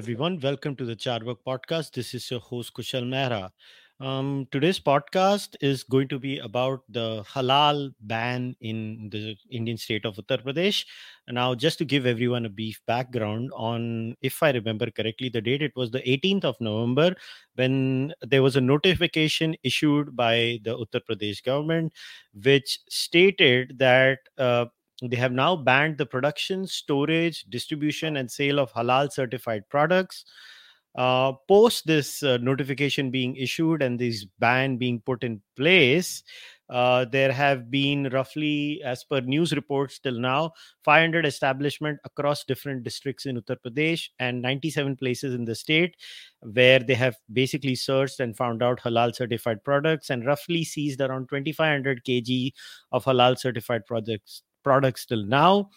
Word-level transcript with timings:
Everyone. 0.00 0.40
Welcome 0.40 0.76
to 0.76 0.86
the 0.86 0.96
Charvak 0.96 1.36
podcast. 1.46 1.92
This 1.92 2.14
is 2.14 2.30
your 2.30 2.40
host, 2.40 2.72
Kushal 2.72 3.04
Mehra. 3.04 3.50
Um, 4.00 4.48
today's 4.50 4.80
podcast 4.80 5.56
is 5.60 5.82
going 5.82 6.08
to 6.08 6.18
be 6.18 6.38
about 6.38 6.84
the 6.88 7.22
halal 7.28 7.92
ban 8.00 8.56
in 8.62 9.10
the 9.12 9.36
Indian 9.50 9.76
state 9.76 10.06
of 10.06 10.16
Uttar 10.16 10.42
Pradesh. 10.42 10.86
Now, 11.28 11.54
just 11.54 11.76
to 11.78 11.84
give 11.84 12.06
everyone 12.06 12.46
a 12.46 12.48
brief 12.48 12.80
background 12.86 13.50
on, 13.54 14.14
if 14.22 14.42
I 14.42 14.52
remember 14.52 14.90
correctly, 14.90 15.28
the 15.28 15.42
date 15.42 15.60
it 15.60 15.72
was 15.76 15.90
the 15.90 16.00
18th 16.00 16.44
of 16.44 16.56
November 16.62 17.14
when 17.56 18.14
there 18.22 18.42
was 18.42 18.56
a 18.56 18.62
notification 18.62 19.54
issued 19.62 20.16
by 20.16 20.60
the 20.64 20.78
Uttar 20.78 21.02
Pradesh 21.10 21.44
government, 21.44 21.92
which 22.32 22.78
stated 22.88 23.78
that 23.78 24.20
uh, 24.38 24.64
they 25.08 25.16
have 25.16 25.32
now 25.32 25.56
banned 25.56 25.98
the 25.98 26.06
production, 26.06 26.66
storage, 26.66 27.44
distribution, 27.44 28.16
and 28.16 28.30
sale 28.30 28.58
of 28.58 28.72
halal 28.72 29.10
certified 29.10 29.68
products. 29.68 30.24
Uh, 30.96 31.32
post 31.46 31.86
this 31.86 32.22
uh, 32.24 32.36
notification 32.38 33.12
being 33.12 33.36
issued 33.36 33.80
and 33.80 33.98
this 33.98 34.24
ban 34.40 34.76
being 34.76 35.00
put 35.00 35.22
in 35.22 35.40
place, 35.56 36.24
uh, 36.68 37.04
there 37.04 37.32
have 37.32 37.70
been 37.70 38.08
roughly, 38.12 38.80
as 38.84 39.04
per 39.04 39.20
news 39.20 39.52
reports 39.52 40.00
till 40.00 40.18
now, 40.18 40.52
500 40.84 41.24
establishments 41.24 42.00
across 42.04 42.44
different 42.44 42.82
districts 42.82 43.26
in 43.26 43.40
Uttar 43.40 43.56
Pradesh 43.64 44.08
and 44.18 44.42
97 44.42 44.96
places 44.96 45.34
in 45.34 45.44
the 45.44 45.54
state 45.54 45.96
where 46.42 46.80
they 46.80 46.94
have 46.94 47.16
basically 47.32 47.76
searched 47.76 48.18
and 48.18 48.36
found 48.36 48.62
out 48.62 48.80
halal 48.80 49.14
certified 49.14 49.62
products 49.62 50.10
and 50.10 50.26
roughly 50.26 50.64
seized 50.64 51.00
around 51.00 51.28
2500 51.28 52.04
kg 52.04 52.52
of 52.92 53.04
halal 53.04 53.38
certified 53.38 53.86
products 53.86 54.42
products 54.62 55.06
till 55.06 55.24
now. 55.24 55.70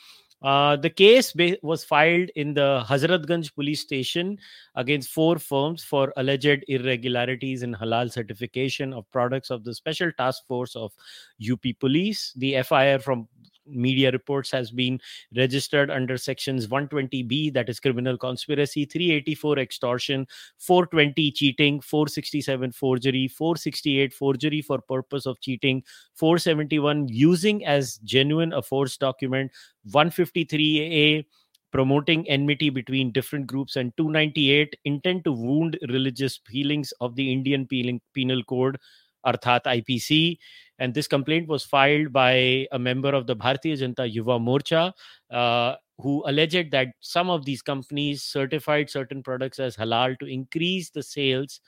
Uh, 0.43 0.75
the 0.75 0.89
case 0.89 1.31
ba- 1.31 1.57
was 1.63 1.85
filed 1.85 2.29
in 2.35 2.53
the 2.53 2.83
Hazratganj 2.85 3.55
police 3.55 3.79
station 3.79 4.37
against 4.75 5.09
four 5.09 5.39
firms 5.39 5.85
for 5.85 6.11
alleged 6.17 6.65
irregularities 6.67 7.63
in 7.63 7.73
halal 7.73 8.11
certification 8.11 8.91
of 8.91 9.09
products 9.09 9.49
of 9.49 9.63
the 9.63 9.73
Special 9.73 10.11
Task 10.17 10.45
Force 10.45 10.75
of 10.75 10.91
UP 11.39 11.63
Police. 11.79 12.33
The 12.35 12.61
FIR 12.61 12.99
from 12.99 13.29
media 13.65 14.11
reports 14.11 14.51
has 14.51 14.71
been 14.71 14.99
registered 15.35 15.89
under 15.89 16.17
sections 16.17 16.67
120b 16.67 17.53
that 17.53 17.69
is 17.69 17.79
criminal 17.79 18.17
conspiracy 18.17 18.85
384 18.85 19.59
extortion 19.59 20.27
420 20.57 21.31
cheating 21.31 21.81
467 21.81 22.71
forgery 22.71 23.27
468 23.27 24.13
forgery 24.13 24.61
for 24.61 24.79
purpose 24.81 25.25
of 25.25 25.39
cheating 25.41 25.83
471 26.15 27.07
using 27.07 27.65
as 27.65 27.97
genuine 27.99 28.53
a 28.53 28.61
forged 28.61 28.99
document 28.99 29.51
153a 29.91 31.25
promoting 31.71 32.29
enmity 32.29 32.69
between 32.69 33.11
different 33.11 33.47
groups 33.47 33.75
and 33.75 33.95
298 33.97 34.75
intent 34.85 35.23
to 35.23 35.31
wound 35.31 35.77
religious 35.89 36.39
feelings 36.47 36.93
of 37.01 37.15
the 37.15 37.31
indian 37.33 37.67
penal 38.13 38.43
code 38.43 38.77
arthat 39.25 39.61
ipc 39.65 40.37
and 40.79 40.93
this 40.93 41.07
complaint 41.07 41.47
was 41.47 41.63
filed 41.63 42.11
by 42.11 42.67
a 42.71 42.79
member 42.79 43.13
of 43.13 43.27
the 43.27 43.35
bharatiya 43.35 43.77
janata 43.83 44.05
yuva 44.15 44.39
morcha 44.49 44.91
uh, 45.31 45.75
who 45.99 46.23
alleged 46.27 46.71
that 46.71 46.87
some 46.99 47.29
of 47.29 47.45
these 47.45 47.61
companies 47.61 48.23
certified 48.23 48.89
certain 48.89 49.21
products 49.23 49.59
as 49.59 49.75
halal 49.75 50.17
to 50.19 50.25
increase 50.25 50.89
the 50.89 51.03
sales 51.03 51.59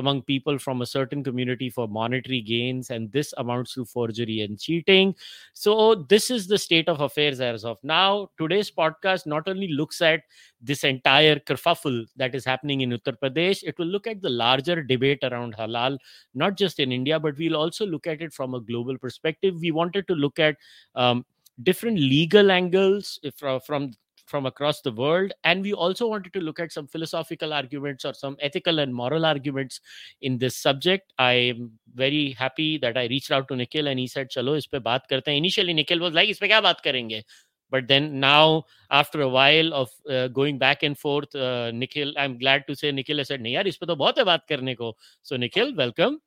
among 0.00 0.22
people 0.22 0.58
from 0.58 0.82
a 0.82 0.86
certain 0.86 1.22
community 1.22 1.70
for 1.70 1.86
monetary 1.86 2.40
gains, 2.40 2.90
and 2.90 3.12
this 3.12 3.32
amounts 3.36 3.74
to 3.74 3.84
forgery 3.84 4.40
and 4.40 4.58
cheating. 4.58 5.14
So, 5.52 5.94
this 5.94 6.30
is 6.30 6.46
the 6.46 6.58
state 6.58 6.88
of 6.88 7.00
affairs 7.00 7.40
as 7.40 7.64
of 7.64 7.78
now. 7.82 8.30
Today's 8.38 8.70
podcast 8.70 9.26
not 9.26 9.48
only 9.48 9.68
looks 9.68 10.00
at 10.02 10.22
this 10.60 10.84
entire 10.84 11.36
kerfuffle 11.36 12.06
that 12.16 12.34
is 12.34 12.44
happening 12.44 12.80
in 12.80 12.90
Uttar 12.90 13.16
Pradesh, 13.22 13.62
it 13.62 13.78
will 13.78 13.86
look 13.86 14.06
at 14.06 14.20
the 14.20 14.30
larger 14.30 14.82
debate 14.82 15.22
around 15.22 15.56
halal, 15.56 15.98
not 16.34 16.56
just 16.56 16.80
in 16.80 16.92
India, 16.92 17.20
but 17.20 17.36
we'll 17.38 17.56
also 17.56 17.86
look 17.86 18.06
at 18.06 18.22
it 18.22 18.32
from 18.32 18.54
a 18.54 18.60
global 18.60 18.98
perspective. 18.98 19.54
We 19.60 19.70
wanted 19.70 20.08
to 20.08 20.14
look 20.14 20.38
at 20.38 20.56
um, 20.94 21.24
different 21.62 21.98
legal 21.98 22.50
angles 22.50 23.18
from, 23.36 23.60
from 23.60 23.92
from 24.30 24.46
across 24.46 24.80
the 24.80 24.92
world. 24.92 25.32
And 25.44 25.62
we 25.62 25.72
also 25.72 26.06
wanted 26.06 26.32
to 26.34 26.40
look 26.40 26.60
at 26.60 26.72
some 26.72 26.86
philosophical 26.86 27.52
arguments 27.52 28.04
or 28.04 28.14
some 28.14 28.36
ethical 28.40 28.78
and 28.78 28.94
moral 28.94 29.26
arguments 29.26 29.80
in 30.22 30.38
this 30.38 30.56
subject. 30.56 31.12
I 31.18 31.32
am 31.32 31.72
very 31.94 32.30
happy 32.32 32.78
that 32.78 32.96
I 32.96 33.06
reached 33.06 33.30
out 33.30 33.48
to 33.48 33.56
Nikhil 33.56 33.88
and 33.88 33.98
he 33.98 34.06
said, 34.06 34.30
Chalo, 34.30 34.56
is 34.56 34.66
pe 34.66 34.78
baat 34.78 35.08
karte 35.10 35.26
hain. 35.26 35.38
Initially, 35.38 35.74
Nikhil 35.74 36.00
was 36.00 36.14
like, 36.14 36.28
is 36.28 36.38
pe 36.38 36.48
kya 36.48 36.62
baat 36.62 36.84
karenge? 36.84 37.22
But 37.70 37.86
then 37.86 38.18
now, 38.18 38.64
after 38.90 39.20
a 39.20 39.28
while 39.28 39.72
of 39.74 39.90
uh, 40.08 40.28
going 40.28 40.58
back 40.58 40.82
and 40.82 40.98
forth, 40.98 41.34
uh, 41.34 41.70
Nikhil, 41.72 42.14
I'm 42.16 42.38
glad 42.38 42.66
to 42.68 42.74
say 42.74 42.90
Nikhil 42.92 43.18
has 43.18 43.28
said, 43.28 43.40
nahi 43.40 43.54
yaar, 43.54 43.66
is 43.66 43.78
pe 43.78 43.86
to 43.86 43.96
bahut 43.96 44.22
hai 44.22 44.24
baat 44.30 44.48
karne 44.50 44.76
ko. 44.76 44.94
So 45.22 45.36
Nikhil, 45.36 45.74
welcome. 45.74 46.20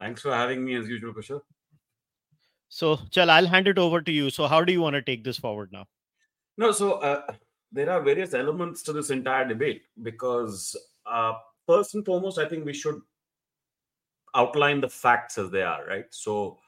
Thanks 0.00 0.22
for 0.22 0.32
having 0.32 0.64
me 0.64 0.74
as 0.74 0.88
usual, 0.88 1.14
Kushal. 1.14 1.42
So, 2.68 2.98
Chal, 3.10 3.30
I'll 3.30 3.46
hand 3.46 3.68
it 3.68 3.78
over 3.78 4.00
to 4.02 4.10
you. 4.10 4.30
So, 4.30 4.48
how 4.48 4.64
do 4.64 4.72
you 4.72 4.80
want 4.80 4.94
to 4.94 5.02
take 5.02 5.22
this 5.22 5.38
forward 5.38 5.70
now? 5.72 5.86
No, 6.56 6.70
so 6.72 6.94
uh, 6.94 7.22
there 7.72 7.90
are 7.90 8.00
various 8.00 8.34
elements 8.34 8.82
to 8.84 8.92
this 8.92 9.10
entire 9.10 9.46
debate 9.46 9.82
because, 10.02 10.76
uh, 11.06 11.34
first 11.66 11.94
and 11.94 12.04
foremost, 12.04 12.38
I 12.38 12.48
think 12.48 12.64
we 12.64 12.72
should 12.72 13.00
outline 14.34 14.80
the 14.80 14.88
facts 14.88 15.38
as 15.38 15.50
they 15.50 15.62
are, 15.62 15.84
right? 15.86 16.06
So, 16.10 16.58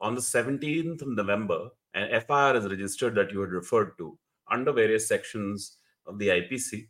on 0.00 0.14
the 0.14 0.20
17th 0.20 1.02
of 1.02 1.08
November, 1.08 1.70
an 1.94 2.20
FIR 2.20 2.56
is 2.56 2.68
registered 2.68 3.14
that 3.14 3.32
you 3.32 3.40
had 3.40 3.50
referred 3.50 3.96
to 3.98 4.18
under 4.50 4.72
various 4.72 5.08
sections 5.08 5.78
of 6.06 6.18
the 6.18 6.28
IPC. 6.28 6.88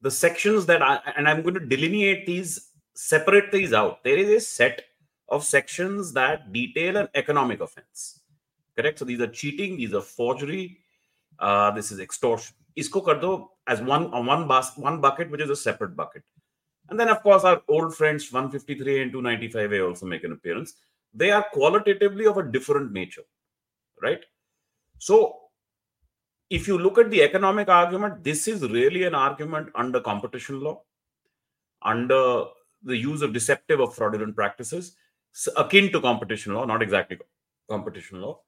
The 0.00 0.10
sections 0.10 0.66
that 0.66 0.82
I, 0.82 1.00
and 1.16 1.28
I'm 1.28 1.42
going 1.42 1.54
to 1.54 1.60
delineate 1.60 2.26
these, 2.26 2.70
separate 2.94 3.52
these 3.52 3.72
out. 3.72 4.02
There 4.02 4.16
is 4.16 4.28
a 4.28 4.40
set 4.40 4.82
of 5.28 5.44
sections 5.44 6.12
that 6.12 6.52
detail 6.52 6.96
an 6.96 7.08
economic 7.14 7.60
offense. 7.60 8.20
Correct? 8.76 8.98
So 8.98 9.04
these 9.04 9.20
are 9.20 9.28
cheating, 9.28 9.76
these 9.76 9.94
are 9.94 10.02
forgery, 10.02 10.78
uh, 11.38 11.70
this 11.70 11.92
is 11.92 12.00
extortion. 12.00 12.56
Isko 12.76 13.04
kar 13.04 13.20
do 13.20 13.48
as 13.66 13.80
one 13.80 14.12
on 14.12 14.26
one 14.26 14.48
bas- 14.48 14.76
one 14.76 15.00
bucket, 15.00 15.30
which 15.30 15.40
is 15.40 15.50
a 15.50 15.56
separate 15.56 15.96
bucket. 15.96 16.22
And 16.90 17.00
then, 17.00 17.08
of 17.08 17.22
course, 17.22 17.44
our 17.44 17.62
old 17.68 17.94
friends 17.94 18.30
153 18.30 19.02
and 19.02 19.12
295A 19.12 19.86
also 19.88 20.06
make 20.06 20.24
an 20.24 20.32
appearance. 20.32 20.74
They 21.14 21.30
are 21.30 21.44
qualitatively 21.52 22.26
of 22.26 22.36
a 22.36 22.42
different 22.42 22.92
nature, 22.92 23.22
right? 24.02 24.20
So, 24.98 25.36
if 26.50 26.68
you 26.68 26.76
look 26.76 26.98
at 26.98 27.10
the 27.10 27.22
economic 27.22 27.68
argument, 27.68 28.22
this 28.22 28.46
is 28.48 28.62
really 28.62 29.04
an 29.04 29.14
argument 29.14 29.70
under 29.74 30.00
competition 30.00 30.60
law, 30.60 30.82
under 31.82 32.44
the 32.82 32.96
use 32.96 33.22
of 33.22 33.32
deceptive 33.32 33.80
or 33.80 33.90
fraudulent 33.90 34.36
practices, 34.36 34.96
akin 35.56 35.90
to 35.92 36.00
competition 36.00 36.54
law, 36.54 36.64
not 36.64 36.82
exactly 36.82 37.18
competition 37.68 38.20
law 38.20 38.40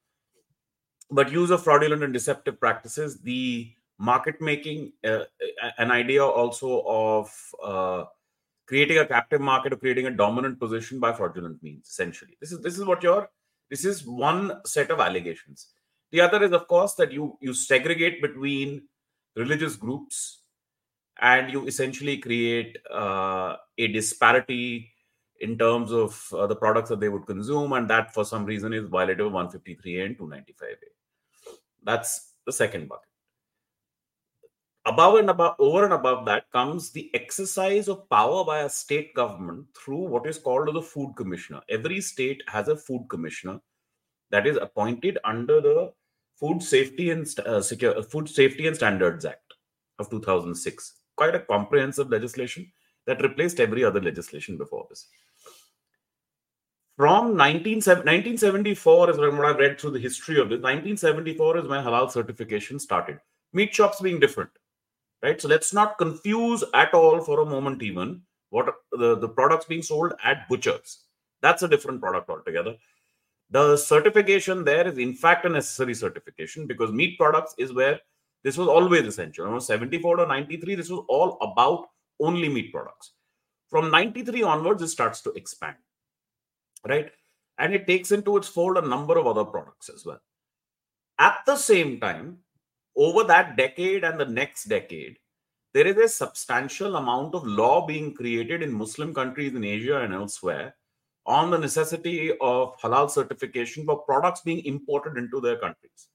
but 1.10 1.30
use 1.30 1.50
of 1.50 1.62
fraudulent 1.62 2.02
and 2.02 2.12
deceptive 2.12 2.58
practices, 2.58 3.20
the 3.20 3.72
market 3.98 4.40
making, 4.40 4.92
uh, 5.04 5.24
an 5.78 5.90
idea 5.90 6.24
also 6.24 6.82
of 6.86 7.54
uh, 7.62 8.04
creating 8.66 8.98
a 8.98 9.06
captive 9.06 9.40
market 9.40 9.72
or 9.72 9.76
creating 9.76 10.06
a 10.06 10.10
dominant 10.10 10.58
position 10.58 10.98
by 11.00 11.12
fraudulent 11.12 11.62
means. 11.62 11.88
Essentially, 11.88 12.36
this 12.40 12.52
is 12.52 12.60
this 12.60 12.78
is 12.78 12.84
what 12.84 13.02
your 13.02 13.28
this 13.70 13.84
is 13.84 14.04
one 14.04 14.60
set 14.64 14.90
of 14.90 15.00
allegations. 15.00 15.68
The 16.12 16.20
other 16.20 16.42
is, 16.42 16.52
of 16.52 16.66
course, 16.68 16.94
that 16.94 17.12
you 17.12 17.38
you 17.40 17.54
segregate 17.54 18.20
between 18.20 18.82
religious 19.36 19.76
groups 19.76 20.42
and 21.20 21.52
you 21.52 21.66
essentially 21.66 22.18
create 22.18 22.76
uh, 22.92 23.56
a 23.78 23.86
disparity 23.88 24.92
in 25.40 25.58
terms 25.58 25.92
of 25.92 26.26
uh, 26.32 26.46
the 26.46 26.56
products 26.56 26.88
that 26.88 27.00
they 27.00 27.08
would 27.08 27.26
consume, 27.26 27.72
and 27.74 27.88
that 27.90 28.12
for 28.14 28.24
some 28.24 28.44
reason 28.44 28.72
is 28.72 28.88
violative 28.88 29.26
of 29.26 29.32
153A 29.32 30.06
and 30.06 30.18
295A. 30.18 30.95
That's 31.86 32.34
the 32.44 32.52
second 32.52 32.88
bucket. 32.88 33.08
Above 34.84 35.18
and 35.18 35.30
above, 35.30 35.54
over 35.58 35.84
and 35.84 35.92
above 35.92 36.26
that 36.26 36.50
comes 36.52 36.90
the 36.90 37.10
exercise 37.14 37.88
of 37.88 38.08
power 38.10 38.44
by 38.44 38.60
a 38.60 38.68
state 38.68 39.14
government 39.14 39.66
through 39.76 40.08
what 40.08 40.26
is 40.26 40.38
called 40.38 40.72
the 40.74 40.82
food 40.82 41.14
commissioner. 41.16 41.60
Every 41.68 42.00
state 42.00 42.42
has 42.48 42.68
a 42.68 42.76
food 42.76 43.06
commissioner 43.08 43.60
that 44.30 44.46
is 44.46 44.56
appointed 44.56 45.18
under 45.24 45.60
the 45.60 45.92
Food 46.38 46.62
Safety 46.62 47.10
and 47.10 47.26
uh, 47.40 47.62
Secure, 47.62 48.02
Food 48.02 48.28
Safety 48.28 48.66
and 48.66 48.76
Standards 48.76 49.24
Act 49.24 49.54
of 49.98 50.10
2006. 50.10 51.00
Quite 51.16 51.34
a 51.34 51.40
comprehensive 51.40 52.10
legislation 52.10 52.70
that 53.06 53.22
replaced 53.22 53.58
every 53.58 53.84
other 53.84 54.00
legislation 54.00 54.58
before 54.58 54.86
this 54.90 55.08
from 56.96 57.36
19, 57.36 57.76
1974 57.76 59.10
is 59.10 59.18
when 59.18 59.34
I 59.34 59.50
read 59.50 59.78
through 59.78 59.90
the 59.90 59.98
history 59.98 60.40
of 60.40 60.48
this. 60.48 60.56
1974 60.56 61.58
is 61.58 61.68
when 61.68 61.84
halal 61.84 62.10
certification 62.10 62.78
started. 62.78 63.18
Meat 63.52 63.74
shops 63.74 64.00
being 64.00 64.18
different, 64.18 64.50
right? 65.22 65.40
So 65.40 65.48
let's 65.48 65.72
not 65.72 65.98
confuse 65.98 66.64
at 66.74 66.94
all 66.94 67.20
for 67.20 67.40
a 67.40 67.46
moment 67.46 67.82
even 67.82 68.22
what 68.50 68.74
the, 68.92 69.16
the 69.18 69.28
products 69.28 69.66
being 69.66 69.82
sold 69.82 70.14
at 70.24 70.48
butchers. 70.48 71.04
That's 71.42 71.62
a 71.62 71.68
different 71.68 72.00
product 72.00 72.30
altogether. 72.30 72.76
The 73.50 73.76
certification 73.76 74.64
there 74.64 74.88
is 74.88 74.98
in 74.98 75.14
fact 75.14 75.44
a 75.44 75.48
necessary 75.48 75.94
certification 75.94 76.66
because 76.66 76.90
meat 76.92 77.18
products 77.18 77.54
is 77.58 77.72
where 77.72 78.00
this 78.42 78.56
was 78.56 78.68
always 78.68 79.06
essential. 79.06 79.46
Around 79.46 79.60
74 79.60 80.16
to 80.16 80.26
93, 80.26 80.74
this 80.74 80.90
was 80.90 81.04
all 81.08 81.36
about 81.40 81.88
only 82.20 82.48
meat 82.48 82.72
products. 82.72 83.12
From 83.68 83.90
93 83.90 84.42
onwards, 84.42 84.82
it 84.82 84.88
starts 84.88 85.20
to 85.22 85.32
expand, 85.32 85.76
right? 86.88 87.10
And 87.58 87.74
it 87.74 87.86
takes 87.86 88.12
into 88.12 88.36
its 88.36 88.48
fold 88.48 88.76
a 88.76 88.86
number 88.86 89.18
of 89.18 89.26
other 89.26 89.44
products 89.44 89.88
as 89.88 90.04
well. 90.04 90.20
At 91.18 91.38
the 91.46 91.56
same 91.56 91.98
time, 92.00 92.38
over 92.96 93.24
that 93.24 93.56
decade 93.56 94.04
and 94.04 94.18
the 94.18 94.26
next 94.26 94.64
decade, 94.64 95.16
there 95.72 95.86
is 95.86 95.96
a 95.96 96.08
substantial 96.08 96.96
amount 96.96 97.34
of 97.34 97.46
law 97.46 97.86
being 97.86 98.14
created 98.14 98.62
in 98.62 98.72
Muslim 98.72 99.12
countries 99.14 99.54
in 99.54 99.64
Asia 99.64 100.00
and 100.00 100.14
elsewhere 100.14 100.74
on 101.26 101.50
the 101.50 101.58
necessity 101.58 102.32
of 102.40 102.78
halal 102.80 103.10
certification 103.10 103.84
for 103.84 103.98
products 103.98 104.42
being 104.42 104.64
imported 104.64 105.18
into 105.18 105.40
their 105.40 105.56
countries. 105.56 106.08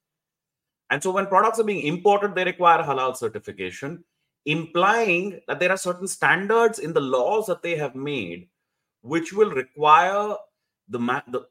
And 0.90 1.02
so 1.02 1.12
when 1.12 1.28
products 1.28 1.60
are 1.60 1.64
being 1.64 1.86
imported, 1.86 2.34
they 2.34 2.46
require 2.46 2.84
halal 2.84 3.16
certification, 3.16 4.04
implying 4.46 5.40
that 5.48 5.60
there 5.60 5.72
are 5.72 5.78
certain 5.78 6.08
standards 6.08 6.80
in 6.80 6.94
the 6.94 7.02
laws 7.02 7.48
that 7.48 7.62
they 7.62 7.76
have 7.76 7.96
made 7.96 8.48
which 9.02 9.34
will 9.34 9.52
require 9.52 10.36
the, 10.92 11.00
the 11.28 11.46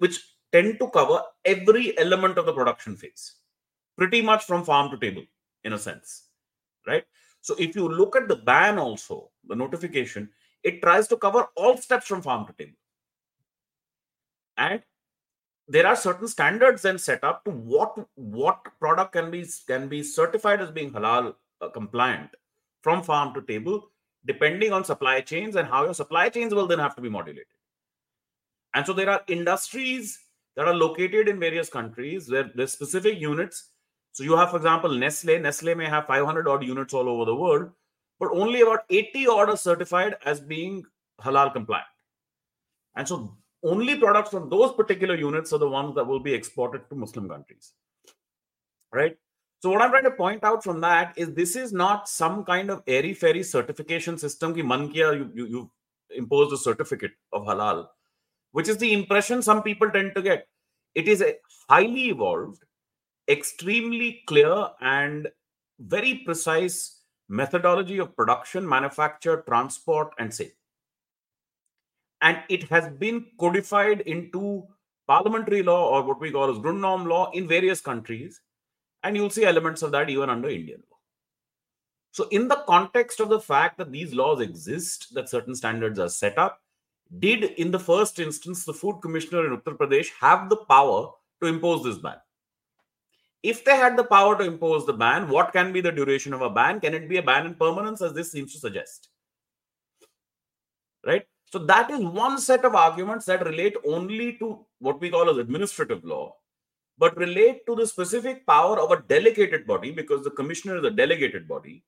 which 0.00 0.18
tend 0.52 0.78
to 0.78 0.88
cover 0.90 1.20
every 1.44 1.98
element 1.98 2.38
of 2.38 2.46
the 2.46 2.52
production 2.52 2.96
phase 2.96 3.36
pretty 3.96 4.20
much 4.22 4.44
from 4.44 4.64
farm 4.64 4.90
to 4.90 4.98
table 4.98 5.24
in 5.64 5.72
a 5.72 5.78
sense 5.78 6.28
right? 6.86 7.04
So 7.40 7.54
if 7.58 7.76
you 7.76 7.88
look 7.88 8.16
at 8.16 8.28
the 8.28 8.36
ban 8.36 8.78
also 8.78 9.30
the 9.46 9.56
notification 9.56 10.30
it 10.62 10.82
tries 10.82 11.08
to 11.08 11.16
cover 11.16 11.46
all 11.56 11.76
steps 11.76 12.06
from 12.06 12.22
farm 12.22 12.46
to 12.46 12.52
table. 12.52 12.76
And 14.56 14.82
there 15.68 15.86
are 15.86 15.96
certain 15.96 16.28
standards 16.28 16.82
then 16.82 16.98
set 16.98 17.22
up 17.22 17.44
to 17.44 17.50
what 17.50 17.94
what 18.14 18.66
product 18.80 19.12
can 19.12 19.30
be 19.30 19.46
can 19.66 19.88
be 19.88 20.02
certified 20.02 20.60
as 20.60 20.70
being 20.70 20.90
halal 20.90 21.34
uh, 21.60 21.68
compliant 21.68 22.30
from 22.80 23.02
farm 23.02 23.34
to 23.34 23.42
table 23.42 23.90
depending 24.24 24.72
on 24.72 24.84
supply 24.84 25.20
chains 25.20 25.56
and 25.56 25.68
how 25.68 25.84
your 25.84 25.94
supply 25.94 26.28
chains 26.28 26.54
will 26.54 26.66
then 26.66 26.78
have 26.78 26.96
to 26.96 27.02
be 27.02 27.08
modulated 27.08 27.57
and 28.74 28.86
so 28.86 28.92
there 28.92 29.10
are 29.10 29.22
industries 29.28 30.18
that 30.56 30.66
are 30.66 30.74
located 30.74 31.28
in 31.28 31.38
various 31.38 31.68
countries 31.68 32.30
where 32.30 32.50
there's 32.54 32.72
specific 32.72 33.20
units 33.20 33.70
so 34.18 34.24
you 34.24 34.36
have, 34.36 34.50
for 34.50 34.56
example, 34.56 34.90
Nestle. 34.90 35.38
Nestle 35.38 35.76
may 35.76 35.88
have 35.88 36.06
500 36.06 36.48
odd 36.48 36.64
units 36.64 36.92
all 36.92 37.08
over 37.08 37.24
the 37.24 37.36
world, 37.36 37.70
but 38.18 38.30
only 38.32 38.62
about 38.62 38.80
80 38.90 39.28
odd 39.28 39.50
are 39.50 39.56
certified 39.56 40.16
as 40.24 40.40
being 40.40 40.84
halal 41.20 41.52
compliant. 41.52 41.86
And 42.96 43.06
so 43.06 43.36
only 43.62 43.96
products 43.96 44.30
from 44.30 44.48
those 44.48 44.72
particular 44.72 45.14
units 45.14 45.52
are 45.52 45.58
the 45.58 45.68
ones 45.68 45.94
that 45.94 46.04
will 46.04 46.18
be 46.18 46.34
exported 46.34 46.82
to 46.90 46.96
Muslim 46.96 47.28
countries. 47.28 47.74
Right? 48.92 49.16
So 49.60 49.70
what 49.70 49.82
I'm 49.82 49.90
trying 49.90 50.02
to 50.02 50.10
point 50.10 50.42
out 50.42 50.64
from 50.64 50.80
that 50.80 51.14
is 51.16 51.32
this 51.34 51.54
is 51.54 51.72
not 51.72 52.08
some 52.08 52.44
kind 52.44 52.70
of 52.70 52.82
airy 52.88 53.14
fairy 53.14 53.44
certification 53.44 54.18
system. 54.18 54.52
Ki 54.52 54.62
man 54.62 54.92
kiya, 54.92 55.16
you, 55.16 55.30
you, 55.32 55.46
you 55.46 55.70
imposed 56.10 56.52
a 56.52 56.56
certificate 56.56 57.12
of 57.32 57.44
halal, 57.44 57.86
which 58.52 58.68
is 58.68 58.78
the 58.78 58.92
impression 58.92 59.42
some 59.42 59.62
people 59.62 59.90
tend 59.90 60.14
to 60.14 60.22
get. 60.22 60.46
It 60.94 61.08
is 61.08 61.22
a 61.22 61.34
highly 61.68 62.08
evolved, 62.08 62.64
extremely 63.28 64.22
clear 64.26 64.68
and 64.80 65.28
very 65.78 66.22
precise 66.24 67.02
methodology 67.28 67.98
of 67.98 68.16
production, 68.16 68.68
manufacture, 68.68 69.44
transport, 69.46 70.12
and 70.18 70.32
sale. 70.32 70.48
And 72.20 72.42
it 72.48 72.64
has 72.64 72.88
been 72.88 73.26
codified 73.38 74.00
into 74.00 74.66
parliamentary 75.06 75.62
law 75.62 75.88
or 75.90 76.02
what 76.02 76.20
we 76.20 76.32
call 76.32 76.50
as 76.50 76.58
Grundnorm 76.58 77.06
law 77.06 77.30
in 77.32 77.46
various 77.46 77.80
countries. 77.80 78.40
And 79.04 79.14
you'll 79.14 79.30
see 79.30 79.44
elements 79.44 79.82
of 79.82 79.92
that 79.92 80.10
even 80.10 80.28
under 80.28 80.48
Indian 80.48 80.82
law. 80.90 80.96
So, 82.10 82.26
in 82.30 82.48
the 82.48 82.64
context 82.66 83.20
of 83.20 83.28
the 83.28 83.38
fact 83.38 83.78
that 83.78 83.92
these 83.92 84.12
laws 84.12 84.40
exist, 84.40 85.14
that 85.14 85.28
certain 85.28 85.54
standards 85.54 86.00
are 86.00 86.08
set 86.08 86.36
up, 86.36 86.60
did 87.18 87.44
in 87.44 87.70
the 87.70 87.78
first 87.78 88.18
instance 88.18 88.64
the 88.64 88.72
food 88.72 89.00
commissioner 89.00 89.46
in 89.46 89.56
Uttar 89.56 89.76
Pradesh 89.76 90.08
have 90.20 90.48
the 90.48 90.56
power 90.56 91.10
to 91.42 91.48
impose 91.48 91.84
this 91.84 91.98
ban? 91.98 92.16
if 93.42 93.64
they 93.64 93.76
had 93.76 93.96
the 93.96 94.04
power 94.04 94.36
to 94.36 94.44
impose 94.44 94.84
the 94.84 94.92
ban, 94.92 95.28
what 95.28 95.52
can 95.52 95.72
be 95.72 95.80
the 95.80 95.92
duration 95.92 96.32
of 96.32 96.42
a 96.42 96.50
ban? 96.50 96.80
Can 96.80 96.94
it 96.94 97.08
be 97.08 97.18
a 97.18 97.22
ban 97.22 97.46
in 97.46 97.54
permanence, 97.54 98.02
as 98.02 98.12
this 98.12 98.32
seems 98.32 98.52
to 98.52 98.58
suggest? 98.58 99.08
Right? 101.06 101.26
So, 101.50 101.58
that 101.60 101.90
is 101.90 102.00
one 102.00 102.38
set 102.38 102.64
of 102.64 102.74
arguments 102.74 103.24
that 103.26 103.46
relate 103.46 103.74
only 103.86 104.34
to 104.38 104.66
what 104.80 105.00
we 105.00 105.08
call 105.08 105.30
as 105.30 105.38
administrative 105.38 106.04
law, 106.04 106.34
but 106.98 107.16
relate 107.16 107.64
to 107.66 107.74
the 107.74 107.86
specific 107.86 108.46
power 108.46 108.78
of 108.78 108.90
a 108.90 109.02
delegated 109.08 109.66
body 109.66 109.92
because 109.92 110.24
the 110.24 110.30
commissioner 110.30 110.78
is 110.78 110.84
a 110.84 110.90
delegated 110.90 111.46
body. 111.48 111.84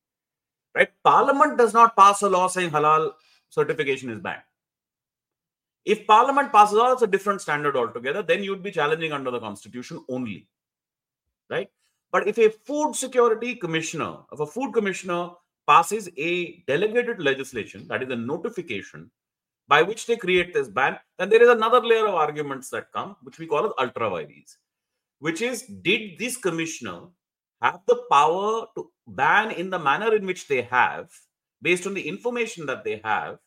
Right? 0.75 0.89
Parliament 1.03 1.59
does 1.59 1.75
not 1.75 1.97
pass 1.97 2.23
a 2.23 2.29
law 2.29 2.47
saying 2.47 2.71
halal 2.71 3.13
certification 3.51 4.09
is 4.09 4.21
banned. 4.21 4.43
If 5.85 6.07
Parliament 6.07 6.53
passes 6.53 6.77
law, 6.77 6.93
it's 6.93 7.03
a 7.03 7.07
different 7.07 7.41
standard 7.41 7.77
altogether. 7.77 8.23
Then 8.23 8.45
you'd 8.45 8.63
be 8.63 8.71
challenging 8.71 9.13
under 9.13 9.31
the 9.31 9.41
Constitution 9.41 10.05
only 10.09 10.49
right? 11.51 11.69
But 12.13 12.27
if 12.27 12.39
a 12.39 12.51
food 12.51 12.95
security 12.95 13.57
commissioner, 13.57 14.19
if 14.33 14.41
a 14.41 14.47
food 14.47 14.73
commissioner 14.73 15.31
passes 15.67 16.09
a 16.17 16.63
delegated 16.67 17.21
legislation, 17.21 17.87
that 17.89 18.03
is 18.03 18.11
a 18.11 18.17
notification 18.17 19.11
by 19.69 19.83
which 19.83 20.07
they 20.07 20.17
create 20.17 20.53
this 20.53 20.69
ban, 20.69 20.99
then 21.19 21.29
there 21.29 21.43
is 21.43 21.49
another 21.49 21.81
layer 21.81 22.07
of 22.07 22.15
arguments 22.15 22.71
that 22.71 22.93
come, 22.93 23.17
which 23.23 23.39
we 23.39 23.47
call 23.47 23.67
as 23.67 23.73
ultra 23.79 24.11
vires, 24.11 24.59
which 25.19 25.43
is 25.43 25.63
did 25.63 26.19
this 26.19 26.37
commissioner 26.37 27.03
have 27.63 27.81
the 27.87 28.03
power 28.11 28.67
to 28.75 28.91
ban 29.07 29.51
in 29.53 29.71
the 29.71 29.79
manner 29.79 30.15
in 30.17 30.27
which 30.27 30.49
they 30.49 30.63
have, 30.63 31.11
based 31.63 31.87
on 31.87 31.95
the 31.95 32.09
information 32.09 32.67
that 32.67 32.83
they 32.83 33.01
have, 33.05 33.39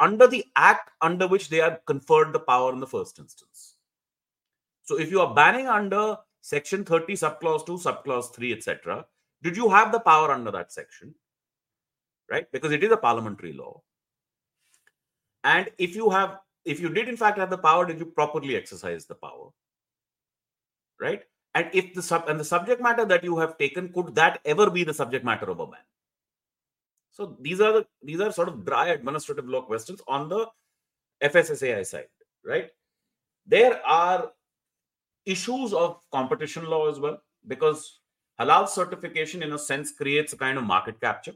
under 0.00 0.26
the 0.26 0.44
act 0.56 0.90
under 1.00 1.28
which 1.28 1.50
they 1.50 1.60
are 1.60 1.80
conferred 1.86 2.32
the 2.32 2.40
power 2.40 2.72
in 2.72 2.80
the 2.80 2.86
first 2.86 3.18
instance. 3.18 3.76
So 4.82 4.98
if 4.98 5.10
you 5.10 5.20
are 5.20 5.34
banning 5.34 5.68
under 5.68 6.16
section 6.40 6.84
30 6.84 7.12
subclause 7.12 7.66
2 7.66 7.72
subclause 7.72 8.34
3 8.34 8.52
etc 8.52 9.04
did 9.42 9.56
you 9.56 9.68
have 9.70 9.92
the 9.92 10.00
power 10.00 10.30
under 10.30 10.50
that 10.50 10.72
section? 10.72 11.14
Right? 12.30 12.50
Because 12.52 12.72
it 12.72 12.84
is 12.84 12.92
a 12.92 12.96
parliamentary 12.96 13.52
law. 13.52 13.82
And 15.44 15.70
if 15.78 15.96
you 15.96 16.10
have 16.10 16.38
if 16.64 16.80
you 16.80 16.90
did 16.90 17.08
in 17.08 17.16
fact 17.16 17.38
have 17.38 17.50
the 17.50 17.58
power 17.58 17.86
did 17.86 17.98
you 17.98 18.06
properly 18.06 18.56
exercise 18.56 19.06
the 19.06 19.14
power? 19.14 19.48
Right? 21.00 21.22
And 21.54 21.68
if 21.72 21.94
the 21.94 22.02
sub 22.02 22.28
and 22.28 22.38
the 22.38 22.44
subject 22.44 22.82
matter 22.82 23.04
that 23.06 23.24
you 23.24 23.38
have 23.38 23.56
taken 23.58 23.92
could 23.92 24.14
that 24.14 24.40
ever 24.44 24.70
be 24.70 24.84
the 24.84 24.94
subject 24.94 25.24
matter 25.24 25.50
of 25.50 25.58
a 25.60 25.66
ban 25.66 25.80
so 27.10 27.36
these 27.40 27.60
are 27.60 27.72
the 27.72 27.86
these 28.02 28.20
are 28.20 28.32
sort 28.32 28.48
of 28.48 28.64
dry 28.64 28.88
administrative 28.88 29.48
law 29.48 29.62
questions 29.62 30.00
on 30.08 30.28
the 30.28 30.46
fssai 31.22 31.84
side 31.84 32.08
right 32.44 32.70
there 33.46 33.84
are 33.86 34.30
issues 35.26 35.72
of 35.72 36.00
competition 36.12 36.64
law 36.66 36.90
as 36.90 36.98
well, 36.98 37.18
because 37.46 38.00
halal 38.40 38.68
certification, 38.68 39.42
in 39.42 39.52
a 39.52 39.58
sense, 39.58 39.92
creates 39.92 40.32
a 40.32 40.36
kind 40.36 40.58
of 40.58 40.64
market 40.64 41.00
capture. 41.00 41.34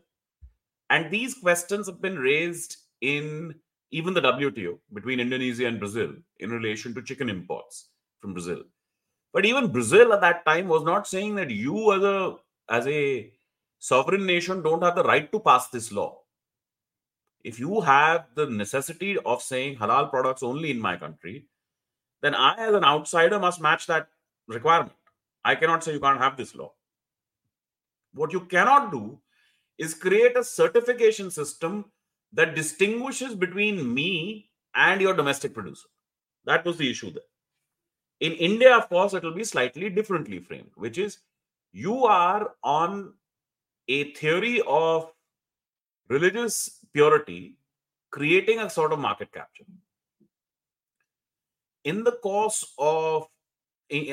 And 0.91 1.11
these 1.11 1.35
questions 1.35 1.87
have 1.87 2.01
been 2.01 2.19
raised 2.19 2.77
in 3.01 3.55
even 3.91 4.15
the 4.15 4.21
WTO 4.21 4.79
between 4.93 5.21
Indonesia 5.21 5.67
and 5.67 5.79
Brazil 5.79 6.15
in 6.39 6.51
relation 6.51 6.95
to 6.95 7.03
chicken 7.03 7.29
imports 7.29 7.89
from 8.21 8.33
Brazil. 8.33 8.63
But 9.33 9.45
even 9.45 9.73
Brazil 9.73 10.13
at 10.13 10.21
that 10.21 10.45
time 10.45 10.69
was 10.69 10.85
not 10.85 11.07
saying 11.07 11.35
that 11.37 11.51
you, 11.51 11.93
as 11.93 12.03
a 12.03 12.37
as 12.71 12.87
a 12.87 13.33
sovereign 13.85 14.25
nation, 14.25 14.63
don't 14.63 14.83
have 14.83 14.95
the 14.95 15.03
right 15.03 15.31
to 15.31 15.39
pass 15.39 15.69
this 15.69 15.93
law. 15.93 16.21
If 17.43 17.59
you 17.61 17.83
have 17.83 18.29
the 18.35 18.47
necessity 18.47 19.19
of 19.19 19.43
saying 19.43 19.77
halal 19.77 20.09
products 20.09 20.43
only 20.43 20.71
in 20.71 20.81
my 20.81 20.97
country, 20.97 21.47
then 22.23 22.35
I, 22.35 22.55
as 22.57 22.75
an 22.75 22.85
outsider, 22.85 23.39
must 23.39 23.61
match 23.61 23.87
that 23.89 24.09
requirement. 24.47 24.95
I 25.45 25.55
cannot 25.55 25.85
say 25.85 25.93
you 25.93 26.01
can't 26.01 26.19
have 26.19 26.39
this 26.39 26.55
law. 26.55 26.73
What 28.15 28.33
you 28.33 28.41
cannot 28.41 28.91
do 28.91 29.19
is 29.77 29.93
create 29.93 30.35
a 30.39 30.45
certification 30.45 31.31
system 31.31 31.85
that 32.33 32.55
distinguishes 32.55 33.35
between 33.35 33.93
me 33.93 34.49
and 34.75 35.03
your 35.03 35.13
domestic 35.13 35.53
producer. 35.53 35.89
That 36.47 36.65
was 36.65 36.79
the 36.79 36.91
issue 36.91 37.11
there. 37.11 37.31
In 38.21 38.33
India, 38.33 38.75
of 38.75 38.89
course, 38.89 39.13
it 39.13 39.23
will 39.23 39.35
be 39.35 39.45
slightly 39.45 39.91
differently 39.91 40.39
framed, 40.39 40.71
which 40.77 40.97
is 40.97 41.19
you 41.73 42.07
are 42.07 42.53
on 42.63 43.13
a 43.89 44.13
theory 44.13 44.63
of 44.67 45.13
religious 46.09 46.81
purity 46.93 47.57
creating 48.11 48.61
a 48.61 48.71
sort 48.71 48.93
of 48.93 48.99
market 48.99 49.33
capture 49.33 49.65
in 51.85 52.03
the 52.03 52.13
course 52.13 52.75
of 52.79 53.29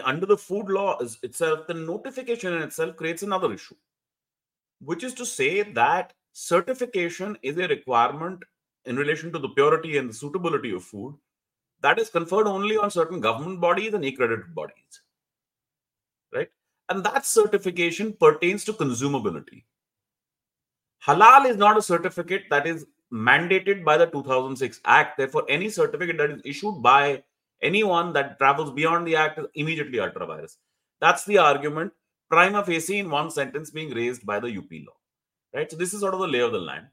under 0.04 0.25
the 0.25 0.38
food 0.38 0.70
law 0.70 1.00
itself, 1.24 1.66
the 1.68 1.74
notification 1.74 2.54
in 2.54 2.62
itself 2.62 2.96
creates 2.98 3.24
another 3.24 3.51
issue, 3.54 3.75
which 4.80 5.04
is 5.04 5.13
to 5.13 5.25
say 5.25 5.63
that 5.63 6.13
certification 6.34 7.38
is 7.42 7.58
a 7.58 7.68
requirement 7.68 8.44
in 8.86 8.96
relation 8.96 9.32
to 9.32 9.40
the 9.40 9.50
purity 9.50 9.98
and 9.98 10.10
the 10.10 10.13
suitability 10.13 10.74
of 10.74 10.84
food 10.84 11.16
that 11.82 11.98
is 11.98 12.10
conferred 12.10 12.48
only 12.48 12.78
on 12.78 12.92
certain 12.92 13.20
government 13.20 13.60
bodies 13.60 13.94
and 13.94 14.06
accredited 14.06 14.54
bodies. 14.54 15.01
And 16.92 17.06
that 17.06 17.26
certification 17.26 18.12
pertains 18.12 18.66
to 18.66 18.74
consumability. 18.74 19.64
Halal 21.08 21.50
is 21.50 21.56
not 21.56 21.78
a 21.78 21.82
certificate 21.82 22.44
that 22.50 22.68
is 22.68 22.86
mandated 23.14 23.86
by 23.86 23.96
the 23.96 24.08
2006 24.08 24.82
Act. 24.84 25.18
Therefore, 25.18 25.46
any 25.48 25.70
certificate 25.70 26.18
that 26.18 26.32
is 26.32 26.42
issued 26.44 26.84
by 26.84 27.24
anyone 27.62 28.12
that 28.12 28.38
travels 28.40 28.72
beyond 28.72 29.08
the 29.08 29.16
Act 29.16 29.40
is 29.40 29.46
immediately 29.56 30.02
ultra 30.02 30.26
vires. 30.26 30.58
That's 31.00 31.24
the 31.24 31.38
argument, 31.38 31.94
prima 32.30 32.62
facie, 32.66 33.00
in 33.00 33.10
one 33.10 33.32
sentence 33.32 33.72
being 33.72 33.94
raised 33.94 34.26
by 34.26 34.42
the 34.42 34.50
UP 34.50 34.70
law. 34.86 34.98
Right? 35.54 35.72
So, 35.72 35.78
this 35.78 35.94
is 35.94 36.02
sort 36.02 36.14
of 36.14 36.20
the 36.20 36.28
lay 36.28 36.42
of 36.42 36.52
the 36.52 36.60
land. 36.60 36.88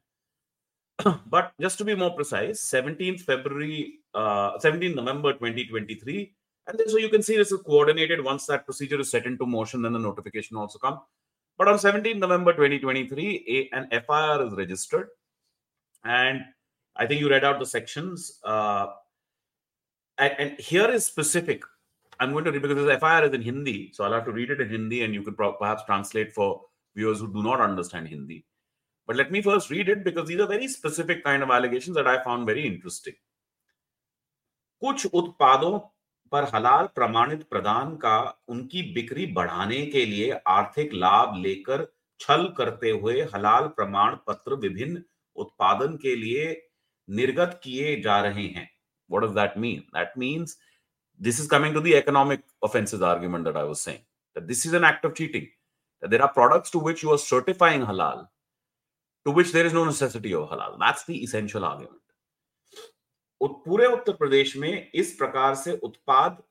but 1.27 1.53
just 1.61 1.77
to 1.79 1.85
be 1.85 1.97
more 1.97 2.15
precise, 2.15 2.65
17th 2.71 3.23
February, 3.23 3.99
uh, 4.15 4.59
17th 4.59 4.95
November 4.95 5.33
2023, 5.33 6.37
and 6.68 6.80
then 6.80 6.88
so 6.90 6.98
you 6.98 7.10
can 7.10 7.22
see 7.22 7.38
this 7.38 7.52
is 7.52 7.62
coordinated. 7.62 8.24
Once 8.24 8.46
that 8.48 8.66
procedure 8.66 9.00
is 9.00 9.12
set 9.12 9.26
into 9.26 9.46
motion, 9.46 9.82
then 9.82 9.94
the 9.94 10.00
notification 10.00 10.56
also 10.56 10.80
comes. 10.80 11.00
But 11.58 11.68
on 11.68 11.76
17th 11.76 12.18
November 12.18 12.54
2023, 12.54 13.70
a, 13.74 13.76
an 13.76 13.90
FIR 13.90 14.48
is 14.48 14.54
registered. 14.54 15.10
And 16.04 16.42
I 16.96 17.06
think 17.06 17.20
you 17.20 17.30
read 17.30 17.44
out 17.44 17.60
the 17.60 17.66
sections. 17.66 18.40
Uh, 18.44 18.88
and, 20.18 20.34
and, 20.40 20.60
here 20.60 20.90
is 20.90 21.06
specific. 21.06 21.64
I'm 22.20 22.32
going 22.32 22.46
to 22.46 22.52
read 22.52 22.62
because 22.62 22.78
this 22.78 23.00
FIR 23.00 23.26
is 23.26 23.34
in 23.34 23.42
Hindi. 23.42 23.92
So 23.94 24.04
I'll 24.04 24.14
have 24.14 24.26
to 24.26 24.32
read 24.32 24.50
it 24.50 24.62
in 24.62 24.70
Hindi 24.70 25.04
and 25.04 25.14
you 25.14 25.24
could 25.24 25.38
perhaps 25.38 25.84
translate 25.86 26.34
for 26.34 26.62
viewers 26.96 27.20
who 27.20 27.32
do 27.32 27.44
not 27.44 27.60
understand 27.60 28.08
Hindi. 28.08 28.46
But 29.06 29.18
let 29.18 29.32
me 29.32 29.42
first 29.42 29.70
read 29.70 29.90
it 29.90 30.04
because 30.04 30.28
these 30.28 30.40
are 30.40 30.48
very 30.48 30.68
specific 30.68 31.24
kind 31.24 31.44
of 31.44 31.50
allegations 31.50 31.96
that 31.98 32.08
I 32.08 32.24
found 32.24 32.46
very 32.46 32.66
interesting. 32.66 33.16
कुछ 34.84 35.06
उत्पादों 35.14 35.80
पर 36.33 36.45
हलाल 36.55 36.87
प्रमाणित 36.95 37.43
प्रदान 37.51 37.95
का 37.97 38.19
उनकी 38.49 38.83
बिक्री 38.95 39.27
बढ़ाने 39.33 39.85
के 39.87 40.05
लिए 40.07 40.31
आर्थिक 40.49 40.95
लाभ 40.95 41.35
लेकर 41.37 41.87
छल 42.21 42.47
करते 42.57 42.91
हुए 42.91 43.21
हलाल 43.35 43.67
प्रमाण 43.77 44.17
पत्र 44.27 44.55
विभिन्न 44.55 45.03
उत्पादन 45.37 45.97
के 45.97 46.15
लिए 46.17 46.47
निर्गत 47.09 47.61
किए 47.65 48.01
जा 48.01 48.21
रहे 48.21 48.47
हैं। 48.47 48.69
What 49.11 49.25
is 49.25 49.33
that 49.33 49.57
mean 49.59 49.81
that 49.95 50.13
means 50.19 50.59
this 51.21 51.41
is 51.41 51.49
coming 51.51 51.75
to 51.75 51.81
the 51.81 52.39
offences 52.65 53.03
argument 53.03 53.49
I 53.49 53.63
was 53.63 53.77
saying 53.77 54.47
this 54.47 54.67
is 54.67 54.77
an 54.77 54.85
act 54.85 55.07
of 55.07 55.13
cheating 55.13 55.47
that 56.03 56.21
are 56.21 56.29
products 56.35 56.73
to 56.73 56.81
which 56.81 57.05
you 57.05 57.11
are 57.11 57.17
certifying 57.19 57.85
halal 57.89 58.27
to 59.27 59.33
which 59.33 59.53
there 59.53 59.67
is 59.67 59.75
no 59.75 59.85
necessity 59.85 60.33
of 60.33 60.53
halal 60.53 60.77
that's 60.85 61.07
the 61.11 61.65
argument 61.65 62.01
पूरे 63.41 63.87
उत्तर 63.87 64.13
प्रदेश 64.13 64.57
में 64.57 64.91
इस 64.93 65.13
प्रकार 65.15 65.55
से 65.55 65.73
उत्पाद 65.75 66.43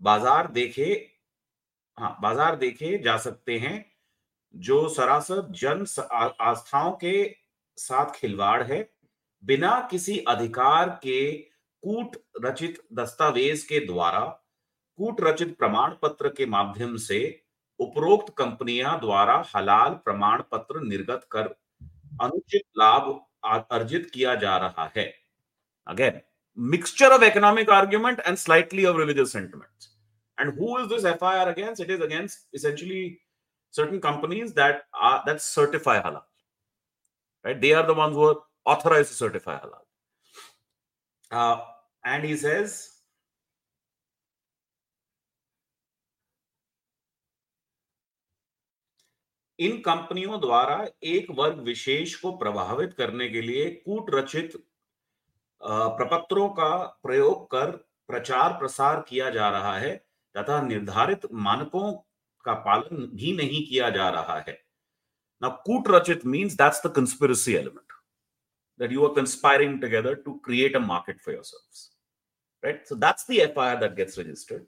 बाज़ार 0.00 0.50
देखे 0.52 0.84
हाँ 1.98 2.16
बाज़ार 2.22 2.56
देखे 2.56 2.96
जा 2.98 3.16
सकते 3.18 3.58
हैं, 3.58 3.84
जो 4.54 4.88
सरासर 4.88 5.40
जन 5.52 5.84
आस्थाओं 6.40 6.92
के 6.94 7.34
साथ 7.78 8.14
खिलवाड़ 8.14 8.62
है। 8.62 8.88
बिना 9.42 9.78
किसी 9.90 10.18
अधिकार 10.28 10.88
के 11.04 11.32
कूट 11.82 12.16
रचित 12.44 12.78
दस्तावेज़ 12.92 13.66
के 13.68 13.80
द्वारा, 13.86 14.20
कूट 14.98 15.20
रचित 15.20 15.56
प्रमाण 15.58 15.94
पत्र 16.02 16.28
के 16.28 16.46
माध्यम 16.46 16.96
से 16.98 17.20
उपरोक्त 17.80 18.32
कंपनियाँ 18.38 18.98
द्वारा 19.00 19.42
हलाल 19.56 19.94
प्रमाण 20.04 20.42
पत्र 20.52 20.80
निर्गत 20.82 21.26
कर 21.32 21.54
अनुचित 22.20 22.62
लाभ 22.78 23.18
अर्जित 23.44 24.10
किया 24.14 24.34
जा 24.34 24.56
रहा 24.58 24.90
है। 24.96 25.12
Again 25.86 26.20
mixture 26.56 27.10
of 27.12 27.22
economic 27.22 27.70
argument 27.70 28.20
and 28.26 28.38
slightly 28.38 28.84
of 28.84 28.96
religious 28.96 29.32
sentiments 29.32 29.90
and 30.38 30.54
who 30.58 30.76
is 30.78 30.88
this 30.88 31.02
fir 31.18 31.48
against 31.48 31.80
it 31.80 31.90
is 31.90 32.00
against 32.00 32.46
essentially 32.52 33.18
certain 33.70 34.00
companies 34.00 34.52
that 34.54 34.84
are 34.94 35.22
that 35.26 35.40
certify 35.40 36.00
halal 36.02 36.22
right 37.44 37.60
they 37.60 37.72
are 37.72 37.86
the 37.86 37.94
ones 37.94 38.14
who 38.14 38.22
are 38.22 38.40
authorized 38.66 39.08
to 39.08 39.14
certify 39.14 39.58
halal 39.58 39.82
uh, 41.30 41.60
and 42.04 42.24
he 42.24 42.36
says 42.36 42.88
इन 49.60 49.76
कंपनियों 49.80 50.40
द्वारा 50.40 50.76
एक 51.04 51.26
वर्ग 51.30 51.58
विशेष 51.64 52.14
को 52.20 52.30
प्रभावित 52.36 52.92
करने 52.92 53.28
के 53.28 53.40
लिए 53.40 53.70
कूट 53.86 54.14
रचित 54.14 54.56
प्रपत्रों 55.62 56.48
का 56.50 56.76
प्रयोग 57.02 57.44
कर 57.50 57.70
प्रचार 58.08 58.52
प्रसार 58.58 59.00
किया 59.08 59.28
जा 59.30 59.48
रहा 59.50 59.76
है, 59.78 59.94
तथा 60.34 60.60
निर्धारित 60.62 61.26
मानकों 61.32 61.92
का 62.44 62.54
पालन 62.66 63.06
भी 63.16 63.32
नहीं 63.36 63.64
किया 63.66 63.90
जा 63.90 64.08
रहा 64.10 64.38
है। 64.48 64.52
ना 65.42 65.48
कूट 65.66 65.88
रचित 65.90 66.24
means 66.26 66.54
that's 66.56 66.86
the 66.86 66.92
conspiracy 66.96 67.54
element 67.54 67.92
that 68.80 68.92
you 68.92 69.06
are 69.06 69.14
conspiring 69.14 69.80
together 69.80 70.14
to 70.24 70.32
create 70.44 70.76
a 70.76 70.80
market 70.80 71.20
for 71.20 71.34
your 71.34 71.44
serve 71.44 72.66
right 72.66 72.86
so 72.86 72.94
that's 72.96 73.28
the 73.28 73.38
F 73.40 73.60
that 73.80 73.94
gets 73.94 74.18
registered 74.18 74.62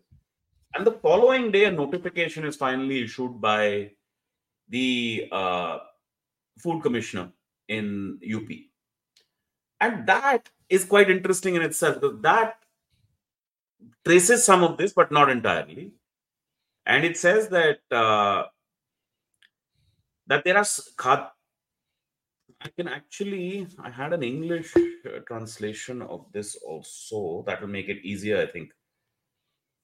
and 0.74 0.88
the 0.88 0.92
following 1.02 1.50
day 1.52 1.70
notification 1.70 2.46
is 2.46 2.58
finally 2.58 2.98
issued 3.04 3.40
by 3.40 3.82
the 4.70 5.18
food 6.60 6.82
commissioner 6.84 7.28
in 7.68 8.18
UP 8.24 8.58
And 9.84 10.06
that 10.06 10.48
is 10.70 10.86
quite 10.86 11.10
interesting 11.10 11.56
in 11.56 11.62
itself 11.62 12.00
because 12.00 12.22
that 12.22 12.56
traces 14.02 14.42
some 14.42 14.64
of 14.64 14.78
this, 14.78 14.94
but 14.94 15.12
not 15.12 15.28
entirely. 15.28 15.92
And 16.86 17.04
it 17.04 17.18
says 17.18 17.48
that 17.50 17.80
uh, 17.90 18.44
that 20.26 20.42
there 20.44 20.56
are 20.56 20.64
khad. 20.96 21.28
I 22.62 22.68
can 22.68 22.88
actually. 22.88 23.66
I 23.78 23.90
had 23.90 24.14
an 24.14 24.22
English 24.22 24.72
uh, 24.76 25.18
translation 25.28 26.00
of 26.00 26.24
this 26.32 26.56
also. 26.56 27.44
That 27.46 27.60
will 27.60 27.68
make 27.68 27.90
it 27.90 28.02
easier, 28.02 28.40
I 28.40 28.46
think, 28.46 28.72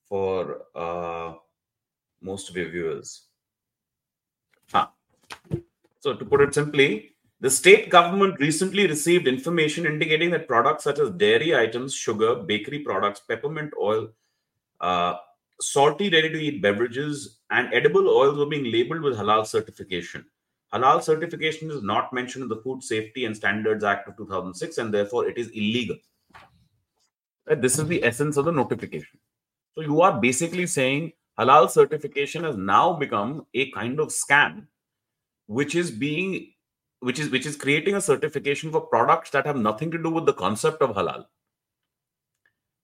for 0.09 0.63
uh, 0.75 1.33
most 2.21 2.49
of 2.49 2.57
your 2.57 2.69
viewers. 2.69 3.27
Huh. 4.71 4.87
So, 5.99 6.15
to 6.15 6.25
put 6.25 6.41
it 6.41 6.55
simply, 6.55 7.10
the 7.41 7.49
state 7.49 7.89
government 7.89 8.39
recently 8.39 8.85
received 8.85 9.27
information 9.27 9.87
indicating 9.87 10.29
that 10.29 10.47
products 10.47 10.83
such 10.83 10.99
as 10.99 11.09
dairy 11.09 11.55
items, 11.57 11.93
sugar, 11.93 12.35
bakery 12.35 12.79
products, 12.79 13.19
peppermint 13.19 13.73
oil, 13.81 14.09
uh, 14.79 15.15
salty 15.59 16.09
ready 16.11 16.29
to 16.29 16.39
eat 16.39 16.61
beverages, 16.61 17.39
and 17.49 17.73
edible 17.73 18.07
oils 18.07 18.37
were 18.37 18.45
being 18.45 18.71
labeled 18.71 19.01
with 19.01 19.17
halal 19.17 19.45
certification. 19.45 20.23
Halal 20.71 21.01
certification 21.01 21.71
is 21.71 21.81
not 21.81 22.13
mentioned 22.13 22.43
in 22.43 22.49
the 22.49 22.61
Food 22.61 22.83
Safety 22.83 23.25
and 23.25 23.35
Standards 23.35 23.83
Act 23.83 24.07
of 24.07 24.17
2006, 24.17 24.77
and 24.77 24.93
therefore 24.93 25.27
it 25.27 25.39
is 25.39 25.49
illegal. 25.49 25.97
This 27.47 27.79
is 27.79 27.87
the 27.87 28.03
essence 28.03 28.37
of 28.37 28.45
the 28.45 28.51
notification. 28.51 29.19
So 29.73 29.81
you 29.81 30.01
are 30.01 30.21
basically 30.21 30.67
saying 30.67 31.13
halal 31.39 31.71
certification 31.71 32.43
has 32.43 32.55
now 32.55 32.93
become 32.93 33.47
a 33.55 33.71
kind 33.71 33.99
of 33.99 34.09
scam, 34.09 34.67
which 35.47 35.73
is 35.73 35.89
being 35.89 36.53
which 37.01 37.19
is 37.19 37.29
which 37.29 37.45
is 37.45 37.55
creating 37.55 37.95
a 37.95 38.01
certification 38.01 38.71
for 38.71 38.81
products 38.81 39.31
that 39.31 39.45
have 39.45 39.57
nothing 39.57 39.91
to 39.91 40.01
do 40.01 40.09
with 40.09 40.25
the 40.25 40.33
concept 40.33 40.81
of 40.81 40.95
halal. 40.95 41.25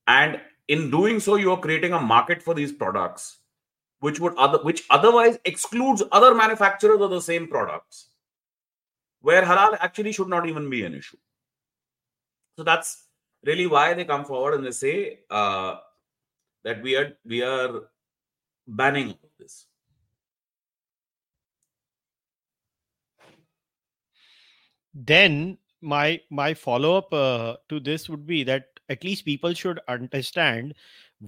And 0.08 0.42
in 0.68 0.90
doing 0.92 1.20
so 1.20 1.36
you 1.36 1.52
are 1.52 1.60
creating 1.60 1.94
a 1.94 2.00
market 2.00 2.42
for 2.42 2.54
these 2.54 2.72
products 2.72 3.38
which 4.00 4.20
would 4.20 4.36
other 4.36 4.60
which 4.64 4.84
otherwise 4.90 5.40
excludes 5.46 6.04
other 6.12 6.34
manufacturers 6.34 7.02
of 7.02 7.12
the 7.12 7.22
same 7.22 7.48
products 7.48 8.10
where 9.22 9.44
halal 9.44 9.78
actually 9.80 10.12
should 10.12 10.28
not 10.28 10.48
even 10.48 10.70
be 10.70 10.84
an 10.84 10.96
issue. 10.96 11.18
So 12.58 12.64
that's 12.64 13.06
really 13.46 13.68
why 13.68 13.94
they 13.94 14.06
come 14.06 14.26
forward 14.26 14.56
and 14.56 14.66
they 14.66 14.72
say 14.72 15.20
uh, 15.30 15.76
that 16.64 16.82
we 16.82 16.96
are 16.96 17.14
we 17.24 17.44
are 17.44 17.90
banning 18.68 19.16
this 19.40 19.68
then 25.06 25.58
my 25.82 26.20
my 26.30 26.54
follow 26.54 26.98
up 26.98 27.14
uh, 27.14 27.56
to 27.70 27.80
this 27.80 28.10
would 28.10 28.26
be 28.26 28.44
that 28.44 28.66
at 28.90 29.04
least 29.04 29.26
people 29.26 29.54
should 29.54 29.80
understand 29.88 30.74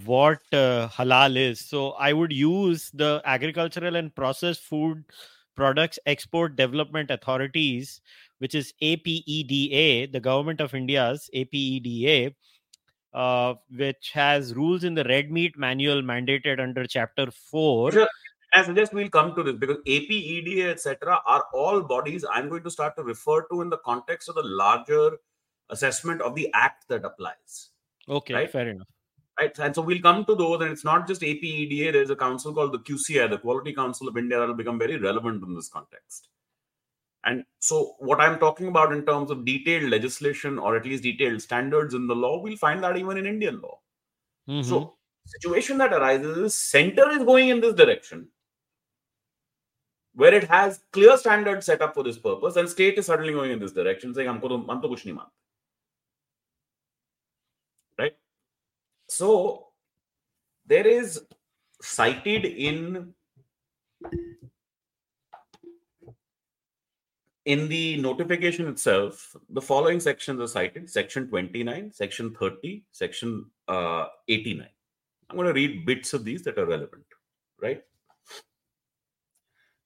what 0.06 0.40
uh, 0.54 0.88
halal 0.90 1.38
is. 1.38 1.60
So 1.60 1.92
i 1.92 2.14
would 2.14 2.32
use 2.32 2.90
the 2.94 3.22
agricultural 3.26 3.96
and 3.96 4.14
processed 4.16 4.64
food 4.64 5.04
products 5.60 6.00
export 6.06 6.56
development 6.56 7.12
authorities 7.12 8.02
which 8.38 8.56
is 8.56 8.74
apeda 8.82 10.12
the 10.14 10.20
government 10.28 10.62
of 10.62 10.74
india's 10.74 11.30
apeda 11.36 12.34
uh, 13.14 13.54
which 13.82 14.12
has 14.14 14.54
rules 14.56 14.84
in 14.84 14.94
the 14.94 15.04
red 15.04 15.32
meat 15.32 15.58
manual 15.58 16.02
mandated 16.02 16.62
under 16.68 16.86
chapter 16.86 17.28
4 17.32 18.08
I 18.54 18.64
suggest 18.64 18.94
we'll 18.94 19.10
come 19.10 19.36
to 19.36 19.44
this 19.44 19.56
because 19.56 19.78
AP, 19.78 20.10
EDA, 20.10 20.72
etc., 20.72 21.22
are 21.26 21.46
all 21.54 21.82
bodies 21.82 22.26
I'm 22.32 22.50
going 22.50 22.64
to 22.64 22.72
start 22.72 22.96
to 22.98 23.04
refer 23.04 23.44
to 23.48 23.62
in 23.62 23.70
the 23.70 23.78
context 23.78 24.30
of 24.30 24.36
the 24.36 24.44
larger 24.44 25.18
assessment 25.70 26.22
of 26.22 26.36
the 26.36 26.50
act 26.54 26.88
that 26.90 27.06
applies. 27.06 27.70
Okay, 28.08 28.34
right? 28.34 28.52
fair 28.52 28.70
enough. 28.70 28.88
Right. 29.40 29.58
And 29.58 29.74
so 29.74 29.82
we'll 29.82 30.02
come 30.02 30.26
to 30.26 30.36
those, 30.36 30.62
and 30.62 30.72
it's 30.72 30.84
not 30.84 31.08
just 31.08 31.22
APEDA, 31.22 31.94
there's 31.94 32.10
a 32.10 32.16
council 32.16 32.54
called 32.54 32.74
the 32.74 32.80
QCI, 32.80 33.30
the 33.30 33.38
Quality 33.38 33.74
Council 33.74 34.08
of 34.08 34.18
India, 34.18 34.38
that 34.38 34.48
will 34.48 34.56
become 34.56 34.78
very 34.78 34.98
relevant 34.98 35.44
in 35.44 35.56
this 35.56 35.70
context. 35.70 36.28
And 37.24 37.46
so, 37.60 37.96
what 38.00 38.20
I'm 38.20 38.40
talking 38.40 38.68
about 38.68 38.92
in 38.92 39.06
terms 39.06 39.32
of 39.32 39.46
detailed 39.46 39.90
legislation 39.90 40.58
or 40.58 40.76
at 40.76 40.86
least 40.86 41.04
detailed 41.04 41.42
standards 41.42 41.94
in 41.94 42.08
the 42.08 42.16
law, 42.16 42.42
we'll 42.42 42.58
find 42.58 42.84
that 42.84 42.98
even 42.98 43.18
in 43.18 43.26
Indian 43.26 43.62
law. 43.62 43.80
Mm-hmm. 44.50 44.68
So, 44.68 44.96
situation 45.26 45.78
that 45.78 45.94
arises 45.94 46.38
is 46.38 46.56
center 46.56 47.10
is 47.12 47.24
going 47.24 47.50
in 47.50 47.62
this 47.62 47.76
direction, 47.76 48.28
where 50.14 50.34
it 50.34 50.44
has 50.46 50.82
clear 50.92 51.18
standards 51.18 51.66
set 51.66 51.82
up 51.82 51.94
for 51.94 52.04
this 52.04 52.18
purpose, 52.18 52.56
and 52.56 52.68
state 52.68 52.98
is 52.98 53.06
suddenly 53.06 53.34
going 53.34 53.52
in 53.52 53.60
this 53.60 53.74
direction, 53.74 54.14
saying, 54.14 54.28
"Humko 54.28 54.50
to, 54.50 54.58
hum 54.68 54.82
to 54.82 54.88
kuch 54.88 55.06
nahi 55.06 55.16
mante." 55.16 55.32
Right. 57.98 58.16
So, 59.08 59.68
there 60.66 60.88
is 60.88 61.22
cited 61.82 62.46
in 62.46 63.14
in 67.50 67.68
the 67.68 67.98
notification 67.98 68.68
itself, 68.68 69.36
the 69.50 69.62
following 69.62 70.00
sections 70.00 70.40
are 70.40 70.48
cited 70.48 70.88
Section 70.88 71.28
29, 71.28 71.92
Section 71.92 72.36
30, 72.36 72.84
Section 72.92 73.46
uh, 73.68 74.06
89. 74.28 74.68
I'm 75.30 75.36
going 75.36 75.48
to 75.48 75.54
read 75.54 75.84
bits 75.84 76.14
of 76.14 76.24
these 76.24 76.44
that 76.44 76.60
are 76.60 76.68
relevant, 76.68 77.06
right? 77.60 77.82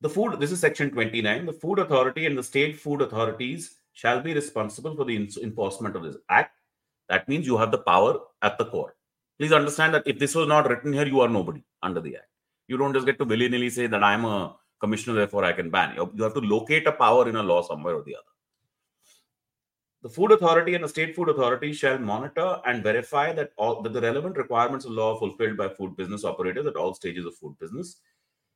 The 0.03 0.09
food, 0.09 0.37
this 0.37 0.51
is 0.51 0.59
Section 0.59 0.91
29. 0.91 1.45
The 1.45 1.53
Food 1.53 1.79
Authority 1.79 2.25
and 2.25 2.37
the 2.37 2.43
state 2.43 2.77
food 2.77 3.01
authorities 3.01 3.77
shall 3.93 4.19
be 4.19 4.33
responsible 4.33 4.97
for 4.97 5.05
the 5.05 5.15
enforcement 5.41 5.95
of 5.95 6.03
this 6.03 6.17
act. 6.27 6.59
That 7.07 7.29
means 7.29 7.47
you 7.47 7.55
have 7.55 7.71
the 7.71 7.77
power 7.77 8.19
at 8.41 8.57
the 8.57 8.65
core. 8.65 8.97
Please 9.39 9.53
understand 9.53 9.93
that 9.93 10.03
if 10.05 10.19
this 10.19 10.35
was 10.35 10.49
not 10.49 10.69
written 10.69 10.91
here, 10.91 11.05
you 11.05 11.21
are 11.21 11.29
nobody 11.29 11.63
under 11.81 12.01
the 12.01 12.17
act. 12.17 12.27
You 12.67 12.75
don't 12.75 12.93
just 12.93 13.05
get 13.05 13.17
to 13.19 13.23
willy 13.23 13.47
nilly 13.47 13.69
say 13.69 13.87
that 13.87 14.03
I'm 14.03 14.25
a 14.25 14.57
commissioner, 14.81 15.15
therefore 15.15 15.45
I 15.45 15.53
can 15.53 15.69
ban. 15.69 15.95
You 15.95 16.23
have 16.23 16.33
to 16.33 16.41
locate 16.41 16.85
a 16.85 16.91
power 16.91 17.29
in 17.29 17.37
a 17.37 17.43
law 17.43 17.61
somewhere 17.61 17.95
or 17.95 18.03
the 18.03 18.15
other. 18.15 18.25
The 20.01 20.09
Food 20.09 20.33
Authority 20.33 20.75
and 20.75 20.83
the 20.83 20.89
State 20.89 21.15
Food 21.15 21.29
Authority 21.29 21.71
shall 21.71 21.97
monitor 21.97 22.59
and 22.65 22.83
verify 22.83 23.31
that 23.31 23.53
all 23.55 23.81
that 23.81 23.93
the 23.93 24.01
relevant 24.01 24.35
requirements 24.35 24.83
of 24.83 24.91
law 24.91 25.13
are 25.13 25.19
fulfilled 25.19 25.55
by 25.55 25.69
food 25.69 25.95
business 25.95 26.25
operators 26.25 26.65
at 26.65 26.75
all 26.75 26.93
stages 26.93 27.25
of 27.25 27.35
food 27.35 27.57
business. 27.57 28.01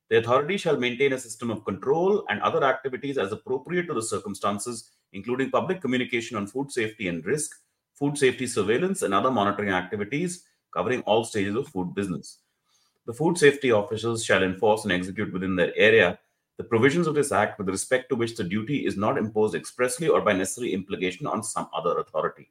The 0.09 0.19
authority 0.19 0.55
shall 0.55 0.77
maintain 0.77 1.11
a 1.13 1.19
system 1.19 1.51
of 1.51 1.65
control 1.65 2.23
and 2.29 2.41
other 2.41 2.63
activities 2.63 3.17
as 3.17 3.33
appropriate 3.33 3.87
to 3.87 3.93
the 3.93 4.01
circumstances, 4.01 4.91
including 5.11 5.51
public 5.51 5.81
communication 5.81 6.37
on 6.37 6.47
food 6.47 6.71
safety 6.71 7.09
and 7.09 7.25
risk, 7.25 7.51
food 7.93 8.17
safety 8.17 8.47
surveillance, 8.47 9.01
and 9.01 9.13
other 9.13 9.31
monitoring 9.31 9.69
activities 9.69 10.45
covering 10.73 11.01
all 11.01 11.25
stages 11.25 11.55
of 11.55 11.67
food 11.67 11.93
business. 11.93 12.39
The 13.05 13.13
food 13.13 13.37
safety 13.37 13.71
officers 13.71 14.23
shall 14.23 14.43
enforce 14.43 14.83
and 14.83 14.93
execute 14.93 15.33
within 15.33 15.55
their 15.55 15.75
area 15.75 16.19
the 16.57 16.63
provisions 16.63 17.07
of 17.07 17.15
this 17.15 17.31
act 17.31 17.59
with 17.59 17.69
respect 17.69 18.09
to 18.09 18.15
which 18.15 18.35
the 18.35 18.43
duty 18.43 18.85
is 18.85 18.97
not 18.97 19.17
imposed 19.17 19.55
expressly 19.55 20.07
or 20.07 20.21
by 20.21 20.33
necessary 20.33 20.73
implication 20.73 21.27
on 21.27 21.43
some 21.43 21.69
other 21.73 21.99
authority. 21.99 22.49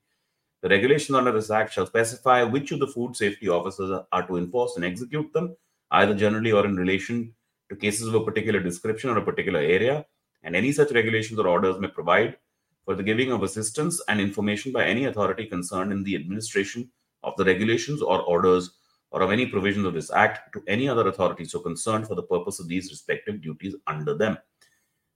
The 0.62 0.68
regulations 0.68 1.16
under 1.16 1.32
this 1.32 1.50
act 1.50 1.72
shall 1.72 1.86
specify 1.86 2.42
which 2.42 2.70
of 2.72 2.80
the 2.80 2.86
food 2.86 3.16
safety 3.16 3.48
officers 3.48 4.00
are 4.12 4.26
to 4.26 4.36
enforce 4.36 4.76
and 4.76 4.84
execute 4.84 5.32
them, 5.32 5.56
either 5.90 6.14
generally 6.14 6.52
or 6.52 6.64
in 6.64 6.76
relation 6.76 7.34
to 7.68 7.76
cases 7.76 8.08
of 8.08 8.14
a 8.14 8.24
particular 8.24 8.60
description 8.60 9.10
or 9.10 9.18
a 9.18 9.24
particular 9.24 9.60
area, 9.60 10.06
and 10.42 10.54
any 10.54 10.72
such 10.72 10.92
regulations 10.92 11.38
or 11.38 11.48
orders 11.48 11.78
may 11.78 11.88
provide 11.88 12.36
for 12.84 12.94
the 12.94 13.02
giving 13.02 13.32
of 13.32 13.42
assistance 13.42 14.00
and 14.08 14.20
information 14.20 14.72
by 14.72 14.84
any 14.84 15.06
authority 15.06 15.46
concerned 15.46 15.92
in 15.92 16.04
the 16.04 16.14
administration 16.14 16.88
of 17.22 17.34
the 17.36 17.44
regulations 17.44 18.00
or 18.00 18.22
orders 18.22 18.70
or 19.10 19.22
of 19.22 19.30
any 19.30 19.46
provisions 19.46 19.86
of 19.86 19.94
this 19.94 20.12
Act 20.12 20.52
to 20.52 20.62
any 20.68 20.88
other 20.88 21.08
authority 21.08 21.44
so 21.44 21.58
concerned 21.58 22.06
for 22.06 22.14
the 22.14 22.22
purpose 22.22 22.60
of 22.60 22.68
these 22.68 22.90
respective 22.90 23.42
duties 23.42 23.74
under 23.86 24.14
them. 24.14 24.36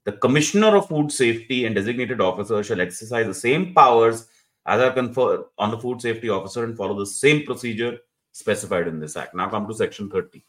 The 0.05 0.13
Commissioner 0.13 0.77
of 0.77 0.89
Food 0.89 1.13
Safety 1.13 1.67
and 1.67 1.75
designated 1.75 2.21
officer 2.21 2.63
shall 2.65 2.81
exercise 2.81 3.27
the 3.27 3.35
same 3.35 3.75
powers 3.75 4.27
as 4.67 4.81
are 4.81 4.93
conferred 4.93 5.45
on 5.59 5.71
the 5.71 5.79
food 5.79 6.01
safety 6.01 6.29
officer 6.29 6.65
and 6.65 6.77
follow 6.77 6.99
the 6.99 7.07
same 7.07 7.45
procedure 7.45 7.99
specified 8.33 8.89
in 8.89 9.01
this 9.01 9.17
Act. 9.17 9.35
Now 9.35 9.49
come 9.49 9.67
to 9.67 9.75
Section 9.75 10.11
30. 10.11 10.45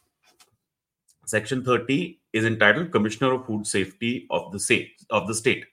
Section 1.24 1.64
30 1.64 2.18
is 2.32 2.44
entitled 2.44 2.90
Commissioner 2.90 3.34
of 3.34 3.46
Food 3.46 3.66
Safety 3.66 4.26
of 4.30 4.52
the 4.52 4.58
state. 4.58 4.92
Of 5.10 5.28
the 5.28 5.34
state. 5.34 5.66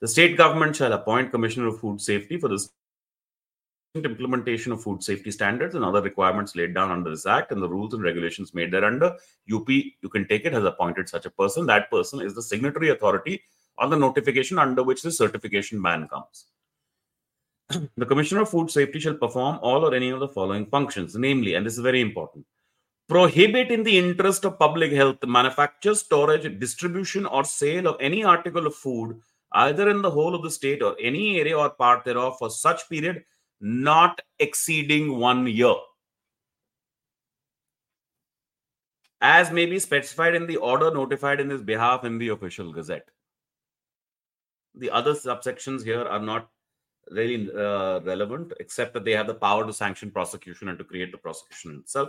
The 0.00 0.08
state 0.08 0.36
government 0.36 0.76
shall 0.76 0.92
appoint 0.92 1.30
Commissioner 1.30 1.68
of 1.68 1.80
Food 1.80 2.00
Safety 2.00 2.36
for 2.36 2.48
the 2.48 2.58
implementation 3.94 4.72
of 4.72 4.82
food 4.82 5.02
safety 5.02 5.30
standards 5.30 5.74
and 5.74 5.84
other 5.84 6.00
requirements 6.00 6.56
laid 6.56 6.72
down 6.72 6.90
under 6.90 7.10
this 7.10 7.26
act 7.26 7.52
and 7.52 7.62
the 7.62 7.68
rules 7.68 7.92
and 7.92 8.02
regulations 8.02 8.54
made 8.54 8.70
thereunder 8.70 9.04
up 9.04 9.18
you 9.44 10.08
can 10.10 10.26
take 10.28 10.46
it 10.46 10.52
has 10.54 10.64
appointed 10.64 11.06
such 11.06 11.26
a 11.26 11.30
person 11.30 11.66
that 11.66 11.90
person 11.90 12.22
is 12.22 12.34
the 12.34 12.40
signatory 12.40 12.88
authority 12.88 13.42
on 13.76 13.90
the 13.90 13.96
notification 13.96 14.58
under 14.58 14.82
which 14.82 15.02
the 15.02 15.12
certification 15.12 15.82
ban 15.82 16.08
comes 16.08 16.46
the 17.98 18.06
commissioner 18.06 18.40
of 18.40 18.48
food 18.48 18.70
safety 18.70 18.98
shall 18.98 19.14
perform 19.14 19.58
all 19.60 19.84
or 19.84 19.94
any 19.94 20.08
of 20.08 20.20
the 20.20 20.28
following 20.28 20.64
functions 20.64 21.14
namely 21.14 21.52
and 21.52 21.66
this 21.66 21.74
is 21.74 21.80
very 21.80 22.00
important 22.00 22.46
prohibit 23.08 23.70
in 23.70 23.82
the 23.82 23.98
interest 23.98 24.44
of 24.44 24.58
public 24.58 24.92
health 24.92 25.18
the 25.20 25.26
manufacture 25.26 25.94
storage 25.94 26.58
distribution 26.58 27.26
or 27.26 27.44
sale 27.44 27.86
of 27.86 27.96
any 28.00 28.24
article 28.24 28.66
of 28.66 28.74
food 28.74 29.20
either 29.54 29.88
in 29.90 30.02
the 30.02 30.10
whole 30.10 30.34
of 30.34 30.42
the 30.42 30.50
state 30.50 30.82
or 30.82 30.96
any 31.00 31.38
area 31.38 31.56
or 31.56 31.70
part 31.70 32.04
thereof 32.04 32.36
for 32.38 32.50
such 32.50 32.88
period 32.88 33.22
not 33.60 34.20
exceeding 34.40 35.18
one 35.18 35.46
year. 35.46 35.74
As 39.20 39.52
may 39.52 39.66
be 39.66 39.78
specified 39.78 40.34
in 40.34 40.48
the 40.48 40.56
order 40.56 40.90
notified 40.90 41.38
in 41.38 41.48
his 41.48 41.62
behalf 41.62 42.04
in 42.04 42.18
the 42.18 42.28
official 42.28 42.72
gazette. 42.72 43.08
The 44.74 44.90
other 44.90 45.14
subsections 45.14 45.84
here 45.84 46.02
are 46.02 46.18
not 46.18 46.48
really 47.10 47.48
uh, 47.52 48.00
relevant, 48.00 48.52
except 48.58 48.94
that 48.94 49.04
they 49.04 49.12
have 49.12 49.28
the 49.28 49.34
power 49.34 49.64
to 49.64 49.72
sanction 49.72 50.10
prosecution 50.10 50.68
and 50.68 50.78
to 50.78 50.84
create 50.84 51.12
the 51.12 51.18
prosecution 51.18 51.78
itself. 51.82 52.08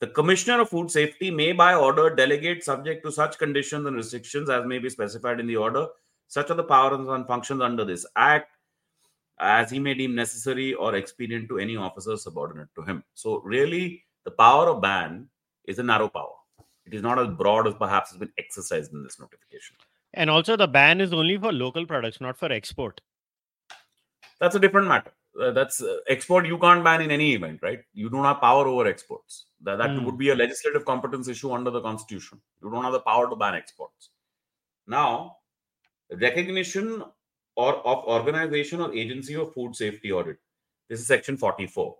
The 0.00 0.06
Commissioner 0.06 0.60
of 0.60 0.68
Food 0.68 0.92
Safety 0.92 1.28
may, 1.28 1.50
by 1.50 1.74
order, 1.74 2.14
delegate 2.14 2.62
subject 2.62 3.04
to 3.04 3.10
such 3.10 3.36
conditions 3.36 3.84
and 3.84 3.96
restrictions 3.96 4.48
as 4.48 4.64
may 4.64 4.78
be 4.78 4.88
specified 4.88 5.40
in 5.40 5.46
the 5.48 5.56
order. 5.56 5.88
Such 6.28 6.50
are 6.50 6.54
the 6.54 6.62
powers 6.62 7.08
and 7.08 7.26
functions 7.26 7.60
under 7.60 7.84
this 7.84 8.06
Act 8.14 8.56
as 9.40 9.70
he 9.70 9.80
may 9.80 9.94
deem 9.94 10.14
necessary 10.14 10.74
or 10.74 10.94
expedient 10.94 11.48
to 11.48 11.58
any 11.58 11.76
officer 11.76 12.16
subordinate 12.16 12.68
to 12.76 12.82
him. 12.82 13.02
So, 13.14 13.40
really, 13.40 14.04
the 14.24 14.30
power 14.30 14.68
of 14.68 14.82
ban 14.82 15.28
is 15.64 15.80
a 15.80 15.82
narrow 15.82 16.08
power. 16.08 16.34
It 16.86 16.94
is 16.94 17.02
not 17.02 17.18
as 17.18 17.28
broad 17.28 17.66
as 17.66 17.74
perhaps 17.74 18.10
has 18.10 18.18
been 18.18 18.32
exercised 18.38 18.92
in 18.92 19.02
this 19.02 19.18
notification. 19.18 19.76
And 20.14 20.30
also, 20.30 20.56
the 20.56 20.68
ban 20.68 21.00
is 21.00 21.12
only 21.12 21.36
for 21.38 21.52
local 21.52 21.86
products, 21.86 22.20
not 22.20 22.36
for 22.36 22.52
export. 22.52 23.00
That's 24.40 24.54
a 24.54 24.60
different 24.60 24.86
matter. 24.86 25.10
Uh, 25.40 25.52
that's 25.52 25.82
uh, 25.82 25.98
export 26.08 26.46
you 26.46 26.58
can't 26.58 26.82
ban 26.82 27.00
in 27.00 27.10
any 27.10 27.34
event, 27.34 27.60
right? 27.62 27.80
You 27.94 28.08
don't 28.10 28.24
have 28.24 28.40
power 28.40 28.66
over 28.66 28.86
exports. 28.86 29.46
That, 29.62 29.76
that 29.78 29.90
mm. 29.90 30.04
would 30.04 30.18
be 30.18 30.30
a 30.30 30.34
legislative 30.34 30.84
competence 30.84 31.28
issue 31.28 31.52
under 31.52 31.70
the 31.70 31.80
constitution. 31.80 32.40
You 32.62 32.70
don't 32.70 32.82
have 32.82 32.92
the 32.92 33.00
power 33.00 33.28
to 33.30 33.36
ban 33.36 33.54
exports. 33.54 34.10
Now, 34.86 35.36
recognition 36.10 37.04
or 37.54 37.74
of 37.86 38.04
organization 38.04 38.80
or 38.80 38.92
agency 38.94 39.34
of 39.34 39.52
food 39.52 39.76
safety 39.76 40.12
audit. 40.12 40.38
This 40.88 41.00
is 41.00 41.06
section 41.06 41.36
44. 41.36 41.96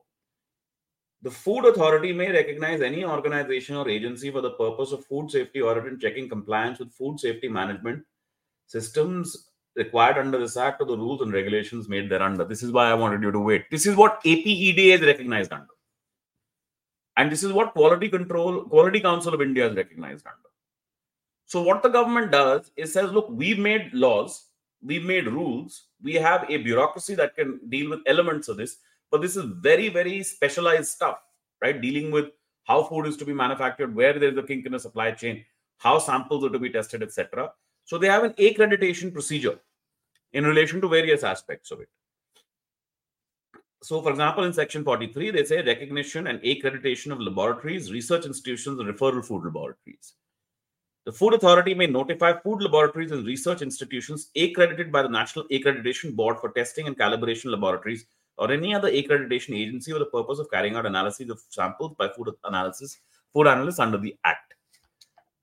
The 1.22 1.31
food 1.31 1.64
authority 1.66 2.12
may 2.12 2.31
recognize 2.31 2.81
any 2.81 3.05
organization 3.05 3.77
or 3.77 3.88
agency 3.88 4.31
for 4.31 4.40
the 4.40 4.53
purpose 4.53 4.92
of 4.92 5.05
food 5.05 5.31
safety 5.31 5.61
audit 5.61 5.85
and 5.85 6.01
checking 6.01 6.29
compliance 6.29 6.79
with 6.79 6.92
food 6.92 7.18
safety 7.18 7.48
management 7.48 8.05
systems 8.66 9.48
required 9.79 10.19
under 10.19 10.38
this 10.38 10.57
act 10.57 10.81
or 10.83 10.87
the 10.87 10.97
rules 10.97 11.23
and 11.23 11.33
regulations 11.33 11.88
made 11.88 12.11
thereunder. 12.11 12.45
This 12.45 12.62
is 12.62 12.73
why 12.73 12.91
I 12.91 12.95
wanted 12.95 13.23
you 13.23 13.33
to 13.33 13.41
wait. 13.41 13.71
This 13.71 13.87
is 13.87 13.97
what 13.97 14.23
APEDA 14.25 14.95
is 14.97 15.01
recognized 15.01 15.53
under. 15.53 15.67
And 17.17 17.33
this 17.33 17.43
is 17.43 17.53
what 17.53 17.73
Quality 17.73 18.09
Control, 18.09 18.64
Quality 18.64 19.01
Council 19.01 19.35
of 19.35 19.41
India 19.41 19.69
is 19.69 19.77
recognized 19.77 20.27
under. 20.27 20.49
So 21.47 21.62
what 21.62 21.83
the 21.83 21.88
government 21.88 22.31
does 22.33 22.71
is 22.77 22.93
says, 22.93 23.11
look, 23.11 23.29
we've 23.31 23.59
made 23.59 23.95
laws 23.95 24.49
we've 24.83 25.05
made 25.05 25.27
rules 25.27 25.87
we 26.03 26.14
have 26.14 26.45
a 26.49 26.57
bureaucracy 26.59 27.14
that 27.14 27.35
can 27.35 27.59
deal 27.69 27.91
with 27.91 28.01
elements 28.07 28.49
of 28.49 28.57
this 28.57 28.79
but 29.11 29.21
this 29.21 29.37
is 29.37 29.45
very 29.61 29.88
very 29.88 30.23
specialized 30.23 30.88
stuff 30.88 31.19
right 31.62 31.81
dealing 31.81 32.11
with 32.11 32.27
how 32.64 32.83
food 32.83 33.07
is 33.07 33.17
to 33.17 33.25
be 33.25 33.33
manufactured 33.33 33.95
where 33.95 34.19
there 34.19 34.31
is 34.31 34.38
a 34.38 34.43
kink 34.43 34.67
in 34.67 34.73
the 34.73 34.79
supply 34.79 35.11
chain 35.11 35.45
how 35.79 35.99
samples 35.99 36.45
are 36.45 36.51
to 36.51 36.59
be 36.59 36.71
tested 36.71 37.03
etc 37.03 37.51
so 37.85 37.99
they 37.99 38.07
have 38.07 38.25
an 38.25 38.33
accreditation 38.35 39.12
procedure 39.12 39.59
in 40.33 40.45
relation 40.45 40.81
to 40.81 40.88
various 40.88 41.23
aspects 41.23 41.71
of 41.71 41.81
it. 41.81 41.88
So 43.83 44.03
for 44.03 44.11
example 44.11 44.45
in 44.45 44.53
section 44.53 44.85
43 44.85 45.31
they 45.31 45.45
say 45.45 45.62
recognition 45.62 46.27
and 46.27 46.41
accreditation 46.41 47.12
of 47.12 47.21
laboratories 47.21 47.93
research 47.93 48.27
institutions 48.27 48.81
and 48.81 48.88
referral 48.88 49.25
food 49.25 49.45
laboratories. 49.45 50.14
The 51.05 51.12
Food 51.12 51.33
Authority 51.33 51.73
may 51.73 51.87
notify 51.87 52.35
food 52.38 52.61
laboratories 52.61 53.12
and 53.12 53.25
research 53.25 53.62
institutions 53.62 54.31
accredited 54.37 54.93
by 54.93 55.01
the 55.01 55.09
National 55.09 55.47
Accreditation 55.47 56.14
Board 56.14 56.38
for 56.38 56.51
Testing 56.51 56.87
and 56.87 56.99
Calibration 56.99 57.47
Laboratories 57.47 58.05
or 58.37 58.53
any 58.53 58.75
other 58.75 58.91
accreditation 58.91 59.57
agency 59.57 59.91
for 59.91 59.99
the 60.01 60.05
purpose 60.07 60.38
of 60.38 60.51
carrying 60.51 60.77
out 60.77 60.85
analyses 60.85 61.31
of 61.31 61.41
samples 61.49 61.95
by 61.97 62.09
food 62.09 62.29
analysis 62.45 62.99
food 63.33 63.47
analysts 63.47 63.79
under 63.79 63.97
the 63.97 64.17
act. 64.25 64.55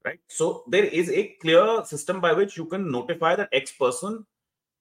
Right? 0.03 0.19
So 0.27 0.63
there 0.67 0.83
is 0.83 1.09
a 1.09 1.35
clear 1.41 1.83
system 1.83 2.21
by 2.21 2.33
which 2.33 2.57
you 2.57 2.65
can 2.65 2.91
notify 2.91 3.35
that 3.35 3.49
x 3.51 3.71
person 3.71 4.23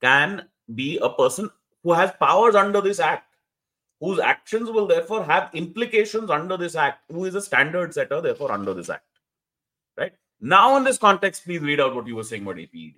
can 0.04 0.34
be 0.74 0.98
a 0.98 1.10
person 1.10 1.50
who 1.82 1.92
has 1.92 2.12
powers 2.20 2.54
under 2.54 2.80
this 2.80 3.00
act 3.00 3.30
whose 4.00 4.18
actions 4.18 4.70
will 4.70 4.86
therefore 4.86 5.24
have 5.24 5.50
implications 5.54 6.30
under 6.30 6.56
this 6.56 6.74
act 6.74 7.10
who 7.10 7.24
is 7.24 7.34
a 7.34 7.40
standard 7.40 7.94
setter 7.94 8.20
therefore 8.20 8.52
under 8.52 8.74
this 8.74 8.90
act. 8.90 9.06
Right? 9.96 10.12
Now 10.40 10.76
in 10.76 10.84
this 10.84 10.98
context 10.98 11.44
please 11.44 11.60
read 11.60 11.80
out 11.80 11.94
what 11.94 12.06
you 12.06 12.16
were 12.16 12.30
saying 12.32 12.42
about 12.42 12.56
APEDA 12.56 12.94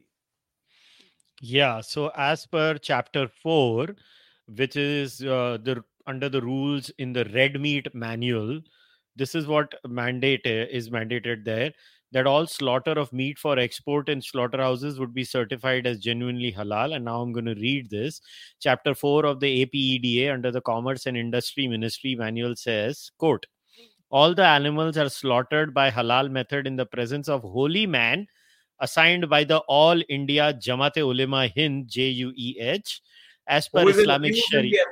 yeah 1.40 1.80
so 1.80 2.10
as 2.16 2.46
per 2.46 2.78
chapter 2.78 3.28
4 3.28 3.94
which 4.56 4.76
is 4.76 5.22
uh, 5.22 5.58
the 5.62 5.82
under 6.06 6.28
the 6.28 6.40
rules 6.40 6.90
in 6.98 7.12
the 7.12 7.24
red 7.34 7.60
meat 7.60 7.92
manual 7.94 8.60
this 9.16 9.34
is 9.34 9.46
what 9.46 9.74
mandate 9.86 10.46
is 10.46 10.90
mandated 10.90 11.44
there 11.44 11.72
that 12.12 12.26
all 12.26 12.46
slaughter 12.46 12.92
of 12.92 13.12
meat 13.12 13.38
for 13.38 13.58
export 13.58 14.08
in 14.08 14.22
slaughterhouses 14.22 14.98
would 14.98 15.12
be 15.12 15.24
certified 15.24 15.86
as 15.86 15.98
genuinely 15.98 16.52
halal 16.52 16.94
and 16.94 17.04
now 17.04 17.20
i'm 17.20 17.32
going 17.32 17.44
to 17.44 17.54
read 17.54 17.90
this 17.90 18.20
chapter 18.60 18.94
4 18.94 19.26
of 19.26 19.40
the 19.40 19.64
apeda 19.64 20.32
under 20.32 20.50
the 20.50 20.60
commerce 20.60 21.06
and 21.06 21.16
industry 21.16 21.66
ministry 21.66 22.14
manual 22.14 22.54
says 22.54 23.10
quote 23.18 23.46
all 24.10 24.34
the 24.34 24.46
animals 24.46 24.96
are 24.96 25.08
slaughtered 25.08 25.74
by 25.74 25.90
halal 25.90 26.30
method 26.30 26.66
in 26.66 26.76
the 26.76 26.86
presence 26.86 27.28
of 27.28 27.42
holy 27.42 27.86
man 27.86 28.26
assigned 28.80 29.28
by 29.28 29.42
the 29.42 29.58
all 29.80 30.00
india 30.08 30.52
jamaat 30.54 30.96
ulema 30.96 31.48
hind 31.48 31.88
JUH 31.88 33.00
as 33.46 33.68
per 33.68 33.88
Islamic 33.88 34.34
Sharia. 34.34 34.84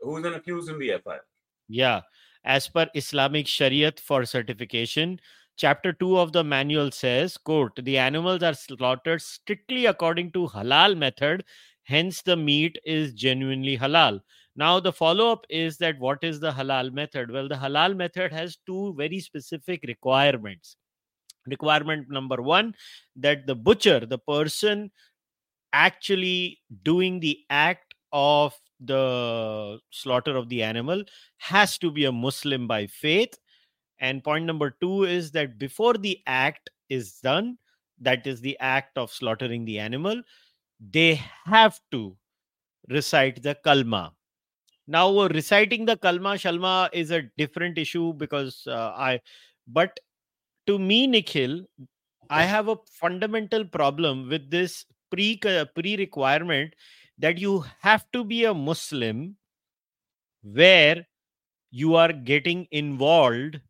Who 0.00 0.16
is 0.18 0.24
an 0.24 0.34
accused 0.34 0.70
in 0.70 0.78
the 0.78 0.92
FIR? 1.02 1.20
Yeah, 1.68 2.02
as 2.44 2.68
per 2.68 2.88
Islamic 2.94 3.46
Shariat 3.46 3.98
for 3.98 4.24
certification. 4.24 5.20
Chapter 5.56 5.92
2 5.94 6.18
of 6.18 6.32
the 6.32 6.44
manual 6.44 6.90
says, 6.90 7.38
quote, 7.38 7.76
the 7.82 7.96
animals 7.96 8.42
are 8.42 8.52
slaughtered 8.52 9.22
strictly 9.22 9.86
according 9.86 10.32
to 10.32 10.48
halal 10.48 10.96
method, 10.96 11.44
hence 11.84 12.20
the 12.20 12.36
meat 12.36 12.78
is 12.84 13.14
genuinely 13.14 13.78
halal. 13.78 14.20
Now, 14.54 14.80
the 14.80 14.92
follow 14.92 15.32
up 15.32 15.46
is 15.48 15.78
that 15.78 15.98
what 15.98 16.18
is 16.22 16.40
the 16.40 16.52
halal 16.52 16.92
method? 16.92 17.30
Well, 17.30 17.48
the 17.48 17.54
halal 17.54 17.96
method 17.96 18.32
has 18.32 18.58
two 18.66 18.94
very 18.96 19.20
specific 19.20 19.82
requirements. 19.86 20.76
Requirement 21.46 22.10
number 22.10 22.42
one 22.42 22.74
that 23.16 23.46
the 23.46 23.54
butcher, 23.54 24.00
the 24.00 24.18
person 24.18 24.90
actually 25.72 26.58
doing 26.82 27.20
the 27.20 27.38
act 27.50 27.94
of 28.12 28.54
the 28.80 29.78
slaughter 29.90 30.36
of 30.36 30.48
the 30.48 30.62
animal 30.62 31.02
has 31.38 31.78
to 31.78 31.90
be 31.90 32.04
a 32.04 32.12
Muslim 32.12 32.66
by 32.66 32.86
faith. 32.86 33.38
And 33.98 34.22
point 34.22 34.44
number 34.44 34.70
two 34.70 35.04
is 35.04 35.30
that 35.32 35.58
before 35.58 35.94
the 35.94 36.20
act 36.26 36.70
is 36.88 37.18
done, 37.20 37.58
that 38.00 38.26
is 38.26 38.40
the 38.40 38.56
act 38.60 38.98
of 38.98 39.12
slaughtering 39.12 39.64
the 39.64 39.78
animal, 39.78 40.22
they 40.90 41.20
have 41.46 41.80
to 41.90 42.16
recite 42.88 43.42
the 43.42 43.56
kalma. 43.64 44.12
Now, 44.86 45.08
uh, 45.18 45.28
reciting 45.28 45.84
the 45.84 45.96
kalma 45.96 46.34
shalma 46.36 46.88
is 46.92 47.10
a 47.10 47.22
different 47.36 47.78
issue 47.78 48.12
because 48.12 48.66
uh, 48.66 48.92
I, 48.96 49.20
but 49.66 49.98
to 50.66 50.78
me, 50.78 51.06
Nikhil, 51.06 51.64
I 52.30 52.42
have 52.42 52.68
a 52.68 52.76
fundamental 52.90 53.64
problem 53.64 54.28
with 54.28 54.50
this 54.50 54.84
pre 55.10 55.36
pre 55.38 55.96
requirement 55.96 56.74
that 57.18 57.38
you 57.38 57.64
have 57.80 58.04
to 58.12 58.24
be 58.24 58.44
a 58.44 58.54
Muslim 58.54 59.36
where 60.42 61.06
you 61.70 61.94
are 61.96 62.12
getting 62.12 62.66
involved 62.70 63.60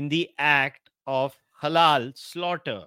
in 0.00 0.08
the 0.10 0.30
act 0.38 0.90
of 1.06 1.36
halal 1.62 2.12
slaughter. 2.18 2.80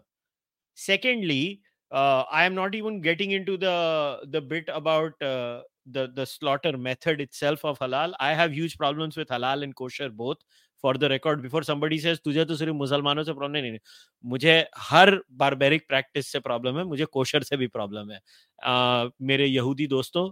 Secondly, 0.75 1.61
uh, 1.91 2.23
I 2.31 2.45
am 2.45 2.55
not 2.55 2.75
even 2.75 3.01
getting 3.01 3.31
into 3.31 3.57
the 3.57 4.19
the 4.29 4.41
bit 4.41 4.65
about 4.69 5.21
uh, 5.21 5.63
the 5.85 6.07
the 6.13 6.25
slaughter 6.25 6.77
method 6.77 7.21
itself 7.21 7.65
of 7.65 7.79
halal. 7.79 8.13
I 8.19 8.33
have 8.33 8.53
huge 8.53 8.77
problems 8.77 9.17
with 9.17 9.29
halal 9.29 9.63
and 9.63 9.75
kosher 9.75 10.09
both. 10.09 10.37
For 10.83 10.97
the 10.97 11.03
record 11.11 11.41
before 11.41 11.63
somebody 11.63 11.99
says 11.99 12.19
तुझे 12.25 12.45
तो 12.45 12.55
सिर्फ़ 12.55 12.73
मुसलमानों 12.75 13.23
से 13.23 13.33
problem 13.33 13.57
नहीं 13.57 13.77
मुझे 14.23 14.57
हर 14.89 15.19
barbaric 15.33 15.85
practice 15.89 16.27
से 16.27 16.39
problem 16.39 16.77
है 16.77 16.83
मुझे 16.83 17.05
कोशर 17.05 17.43
से 17.43 17.57
भी 17.57 17.67
प्रॉब्लम 17.67 18.11
है. 18.11 18.19
uh, 18.19 19.11
मेरे 19.21 19.45
यहूदी 19.45 19.87
दोस्तों 19.87 20.29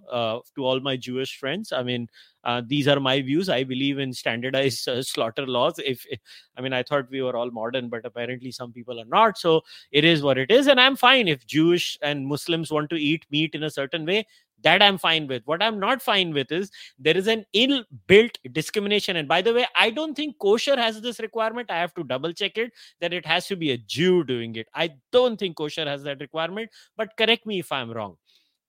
to 0.55 0.65
all 0.65 0.81
my 0.83 0.97
Jewish 0.99 1.37
friends 1.39 1.73
I 1.73 1.83
mean 1.83 2.07
these 2.45 2.89
are 2.89 2.99
my 2.99 3.21
views 3.21 3.51
I 3.51 3.65
believe 3.65 3.99
in 4.01 4.11
standardise 4.11 4.83
slaughter 5.07 5.47
laws 5.47 5.81
if 5.85 6.05
I 6.09 6.63
mean 6.63 6.73
I 6.73 6.83
thought 6.91 7.11
we 7.11 7.19
are 7.27 7.35
all 7.35 7.51
modern 7.53 7.89
but 7.89 8.05
apparently 8.05 8.51
some 8.51 8.71
people 8.71 8.99
are 8.99 9.05
not 9.13 9.37
so 9.37 9.61
it 9.93 10.05
is 10.05 10.23
what 10.23 10.37
it 10.37 10.51
is 10.51 10.69
and 10.69 10.79
I 10.79 10.85
am 10.87 10.95
fine 10.95 11.27
if 11.27 11.45
Jewish 11.49 11.97
and 12.03 12.25
Muslims 12.27 12.71
want 12.71 12.89
to 12.89 12.97
eat 13.01 13.25
meat 13.31 13.55
in 13.55 13.63
a 13.63 13.69
certain 13.69 14.05
way 14.05 14.23
that 14.65 14.83
i'm 14.83 14.97
fine 14.97 15.27
with. 15.27 15.43
What 15.45 15.63
i'm 15.63 15.79
not 15.79 16.01
fine 16.01 16.33
with 16.33 16.51
is 16.51 16.71
there 16.99 17.17
is 17.17 17.27
an 17.27 17.45
ill-built 17.53 18.37
discrimination. 18.51 19.15
And 19.15 19.27
by 19.27 19.41
the 19.41 19.53
way 19.53 19.65
i 19.75 19.89
don't 19.89 20.15
think 20.15 20.37
kosher 20.39 20.77
has 20.77 21.01
this 21.01 21.19
requirement. 21.19 21.71
I 21.71 21.77
have 21.77 21.93
to 21.95 22.03
double 22.03 22.33
check 22.33 22.57
it 22.57 22.73
that 23.01 23.13
it 23.13 23.25
has 23.25 23.47
to 23.47 23.55
be 23.55 23.71
a 23.71 23.77
jew 23.77 24.23
doing 24.23 24.55
it. 24.55 24.67
I 24.73 24.91
don't 25.11 25.37
think 25.37 25.57
kosher 25.57 25.85
has 25.85 26.03
that 26.03 26.19
requirement 26.19 26.69
but 26.97 27.17
correct 27.17 27.45
me 27.45 27.59
if 27.59 27.71
i'm 27.71 27.91
wrong. 27.91 28.17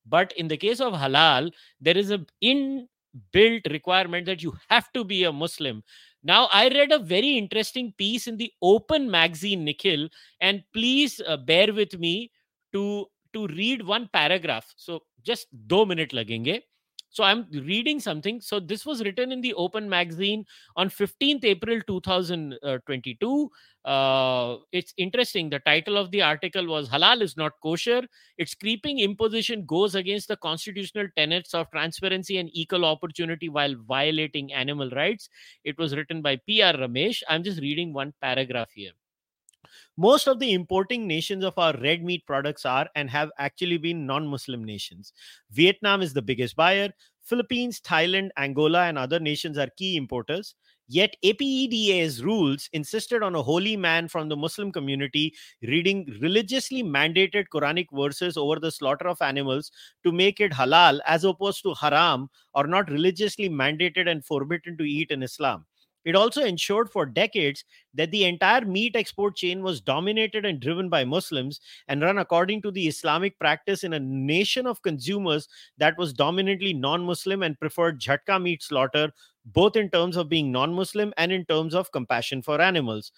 But 0.05 0.31
in 0.33 0.47
the 0.47 0.57
case 0.57 0.79
of 0.79 0.93
halal 0.93 1.51
there 1.81 1.97
is 1.97 2.11
a 2.11 2.25
inbuilt 2.43 3.71
requirement 3.71 4.25
that 4.27 4.43
you 4.43 4.53
have 4.69 4.93
to 4.93 5.03
be 5.03 5.23
a 5.25 5.31
muslim. 5.31 5.83
Now, 6.23 6.49
I 6.51 6.67
read 6.67 6.91
a 6.91 6.99
very 6.99 7.37
interesting 7.37 7.93
piece 7.97 8.27
in 8.27 8.37
the 8.37 8.51
Open 8.61 9.09
magazine, 9.09 9.63
Nikhil, 9.63 10.09
and 10.41 10.63
please 10.73 11.21
uh, 11.25 11.37
bear 11.37 11.73
with 11.73 11.97
me 11.97 12.31
to 12.73 13.05
to 13.37 13.47
read 13.53 13.85
one 13.85 14.09
paragraph. 14.13 14.73
So 14.77 15.03
just 15.23 15.47
two 15.69 15.85
minute 15.85 16.11
lagenge. 16.11 16.61
So 17.09 17.23
I'm 17.23 17.47
reading 17.51 17.99
something. 17.99 18.41
So 18.41 18.59
this 18.59 18.85
was 18.85 19.01
written 19.03 19.31
in 19.31 19.41
the 19.41 19.53
Open 19.53 19.89
magazine 19.89 20.45
on 20.75 20.89
15th 20.89 21.45
April 21.45 21.79
2022. 21.87 23.49
Uh, 23.85 24.57
it's 24.71 24.93
interesting. 24.97 25.49
The 25.49 25.59
title 25.59 25.97
of 25.97 26.11
the 26.11 26.21
article 26.21 26.67
was 26.67 26.89
Halal 26.89 27.21
is 27.21 27.37
not 27.37 27.53
kosher. 27.63 28.03
Its 28.37 28.53
creeping 28.53 28.99
imposition 28.99 29.65
goes 29.65 29.95
against 29.95 30.27
the 30.27 30.35
constitutional 30.35 31.07
tenets 31.17 31.53
of 31.53 31.71
transparency 31.71 32.37
and 32.37 32.49
equal 32.51 32.85
opportunity 32.85 33.49
while 33.49 33.73
violating 33.87 34.53
animal 34.53 34.89
rights. 34.91 35.29
It 35.63 35.77
was 35.79 35.95
written 35.95 36.21
by 36.21 36.35
P.R. 36.45 36.73
Ramesh. 36.73 37.23
I'm 37.29 37.43
just 37.43 37.61
reading 37.61 37.93
one 37.93 38.13
paragraph 38.21 38.71
here 38.75 38.91
most 39.97 40.27
of 40.27 40.39
the 40.39 40.53
importing 40.53 41.07
nations 41.07 41.43
of 41.43 41.57
our 41.57 41.73
red 41.77 42.03
meat 42.03 42.25
products 42.25 42.65
are 42.65 42.89
and 42.95 43.09
have 43.09 43.29
actually 43.37 43.77
been 43.77 44.05
non-muslim 44.05 44.63
nations. 44.63 45.13
Vietnam 45.51 46.01
is 46.01 46.13
the 46.13 46.21
biggest 46.21 46.55
buyer. 46.55 46.89
Philippines 47.23 47.81
thailand 47.81 48.29
angola 48.37 48.83
and 48.85 48.97
other 48.97 49.19
nations 49.19 49.57
are 49.57 49.69
key 49.77 49.97
importers. 49.97 50.55
Yet 50.89 51.17
APEDA's 51.21 52.23
rules 52.23 52.69
insisted 52.71 53.21
on 53.21 53.35
a 53.35 53.43
holy 53.43 53.75
man 53.75 54.07
from 54.07 54.29
the 54.29 54.37
Muslim 54.37 54.71
community 54.71 55.33
reading 55.61 56.17
religiously 56.21 56.81
mandated 56.81 57.47
Quranic 57.53 57.87
verses 57.91 58.37
over 58.37 58.57
the 58.57 58.71
slaughter 58.71 59.09
of 59.09 59.21
animals 59.21 59.69
to 60.05 60.13
make 60.13 60.39
it 60.39 60.53
halal 60.53 61.01
as 61.05 61.25
opposed 61.25 61.63
to 61.63 61.73
haram 61.73 62.29
or 62.53 62.67
not 62.67 62.89
religiously 62.89 63.49
mandated 63.49 64.09
and 64.09 64.23
forbidden 64.23 64.77
to 64.77 64.85
eat 64.85 65.11
in 65.11 65.23
Islam. 65.23 65.65
It 66.07 66.15
also 66.15 66.41
ensured 66.43 66.89
for 66.89 67.05
decades 67.05 67.65
that 67.93 68.11
the 68.11 68.23
entire 68.23 68.65
meat 68.65 68.95
export 68.95 69.35
chain 69.35 69.61
was 69.61 69.81
dominated 69.81 70.45
and 70.45 70.59
driven 70.59 70.89
by 70.89 71.03
Muslims 71.03 71.59
and 71.87 72.01
run 72.01 72.17
according 72.17 72.61
to 72.63 72.71
the 72.71 72.87
Islamic 72.87 73.37
practice 73.39 73.83
in 73.83 73.93
a 73.93 73.99
nation 73.99 74.65
of 74.65 74.81
consumers 74.81 75.49
that 75.77 75.97
was 75.97 76.13
dominantly 76.13 76.73
non 76.73 77.03
Muslim 77.03 77.43
and 77.43 77.59
preferred 77.59 77.99
jhatka 77.99 78.41
meat 78.41 78.63
slaughter, 78.63 79.11
both 79.45 79.75
in 79.75 79.89
terms 79.89 80.15
of 80.15 80.29
being 80.29 80.51
non 80.51 80.73
Muslim 80.73 81.13
and 81.17 81.31
in 81.31 81.45
terms 81.45 81.75
of 81.75 81.91
compassion 81.91 82.41
for 82.41 82.61
animals. 82.61 83.11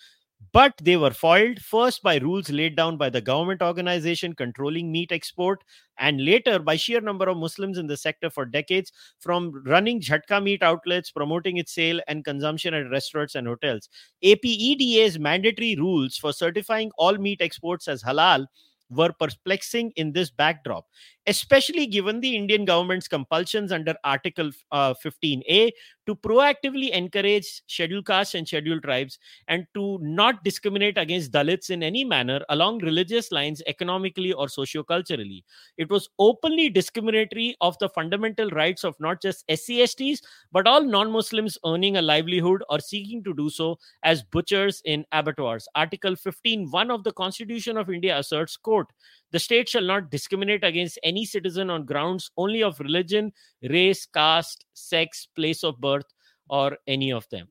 But 0.51 0.73
they 0.81 0.97
were 0.97 1.11
foiled 1.11 1.59
first 1.59 2.01
by 2.01 2.17
rules 2.17 2.49
laid 2.49 2.75
down 2.75 2.97
by 2.97 3.09
the 3.09 3.21
government 3.21 3.61
organization 3.61 4.33
controlling 4.33 4.91
meat 4.91 5.11
export, 5.11 5.63
and 5.97 6.23
later 6.25 6.59
by 6.59 6.75
sheer 6.75 7.01
number 7.01 7.29
of 7.29 7.37
Muslims 7.37 7.77
in 7.77 7.87
the 7.87 7.97
sector 7.97 8.29
for 8.29 8.45
decades, 8.45 8.91
from 9.19 9.63
running 9.65 10.01
jhatka 10.01 10.41
meat 10.41 10.63
outlets, 10.63 11.11
promoting 11.11 11.57
its 11.57 11.73
sale 11.73 11.99
and 12.07 12.25
consumption 12.25 12.73
at 12.73 12.89
restaurants 12.89 13.35
and 13.35 13.47
hotels. 13.47 13.89
APEDA's 14.23 15.19
mandatory 15.19 15.75
rules 15.75 16.17
for 16.17 16.33
certifying 16.33 16.91
all 16.97 17.17
meat 17.17 17.41
exports 17.41 17.87
as 17.87 18.01
halal 18.03 18.45
were 18.89 19.13
perplexing 19.19 19.91
in 19.97 20.13
this 20.13 20.31
backdrop, 20.31 20.85
especially 21.29 21.85
given 21.85 22.19
the 22.19 22.35
Indian 22.35 22.65
government's 22.65 23.07
compulsions 23.07 23.71
under 23.71 23.93
Article 24.03 24.49
uh, 24.71 24.95
15A 24.95 25.71
to 26.07 26.15
proactively 26.15 26.89
encourage 26.89 27.61
scheduled 27.67 28.07
castes 28.07 28.33
and 28.33 28.47
scheduled 28.47 28.81
tribes 28.81 29.19
and 29.47 29.67
to 29.75 29.99
not 30.01 30.43
discriminate 30.43 30.97
against 30.97 31.31
Dalits 31.31 31.69
in 31.69 31.83
any 31.83 32.03
manner 32.03 32.39
along 32.49 32.79
religious 32.79 33.31
lines, 33.31 33.61
economically 33.67 34.33
or 34.33 34.49
socio-culturally. 34.49 35.45
It 35.77 35.91
was 35.91 36.09
openly 36.17 36.67
discriminatory 36.67 37.55
of 37.61 37.77
the 37.77 37.89
fundamental 37.89 38.49
rights 38.49 38.83
of 38.83 38.99
not 38.99 39.21
just 39.21 39.47
SCSTs, 39.49 40.21
but 40.51 40.65
all 40.65 40.83
non-Muslims 40.83 41.59
earning 41.63 41.97
a 41.97 42.01
livelihood 42.01 42.63
or 42.71 42.79
seeking 42.79 43.23
to 43.25 43.35
do 43.35 43.51
so 43.51 43.77
as 44.01 44.23
butchers 44.23 44.81
in 44.85 45.05
abattoirs. 45.11 45.67
Article 45.75 46.15
15.1 46.15 46.89
of 46.89 47.03
the 47.03 47.13
Constitution 47.13 47.77
of 47.77 47.91
India 47.91 48.17
asserts, 48.17 48.57
quote, 48.57 48.87
the 49.31 49.39
state 49.39 49.69
shall 49.69 49.83
not 49.83 50.09
discriminate 50.09 50.63
against 50.63 50.99
any 51.03 51.25
citizen 51.25 51.69
on 51.69 51.85
grounds 51.85 52.31
only 52.37 52.63
of 52.63 52.79
religion, 52.79 53.31
race, 53.69 54.05
caste, 54.05 54.65
sex, 54.73 55.27
place 55.35 55.63
of 55.63 55.79
birth, 55.79 56.05
or 56.49 56.77
any 56.87 57.11
of 57.11 57.27
them. 57.29 57.47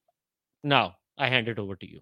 Now, 0.64 0.96
I 1.16 1.28
hand 1.28 1.48
it 1.48 1.58
over 1.58 1.76
to 1.76 1.88
you. 1.88 2.00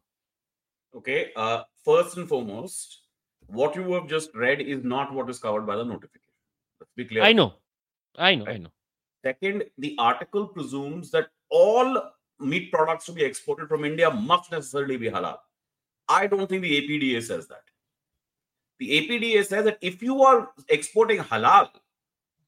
Okay. 0.97 1.31
Uh, 1.37 1.63
first 1.85 2.17
and 2.17 2.29
foremost, 2.29 3.03
what 3.47 3.77
you 3.77 3.93
have 3.93 4.09
just 4.09 4.35
read 4.35 4.61
is 4.61 4.83
not 4.83 5.13
what 5.13 5.29
is 5.29 5.39
covered 5.39 5.67
by 5.67 5.77
the 5.77 5.85
notification. 5.85 6.23
Let's 6.81 6.93
be 6.97 7.05
clear. 7.05 7.23
I 7.23 7.33
know. 7.33 7.55
I 8.19 8.35
know. 8.35 8.45
Right? 8.47 8.55
I 8.55 8.59
know. 8.59 8.71
Second, 9.25 9.65
the 9.79 9.95
article 9.99 10.47
presumes 10.47 11.11
that 11.11 11.29
all 11.51 12.01
meat 12.39 12.73
products 12.73 13.07
to 13.07 13.13
be 13.13 13.23
exported 13.23 13.69
from 13.69 13.85
India 13.85 14.11
must 14.11 14.51
necessarily 14.51 14.97
be 14.97 15.09
halal. 15.09 15.37
I 16.09 16.27
don't 16.27 16.49
think 16.49 16.63
the 16.63 16.81
APEDA 16.81 17.23
says 17.23 17.49
that. 17.49 17.63
The 18.79 18.91
APEDA 18.91 19.45
says 19.45 19.65
that 19.65 19.79
if 19.81 20.03
you 20.03 20.23
are 20.23 20.51
exporting 20.69 21.19
halal, 21.19 21.71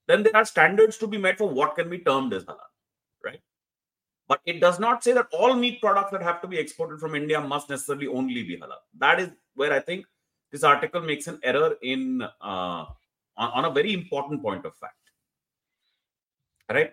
then 0.06 0.22
there 0.22 0.36
are 0.36 0.44
standards 0.44 0.98
to 0.98 1.06
be 1.06 1.18
met 1.18 1.38
for 1.38 1.48
what 1.48 1.74
can 1.74 1.88
be 1.88 1.98
termed 1.98 2.32
as 2.32 2.44
halal, 2.44 2.70
right? 3.24 3.40
But 4.26 4.40
it 4.44 4.60
does 4.60 4.78
not 4.78 5.02
say 5.02 5.12
that 5.12 5.28
all 5.32 5.54
meat 5.54 5.80
products 5.80 6.12
that 6.12 6.22
have 6.22 6.40
to 6.42 6.48
be 6.48 6.58
exported 6.58 7.00
from 7.00 7.14
India 7.14 7.40
must 7.40 7.70
necessarily 7.70 8.08
only 8.08 8.42
be 8.42 8.56
halal. 8.56 8.80
That 8.98 9.20
is 9.20 9.30
where 9.54 9.72
I 9.72 9.80
think 9.80 10.06
this 10.50 10.64
article 10.64 11.00
makes 11.00 11.26
an 11.26 11.40
error 11.42 11.76
in 11.82 12.22
uh, 12.22 12.26
on, 12.40 12.86
on 13.36 13.64
a 13.64 13.70
very 13.70 13.92
important 13.92 14.42
point 14.42 14.64
of 14.64 14.74
fact. 14.76 14.94
Right? 16.70 16.92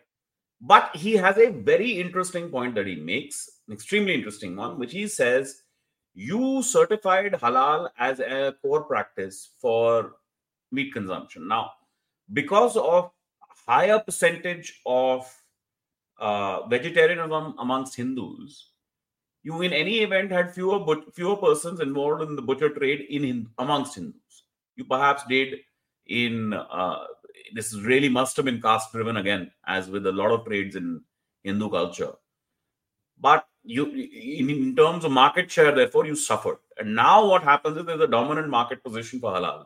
But 0.62 0.95
he 0.95 1.13
has 1.13 1.38
a 1.38 1.52
very 1.52 1.91
interesting 1.91 2.50
point 2.50 2.76
that 2.76 2.88
he 2.88 2.95
makes, 2.95 3.50
an 3.67 3.74
extremely 3.74 4.13
interesting 4.13 4.56
one, 4.56 4.80
which 4.80 4.93
he 4.93 5.08
says 5.08 5.62
you 6.15 6.63
certified 6.63 7.34
halal 7.34 7.89
as 7.99 8.19
a 8.19 8.56
core 8.62 8.84
practice 8.84 9.49
for 9.60 10.13
meat 10.71 10.93
consumption. 10.93 11.47
Now, 11.47 11.71
because 12.34 12.78
of 12.78 13.12
higher 13.67 13.99
percentage 13.99 14.82
of 14.86 15.32
uh, 16.19 16.65
vegetarianism 16.67 17.56
amongst 17.60 17.95
Hindus, 17.95 18.69
you 19.43 19.62
in 19.62 19.73
any 19.73 19.99
event 19.99 20.32
had 20.32 20.56
fewer 20.56 20.80
but 20.80 21.13
fewer 21.13 21.36
persons 21.36 21.80
involved 21.80 22.23
in 22.23 22.36
the 22.36 22.41
butcher 22.41 22.69
trade 22.69 23.06
in, 23.10 23.25
in 23.25 23.47
amongst 23.60 23.95
Hindus. 23.95 24.43
You 24.75 24.86
perhaps 24.86 25.23
did 25.28 25.60
in 26.08 26.54
uh, 26.54 27.04
this 27.54 27.75
really 27.75 28.10
must 28.10 28.36
have 28.38 28.45
been 28.45 28.62
caste 28.62 28.91
driven 28.91 29.17
again, 29.17 29.51
as 29.67 29.89
with 29.89 30.08
a 30.08 30.12
lot 30.12 30.32
of 30.32 30.45
trades 30.45 30.75
in 30.75 31.01
Hindu 31.43 31.69
culture. 31.69 32.13
But 33.19 33.47
you 33.65 33.86
in, 33.88 34.49
in 34.49 34.75
terms 34.75 35.06
of 35.06 35.12
market 35.12 35.51
share, 35.51 35.73
therefore, 35.73 36.06
you 36.06 36.15
suffered. 36.15 36.58
And 36.78 36.95
now 36.95 37.25
what 37.25 37.43
happens 37.43 37.78
is 37.78 37.86
there's 37.86 38.01
a 38.01 38.08
dominant 38.08 38.49
market 38.49 38.84
position 38.84 39.19
for 39.19 39.32
halal. 39.32 39.65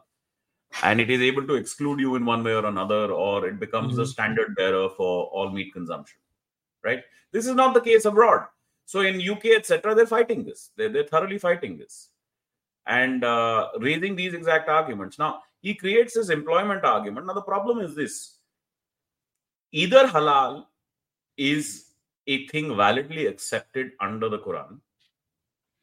And 0.83 1.01
it 1.01 1.09
is 1.09 1.21
able 1.21 1.47
to 1.47 1.55
exclude 1.55 1.99
you 1.99 2.15
in 2.15 2.25
one 2.25 2.43
way 2.43 2.53
or 2.53 2.65
another, 2.65 3.12
or 3.12 3.47
it 3.47 3.59
becomes 3.59 3.93
mm-hmm. 3.93 4.01
the 4.01 4.07
standard 4.07 4.55
bearer 4.55 4.89
for 4.89 5.25
all 5.25 5.49
meat 5.49 5.73
consumption. 5.73 6.19
Right? 6.83 7.03
This 7.31 7.47
is 7.47 7.55
not 7.55 7.73
the 7.73 7.81
case 7.81 8.05
abroad. 8.05 8.45
So 8.85 9.01
in 9.01 9.21
UK, 9.21 9.45
etc., 9.57 9.93
they're 9.95 10.07
fighting 10.07 10.43
this. 10.43 10.71
They're, 10.75 10.89
they're 10.89 11.03
thoroughly 11.03 11.38
fighting 11.38 11.77
this 11.77 12.09
and 12.88 13.23
uh, 13.23 13.69
raising 13.79 14.15
these 14.15 14.33
exact 14.33 14.67
arguments. 14.67 15.19
Now, 15.19 15.41
he 15.62 15.75
creates 15.75 16.15
this 16.15 16.29
employment 16.29 16.83
argument. 16.83 17.27
Now, 17.27 17.33
the 17.33 17.41
problem 17.41 17.79
is 17.79 17.95
this 17.95 18.38
either 19.71 20.07
halal 20.07 20.65
is 21.38 21.88
a 22.30 22.48
thing 22.48 22.76
validly 22.78 23.26
accepted 23.26 23.92
under 24.00 24.30
the 24.30 24.39
Quran, 24.39 24.80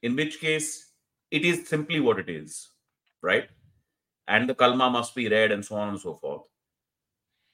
in 0.03 0.15
which 0.15 0.41
case 0.41 0.93
it 1.31 1.45
is 1.45 1.69
simply 1.69 1.99
what 2.01 2.21
it 2.21 2.29
is, 2.29 2.69
right? 3.21 3.49
And 4.29 4.49
the 4.49 4.55
kalma 4.55 4.91
must 4.91 5.15
be 5.15 5.29
read 5.29 5.51
and 5.51 5.65
so 5.65 5.75
on 5.77 5.89
and 5.89 6.01
so 6.01 6.15
forth. 6.15 6.43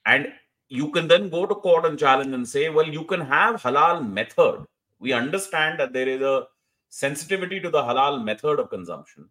And 0.05 0.29
you 0.69 0.91
can 0.91 1.09
then 1.09 1.31
go 1.31 1.47
to 1.47 1.55
court 1.55 1.87
and 1.87 1.99
challenge 1.99 2.35
and 2.35 2.47
say, 2.47 2.69
well, 2.69 2.89
you 2.89 3.05
can 3.05 3.21
have 3.21 3.63
halal 3.63 4.07
method. 4.07 4.67
We 4.99 5.13
understand 5.13 5.81
that 5.81 5.93
there 5.93 6.09
is 6.09 6.21
a 6.21 6.47
sensitivity 6.89 7.61
to 7.61 7.71
the 7.71 7.83
halal 7.83 8.23
method 8.23 8.59
of 8.59 8.71
consumption. 8.71 9.29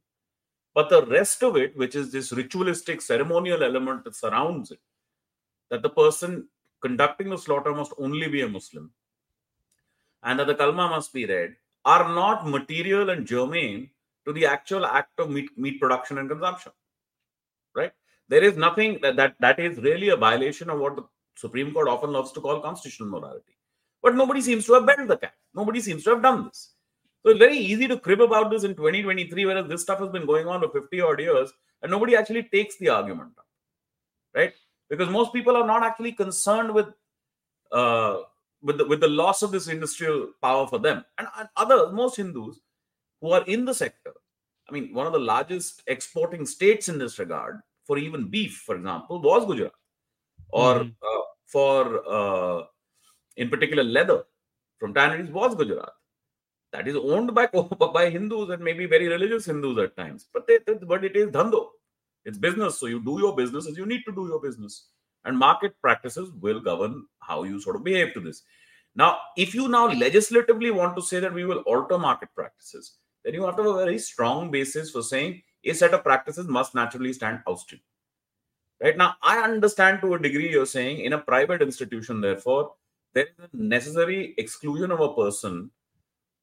But 0.73 0.89
the 0.89 1.05
rest 1.05 1.43
of 1.43 1.55
it, 1.55 1.77
which 1.77 1.95
is 1.95 2.11
this 2.11 2.31
ritualistic 2.31 3.01
ceremonial 3.01 3.63
element 3.63 4.05
that 4.05 4.15
surrounds 4.15 4.71
it, 4.71 4.79
that 5.69 5.83
the 5.83 5.89
person 5.89 6.47
conducting 6.81 7.29
the 7.29 7.37
slaughter 7.37 7.73
must 7.73 7.93
only 7.99 8.27
be 8.27 8.41
a 8.41 8.49
Muslim, 8.49 8.91
and 10.23 10.39
that 10.39 10.47
the 10.47 10.55
kalma 10.55 10.89
must 10.89 11.13
be 11.13 11.25
read 11.25 11.55
are 11.85 12.07
not 12.13 12.47
material 12.47 13.09
and 13.09 13.25
germane 13.25 13.89
to 14.25 14.33
the 14.33 14.45
actual 14.45 14.85
act 14.85 15.19
of 15.19 15.29
meat, 15.29 15.49
meat 15.57 15.79
production 15.79 16.17
and 16.17 16.29
consumption 16.29 16.71
right? 17.75 17.91
There 18.27 18.43
is 18.43 18.57
nothing 18.57 18.99
that, 19.01 19.15
that 19.15 19.35
that 19.39 19.59
is 19.59 19.77
really 19.77 20.09
a 20.09 20.15
violation 20.15 20.69
of 20.69 20.79
what 20.79 20.95
the 20.95 21.03
supreme 21.35 21.73
court 21.73 21.87
often 21.87 22.11
loves 22.11 22.31
to 22.33 22.41
call 22.41 22.59
constitutional 22.59 23.09
morality. 23.09 23.57
But 24.01 24.15
nobody 24.15 24.41
seems 24.41 24.65
to 24.65 24.73
have 24.73 24.85
bent 24.85 25.07
the 25.07 25.17
cap. 25.17 25.33
Nobody 25.53 25.79
seems 25.79 26.03
to 26.05 26.11
have 26.11 26.21
done 26.21 26.45
this. 26.45 26.71
So 27.23 27.29
it's 27.29 27.39
very 27.39 27.57
easy 27.57 27.87
to 27.87 27.99
crib 27.99 28.21
about 28.21 28.49
this 28.49 28.63
in 28.63 28.75
2023 28.75 29.45
whereas 29.45 29.67
this 29.67 29.83
stuff 29.83 29.99
has 29.99 30.09
been 30.09 30.25
going 30.25 30.47
on 30.47 30.61
for 30.61 30.69
50 30.81 31.01
odd 31.01 31.19
years 31.19 31.51
and 31.81 31.91
nobody 31.91 32.15
actually 32.15 32.43
takes 32.43 32.77
the 32.77 32.89
argument 32.89 33.31
up 33.37 33.45
right? 34.33 34.53
Because 34.89 35.09
most 35.09 35.33
people 35.33 35.55
are 35.55 35.65
not 35.65 35.83
actually 35.83 36.13
concerned 36.13 36.73
with 36.73 36.87
uh, 37.71 38.17
with 38.61 38.77
the, 38.77 38.85
with 38.85 38.99
the 38.99 39.07
loss 39.07 39.41
of 39.41 39.51
this 39.51 39.67
industrial 39.67 40.29
power 40.41 40.67
for 40.67 40.79
them 40.79 41.03
and, 41.17 41.27
and 41.37 41.49
others 41.57 41.91
most 41.93 42.17
hindus 42.17 42.59
who 43.21 43.31
are 43.31 43.43
in 43.45 43.65
the 43.65 43.73
sector. 43.73 44.13
I 44.69 44.73
mean 44.73 44.93
one 44.93 45.07
of 45.07 45.13
the 45.13 45.19
largest 45.19 45.81
exporting 45.87 46.45
states 46.45 46.89
in 46.89 46.97
this 46.97 47.19
regard 47.19 47.59
for 47.85 47.97
even 47.97 48.29
beef 48.29 48.63
for 48.65 48.75
example 48.75 49.21
was 49.21 49.45
gujarat. 49.45 49.73
Or 50.49 50.75
mm-hmm. 50.75 50.89
uh, 50.89 51.21
for 51.45 52.09
uh, 52.09 52.65
in 53.37 53.49
particular 53.49 53.83
leather 53.83 54.23
from 54.79 54.93
tanneries 54.93 55.29
was 55.29 55.55
gujarat. 55.55 55.91
That 56.73 56.87
is 56.87 56.95
owned 56.95 57.33
by 57.35 57.47
by 57.93 58.09
hindus 58.09 58.49
and 58.49 58.63
maybe 58.63 58.85
very 58.85 59.07
religious 59.07 59.45
hindus 59.45 59.77
at 59.77 59.95
times 59.97 60.27
but 60.33 60.47
they, 60.47 60.59
but 60.87 61.03
it 61.03 61.15
is 61.15 61.29
dhando. 61.29 61.67
It's 62.23 62.37
business 62.37 62.79
so 62.79 62.85
you 62.85 63.03
do 63.03 63.19
your 63.19 63.35
business 63.35 63.67
as 63.67 63.77
you 63.77 63.85
need 63.85 64.03
to 64.05 64.13
do 64.13 64.27
your 64.27 64.39
business 64.39 64.87
and 65.25 65.37
market 65.37 65.73
practices 65.81 66.31
will 66.41 66.59
govern 66.59 67.05
how 67.19 67.43
you 67.43 67.59
sort 67.59 67.75
of 67.75 67.83
behave 67.83 68.13
to 68.13 68.19
this. 68.19 68.43
Now 68.95 69.19
if 69.37 69.53
you 69.55 69.67
now 69.67 69.87
legislatively 69.87 70.71
want 70.71 70.95
to 70.95 71.01
say 71.01 71.19
that 71.19 71.33
we 71.33 71.45
will 71.45 71.59
alter 71.59 71.97
market 71.97 72.29
practices 72.35 72.97
then 73.23 73.33
you 73.33 73.43
have 73.43 73.55
to 73.55 73.63
have 73.63 73.71
a 73.71 73.85
very 73.85 73.99
strong 73.99 74.51
basis 74.51 74.91
for 74.91 75.01
saying 75.01 75.41
a 75.63 75.73
set 75.73 75.93
of 75.93 76.03
practices 76.03 76.47
must 76.47 76.73
naturally 76.75 77.13
stand 77.13 77.39
ousted 77.47 77.79
right? 78.81 78.97
Now 78.97 79.15
i 79.21 79.37
understand 79.39 80.01
to 80.01 80.13
a 80.13 80.19
degree 80.19 80.49
you're 80.49 80.65
saying 80.65 80.99
in 80.99 81.13
a 81.13 81.19
private 81.19 81.61
institution 81.61 82.21
therefore 82.21 82.73
there 83.13 83.25
is 83.25 83.49
a 83.53 83.57
necessary 83.57 84.33
exclusion 84.37 84.91
of 84.91 84.99
a 84.99 85.13
person 85.13 85.69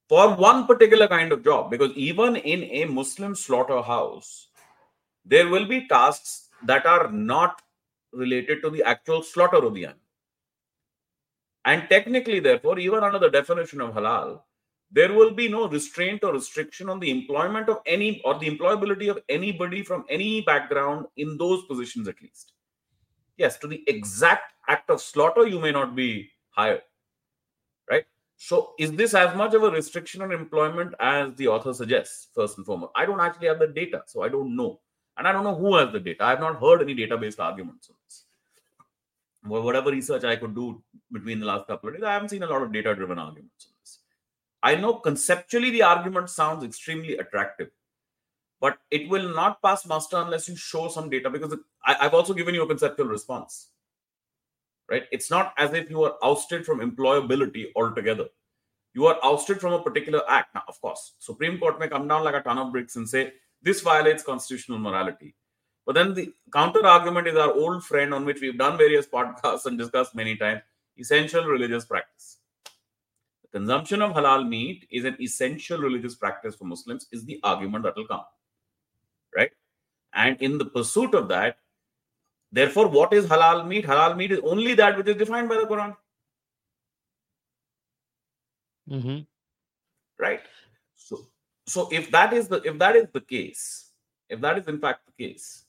for 0.08 0.34
one 0.34 0.66
particular 0.66 1.08
kind 1.08 1.32
of 1.32 1.44
job 1.44 1.70
because 1.70 1.92
even 1.96 2.36
in 2.36 2.62
a 2.64 2.84
muslim 2.84 3.34
slaughterhouse 3.34 4.48
there 5.24 5.48
will 5.48 5.66
be 5.66 5.86
tasks 5.88 6.48
that 6.64 6.86
are 6.86 7.10
not 7.10 7.62
related 8.12 8.62
to 8.62 8.70
the 8.70 8.82
actual 8.82 9.22
slaughter 9.22 9.58
of 9.58 9.74
the 9.74 9.86
animal. 9.86 10.02
And 11.64 11.88
technically, 11.88 12.40
therefore, 12.40 12.78
even 12.78 13.04
under 13.04 13.18
the 13.18 13.28
definition 13.28 13.80
of 13.80 13.94
halal, 13.94 14.40
there 14.90 15.12
will 15.12 15.32
be 15.32 15.48
no 15.48 15.68
restraint 15.68 16.24
or 16.24 16.32
restriction 16.32 16.88
on 16.88 16.98
the 16.98 17.10
employment 17.10 17.68
of 17.68 17.80
any 17.84 18.22
or 18.22 18.38
the 18.38 18.48
employability 18.48 19.10
of 19.10 19.18
anybody 19.28 19.82
from 19.82 20.04
any 20.08 20.40
background 20.40 21.06
in 21.16 21.36
those 21.36 21.64
positions, 21.64 22.08
at 22.08 22.20
least. 22.22 22.52
Yes, 23.36 23.58
to 23.58 23.66
the 23.66 23.84
exact 23.86 24.54
act 24.66 24.88
of 24.90 25.00
slaughter, 25.00 25.46
you 25.46 25.60
may 25.60 25.72
not 25.72 25.94
be 25.94 26.30
hired. 26.50 26.82
Right? 27.90 28.06
So, 28.36 28.72
is 28.78 28.92
this 28.92 29.14
as 29.14 29.36
much 29.36 29.52
of 29.52 29.62
a 29.62 29.70
restriction 29.70 30.22
on 30.22 30.32
employment 30.32 30.94
as 31.00 31.34
the 31.34 31.48
author 31.48 31.74
suggests, 31.74 32.28
first 32.34 32.56
and 32.56 32.64
foremost? 32.64 32.92
I 32.96 33.04
don't 33.04 33.20
actually 33.20 33.48
have 33.48 33.58
the 33.58 33.66
data, 33.66 34.02
so 34.06 34.22
I 34.22 34.28
don't 34.28 34.56
know. 34.56 34.80
And 35.18 35.28
I 35.28 35.32
don't 35.32 35.44
know 35.44 35.56
who 35.56 35.76
has 35.76 35.92
the 35.92 36.00
data. 36.00 36.24
I 36.24 36.30
have 36.30 36.40
not 36.40 36.60
heard 36.60 36.82
any 36.82 36.94
data-based 36.94 37.40
arguments 37.40 37.90
on 37.90 37.96
this. 38.06 38.24
Whatever 39.42 39.90
research 39.90 40.24
I 40.24 40.36
could 40.36 40.54
do 40.54 40.82
between 41.12 41.40
the 41.40 41.46
last 41.46 41.66
couple 41.66 41.90
of 41.90 41.96
days, 41.96 42.04
I 42.04 42.12
haven't 42.14 42.30
seen 42.30 42.42
a 42.44 42.46
lot 42.46 42.62
of 42.62 42.72
data-driven 42.72 43.18
arguments 43.18 43.66
on 43.68 43.72
this. 43.82 43.98
I 44.62 44.76
know 44.76 44.94
conceptually 44.94 45.70
the 45.70 45.82
argument 45.82 46.30
sounds 46.30 46.64
extremely 46.64 47.18
attractive. 47.18 47.70
but 48.60 48.78
it 48.90 49.08
will 49.08 49.34
not 49.34 49.62
pass 49.62 49.86
muster 49.86 50.16
unless 50.18 50.48
you 50.48 50.56
show 50.56 50.88
some 50.88 51.10
data 51.10 51.30
because 51.30 51.54
I, 51.84 51.96
i've 52.00 52.14
also 52.14 52.34
given 52.34 52.54
you 52.54 52.62
a 52.62 52.66
conceptual 52.66 53.06
response 53.06 53.70
right 54.90 55.04
it's 55.12 55.30
not 55.30 55.52
as 55.58 55.74
if 55.74 55.90
you 55.90 56.02
are 56.04 56.16
ousted 56.22 56.66
from 56.66 56.80
employability 56.80 57.66
altogether 57.76 58.26
you 58.94 59.06
are 59.06 59.18
ousted 59.22 59.60
from 59.60 59.74
a 59.74 59.82
particular 59.82 60.22
act 60.28 60.54
now 60.54 60.64
of 60.68 60.80
course 60.80 61.14
supreme 61.18 61.58
court 61.58 61.78
may 61.80 61.88
come 61.88 62.08
down 62.08 62.24
like 62.24 62.34
a 62.34 62.40
ton 62.40 62.58
of 62.58 62.72
bricks 62.72 62.96
and 62.96 63.08
say 63.08 63.32
this 63.62 63.80
violates 63.80 64.22
constitutional 64.22 64.78
morality 64.78 65.34
but 65.86 65.94
then 65.94 66.14
the 66.14 66.32
counter 66.52 66.84
argument 66.86 67.26
is 67.26 67.36
our 67.36 67.52
old 67.52 67.84
friend 67.84 68.12
on 68.14 68.24
which 68.24 68.40
we've 68.40 68.58
done 68.58 68.76
various 68.78 69.06
podcasts 69.16 69.66
and 69.66 69.78
discussed 69.78 70.14
many 70.14 70.36
times 70.36 70.62
essential 70.98 71.44
religious 71.44 71.84
practice 71.84 72.38
the 73.42 73.58
consumption 73.58 74.02
of 74.02 74.12
halal 74.12 74.48
meat 74.48 74.86
is 74.90 75.04
an 75.04 75.16
essential 75.20 75.78
religious 75.78 76.14
practice 76.14 76.54
for 76.54 76.64
muslims 76.64 77.06
is 77.12 77.24
the 77.24 77.40
argument 77.42 77.84
that 77.84 77.96
will 77.96 78.06
come 78.06 78.24
right 79.36 79.50
and 80.14 80.40
in 80.42 80.58
the 80.58 80.64
pursuit 80.64 81.14
of 81.14 81.28
that 81.28 81.58
Therefore, 82.50 82.88
what 82.88 83.12
is 83.12 83.26
halal 83.26 83.66
meat? 83.66 83.84
Halal 83.84 84.16
meat 84.16 84.32
is 84.32 84.40
only 84.42 84.74
that 84.74 84.96
which 84.96 85.06
is 85.06 85.16
defined 85.16 85.48
by 85.48 85.56
the 85.56 85.66
Quran. 85.66 85.96
Mm-hmm. 88.90 89.18
Right. 90.18 90.40
So, 91.68 91.88
if 91.92 92.10
that 92.12 92.32
is 92.32 92.48
the 92.48 92.62
if 92.62 92.78
that 92.78 92.96
is 92.96 93.08
the 93.12 93.20
case, 93.20 93.90
if 94.28 94.40
that 94.40 94.58
is 94.58 94.66
in 94.68 94.78
fact 94.80 95.02
the 95.06 95.24
case, 95.24 95.64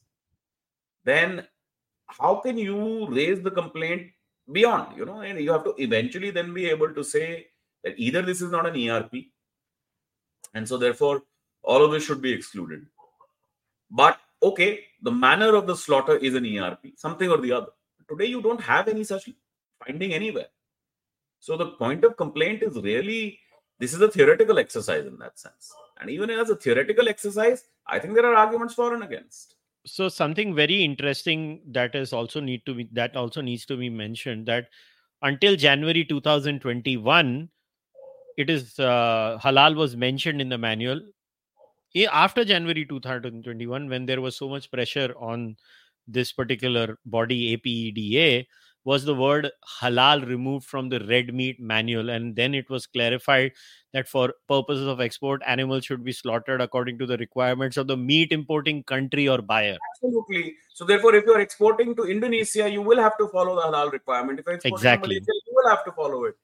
then 1.03 1.45
how 2.07 2.35
can 2.35 2.57
you 2.57 3.07
raise 3.09 3.41
the 3.41 3.51
complaint 3.51 4.11
beyond? 4.51 4.97
You 4.97 5.05
know, 5.05 5.19
and 5.19 5.39
you 5.39 5.51
have 5.51 5.65
to 5.65 5.75
eventually 5.77 6.31
then 6.31 6.53
be 6.53 6.69
able 6.69 6.93
to 6.93 7.03
say 7.03 7.47
that 7.83 7.95
either 7.97 8.21
this 8.21 8.41
is 8.41 8.49
not 8.49 8.65
an 8.65 8.89
ERP, 8.89 9.13
and 10.53 10.67
so 10.67 10.77
therefore 10.77 11.23
all 11.61 11.83
of 11.83 11.91
this 11.91 12.05
should 12.05 12.21
be 12.21 12.31
excluded. 12.31 12.85
But 13.91 14.19
okay, 14.41 14.85
the 15.01 15.11
manner 15.11 15.53
of 15.53 15.67
the 15.67 15.75
slaughter 15.75 16.15
is 16.15 16.33
an 16.33 16.45
ERP, 16.45 16.93
something 16.95 17.29
or 17.29 17.41
the 17.41 17.51
other. 17.51 17.73
Today, 18.09 18.25
you 18.25 18.41
don't 18.41 18.61
have 18.61 18.87
any 18.87 19.03
such 19.03 19.29
finding 19.85 20.13
anywhere. 20.13 20.47
So 21.41 21.57
the 21.57 21.71
point 21.71 22.05
of 22.05 22.15
complaint 22.15 22.63
is 22.63 22.75
really 22.75 23.39
this 23.79 23.93
is 23.93 24.01
a 24.01 24.09
theoretical 24.09 24.59
exercise 24.59 25.05
in 25.05 25.17
that 25.19 25.39
sense. 25.39 25.73
And 25.99 26.09
even 26.09 26.29
as 26.29 26.49
a 26.49 26.55
theoretical 26.55 27.09
exercise, 27.09 27.65
I 27.85 27.99
think 27.99 28.13
there 28.15 28.25
are 28.25 28.35
arguments 28.35 28.73
for 28.73 28.93
and 28.93 29.03
against. 29.03 29.55
So 29.85 30.09
something 30.09 30.55
very 30.55 30.83
interesting 30.83 31.61
that 31.71 31.95
is 31.95 32.13
also 32.13 32.39
need 32.39 32.65
to 32.65 32.73
be 32.73 32.89
that 32.93 33.15
also 33.15 33.41
needs 33.41 33.65
to 33.67 33.77
be 33.77 33.89
mentioned 33.89 34.45
that 34.47 34.67
until 35.21 35.55
January 35.55 36.05
2021, 36.05 37.49
it 38.37 38.49
is 38.49 38.79
uh, 38.79 39.39
halal 39.41 39.75
was 39.75 39.95
mentioned 39.95 40.41
in 40.41 40.49
the 40.49 40.57
manual 40.57 41.01
after 42.11 42.45
January 42.45 42.85
2021, 42.85 43.89
when 43.89 44.05
there 44.05 44.21
was 44.21 44.37
so 44.37 44.47
much 44.47 44.71
pressure 44.71 45.13
on 45.17 45.57
this 46.07 46.31
particular 46.31 46.97
body 47.05 47.57
APEDA, 47.57 48.45
was 48.89 49.05
the 49.07 49.13
word 49.21 49.45
halal 49.79 50.25
removed 50.27 50.65
from 50.65 50.89
the 50.93 50.99
red 51.11 51.33
meat 51.39 51.59
manual. 51.71 52.09
And 52.09 52.35
then 52.35 52.55
it 52.59 52.69
was 52.69 52.87
clarified 52.87 53.51
that 53.93 54.09
for 54.13 54.33
purposes 54.47 54.87
of 54.87 54.99
export, 54.99 55.43
animals 55.45 55.85
should 55.85 56.03
be 56.03 56.11
slaughtered 56.11 56.61
according 56.61 56.97
to 56.99 57.05
the 57.05 57.17
requirements 57.17 57.77
of 57.77 57.85
the 57.85 57.97
meat 57.97 58.31
importing 58.31 58.81
country 58.83 59.27
or 59.29 59.41
buyer. 59.41 59.77
Absolutely. 59.93 60.55
So, 60.73 60.85
therefore, 60.85 61.13
if 61.13 61.25
you're 61.25 61.41
exporting 61.41 61.95
to 61.97 62.05
Indonesia, 62.05 62.69
you 62.69 62.81
will 62.81 63.01
have 63.05 63.17
to 63.19 63.27
follow 63.27 63.55
the 63.57 63.67
halal 63.67 63.91
requirement. 63.91 64.39
If 64.39 64.47
you're 64.47 64.55
exporting 64.55 64.77
exactly. 64.77 65.15
to 65.15 65.21
Malaysia, 65.21 65.45
you 65.47 65.53
will 65.59 65.69
have 65.69 65.85
to 65.85 65.91
follow 65.91 66.23
it. 66.23 66.35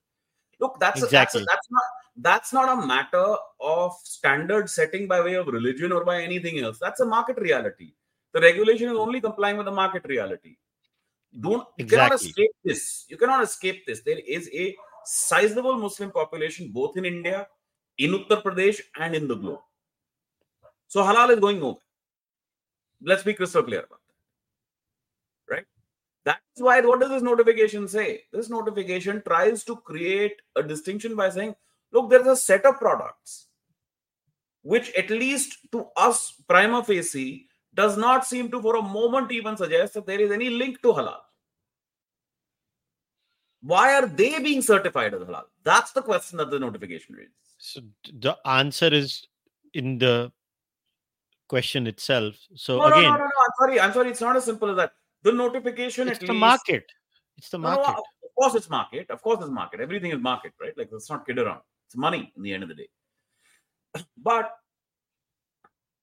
Look, 0.60 0.80
that's 0.80 1.04
exactly. 1.04 1.42
a, 1.42 1.46
that's, 1.46 1.46
a, 1.46 1.56
that's 1.56 1.72
not 1.72 1.84
that's 2.18 2.54
not 2.54 2.70
a 2.78 2.88
matter 2.88 3.36
of 3.60 3.94
standard 4.04 4.70
setting 4.70 5.08
by 5.08 5.22
way 5.22 5.34
of 5.34 5.48
religion 5.48 5.92
or 5.92 6.06
by 6.06 6.22
anything 6.22 6.60
else. 6.60 6.78
That's 6.80 7.00
a 7.00 7.06
market 7.06 7.38
reality. 7.40 7.94
The 8.34 8.42
regulation 8.42 8.90
is 8.90 8.98
only 8.98 9.20
complying 9.20 9.58
with 9.58 9.66
the 9.66 9.78
market 9.82 10.06
reality. 10.08 10.58
Don't 11.40 11.68
you 11.78 11.86
cannot 11.86 12.14
escape 12.14 12.52
this. 12.64 13.06
You 13.10 13.18
cannot 13.18 13.44
escape 13.44 13.86
this. 13.86 14.02
There 14.02 14.20
is 14.20 14.50
a 14.54 14.76
sizable 15.04 15.78
Muslim 15.78 16.12
population 16.12 16.72
both 16.72 16.98
in 16.98 17.06
India, 17.06 17.48
in 17.98 18.12
Uttar 18.12 18.42
Pradesh, 18.42 18.80
and 18.98 19.16
in 19.16 19.28
the 19.28 19.36
globe. 19.36 19.60
So 20.88 21.02
halal 21.04 21.32
is 21.32 21.40
going 21.40 21.60
nowhere. 21.60 21.82
Let's 23.02 23.24
be 23.24 23.34
crystal 23.34 23.64
clear 23.64 23.80
about 23.80 24.00
that. 24.08 25.56
Right? 25.56 25.66
That's 26.24 26.40
why 26.58 26.80
what 26.82 27.02
does 27.02 27.10
this 27.10 27.22
notification 27.22 27.88
say? 27.88 28.24
This 28.32 28.50
notification 28.50 29.22
tries 29.28 29.64
to 29.66 29.76
create 29.76 30.42
a 30.56 30.64
distinction 30.64 31.16
by 31.16 31.30
saying 31.30 31.56
look, 31.92 32.10
there's 32.10 32.28
a 32.28 32.36
set 32.36 32.66
of 32.66 32.80
products 32.80 33.48
which, 34.62 34.92
at 34.96 35.12
least 35.12 35.60
to 35.72 35.86
us, 35.96 36.34
prima 36.48 36.84
facie, 36.84 37.48
does 37.74 37.98
not 37.98 38.26
seem 38.26 38.50
to 38.50 38.60
for 38.62 38.78
a 38.78 38.82
moment 38.82 39.32
even 39.32 39.56
suggest 39.56 39.94
that 39.94 40.08
there 40.08 40.20
is 40.20 40.32
any 40.32 40.50
link 40.50 40.82
to 40.82 40.88
halal. 40.88 41.20
Why 43.66 43.96
are 43.96 44.06
they 44.06 44.40
being 44.40 44.62
certified 44.62 45.16
as 45.16 45.22
halal? 45.22 45.46
That's 45.64 45.92
the 45.92 46.04
question 46.04 46.38
that 46.38 46.52
the 46.52 46.60
notification 46.60 47.16
raises. 47.16 47.34
So 47.58 47.82
the 48.14 48.38
answer 48.46 48.94
is 48.94 49.28
in 49.74 49.98
the 49.98 50.32
question 51.48 51.88
itself. 51.88 52.36
So 52.56 52.78
no, 52.78 52.86
again, 52.86 53.04
no, 53.04 53.10
no, 53.10 53.18
no, 53.18 53.24
no. 53.24 53.26
I'm 53.26 53.56
sorry. 53.58 53.80
I'm 53.80 53.94
sorry. 53.94 54.10
It's 54.12 54.22
not 54.22 54.36
as 54.36 54.46
simple 54.46 54.70
as 54.70 54.78
that. 54.78 54.92
The 55.24 55.32
notification. 55.32 56.08
It's 56.10 56.20
the 56.20 56.28
least, 56.28 56.40
market. 56.40 56.86
It's 57.38 57.50
the 57.50 57.58
market. 57.58 57.88
No, 57.88 57.94
no, 57.94 57.98
of 58.00 58.36
course, 58.38 58.56
it's 58.56 58.70
market. 58.70 59.10
Of 59.10 59.24
course, 59.24 59.40
it's 59.42 59.50
market. 59.50 59.80
Everything 59.80 60.12
is 60.12 60.20
market, 60.20 60.54
right? 60.62 60.78
Like 60.78 60.90
let's 60.92 61.10
not 61.10 61.26
kid 61.26 61.40
around. 61.40 61.62
It's 61.88 61.98
money 61.98 62.32
in 62.38 62.44
the 62.44 62.54
end 62.54 62.62
of 62.62 62.70
the 62.70 62.76
day. 62.76 62.90
But 64.18 64.52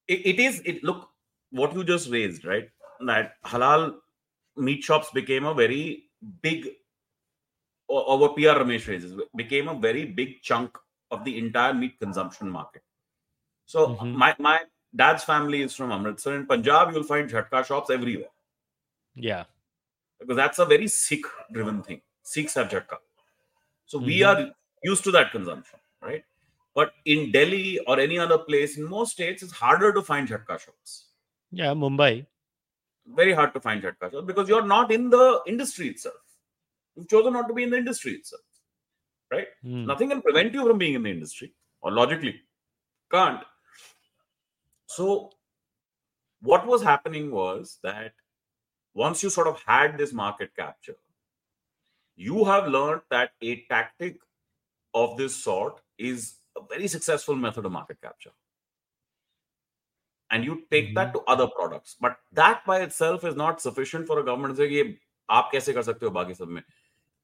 it, 0.09 0.27
it 0.27 0.41
is 0.41 0.63
it 0.65 0.83
look 0.83 1.09
what 1.51 1.75
you 1.77 1.85
just 1.85 2.11
raised, 2.11 2.45
right? 2.45 2.69
That 3.07 3.35
halal 3.45 3.95
meat 4.57 4.83
shops 4.83 5.11
became 5.13 5.45
a 5.45 5.55
very 5.55 6.11
big 6.41 6.69
or, 7.89 8.03
or 8.09 8.19
what 8.19 8.37
PR 8.37 8.61
Ramesh 8.63 8.89
raises 8.89 9.21
became 9.37 9.69
a 9.69 9.75
very 9.75 10.05
big 10.05 10.43
chunk 10.43 10.77
of 11.11 11.25
the 11.25 11.39
entire 11.39 11.75
meat 11.75 11.99
consumption 11.99 12.49
market. 12.49 12.83
So 13.67 13.89
mm-hmm. 13.89 14.17
my 14.17 14.35
my 14.39 14.61
dad's 14.95 15.25
family 15.25 15.63
is 15.63 15.75
from 15.75 15.93
Amritsar. 15.93 16.35
In 16.35 16.47
Punjab, 16.47 16.93
you'll 16.93 17.05
find 17.05 17.31
jhatka 17.31 17.65
shops 17.65 17.91
everywhere. 17.91 18.33
Yeah. 19.15 19.45
Because 20.19 20.37
that's 20.37 20.59
a 20.59 20.65
very 20.65 20.89
Sikh 20.89 21.27
driven 21.53 21.83
thing. 21.83 22.01
Sikhs 22.23 22.55
have 22.55 22.69
jhatka. 22.69 22.99
So 23.87 23.99
mm-hmm. 23.99 24.07
we 24.07 24.23
are 24.23 24.51
used 24.83 25.05
to 25.05 25.11
that 25.13 25.33
consumption, 25.33 25.79
right? 26.01 26.25
But 26.75 26.93
in 27.05 27.31
Delhi 27.33 27.79
or 27.81 28.01
any 28.01 28.19
other 28.19 28.39
place, 28.39 28.79
in 28.79 28.89
most 28.89 29.13
states, 29.13 29.43
it's 29.43 29.53
harder 29.53 29.93
to 29.93 30.03
find 30.03 30.29
jhatka 30.29 30.59
shops. 30.59 31.07
Yeah, 31.51 31.75
Mumbai. 31.75 32.27
Very 33.07 33.33
hard 33.33 33.53
to 33.55 33.61
find 33.61 33.83
jhatka 33.83 34.13
shops 34.13 34.27
because 34.27 34.49
you're 34.49 34.67
not 34.67 34.91
in 34.93 35.11
the 35.11 35.41
industry 35.47 35.89
itself. 35.89 36.22
You've 36.96 37.08
chosen 37.08 37.34
not 37.34 37.48
to 37.48 37.54
be 37.54 37.64
in 37.64 37.70
the 37.70 37.78
industry 37.78 38.14
itself, 38.14 38.42
right? 39.32 39.48
Mm. 39.64 39.86
Nothing 39.86 40.10
can 40.10 40.22
prevent 40.22 40.54
you 40.54 40.66
from 40.66 40.78
being 40.78 40.96
in 40.96 41.04
the 41.04 41.12
industry, 41.12 41.54
or 41.82 41.92
logically 41.92 42.42
can't. 43.12 43.44
So, 44.88 45.32
what 46.42 46.66
was 46.66 46.82
happening 46.82 47.30
was 47.32 47.78
that 47.84 48.14
once 48.94 49.22
you 49.22 49.30
sort 49.30 49.48
of 49.48 49.62
had 49.66 49.98
this 49.98 50.12
market 50.12 50.56
capture, 50.56 50.96
you 52.16 52.46
have 52.46 52.68
learned 52.68 53.02
that 53.12 53.32
a 53.42 53.64
tactic 53.70 54.18
of 54.94 55.18
this 55.18 55.36
sort 55.36 55.82
is 56.00 56.38
a 56.58 56.62
very 56.68 56.88
successful 56.88 57.36
method 57.36 57.66
of 57.66 57.72
market 57.72 58.02
capture. 58.02 58.32
And 60.32 60.44
you 60.44 60.64
take 60.72 60.88
mm-hmm. 60.88 60.94
that 60.96 61.14
to 61.14 61.22
other 61.28 61.48
products. 61.48 61.96
But 62.02 62.18
that 62.34 62.66
by 62.66 62.82
itself 62.82 63.24
is 63.24 63.36
not 63.36 63.62
sufficient 63.62 64.08
for 64.08 64.20
a 64.20 64.26
government 64.26 64.58
to 64.58 64.68
say, 64.68 64.98
आप 65.30 65.50
कैसे 65.52 65.74
कर 65.74 65.82
सकते 65.84 66.06
हो 66.06 66.12
बाकी 66.12 66.34
सब 66.34 66.48
में 66.48 66.62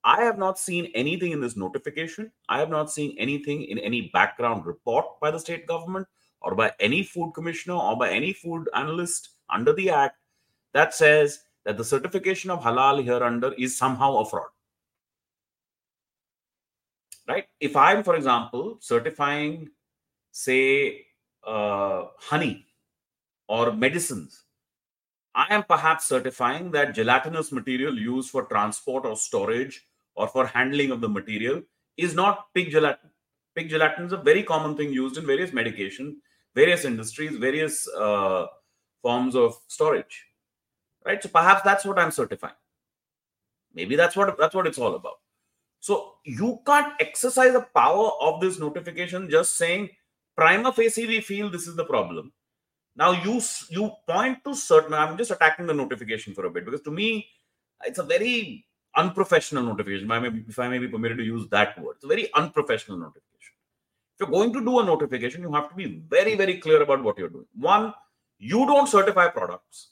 I 0.04 0.22
have 0.22 0.38
not 0.38 0.58
seen 0.58 0.90
anything 0.94 1.32
in 1.32 1.40
this 1.40 1.56
notification. 1.56 2.30
I 2.48 2.58
have 2.58 2.70
not 2.70 2.90
seen 2.90 3.16
anything 3.18 3.64
in 3.64 3.78
any 3.78 4.10
background 4.12 4.64
report 4.64 5.20
by 5.20 5.30
the 5.30 5.40
state 5.40 5.66
government 5.66 6.06
or 6.40 6.54
by 6.54 6.72
any 6.80 7.02
food 7.02 7.32
commissioner 7.34 7.74
or 7.74 7.96
by 7.96 8.10
any 8.10 8.32
food 8.32 8.68
analyst 8.74 9.30
under 9.50 9.72
the 9.72 9.90
act 9.90 10.16
that 10.72 10.94
says 10.94 11.40
that 11.64 11.76
the 11.76 11.84
certification 11.84 12.50
of 12.50 12.62
halal 12.62 13.02
here 13.02 13.22
under 13.22 13.52
is 13.54 13.76
somehow 13.76 14.18
a 14.18 14.24
fraud 14.24 14.48
right? 17.28 17.44
If 17.60 17.76
I'm, 17.76 18.02
for 18.02 18.16
example, 18.16 18.78
certifying, 18.80 19.68
say, 20.32 21.06
uh, 21.46 22.06
honey 22.18 22.66
or 23.48 23.72
medicines, 23.72 24.44
I 25.34 25.54
am 25.54 25.62
perhaps 25.62 26.08
certifying 26.08 26.70
that 26.72 26.94
gelatinous 26.94 27.52
material 27.52 27.96
used 27.96 28.30
for 28.30 28.44
transport 28.44 29.04
or 29.04 29.16
storage 29.16 29.84
or 30.18 30.26
for 30.28 30.46
handling 30.46 30.90
of 30.90 31.00
the 31.00 31.08
material 31.08 31.62
is 31.96 32.14
not 32.14 32.52
pig 32.52 32.70
gelatin. 32.70 33.10
Pig 33.54 33.70
gelatin 33.70 34.06
is 34.06 34.12
a 34.12 34.16
very 34.16 34.42
common 34.42 34.76
thing 34.76 34.92
used 34.92 35.16
in 35.16 35.26
various 35.26 35.52
medication, 35.52 36.20
various 36.54 36.84
industries, 36.84 37.36
various 37.36 37.88
uh, 37.96 38.46
forms 39.00 39.36
of 39.36 39.56
storage. 39.68 40.24
Right. 41.06 41.22
So 41.22 41.28
perhaps 41.28 41.62
that's 41.62 41.84
what 41.84 41.98
I'm 41.98 42.10
certifying. 42.10 42.60
Maybe 43.72 43.96
that's 43.96 44.16
what 44.16 44.36
that's 44.38 44.54
what 44.54 44.66
it's 44.66 44.78
all 44.78 44.94
about. 44.96 45.18
So 45.80 46.14
you 46.24 46.60
can't 46.66 46.92
exercise 47.00 47.52
the 47.52 47.66
power 47.74 48.10
of 48.20 48.40
this 48.40 48.58
notification 48.58 49.30
just 49.30 49.56
saying 49.56 49.90
prima 50.36 50.72
facie 50.72 51.06
we 51.06 51.20
feel 51.20 51.48
this 51.48 51.68
is 51.68 51.76
the 51.76 51.84
problem. 51.84 52.32
Now 52.96 53.12
you 53.12 53.40
you 53.70 53.92
point 54.08 54.42
to 54.44 54.54
certain. 54.54 54.94
I'm 54.94 55.16
just 55.16 55.30
attacking 55.30 55.66
the 55.66 55.74
notification 55.74 56.34
for 56.34 56.46
a 56.46 56.50
bit 56.50 56.64
because 56.64 56.82
to 56.82 56.90
me, 56.90 57.28
it's 57.84 58.00
a 58.00 58.02
very 58.02 58.67
unprofessional 58.98 59.64
notification. 59.64 60.04
If 60.48 60.58
I 60.58 60.68
may, 60.68 60.78
be 60.78 60.88
permitted 60.88 61.18
to 61.18 61.24
use 61.24 61.48
that 61.50 61.78
word, 61.80 61.96
it's 61.96 62.04
a 62.04 62.08
very 62.08 62.32
unprofessional 62.34 62.98
notification. 62.98 63.54
If 64.14 64.20
you're 64.20 64.30
going 64.30 64.52
to 64.52 64.64
do 64.64 64.80
a 64.80 64.84
notification, 64.84 65.42
you 65.42 65.52
have 65.52 65.68
to 65.70 65.74
be 65.74 66.02
very 66.08 66.34
very 66.34 66.58
clear 66.58 66.82
about 66.82 67.02
what 67.02 67.18
you're 67.18 67.28
doing. 67.28 67.46
One, 67.54 67.94
you 68.38 68.66
don't 68.66 68.88
certify 68.88 69.28
products. 69.28 69.90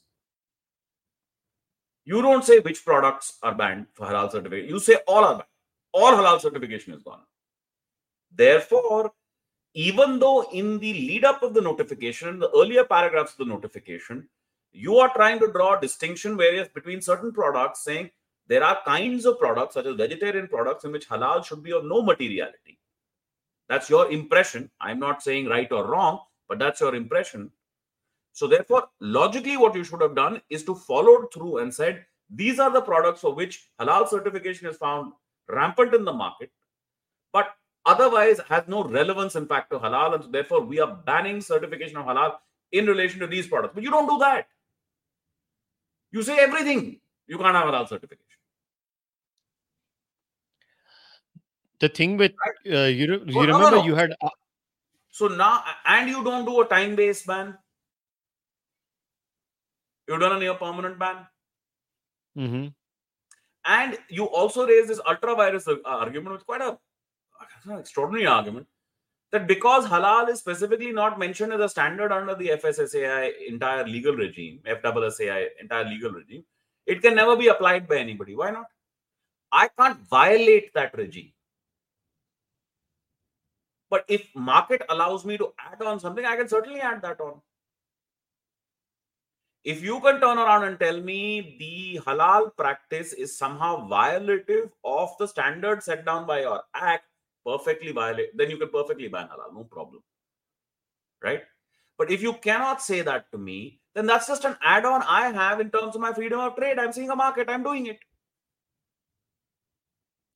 You 2.05 2.23
don't 2.23 2.45
say 2.45 2.59
which 2.61 2.85
products 2.85 3.39
are 3.43 3.55
banned 3.55 3.87
for 3.95 4.07
halal 4.07 4.31
certification. 4.31 4.69
You 4.69 4.81
say 4.81 4.97
all 5.07 5.25
are 5.25 5.35
banned. 5.35 5.55
All 5.93 6.13
halal 6.13 6.41
certification 6.41 6.95
is 6.95 7.03
gone. 7.03 7.23
Therefore, 8.35 9.13
even 9.75 10.19
though 10.19 10.43
in 10.53 10.79
the 10.79 10.93
lead 10.93 11.25
up 11.25 11.43
of 11.43 11.55
the 11.55 11.61
notification, 11.61 12.39
the 12.39 12.51
earlier 12.51 12.85
paragraphs 12.85 13.33
of 13.33 13.39
the 13.39 13.53
notification, 13.55 14.29
you 14.73 14.99
are 14.99 15.13
trying 15.15 15.39
to 15.41 15.53
draw 15.53 15.77
a 15.77 15.81
distinction 15.81 16.37
various 16.37 16.69
between 16.69 17.01
certain 17.01 17.33
products, 17.33 17.85
saying 17.85 18.11
there 18.49 18.63
are 18.63 18.79
kinds 18.85 19.27
of 19.27 19.39
products, 19.39 19.75
such 19.75 19.87
as 19.87 19.97
vegetarian 19.97 20.49
products, 20.49 20.85
in 20.85 20.93
which 20.93 21.09
halal 21.09 21.45
should 21.45 21.63
be 21.63 21.73
of 21.73 21.85
no 21.85 22.03
materiality. 22.03 22.79
That's 23.69 23.91
your 23.91 24.11
impression. 24.13 24.71
I'm 24.81 25.01
not 25.01 25.23
saying 25.23 25.47
right 25.47 25.71
or 25.73 25.87
wrong, 25.87 26.21
but 26.49 26.59
that's 26.59 26.81
your 26.81 26.95
impression. 26.95 27.51
So, 28.33 28.47
therefore, 28.47 28.89
logically, 29.01 29.57
what 29.57 29.75
you 29.75 29.83
should 29.83 30.03
have 30.03 30.15
done 30.15 30.41
is 30.51 30.63
to 30.65 30.75
follow 30.75 31.27
through 31.33 31.59
and 31.59 31.75
said, 31.75 32.05
these 32.31 32.59
are 32.59 32.71
the 32.71 32.81
products 32.81 33.21
for 33.21 33.35
which 33.35 33.69
halal 33.81 34.09
certification 34.09 34.69
is 34.69 34.77
found 34.77 35.13
rampant 35.49 35.95
in 35.95 36.05
the 36.05 36.13
market, 36.13 36.51
but 37.33 37.55
otherwise 37.85 38.41
has 38.49 38.65
no 38.67 38.85
relevance 38.85 39.37
in 39.37 39.47
fact 39.47 39.71
to 39.71 39.79
halal. 39.79 40.15
And 40.15 40.35
therefore, 40.35 40.61
we 40.61 40.81
are 40.81 41.01
banning 41.07 41.41
certification 41.41 41.97
of 41.97 42.07
halal 42.07 42.37
in 42.73 42.87
relation 42.87 43.21
to 43.21 43.27
these 43.27 43.47
products. 43.47 43.75
But 43.75 43.85
you 43.85 43.91
don't 43.91 44.09
do 44.09 44.19
that. 44.19 44.49
You 46.13 46.23
say 46.23 46.39
everything. 46.39 47.01
You 47.27 47.39
can't 47.39 47.57
have 47.57 47.67
halal 47.67 47.89
certification. 47.89 48.26
The 51.81 51.89
thing 51.89 52.17
with 52.17 52.33
uh, 52.71 52.85
you, 52.85 53.23
you 53.27 53.39
oh, 53.39 53.41
remember 53.41 53.71
no, 53.71 53.77
no. 53.77 53.85
you 53.85 53.95
had. 53.95 54.15
Uh... 54.21 54.29
So 55.11 55.29
now, 55.29 55.63
and 55.85 56.09
you 56.09 56.25
don't 56.25 56.45
do 56.45 56.61
a 56.61 56.67
time 56.67 56.97
based 56.97 57.27
ban. 57.27 57.57
You've 60.09 60.21
done 60.21 60.37
a 60.37 60.39
near 60.39 60.55
permanent 60.55 60.99
ban. 60.99 61.27
Mm-hmm. 62.39 62.67
And 63.65 63.99
you 64.09 64.25
also 64.25 64.67
raise 64.67 64.89
this 64.89 65.01
ultra 65.07 65.35
vires 65.35 65.67
uh, 65.67 65.77
argument, 65.85 66.35
which 66.35 66.47
quite 66.47 66.61
a 66.61 66.79
an 67.65 67.79
extraordinary 67.79 68.27
argument 68.27 68.67
that 69.33 69.47
because 69.47 69.87
halal 69.87 70.29
is 70.29 70.39
specifically 70.39 70.93
not 70.93 71.19
mentioned 71.19 71.53
as 71.53 71.61
a 71.61 71.69
standard 71.69 72.13
under 72.13 72.35
the 72.35 72.49
FSSAI 72.49 73.33
entire 73.49 73.87
legal 73.87 74.15
regime, 74.15 74.61
FSSAI 74.67 75.49
entire 75.61 75.85
legal 75.85 76.13
regime, 76.13 76.45
it 76.87 77.03
can 77.03 77.15
never 77.15 77.37
be 77.37 77.49
applied 77.49 77.89
by 77.89 77.97
anybody. 77.97 78.37
Why 78.37 78.51
not? 78.51 78.67
I 79.53 79.69
can't 79.79 79.99
violate 80.09 80.73
that 80.75 80.97
regime. 80.97 81.33
But 83.89 84.05
if 84.09 84.35
market 84.35 84.83
allows 84.89 85.25
me 85.25 85.39
to 85.39 85.53
add 85.59 85.81
on 85.83 86.01
something, 86.01 86.25
I 86.25 86.37
can 86.37 86.49
certainly 86.49 86.81
add 86.81 87.03
that 87.03 87.21
on. 87.21 87.41
If 89.65 89.83
you 89.83 90.01
can 90.01 90.21
turn 90.21 90.39
around 90.39 90.65
and 90.65 90.79
tell 90.79 91.01
me 91.01 91.57
the 91.59 92.01
halal 92.05 92.57
practice 92.57 93.13
is 93.13 93.37
somehow 93.37 93.89
violative 93.89 94.71
of 94.85 95.11
the 95.19 95.27
standard 95.27 95.83
set 95.83 96.05
down 96.05 96.27
by 96.27 96.43
your 96.43 96.63
act, 96.75 97.05
perfectly 97.45 97.93
violate, 97.93 98.37
then 98.37 98.51
you 98.51 98.59
can 98.59 98.69
perfectly 98.69 99.09
ban 99.09 99.29
halal, 99.29 99.55
no 99.55 99.65
problem. 99.65 100.03
Right? 101.23 101.43
But 101.99 102.11
if 102.11 102.23
you 102.23 102.35
cannot 102.35 102.83
say 102.83 103.03
that 103.03 103.33
to 103.33 103.39
me, 103.39 103.81
then 103.95 104.07
that's 104.07 104.29
just 104.29 104.45
an 104.45 104.57
add 104.63 104.85
on 104.85 105.03
I 105.03 105.33
have 105.33 105.61
in 105.61 105.71
terms 105.71 105.95
of 105.95 106.01
my 106.01 106.13
freedom 106.13 106.39
of 106.39 106.55
trade. 106.55 106.79
I'm 106.79 106.93
seeing 106.93 107.11
a 107.11 107.17
market, 107.17 107.49
I'm 107.49 107.63
doing 107.63 107.87
it. 107.87 107.99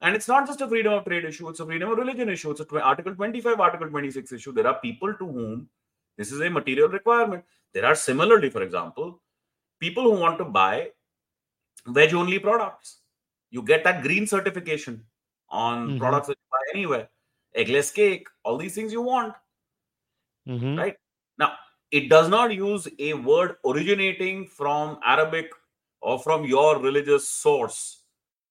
And 0.03 0.15
it's 0.15 0.29
not 0.29 0.47
just 0.47 0.61
a 0.61 0.69
freedom 0.69 0.95
of 0.95 1.05
trade 1.05 1.25
issue, 1.25 1.49
it's 1.49 1.61
a 1.61 1.67
freedom 1.67 1.91
of 1.91 1.99
religion 1.99 2.29
issue. 2.29 2.51
It's 2.51 2.61
a 2.61 2.83
Article 2.83 3.15
25, 3.15 3.61
Article 3.61 3.89
26 3.89 4.33
issue. 4.33 4.53
There 4.53 4.67
are 4.67 4.81
people 4.81 5.13
to 5.15 5.27
whom 5.27 5.69
this 6.17 6.33
is 6.33 6.41
a 6.41 6.49
material 6.49 6.89
requirement. 6.89 7.45
There 7.73 7.85
are 7.85 7.95
similarly, 7.95 8.51
for 8.51 8.63
example, 8.63 9.21
people 9.79 10.05
who 10.05 10.21
want 10.21 10.39
to 10.39 10.45
buy 10.45 10.91
veg 11.87 12.15
only 12.15 12.39
products. 12.39 12.99
You 13.51 13.63
get 13.63 13.85
that 13.85 14.03
green 14.03 14.27
certification 14.27 15.05
on 15.49 15.89
mm-hmm. 15.89 15.99
products 15.99 16.29
that 16.29 16.37
you 16.39 16.49
buy 16.51 16.79
anywhere. 16.79 17.09
Eggless 17.57 17.93
cake, 17.93 18.29
all 18.45 18.57
these 18.57 18.75
things 18.75 18.93
you 18.93 19.03
want. 19.03 19.35
Mm-hmm. 20.49 20.79
Right? 20.79 20.97
Now, 21.39 21.55
it 21.91 22.09
does 22.09 22.29
not 22.29 22.55
use 22.55 22.89
a 22.99 23.15
word 23.15 23.57
originating 23.67 24.47
from 24.47 24.99
Arabic 25.05 25.51
or 26.01 26.19
from 26.19 26.45
your 26.45 26.79
religious 26.79 27.29
source 27.29 28.03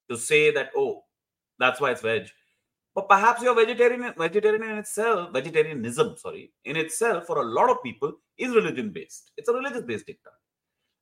to 0.09 0.17
say 0.17 0.51
that, 0.51 0.71
oh, 0.75 1.03
that's 1.59 1.79
why 1.79 1.91
it's 1.91 2.01
veg. 2.01 2.27
But 2.95 3.07
perhaps 3.07 3.41
your 3.41 3.55
vegetarian 3.55 4.13
vegetarian 4.17 4.63
in 4.63 4.77
itself, 4.77 5.31
vegetarianism, 5.31 6.17
sorry, 6.17 6.51
in 6.65 6.75
itself 6.75 7.25
for 7.25 7.41
a 7.41 7.45
lot 7.45 7.69
of 7.69 7.83
people 7.83 8.13
is 8.37 8.55
religion 8.55 8.89
based. 8.89 9.31
It's 9.37 9.49
a 9.49 9.53
religious 9.53 9.83
based 9.83 10.07
dicta. 10.07 10.29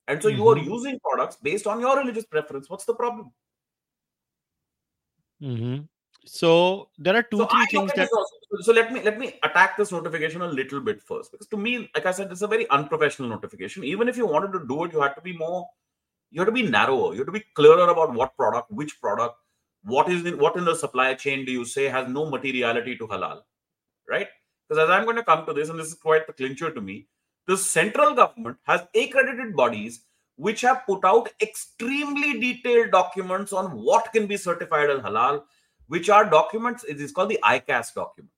And 0.08 0.22
so 0.22 0.30
mm-hmm. 0.30 0.38
you 0.38 0.48
are 0.50 0.56
mm-hmm. 0.56 0.70
using 0.70 1.00
products 1.00 1.38
based 1.38 1.68
on 1.68 1.80
your 1.80 1.98
religious 1.98 2.26
preference. 2.26 2.70
What's 2.70 2.86
the 2.86 2.94
problem? 2.94 3.32
Mm-hmm. 5.42 5.84
So 6.26 6.90
there 6.98 7.16
are 7.16 7.24
two, 7.24 7.38
so 7.38 7.46
three 7.46 7.66
things 7.68 7.92
that. 7.94 8.10
Also, 8.12 8.36
so 8.62 8.74
let 8.74 8.92
me 8.92 9.02
let 9.02 9.18
me 9.18 9.40
attack 9.44 9.78
this 9.78 9.92
notification 9.92 10.42
a 10.42 10.48
little 10.48 10.82
bit 10.82 11.02
first, 11.02 11.32
because 11.32 11.48
to 11.48 11.58
me, 11.58 11.90
like 11.96 12.06
I 12.06 12.12
said, 12.12 12.32
it's 12.32 12.42
a 12.42 12.48
very 12.48 12.70
unprofessional 12.70 13.30
notification. 13.30 13.84
Even 13.84 14.10
if 14.10 14.18
you 14.18 14.26
wanted 14.26 14.52
to 14.58 14.68
do 14.68 14.84
it, 14.84 14.94
you 14.94 15.02
had 15.02 15.14
to 15.14 15.22
be 15.22 15.38
more, 15.38 15.68
you 16.32 16.42
had 16.42 16.48
to 16.48 16.52
be 16.52 16.64
narrower. 16.64 17.14
You 17.14 17.20
had 17.20 17.28
to 17.28 17.32
be 17.32 17.44
clearer 17.54 17.90
about 17.90 18.14
what 18.14 18.36
product, 18.36 18.72
which 18.72 19.00
product, 19.00 19.38
what 19.88 20.10
is 20.10 20.26
in 20.26 20.38
what 20.38 20.58
in 20.58 20.66
the 20.66 20.76
supply 20.76 21.14
chain 21.14 21.46
do 21.46 21.52
you 21.52 21.64
say 21.64 21.86
has 21.86 22.08
no 22.10 22.30
materiality 22.30 22.98
to 22.98 23.08
halal, 23.08 23.42
right? 24.10 24.28
Because 24.68 24.84
as 24.84 24.90
I'm 24.90 25.06
going 25.06 25.16
to 25.16 25.24
come 25.24 25.46
to 25.46 25.54
this, 25.54 25.70
and 25.70 25.80
this 25.80 25.88
is 25.88 25.94
quite 25.94 26.28
the 26.28 26.34
clincher 26.34 26.72
to 26.72 26.82
me, 26.82 27.08
the 27.48 27.58
central 27.58 28.14
government 28.14 28.58
has 28.64 28.82
accredited 28.94 29.56
bodies 29.56 30.02
which 30.36 30.62
have 30.62 30.86
put 30.86 31.04
out 31.04 31.30
extremely 31.42 32.40
detailed 32.40 32.92
documents 32.92 33.54
on 33.54 33.72
what 33.72 34.12
can 34.12 34.28
be 34.28 34.38
certified 34.38 34.90
as 34.90 35.00
halal, 35.00 35.44
which 35.88 36.10
are 36.10 36.30
documents, 36.30 36.84
it 36.84 37.00
is 37.02 37.12
called 37.12 37.30
the 37.30 37.40
ICAS 37.44 37.94
document, 37.96 38.32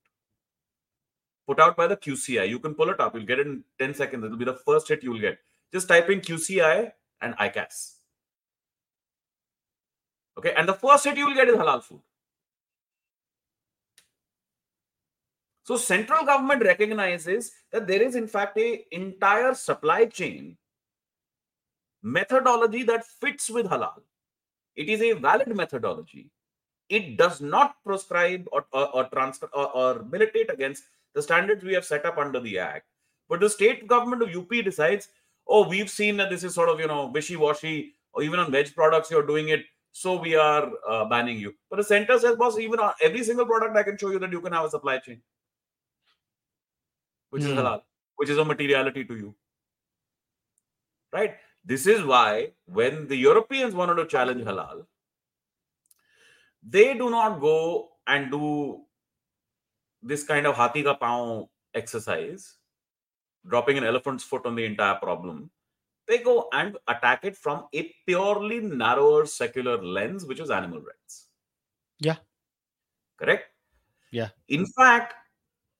put 1.46 1.60
out 1.60 1.76
by 1.76 1.86
the 1.86 1.96
QCI. 1.96 2.48
You 2.48 2.58
can 2.58 2.74
pull 2.74 2.90
it 2.90 3.00
up, 3.00 3.14
you'll 3.14 3.26
get 3.26 3.40
it 3.40 3.46
in 3.46 3.64
10 3.78 3.94
seconds. 3.94 4.24
It'll 4.24 4.38
be 4.38 4.44
the 4.44 4.60
first 4.64 4.88
hit 4.88 5.02
you'll 5.02 5.20
get. 5.20 5.38
Just 5.72 5.88
type 5.88 6.08
in 6.08 6.20
QCI 6.20 6.92
and 7.20 7.36
ICAS. 7.36 7.99
Okay, 10.40 10.54
and 10.56 10.66
the 10.66 10.72
first 10.72 11.04
hit 11.04 11.18
you 11.18 11.26
will 11.26 11.34
get 11.34 11.48
is 11.48 11.56
halal 11.56 11.82
food. 11.82 12.00
So 15.64 15.76
central 15.76 16.24
government 16.24 16.64
recognizes 16.64 17.52
that 17.70 17.86
there 17.86 18.00
is 18.00 18.14
in 18.14 18.26
fact 18.26 18.56
a 18.56 18.82
entire 18.90 19.52
supply 19.52 20.06
chain 20.06 20.56
methodology 22.02 22.84
that 22.84 23.04
fits 23.04 23.50
with 23.50 23.66
halal. 23.66 24.00
It 24.76 24.88
is 24.88 25.02
a 25.02 25.12
valid 25.12 25.54
methodology. 25.54 26.30
It 26.88 27.18
does 27.18 27.42
not 27.42 27.74
prescribe 27.84 28.48
or, 28.50 28.64
or, 28.72 28.88
or 28.96 29.04
transfer 29.10 29.50
or, 29.52 29.70
or 29.76 30.02
militate 30.04 30.50
against 30.50 30.84
the 31.14 31.22
standards 31.22 31.62
we 31.62 31.74
have 31.74 31.84
set 31.84 32.06
up 32.06 32.16
under 32.16 32.40
the 32.40 32.58
act. 32.58 32.86
But 33.28 33.40
the 33.40 33.50
state 33.50 33.86
government 33.86 34.22
of 34.22 34.34
UP 34.34 34.48
decides, 34.64 35.08
oh, 35.46 35.68
we've 35.68 35.90
seen 35.90 36.16
that 36.16 36.30
this 36.30 36.44
is 36.44 36.54
sort 36.54 36.70
of 36.70 36.80
you 36.80 36.86
know 36.86 37.08
wishy-washy, 37.08 37.92
or 38.14 38.22
even 38.22 38.40
on 38.40 38.50
veg 38.50 38.74
products 38.74 39.10
you're 39.10 39.26
doing 39.26 39.50
it, 39.50 39.66
so 39.92 40.20
we 40.20 40.34
are 40.36 40.70
uh, 40.88 41.04
banning 41.06 41.38
you. 41.38 41.54
But 41.68 41.76
the 41.76 41.84
center 41.84 42.18
says, 42.18 42.36
boss, 42.36 42.58
even 42.58 42.78
on 42.80 42.92
every 43.02 43.24
single 43.24 43.46
product 43.46 43.76
I 43.76 43.82
can 43.82 43.98
show 43.98 44.10
you 44.10 44.18
that 44.18 44.32
you 44.32 44.40
can 44.40 44.52
have 44.52 44.64
a 44.64 44.70
supply 44.70 44.98
chain, 44.98 45.20
which 47.30 47.42
mm. 47.42 47.46
is 47.46 47.52
hmm. 47.52 47.58
halal, 47.58 47.82
which 48.16 48.30
is 48.30 48.38
a 48.38 48.44
materiality 48.44 49.04
to 49.04 49.16
you, 49.16 49.34
right? 51.12 51.34
This 51.64 51.86
is 51.86 52.04
why 52.04 52.52
when 52.66 53.08
the 53.08 53.16
Europeans 53.16 53.74
wanted 53.74 53.96
to 53.96 54.06
challenge 54.06 54.42
halal, 54.42 54.86
they 56.62 56.94
do 56.94 57.10
not 57.10 57.40
go 57.40 57.88
and 58.06 58.30
do 58.30 58.82
this 60.02 60.24
kind 60.24 60.46
of 60.46 60.56
hati 60.56 60.82
ka 60.82 60.96
paon 60.96 61.48
exercise, 61.74 62.56
dropping 63.46 63.78
an 63.78 63.84
elephant's 63.84 64.24
foot 64.24 64.46
on 64.46 64.54
the 64.54 64.64
entire 64.64 64.96
problem 64.96 65.50
They 66.09 66.19
go 66.19 66.49
and 66.53 66.77
attack 66.87 67.25
it 67.25 67.35
from 67.35 67.65
a 67.73 67.91
purely 68.05 68.59
narrower 68.59 69.25
secular 69.25 69.81
lens, 69.81 70.25
which 70.25 70.39
is 70.39 70.51
animal 70.51 70.79
rights. 70.79 71.27
Yeah. 71.99 72.17
Correct? 73.17 73.49
Yeah. 74.11 74.29
In 74.47 74.65
fact, 74.67 75.15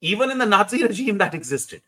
even 0.01 0.31
in 0.31 0.39
the 0.39 0.45
Nazi 0.45 0.83
regime, 0.83 1.17
that 1.19 1.35
existed 1.35 1.81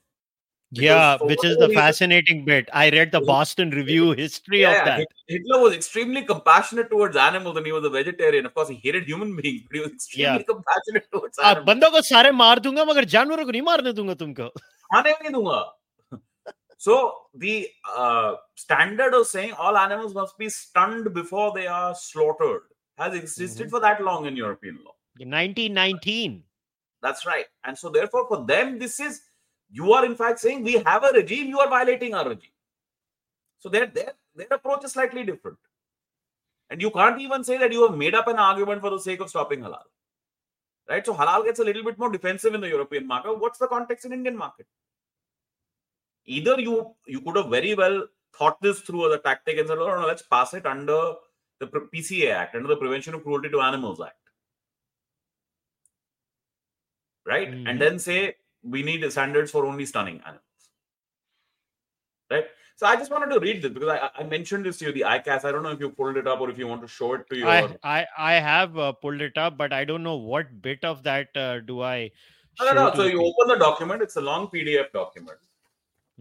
yeah 0.71 1.17
which 1.21 1.43
is 1.45 1.55
the 1.57 1.69
fascinating 1.69 2.43
bit 2.43 2.69
i 2.73 2.89
read 2.89 3.09
the 3.11 3.21
boston 3.21 3.69
review 3.69 4.11
history 4.11 4.61
yeah, 4.61 4.79
of 4.79 4.85
that 4.85 5.07
hitler 5.27 5.61
was 5.61 5.73
extremely 5.73 6.21
compassionate 6.21 6.89
towards 6.89 7.15
animals 7.15 7.55
and 7.55 7.65
he 7.65 7.71
was 7.71 7.85
a 7.85 7.89
vegetarian 7.89 8.45
of 8.45 8.53
course 8.53 8.67
he 8.67 8.75
hated 8.75 9.05
human 9.05 9.33
beings 9.37 9.63
but 9.65 9.75
he 9.75 9.81
was 9.81 9.91
extremely 9.91 10.39
yeah. 10.39 10.43
compassionate 10.43 11.09
towards 11.11 11.39
animals 11.39 11.65
बंदों 11.65 11.91
को 11.91 12.01
सारे 12.01 12.31
मार 12.31 12.59
दूंगा 12.59 12.85
मगर 12.85 13.05
जानवरों 13.15 13.45
को 13.45 13.51
नहीं 13.51 13.61
मारने 13.61 13.93
दूंगा 13.93 14.13
तुमको 14.23 14.49
खाने 14.49 15.11
नहीं 15.11 15.31
दूंगा 15.31 15.59
So 16.82 16.94
the 17.34 17.68
uh, 17.96 18.34
standard 18.56 19.14
of 19.14 19.28
saying 19.28 19.52
all 19.52 19.76
animals 19.78 20.14
must 20.14 20.36
be 20.36 20.48
stunned 20.48 21.14
before 21.14 21.52
they 21.54 21.68
are 21.68 21.94
slaughtered 21.94 22.62
has 22.98 23.14
existed 23.14 23.68
Mhm. 23.68 23.70
for 23.74 23.80
that 23.84 24.02
long 24.02 24.26
in 24.30 24.34
European 24.40 24.80
law. 24.86 24.94
In 25.20 25.30
1919. 25.30 26.42
That's 27.00 27.24
right. 27.24 27.46
And 27.62 27.78
so, 27.78 27.88
therefore, 27.88 28.26
for 28.26 28.40
them, 28.48 28.80
this 28.80 28.98
is 28.98 29.22
you 29.70 29.92
are 29.92 30.04
in 30.04 30.16
fact 30.16 30.40
saying 30.40 30.64
we 30.64 30.74
have 30.90 31.04
a 31.04 31.12
regime, 31.20 31.46
you 31.54 31.60
are 31.60 31.68
violating 31.76 32.16
our 32.16 32.28
regime. 32.34 32.58
So 33.60 33.68
their 33.68 33.86
their 33.86 34.12
their 34.34 34.52
approach 34.58 34.84
is 34.84 34.98
slightly 34.98 35.24
different. 35.32 35.58
And 36.68 36.82
you 36.82 36.90
can't 36.90 37.20
even 37.20 37.44
say 37.44 37.58
that 37.64 37.72
you 37.78 37.88
have 37.88 37.96
made 37.96 38.16
up 38.16 38.26
an 38.26 38.44
argument 38.50 38.80
for 38.80 38.90
the 38.90 39.02
sake 39.08 39.20
of 39.20 39.30
stopping 39.30 39.60
halal. 39.60 39.88
Right? 40.88 41.06
So 41.06 41.14
halal 41.14 41.44
gets 41.44 41.60
a 41.60 41.70
little 41.72 41.84
bit 41.84 41.96
more 42.04 42.10
defensive 42.10 42.54
in 42.60 42.60
the 42.60 42.76
European 42.78 43.06
market. 43.06 43.38
What's 43.38 43.66
the 43.66 43.68
context 43.68 44.04
in 44.04 44.12
Indian 44.22 44.36
market? 44.46 44.66
Either 46.26 46.60
you 46.60 46.94
you 47.06 47.20
could 47.20 47.36
have 47.36 47.48
very 47.50 47.74
well 47.74 48.06
thought 48.36 48.60
this 48.62 48.80
through 48.80 49.08
as 49.12 49.18
a 49.18 49.22
tactic 49.22 49.58
and 49.58 49.68
said, 49.68 49.78
oh, 49.78 50.00
no, 50.00 50.06
let's 50.06 50.22
pass 50.22 50.54
it 50.54 50.64
under 50.66 51.14
the 51.58 51.66
PCA 51.66 52.32
Act, 52.32 52.54
under 52.54 52.68
the 52.68 52.76
Prevention 52.76 53.14
of 53.14 53.22
Cruelty 53.22 53.48
to 53.50 53.60
Animals 53.60 54.00
Act 54.00 54.16
right? 57.24 57.50
Mhm. 57.50 57.68
And 57.68 57.80
then 57.80 57.98
say 57.98 58.36
we 58.62 58.82
need 58.82 59.08
standards 59.10 59.50
for 59.50 59.64
only 59.66 59.86
stunning 59.86 60.20
animals, 60.26 60.70
right? 62.30 62.46
So 62.76 62.86
I 62.86 62.96
just 62.96 63.10
wanted 63.12 63.32
to 63.34 63.38
read 63.38 63.62
this 63.62 63.70
because 63.72 63.88
I, 63.88 64.10
I 64.16 64.24
mentioned 64.24 64.64
this 64.66 64.78
to 64.78 64.86
you, 64.86 64.92
the 64.92 65.02
ICAS. 65.02 65.44
I 65.44 65.52
don't 65.52 65.62
know 65.62 65.70
if 65.70 65.78
you 65.80 65.90
pulled 65.90 66.16
it 66.16 66.26
up 66.26 66.40
or 66.40 66.50
if 66.50 66.58
you 66.58 66.66
want 66.66 66.82
to 66.82 66.88
show 66.88 67.14
it 67.14 67.28
to 67.30 67.36
you. 67.36 67.46
I, 67.46 67.62
or- 67.62 67.76
I 67.84 68.06
I 68.18 68.32
have 68.34 68.76
uh, 68.76 68.90
pulled 68.92 69.20
it 69.20 69.38
up, 69.38 69.56
but 69.56 69.72
I 69.72 69.84
don't 69.84 70.02
know 70.02 70.16
what 70.16 70.60
bit 70.62 70.84
of 70.84 71.02
that 71.04 71.36
uh, 71.36 71.60
do 71.60 71.80
I. 71.82 72.10
no, 72.60 72.66
no, 72.66 72.72
no. 72.72 72.94
So 72.94 73.04
you 73.04 73.22
open 73.24 73.46
the 73.48 73.56
document. 73.56 74.02
It's 74.02 74.16
a 74.16 74.20
long 74.20 74.48
PDF 74.48 74.90
document. 74.92 75.38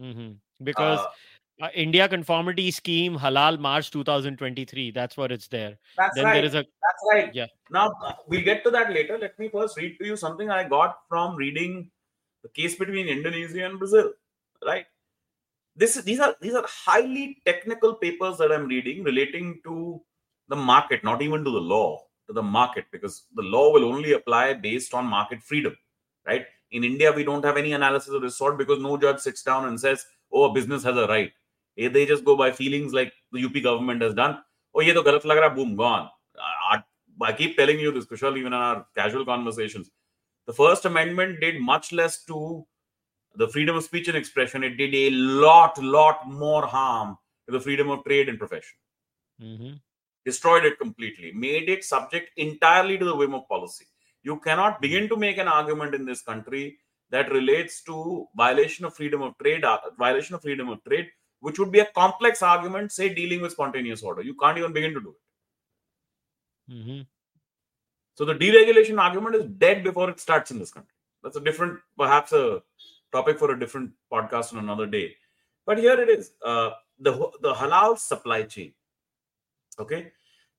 Mhm. 0.00 0.38
Because 0.62 1.00
Uh, 1.00 1.66
uh, 1.66 1.68
India 1.74 2.08
Conformity 2.08 2.70
Scheme 2.70 3.16
Halal 3.18 3.58
March 3.58 3.90
2023. 3.90 4.90
That's 4.90 5.16
what 5.16 5.30
it's 5.30 5.48
there. 5.48 5.78
that's 5.96 6.14
Then 6.16 6.24
right. 6.24 6.34
there 6.34 6.44
is 6.44 6.54
a 6.54 6.62
That's 6.62 7.04
right. 7.12 7.34
Yeah. 7.34 7.46
Now 7.70 7.92
uh, 8.04 8.12
we'll 8.26 8.42
get 8.44 8.64
to 8.64 8.70
that 8.70 8.92
later. 8.92 9.18
Let 9.18 9.38
me 9.38 9.48
first 9.48 9.76
read 9.76 9.98
to 9.98 10.06
you 10.06 10.16
something 10.16 10.50
I 10.50 10.64
got 10.68 10.96
from 11.08 11.36
reading 11.36 11.90
the 12.42 12.48
case 12.48 12.74
between 12.76 13.06
Indonesia 13.08 13.64
and 13.64 13.78
Brazil. 13.78 14.12
Right. 14.64 14.86
This 15.76 15.94
these 16.02 16.20
are 16.20 16.34
these 16.40 16.54
are 16.54 16.64
highly 16.68 17.40
technical 17.44 17.94
papers 17.94 18.38
that 18.38 18.52
I'm 18.52 18.66
reading 18.66 19.04
relating 19.04 19.60
to 19.64 20.02
the 20.48 20.56
market, 20.56 21.04
not 21.04 21.22
even 21.22 21.44
to 21.44 21.50
the 21.50 21.60
law, 21.60 22.04
to 22.28 22.32
the 22.32 22.42
market, 22.42 22.86
because 22.92 23.26
the 23.34 23.42
law 23.42 23.72
will 23.72 23.84
only 23.84 24.12
apply 24.12 24.54
based 24.54 24.94
on 24.94 25.06
market 25.06 25.42
freedom. 25.42 25.76
Right. 26.26 26.46
In 26.72 26.84
India, 26.84 27.12
we 27.12 27.24
don't 27.24 27.44
have 27.44 27.56
any 27.56 27.72
analysis 27.72 28.12
of 28.12 28.22
this 28.22 28.36
sort 28.36 28.58
because 28.58 28.80
no 28.80 28.96
judge 28.96 29.20
sits 29.20 29.42
down 29.42 29.66
and 29.68 29.78
says, 29.78 30.04
"Oh, 30.32 30.44
a 30.44 30.52
business 30.52 30.82
has 30.84 30.96
a 30.96 31.06
right." 31.06 31.32
Eh, 31.78 31.88
They 31.88 32.06
just 32.06 32.24
go 32.24 32.36
by 32.36 32.50
feelings 32.52 32.92
like 32.92 33.12
the 33.30 33.44
UP 33.44 33.62
government 33.62 34.02
has 34.02 34.14
done. 34.14 34.42
Oh, 34.74 34.80
ye 34.80 34.92
to 34.92 35.02
galat 35.02 35.24
lag 35.24 35.38
raha, 35.38 35.54
boom, 35.54 35.76
gone. 35.76 36.08
I, 36.70 36.82
I 37.20 37.32
keep 37.32 37.56
telling 37.56 37.78
you 37.78 37.92
this, 37.92 38.06
Kushal, 38.06 38.36
even 38.38 38.52
in 38.52 38.54
our 38.54 38.86
casual 38.96 39.24
conversations. 39.24 39.90
The 40.46 40.52
First 40.52 40.86
Amendment 40.86 41.40
did 41.40 41.60
much 41.60 41.92
less 41.92 42.24
to 42.24 42.66
the 43.36 43.48
freedom 43.48 43.76
of 43.76 43.84
speech 43.84 44.08
and 44.08 44.16
expression. 44.16 44.64
It 44.64 44.76
did 44.76 44.94
a 44.94 45.10
lot, 45.10 45.82
lot 45.82 46.28
more 46.28 46.66
harm 46.66 47.16
to 47.46 47.52
the 47.52 47.60
freedom 47.60 47.90
of 47.90 48.04
trade 48.04 48.28
and 48.28 48.38
profession. 48.38 48.76
Mm-hmm. 49.40 49.72
Destroyed 50.24 50.64
it 50.64 50.78
completely, 50.78 51.32
made 51.32 51.68
it 51.68 51.84
subject 51.84 52.30
entirely 52.36 52.96
to 52.98 53.04
the 53.04 53.14
whim 53.14 53.34
of 53.34 53.48
policy. 53.48 53.86
You 54.22 54.38
cannot 54.40 54.80
begin 54.80 55.08
to 55.08 55.16
make 55.16 55.38
an 55.38 55.48
argument 55.48 55.94
in 55.94 56.04
this 56.04 56.22
country 56.22 56.78
that 57.10 57.30
relates 57.30 57.82
to 57.84 58.26
violation 58.36 58.84
of 58.84 58.94
freedom 58.94 59.22
of 59.22 59.36
trade, 59.38 59.64
uh, 59.64 59.78
violation 59.98 60.34
of 60.34 60.42
freedom 60.42 60.68
of 60.68 60.82
trade, 60.84 61.10
which 61.40 61.58
would 61.58 61.72
be 61.72 61.80
a 61.80 61.86
complex 61.86 62.42
argument, 62.42 62.92
say 62.92 63.12
dealing 63.12 63.40
with 63.42 63.52
spontaneous 63.52 64.02
order. 64.02 64.22
You 64.22 64.34
can't 64.34 64.58
even 64.58 64.72
begin 64.72 64.94
to 64.94 65.00
do 65.00 65.14
it. 66.68 66.72
Mhm. 66.72 67.06
So 68.14 68.24
the 68.24 68.34
deregulation 68.34 69.00
argument 69.00 69.34
is 69.34 69.44
dead 69.46 69.82
before 69.82 70.08
it 70.10 70.20
starts 70.20 70.50
in 70.50 70.58
this 70.58 70.72
country. 70.72 70.94
That's 71.22 71.36
a 71.36 71.40
different, 71.40 71.80
perhaps 71.96 72.32
a 72.32 72.62
topic 73.10 73.38
for 73.38 73.52
a 73.52 73.58
different 73.58 73.92
podcast 74.10 74.52
on 74.52 74.58
another 74.58 74.86
day. 74.86 75.16
But 75.66 75.78
here 75.78 76.00
it 76.00 76.08
is: 76.08 76.34
uh, 76.44 76.70
the 76.98 77.12
the 77.40 77.54
halal 77.54 77.98
supply 77.98 78.42
chain. 78.44 78.74
Okay, 79.78 80.12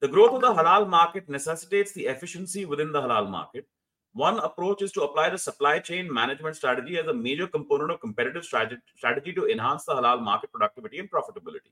the 0.03 0.09
growth 0.09 0.33
of 0.33 0.41
the 0.41 0.53
halal 0.53 0.85
market 0.89 1.29
necessitates 1.29 1.93
the 1.93 2.07
efficiency 2.07 2.65
within 2.65 2.91
the 2.91 3.01
halal 3.01 3.29
market. 3.29 3.65
One 4.11 4.37
approach 4.39 4.81
is 4.81 4.91
to 4.91 5.03
apply 5.03 5.29
the 5.29 5.37
supply 5.37 5.79
chain 5.79 6.13
management 6.13 6.57
strategy 6.57 6.97
as 6.97 7.07
a 7.07 7.13
major 7.13 7.47
component 7.47 7.89
of 7.89 8.01
competitive 8.01 8.43
strategy, 8.43 9.33
to 9.33 9.47
enhance 9.49 9.85
the 9.85 9.93
halal 9.93 10.21
market 10.21 10.51
productivity 10.51 10.99
and 10.99 11.09
profitability. 11.09 11.71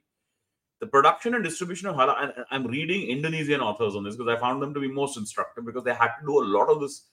The 0.80 0.88
production 0.88 1.36
and 1.36 1.44
distribution 1.44 1.90
of 1.90 1.98
halal, 1.98 2.46
I'm 2.52 2.66
reading 2.68 3.10
Indonesian 3.10 3.60
authors 3.60 3.98
on 3.98 4.06
this 4.06 4.16
because 4.16 4.34
I 4.34 4.40
found 4.40 4.62
them 4.62 4.74
to 4.76 4.80
be 4.80 4.88
most 4.88 5.18
instructive 5.18 5.66
because 5.66 5.84
they 5.84 5.94
had 5.94 6.16
to 6.22 6.26
do 6.26 6.42
a 6.42 6.46
lot 6.58 6.70
of 6.70 6.80
this 6.80 7.08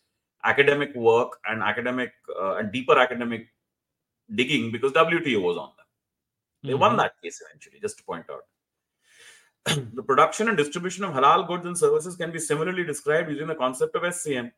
academic 0.44 0.94
work 0.94 1.40
and 1.48 1.64
academic 1.64 2.12
uh, 2.40 2.58
and 2.58 2.70
deeper 2.70 2.96
academic 2.96 3.48
digging 4.36 4.70
because 4.70 4.92
WTO 4.92 5.42
was 5.42 5.56
on 5.56 5.72
them. 5.76 5.86
They 6.62 6.74
won 6.74 6.92
Mhm. 6.92 6.98
that 6.98 7.20
case 7.20 7.42
eventually, 7.44 7.80
just 7.80 7.98
to 7.98 8.04
point 8.04 8.30
out. 8.30 8.44
the 9.94 10.02
production 10.02 10.48
and 10.48 10.56
distribution 10.56 11.04
of 11.04 11.12
halal 11.12 11.46
goods 11.46 11.66
and 11.66 11.76
services 11.76 12.16
can 12.16 12.30
be 12.30 12.38
similarly 12.38 12.84
described 12.84 13.30
using 13.30 13.46
the 13.46 13.54
concept 13.54 13.94
of 13.96 14.02
SCM. 14.02 14.50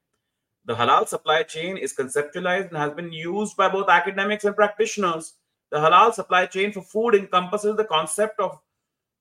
The 0.67 0.75
halal 0.75 1.09
supply 1.09 1.43
chain 1.43 1.77
is 1.77 1.95
conceptualized 1.95 2.69
and 2.69 2.77
has 2.77 2.93
been 2.93 3.13
used 3.13 3.57
by 3.57 3.69
both 3.69 3.89
academics 3.89 4.45
and 4.45 4.55
practitioners. 4.55 5.35
The 5.71 5.79
halal 5.79 6.13
supply 6.13 6.47
chain 6.47 6.73
for 6.73 6.83
food 6.83 7.15
encompasses 7.15 7.77
the 7.77 7.85
concept 7.85 8.39
of 8.41 8.59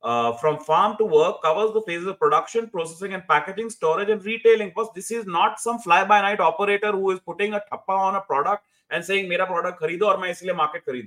uh, 0.02 0.34
from 0.34 0.60
farm 0.60 0.96
to 0.98 1.06
work, 1.06 1.42
covers 1.42 1.74
the 1.74 1.82
phases 1.82 2.08
of 2.08 2.18
production, 2.20 2.70
processing, 2.70 3.14
and 3.14 3.28
packaging, 3.28 3.70
storage, 3.70 4.10
and 4.10 4.24
retailing. 4.24 4.70
Because 4.70 4.90
this 4.96 5.12
is 5.12 5.26
not 5.26 5.60
some 5.60 5.80
fly 5.80 6.06
by 6.06 6.22
night 6.22 6.40
operator 6.40 6.92
who 6.92 7.12
is 7.12 7.20
putting 7.20 7.54
a 7.54 7.62
tappa 7.70 7.92
on 7.92 8.16
a 8.16 8.22
product 8.22 8.64
and 8.90 9.04
saying, 9.04 9.28
Mera 9.28 9.46
product 9.46 9.82
kharido 9.82 10.04
aur 10.04 10.18
main 10.18 10.34
isliye 10.34 10.56
market 10.56 10.84
This 10.86 11.02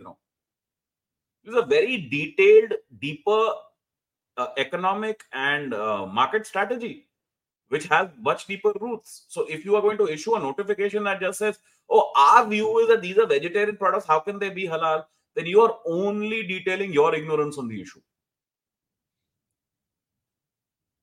is 1.46 1.56
a 1.56 1.64
very 1.64 1.96
detailed, 1.96 2.74
deeper 3.00 3.52
uh, 4.36 4.48
economic 4.56 5.22
and 5.32 5.74
uh, 5.74 6.06
market 6.06 6.46
strategy, 6.46 7.06
which 7.68 7.86
has 7.88 8.08
much 8.18 8.46
deeper 8.46 8.72
roots. 8.80 9.24
So, 9.28 9.46
if 9.48 9.64
you 9.64 9.76
are 9.76 9.82
going 9.82 9.98
to 9.98 10.08
issue 10.08 10.34
a 10.34 10.40
notification 10.40 11.04
that 11.04 11.20
just 11.20 11.38
says, 11.38 11.58
"Oh, 11.90 12.10
our 12.16 12.46
view 12.46 12.78
is 12.80 12.88
that 12.88 13.02
these 13.02 13.18
are 13.18 13.26
vegetarian 13.26 13.76
products, 13.76 14.06
how 14.06 14.20
can 14.20 14.38
they 14.38 14.50
be 14.50 14.64
halal?" 14.66 15.04
then 15.34 15.46
you 15.46 15.60
are 15.62 15.78
only 15.86 16.42
detailing 16.46 16.92
your 16.92 17.14
ignorance 17.14 17.58
on 17.58 17.68
the 17.68 17.80
issue. 17.80 18.00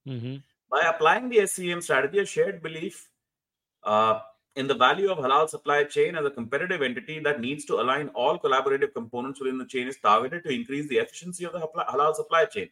Mhm. 0.08 0.44
By 0.70 0.82
applying 0.82 1.30
the 1.30 1.40
SCM 1.40 1.82
strategy, 1.82 2.20
a 2.20 2.26
shared 2.26 2.62
belief 2.62 3.10
uh, 3.84 4.20
in 4.56 4.68
the 4.68 4.76
value 4.76 5.10
of 5.12 5.20
halal 5.20 5.48
supply 5.50 5.84
chain 5.84 6.16
as 6.16 6.26
a 6.26 6.32
competitive 6.32 6.82
entity 6.82 7.20
that 7.20 7.40
needs 7.40 7.66
to 7.66 7.80
align 7.82 8.10
all 8.10 8.40
collaborative 8.40 8.94
components 8.94 9.40
within 9.40 9.58
the 9.58 9.66
chain 9.66 9.88
is 9.88 9.98
targeted 9.98 10.44
to 10.44 10.52
increase 10.52 10.88
the 10.90 10.98
efficiency 10.98 11.46
of 11.46 11.54
the 11.54 11.60
halal 11.60 12.14
supply 12.16 12.46
chain. 12.46 12.70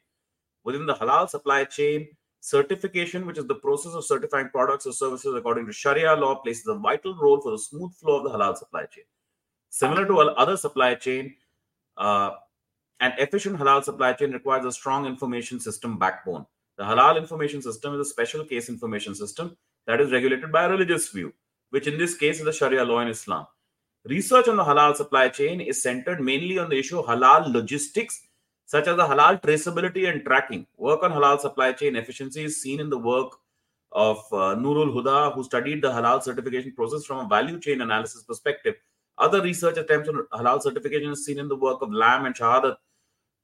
Within 0.67 0.85
the 0.85 0.95
halal 0.95 1.29
supply 1.29 1.63
chain, 1.63 2.09
certification, 2.41 3.25
which 3.25 3.37
is 3.37 3.47
the 3.47 3.55
process 3.55 3.93
of 3.93 4.03
certifying 4.03 4.49
products 4.49 4.85
or 4.85 4.91
services 4.91 5.33
according 5.33 5.65
to 5.65 5.71
Sharia 5.71 6.13
law, 6.13 6.35
plays 6.35 6.67
a 6.67 6.75
vital 6.75 7.15
role 7.15 7.39
for 7.39 7.51
the 7.51 7.57
smooth 7.57 7.95
flow 7.95 8.17
of 8.17 8.25
the 8.25 8.37
halal 8.37 8.57
supply 8.57 8.81
chain. 8.81 9.05
Similar 9.69 10.05
to 10.07 10.19
all 10.19 10.33
other 10.37 10.57
supply 10.57 10.95
chain, 10.95 11.35
uh, 11.95 12.31
an 12.99 13.13
efficient 13.17 13.57
halal 13.57 13.81
supply 13.81 14.11
chain 14.11 14.33
requires 14.33 14.65
a 14.65 14.73
strong 14.73 15.05
information 15.05 15.61
system 15.61 15.97
backbone. 15.97 16.45
The 16.77 16.83
halal 16.83 17.15
information 17.15 17.61
system 17.61 17.93
is 17.93 18.01
a 18.01 18.11
special 18.11 18.43
case 18.43 18.67
information 18.67 19.15
system 19.15 19.55
that 19.85 20.01
is 20.01 20.11
regulated 20.11 20.51
by 20.51 20.65
a 20.65 20.69
religious 20.69 21.07
view, 21.07 21.33
which 21.69 21.87
in 21.87 21.97
this 21.97 22.13
case 22.17 22.39
is 22.39 22.45
the 22.45 22.51
Sharia 22.51 22.83
law 22.83 22.99
in 22.99 23.07
Islam. 23.07 23.47
Research 24.03 24.49
on 24.49 24.57
the 24.57 24.65
halal 24.65 24.97
supply 24.97 25.29
chain 25.29 25.61
is 25.61 25.81
centered 25.81 26.19
mainly 26.19 26.59
on 26.59 26.69
the 26.69 26.77
issue 26.77 26.99
of 26.99 27.05
halal 27.05 27.53
logistics, 27.53 28.26
such 28.67 28.87
as 28.87 28.97
the 28.97 29.07
halal 29.07 29.41
traceability 29.41 30.09
and 30.09 30.23
tracking. 30.25 30.67
Work 30.77 31.01
on 31.03 31.11
halal 31.11 31.39
supply 31.39 31.71
chain 31.71 31.95
efficiency 31.95 32.43
is 32.43 32.61
seen 32.61 32.81
in 32.81 32.89
the 32.89 32.97
work 32.97 33.31
of 33.93 34.17
uh, 34.33 34.55
Nurul 34.63 34.93
Huda, 34.93 35.33
who 35.33 35.43
studied 35.43 35.81
the 35.81 35.89
halal 35.89 36.21
certification 36.21 36.73
process 36.73 37.05
from 37.05 37.25
a 37.25 37.29
value 37.29 37.59
chain 37.59 37.79
analysis 37.79 38.23
perspective. 38.23 38.75
Other 39.17 39.41
research 39.41 39.77
attempts 39.77 40.09
on 40.09 40.27
halal 40.33 40.61
certification 40.61 41.11
is 41.11 41.25
seen 41.25 41.39
in 41.39 41.47
the 41.47 41.55
work 41.55 41.81
of 41.81 41.93
Lam 41.93 42.25
and 42.25 42.35
Shahadat, 42.35 42.75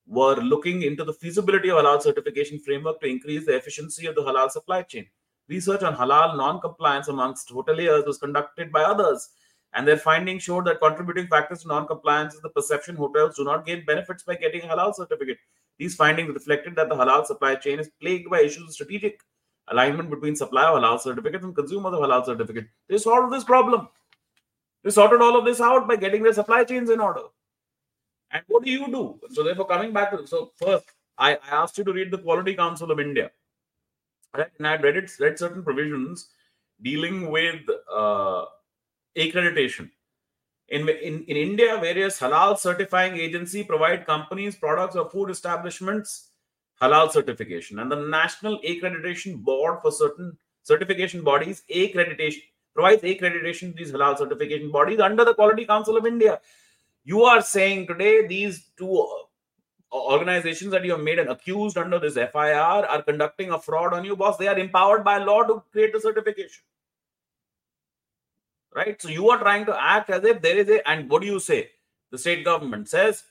were 0.06 0.36
looking 0.36 0.84
into 0.84 1.06
the 1.06 1.14
feasibility 1.14 1.70
of 1.70 1.78
halal 1.78 2.02
certification 2.02 2.60
framework 2.60 3.00
to 3.00 3.08
increase 3.08 3.46
the 3.46 3.56
efficiency 3.56 4.06
of 4.06 4.16
the 4.16 4.22
halal 4.22 4.52
supply 4.52 4.82
chain. 4.82 5.08
Research 5.48 5.84
on 5.84 5.96
halal 5.96 6.36
non-compliance 6.36 7.08
amongst 7.08 7.50
hoteliers 7.50 8.06
was 8.06 8.18
conducted 8.18 8.74
by 8.74 8.84
others, 8.84 9.30
and 9.74 9.88
their 9.88 9.98
findings 9.98 10.44
showed 10.44 10.66
that 10.66 10.80
contributing 10.80 11.28
factors 11.28 11.62
to 11.62 11.68
non-compliance 11.68 12.36
is 12.36 12.42
the 12.42 12.50
perception 12.50 12.96
hotels 12.96 13.36
do 13.36 13.44
not 13.44 13.66
gain 13.66 13.84
benefits 13.86 14.24
by 14.24 14.36
getting 14.36 14.62
a 14.62 14.68
halal 14.68 14.94
certificate. 14.94 15.38
These 15.80 15.96
findings 15.96 16.34
reflected 16.34 16.76
that 16.76 16.90
the 16.90 16.96
halal 16.96 17.26
supply 17.26 17.56
chain 17.56 17.80
is 17.80 17.90
plagued 18.00 18.30
by 18.30 18.42
issues 18.42 18.64
of 18.64 18.74
strategic 18.74 19.20
alignment 19.70 20.10
between 20.10 20.36
supply 20.36 20.66
of 20.66 20.76
halal 20.80 21.00
certificates 21.00 21.44
and 21.44 21.56
consumers 21.56 21.94
of 21.94 22.00
halal 22.00 22.26
certificate. 22.26 22.68
They 22.88 22.98
solved 22.98 23.34
this 23.34 23.44
problem. 23.44 23.88
They 24.84 24.92
sorted 24.92 25.22
all 25.22 25.38
of 25.38 25.46
this 25.46 25.62
out 25.62 25.88
by 25.88 25.96
getting 25.96 26.24
their 26.24 26.34
supply 26.34 26.64
chains 26.66 26.90
in 26.90 27.00
order. 27.00 27.22
And 28.32 28.44
what 28.48 28.64
do 28.64 28.72
you 28.72 28.88
do? 28.88 29.20
So 29.32 29.44
therefore, 29.44 29.68
coming 29.68 29.94
back 29.94 30.12
to 30.12 30.28
so 30.28 30.52
first, 30.56 30.86
I, 31.18 31.36
I 31.36 31.64
asked 31.64 31.78
you 31.78 31.84
to 31.84 31.94
read 31.94 32.12
the 32.12 32.18
Quality 32.18 32.56
Council 32.56 32.92
of 32.92 33.00
India. 33.00 33.32
Right? 34.36 34.50
And 34.58 34.68
I 34.68 34.76
read 34.78 34.98
it, 34.98 35.12
read 35.20 35.38
certain 35.40 35.64
provisions 35.64 36.30
dealing 36.82 37.32
with 37.32 37.62
uh, 37.92 38.46
accreditation. 39.18 39.90
In, 40.70 40.90
in, 40.90 41.24
in 41.26 41.38
India, 41.38 41.78
various 41.80 42.20
halal 42.20 42.58
certifying 42.58 43.16
agency 43.18 43.64
provide 43.64 44.06
companies, 44.06 44.56
products, 44.56 44.96
or 44.96 45.10
food 45.10 45.30
establishments 45.30 46.30
halal 46.82 47.12
certification. 47.12 47.80
And 47.80 47.92
the 47.92 47.96
National 47.96 48.60
Accreditation 48.60 49.42
Board 49.42 49.80
for 49.82 49.92
certain 49.92 50.38
certification 50.64 51.24
bodies 51.24 51.64
accreditation 51.70 52.42
provides 52.74 53.04
accreditation 53.04 53.72
to 53.72 53.74
these 53.78 53.92
halal 53.92 54.18
certification 54.18 54.72
bodies 54.72 55.00
under 55.00 55.24
the 55.24 55.34
Quality 55.34 55.66
Council 55.66 55.98
of 55.98 56.06
India. 56.06 56.40
You 57.04 57.24
are 57.24 57.42
saying 57.42 57.88
today 57.88 58.26
these 58.26 58.72
two 58.78 59.00
uh, 59.00 59.96
organizations 59.96 60.72
that 60.72 60.84
you 60.84 60.92
have 60.92 61.02
made 61.02 61.20
and 61.20 61.30
accused 61.30 61.78
under 61.78 62.00
this 62.00 62.16
FIR 62.16 62.88
are 62.90 63.02
conducting 63.04 63.52
a 63.52 63.60
fraud 63.60 63.94
on 63.94 64.06
you, 64.06 64.16
boss. 64.16 64.38
They 64.38 64.48
are 64.48 64.58
empowered 64.58 65.04
by 65.04 65.18
law 65.18 65.44
to 65.44 65.62
create 65.72 65.94
a 65.96 66.02
certification 66.02 66.64
Right? 68.75 69.01
So 69.01 69.09
you 69.09 69.29
are 69.31 69.39
trying 69.39 69.67
to 69.67 69.83
act 69.83 70.11
as 70.11 70.25
if 70.25 70.41
there 70.43 70.57
is 70.57 70.69
a, 70.69 70.87
and 70.89 71.09
what 71.11 71.23
do 71.23 71.27
you 71.29 71.41
say? 71.41 71.71
The 72.11 72.19
state 72.19 72.45
government 72.45 72.89
says 72.89 73.25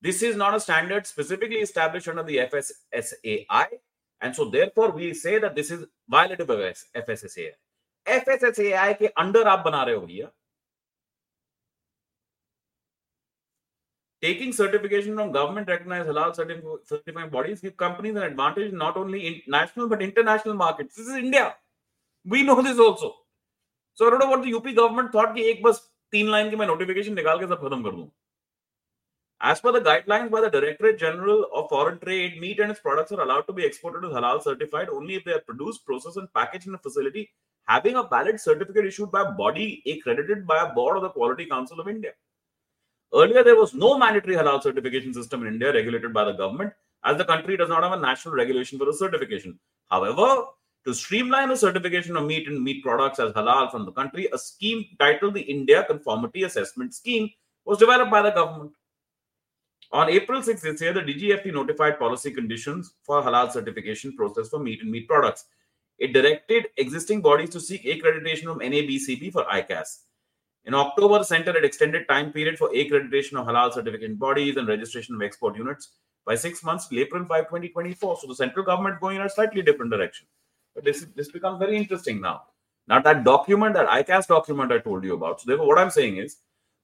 this 0.00 0.22
is 0.22 0.36
not 0.36 0.54
a 0.54 0.60
standard 0.60 1.06
specifically 1.06 1.56
established 1.56 2.08
under 2.08 2.22
the 2.22 2.38
FSSAI. 2.38 3.66
And 4.20 4.34
so 4.34 4.50
therefore 4.50 4.90
we 4.90 5.14
say 5.14 5.38
that 5.38 5.54
this 5.54 5.70
is 5.70 5.84
violative 6.10 6.48
of 6.48 7.04
FSSAI. 7.04 7.52
FSSAI 8.06 8.98
के 8.98 9.06
under 9.06 9.48
आप 9.48 9.64
बना 9.64 9.82
रहे 9.84 9.94
हो 9.94 10.06
भैया 10.06 10.30
taking 14.20 14.52
certification 14.52 15.14
from 15.14 15.30
government 15.32 15.68
recognized 15.68 16.08
halal 16.08 16.34
certifying 16.34 17.28
bodies 17.30 17.60
give 17.60 17.76
companies 17.76 18.16
an 18.16 18.24
advantage 18.24 18.72
not 18.72 18.96
only 18.96 19.26
in 19.28 19.40
national 19.46 19.88
but 19.88 20.02
international 20.02 20.54
markets. 20.54 20.96
This 20.96 21.06
is 21.06 21.16
India. 21.16 21.54
We 22.24 22.42
know 22.42 22.60
this 22.62 22.78
also. 22.78 23.14
So 23.94 24.06
I 24.06 24.10
don't 24.10 24.20
know 24.20 24.30
what 24.30 24.42
the 24.42 24.54
UP 24.54 24.68
government 24.76 25.12
thought 25.12 25.34
कि 25.34 25.48
एक 25.50 25.62
बस 25.62 25.80
तीन 26.12 26.30
line 26.30 26.50
की 26.50 26.56
मैं 26.56 26.66
notification 26.66 27.14
निकाल 27.14 27.38
के 27.38 27.46
सब 27.46 27.66
खत्म 27.66 27.82
कर 27.82 27.96
दूं. 27.96 28.06
As 29.40 29.60
per 29.60 29.72
the 29.72 29.80
guidelines 29.80 30.30
by 30.30 30.40
the 30.40 30.50
Directorate 30.50 30.98
General 30.98 31.44
of 31.54 31.68
Foreign 31.68 31.98
Trade, 31.98 32.40
meat 32.40 32.58
and 32.60 32.72
its 32.72 32.80
products 32.80 33.12
are 33.12 33.20
allowed 33.20 33.46
to 33.50 33.52
be 33.52 33.64
exported 33.64 34.06
as 34.08 34.14
halal 34.14 34.40
certified 34.46 34.88
only 34.88 35.14
if 35.14 35.24
they 35.24 35.32
are 35.32 35.44
produced, 35.50 35.84
processed, 35.86 36.16
and 36.16 36.32
packaged 36.38 36.66
in 36.66 36.74
a 36.74 36.78
facility 36.78 37.28
having 37.68 37.96
a 37.96 38.02
valid 38.02 38.40
certificate 38.40 38.86
issued 38.86 39.10
by 39.12 39.22
a 39.22 39.32
body 39.32 39.82
accredited 39.86 40.46
by 40.46 40.58
a 40.62 40.72
board 40.72 40.96
of 40.96 41.02
the 41.02 41.10
Quality 41.10 41.46
Council 41.46 41.78
of 41.78 41.88
India. 41.88 42.12
Earlier, 43.14 43.44
there 43.44 43.56
was 43.56 43.74
no 43.74 43.98
mandatory 43.98 44.36
halal 44.36 44.62
certification 44.62 45.14
system 45.14 45.42
in 45.42 45.54
India 45.54 45.72
regulated 45.72 46.12
by 46.12 46.24
the 46.24 46.32
government, 46.32 46.72
as 47.04 47.16
the 47.16 47.24
country 47.24 47.56
does 47.56 47.68
not 47.68 47.82
have 47.82 47.92
a 47.92 48.00
national 48.00 48.34
regulation 48.34 48.78
for 48.78 48.86
the 48.86 48.92
certification. 48.92 49.58
However, 49.90 50.44
to 50.85 50.93
streamline 50.93 51.49
the 51.49 51.55
certification 51.55 52.17
of 52.17 52.25
meat 52.25 52.47
and 52.47 52.61
meat 52.61 52.83
products 52.83 53.19
as 53.19 53.31
halal 53.33 53.71
from 53.71 53.85
the 53.85 53.91
country, 53.91 54.27
a 54.33 54.37
scheme 54.37 54.85
titled 54.99 55.33
the 55.33 55.41
India 55.41 55.83
Conformity 55.85 56.43
Assessment 56.43 56.93
Scheme 56.93 57.29
was 57.65 57.77
developed 57.77 58.11
by 58.11 58.21
the 58.21 58.31
government. 58.31 58.73
On 59.91 60.09
April 60.09 60.41
6 60.41 60.61
this 60.61 60.81
year, 60.81 60.93
the 60.93 61.01
DGFT 61.01 61.53
notified 61.53 61.99
policy 61.99 62.31
conditions 62.31 62.95
for 63.03 63.21
halal 63.21 63.51
certification 63.51 64.15
process 64.15 64.49
for 64.49 64.59
meat 64.59 64.81
and 64.81 64.91
meat 64.91 65.07
products. 65.07 65.45
It 65.99 66.13
directed 66.13 66.65
existing 66.77 67.21
bodies 67.21 67.51
to 67.51 67.59
seek 67.59 67.83
accreditation 67.83 68.43
from 68.43 68.59
NABCB 68.59 69.31
for 69.31 69.45
ICAS. 69.45 69.99
In 70.65 70.73
October, 70.73 71.19
the 71.19 71.25
center 71.25 71.53
had 71.53 71.63
extended 71.63 72.07
time 72.07 72.31
period 72.33 72.57
for 72.57 72.69
accreditation 72.69 73.39
of 73.39 73.47
halal 73.47 73.73
certificate 73.73 74.17
bodies 74.17 74.57
and 74.57 74.67
registration 74.67 75.15
of 75.15 75.21
export 75.21 75.55
units 75.55 75.91
by 76.25 76.35
six 76.35 76.63
months 76.63 76.87
till 76.87 76.99
April 76.99 77.23
5, 77.25 77.43
2024. 77.45 78.17
So 78.17 78.27
the 78.27 78.35
central 78.35 78.65
government 78.65 78.99
going 78.99 79.17
in 79.17 79.21
a 79.21 79.29
slightly 79.29 79.61
different 79.61 79.91
direction. 79.91 80.25
This, 80.81 81.05
this 81.15 81.31
becomes 81.31 81.59
very 81.59 81.77
interesting 81.77 82.19
now. 82.21 82.43
Now 82.87 83.01
that 83.01 83.23
document, 83.23 83.75
that 83.75 83.87
ICAS 83.87 84.27
document 84.27 84.71
I 84.71 84.79
told 84.79 85.03
you 85.03 85.13
about. 85.13 85.41
So 85.41 85.45
therefore, 85.47 85.67
what 85.67 85.77
I'm 85.77 85.91
saying 85.91 86.17
is 86.17 86.37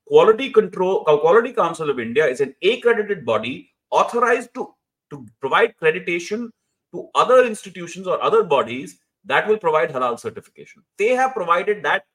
Quality 0.08 0.52
Control 0.52 1.04
Quality 1.04 1.54
Council 1.54 1.90
of 1.90 2.00
India 2.00 2.26
is 2.26 2.42
an 2.42 2.56
accredited 2.64 3.26
body 3.26 3.72
authorized 3.92 4.54
to, 4.56 4.74
to 5.12 5.26
provide 5.40 5.76
accreditation 5.76 6.50
to 6.94 7.10
other 7.16 7.46
institutions 7.46 8.08
or 8.08 8.22
other 8.24 8.44
bodies 8.44 9.00
that 9.26 9.48
will 9.48 9.58
provide 9.58 9.92
halal 9.92 10.20
certification. 10.20 10.84
They 10.98 11.10
have 11.10 11.34
provided 11.34 11.84
that 11.84 12.06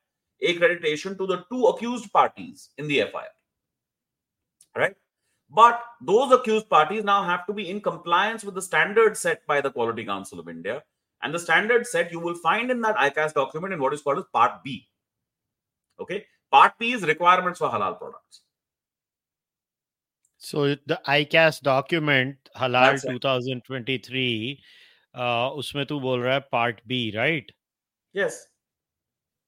accreditation 0.43 1.17
to 1.19 1.27
the 1.27 1.45
two 1.51 1.67
accused 1.67 2.13
parties 2.13 2.71
in 2.79 2.89
the 2.89 3.03
FIR. 3.03 3.23
Right? 4.77 4.97
But 5.51 5.81
those 6.01 6.33
accused 6.33 6.69
parties 6.69 7.05
now 7.05 7.23
have 7.23 7.47
to 7.47 7.53
be 7.53 7.71
in 7.71 7.81
compliance 7.81 8.43
with 8.43 8.55
the 8.55 8.63
standards 8.63 9.21
set 9.21 9.47
by 9.47 9.61
the 9.61 9.71
Quality 9.71 10.05
Council 10.05 10.41
of 10.41 10.49
India. 10.49 10.83
And 11.24 11.34
the 11.34 11.40
standards 11.40 11.92
set 11.92 12.12
you 12.12 12.20
will 12.20 12.36
find 12.36 12.72
in 12.72 12.82
that 12.82 12.96
ICAS 12.96 13.34
document 13.34 13.74
in 13.74 13.82
what 13.82 13.94
is 13.94 14.02
called 14.02 14.20
as 14.20 14.26
Part 14.34 14.64
B. 14.64 14.88
Okay. 16.00 16.26
Part 16.52 16.74
B 16.80 16.94
is 16.94 17.04
requirements 17.04 17.60
for 17.60 17.70
halal 17.70 17.98
products. 17.98 18.42
So 20.38 20.76
the 20.76 21.02
ICAS 21.06 21.62
document 21.62 22.38
halal 22.56 23.02
2023 23.02 24.60
uh, 25.16 25.50
उसमें 25.62 25.86
तू 25.86 26.00
बोल 26.00 26.22
रहा 26.22 26.34
है 26.34 26.42
part 26.54 26.82
B, 26.88 27.12
right? 27.16 27.52
Yes. 28.14 28.48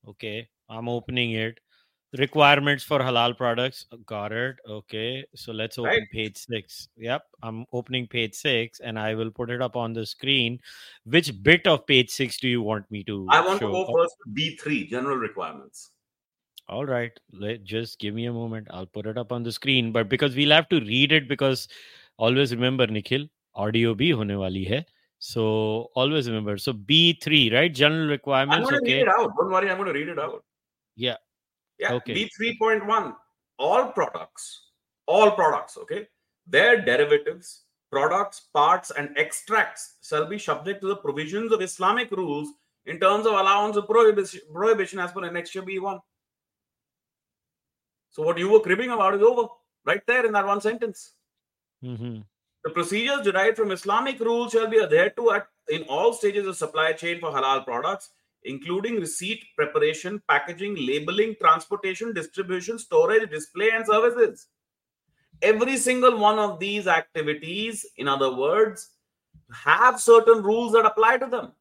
Okay. 0.07 0.49
I'm 0.69 0.89
opening 0.89 1.31
it. 1.31 1.59
Requirements 2.12 2.84
for 2.84 3.00
halal 3.00 3.36
products. 3.36 3.86
Oh, 3.92 3.96
got 4.06 4.32
it. 4.32 4.56
Okay. 4.68 5.24
So 5.34 5.52
let's 5.52 5.76
open 5.76 5.90
right. 5.90 6.10
page 6.12 6.36
six. 6.36 6.88
Yep. 6.96 7.22
I'm 7.42 7.66
opening 7.72 8.06
page 8.06 8.34
six 8.34 8.80
and 8.80 8.98
I 8.98 9.14
will 9.14 9.30
put 9.30 9.50
it 9.50 9.60
up 9.60 9.76
on 9.76 9.92
the 9.92 10.06
screen. 10.06 10.60
Which 11.04 11.42
bit 11.42 11.66
of 11.66 11.86
page 11.86 12.10
six 12.10 12.38
do 12.38 12.48
you 12.48 12.62
want 12.62 12.90
me 12.90 13.02
to? 13.04 13.26
I 13.30 13.44
want 13.44 13.60
show? 13.60 13.66
to 13.66 13.72
go 13.72 13.92
first 13.92 14.16
B3, 14.32 14.88
general 14.88 15.16
requirements. 15.16 15.90
All 16.68 16.86
right. 16.86 17.12
Let, 17.32 17.64
just 17.64 17.98
give 17.98 18.14
me 18.14 18.26
a 18.26 18.32
moment. 18.32 18.68
I'll 18.70 18.86
put 18.86 19.06
it 19.06 19.18
up 19.18 19.32
on 19.32 19.42
the 19.42 19.52
screen. 19.52 19.92
But 19.92 20.08
because 20.08 20.34
we'll 20.34 20.52
have 20.52 20.68
to 20.70 20.80
read 20.80 21.12
it, 21.12 21.28
because 21.28 21.68
always 22.18 22.54
remember, 22.54 22.86
Nikhil, 22.86 23.26
audio 23.54 23.94
bhi 23.94 24.14
hone 24.14 24.38
wali 24.38 24.64
hai. 24.64 24.84
So 25.18 25.90
always 25.94 26.28
remember. 26.28 26.56
So 26.58 26.72
B3, 26.72 27.52
right? 27.52 27.72
General 27.72 28.08
requirements. 28.08 28.56
I'm 28.56 28.62
going 28.62 28.84
to 28.84 28.90
okay. 28.90 28.98
read 28.98 29.02
it 29.02 29.08
out. 29.08 29.32
Don't 29.36 29.50
worry. 29.50 29.70
I'm 29.70 29.76
going 29.76 29.92
to 29.92 29.98
read 29.98 30.08
it 30.08 30.18
out. 30.18 30.44
Yeah. 30.96 31.16
Yeah. 31.78 31.94
Okay. 31.94 32.28
B3.1. 32.40 33.14
All 33.58 33.92
products, 33.92 34.62
all 35.06 35.30
products, 35.30 35.78
okay, 35.78 36.08
their 36.46 36.82
derivatives, 36.82 37.62
products, 37.90 38.48
parts, 38.52 38.90
and 38.90 39.16
extracts 39.16 39.94
shall 40.02 40.26
be 40.26 40.38
subject 40.38 40.82
to 40.82 40.88
the 40.88 40.96
provisions 40.96 41.52
of 41.52 41.62
Islamic 41.62 42.10
rules 42.10 42.48
in 42.84 43.00
terms 43.00 43.26
of 43.26 43.32
allowance 43.32 43.76
of 43.76 43.86
prohibition, 43.86 44.40
prohibition 44.52 44.98
as 44.98 45.12
per 45.12 45.22
Annexure 45.22 45.66
B1. 45.66 45.98
So, 48.10 48.22
what 48.22 48.38
you 48.38 48.50
were 48.50 48.60
cribbing 48.60 48.90
about 48.90 49.14
is 49.14 49.22
over 49.22 49.48
right 49.86 50.02
there 50.06 50.26
in 50.26 50.32
that 50.32 50.46
one 50.46 50.60
sentence. 50.60 51.12
Mm-hmm. 51.82 52.20
The 52.64 52.70
procedures 52.70 53.22
derived 53.22 53.56
from 53.56 53.70
Islamic 53.70 54.18
rules 54.20 54.52
shall 54.52 54.68
be 54.68 54.82
adhered 54.82 55.16
to 55.16 55.30
at, 55.32 55.46
in 55.68 55.84
all 55.84 56.12
stages 56.12 56.46
of 56.46 56.56
supply 56.56 56.92
chain 56.92 57.20
for 57.20 57.30
halal 57.30 57.64
products 57.64 58.10
including 58.46 58.96
receipt, 58.96 59.44
preparation, 59.56 60.22
packaging, 60.28 60.74
labeling, 60.86 61.34
transportation, 61.40 62.12
distribution, 62.14 62.78
storage, 62.78 63.30
display, 63.30 63.70
and 63.70 63.84
services. 63.84 64.46
Every 65.42 65.76
single 65.76 66.18
one 66.18 66.38
of 66.38 66.58
these 66.58 66.86
activities, 66.86 67.84
in 67.98 68.08
other 68.08 68.34
words, 68.34 68.90
have 69.52 70.00
certain 70.00 70.42
rules 70.42 70.72
that 70.72 70.86
apply 70.86 71.18
to 71.18 71.26
them. 71.26 71.52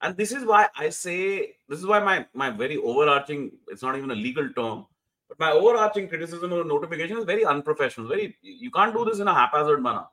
And 0.00 0.16
this 0.16 0.32
is 0.32 0.44
why 0.44 0.68
I 0.76 0.90
say, 0.90 1.56
this 1.68 1.78
is 1.78 1.86
why 1.86 1.98
my, 2.00 2.26
my 2.34 2.50
very 2.50 2.76
overarching, 2.76 3.52
it's 3.68 3.82
not 3.82 3.96
even 3.96 4.10
a 4.10 4.14
legal 4.14 4.48
term, 4.50 4.86
but 5.28 5.38
my 5.38 5.50
overarching 5.50 6.08
criticism 6.08 6.52
of 6.52 6.66
notification 6.66 7.18
is 7.18 7.24
very 7.24 7.44
unprofessional. 7.44 8.08
Very, 8.08 8.36
you 8.42 8.70
can't 8.70 8.94
do 8.94 9.04
this 9.04 9.20
in 9.20 9.28
a 9.28 9.34
haphazard 9.34 9.82
manner 9.82 10.04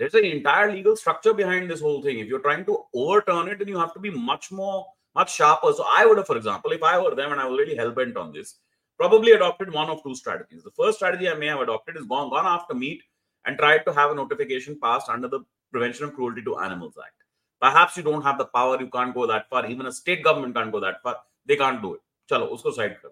there's 0.00 0.14
an 0.14 0.24
entire 0.24 0.72
legal 0.72 0.96
structure 0.96 1.34
behind 1.34 1.70
this 1.70 1.82
whole 1.82 2.02
thing. 2.02 2.20
If 2.20 2.26
you're 2.26 2.40
trying 2.40 2.64
to 2.64 2.84
overturn 2.94 3.48
it, 3.48 3.58
then 3.58 3.68
you 3.68 3.78
have 3.78 3.92
to 3.92 4.00
be 4.00 4.08
much 4.08 4.50
more, 4.50 4.86
much 5.14 5.34
sharper. 5.34 5.74
So 5.74 5.84
I 5.86 6.06
would 6.06 6.16
have, 6.16 6.26
for 6.26 6.38
example, 6.38 6.72
if 6.72 6.82
I 6.82 6.98
were 6.98 7.14
them 7.14 7.32
and 7.32 7.40
I 7.40 7.44
was 7.46 7.58
really 7.58 7.76
hell 7.76 7.90
bent 7.90 8.16
on 8.16 8.32
this, 8.32 8.54
probably 8.96 9.32
adopted 9.32 9.70
one 9.70 9.90
of 9.90 10.02
two 10.02 10.14
strategies. 10.14 10.62
The 10.62 10.70
first 10.70 10.96
strategy 10.96 11.28
I 11.28 11.34
may 11.34 11.48
have 11.48 11.60
adopted 11.60 11.98
is 11.98 12.06
gone, 12.06 12.30
gone 12.30 12.46
after 12.46 12.72
meat 12.72 13.02
and 13.44 13.58
tried 13.58 13.84
to 13.84 13.92
have 13.92 14.10
a 14.10 14.14
notification 14.14 14.78
passed 14.82 15.10
under 15.10 15.28
the 15.28 15.40
Prevention 15.70 16.06
of 16.06 16.14
Cruelty 16.14 16.42
to 16.44 16.58
Animals 16.60 16.94
Act. 16.98 17.22
Perhaps 17.60 17.98
you 17.98 18.02
don't 18.02 18.22
have 18.22 18.38
the 18.38 18.46
power, 18.46 18.80
you 18.80 18.88
can't 18.88 19.14
go 19.14 19.26
that 19.26 19.50
far. 19.50 19.66
Even 19.66 19.84
a 19.84 19.92
state 19.92 20.24
government 20.24 20.54
can't 20.54 20.72
go 20.72 20.80
that 20.80 21.02
far. 21.02 21.16
They 21.44 21.56
can't 21.56 21.82
do 21.82 21.96
it. 21.96 22.00
Chalo, 22.30 22.50
usko 22.50 22.72
side 22.72 22.96
kar 23.02 23.10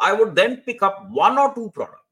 I 0.00 0.12
would 0.12 0.36
then 0.36 0.58
pick 0.58 0.80
up 0.80 1.10
one 1.10 1.38
or 1.38 1.52
two 1.56 1.72
products 1.74 2.03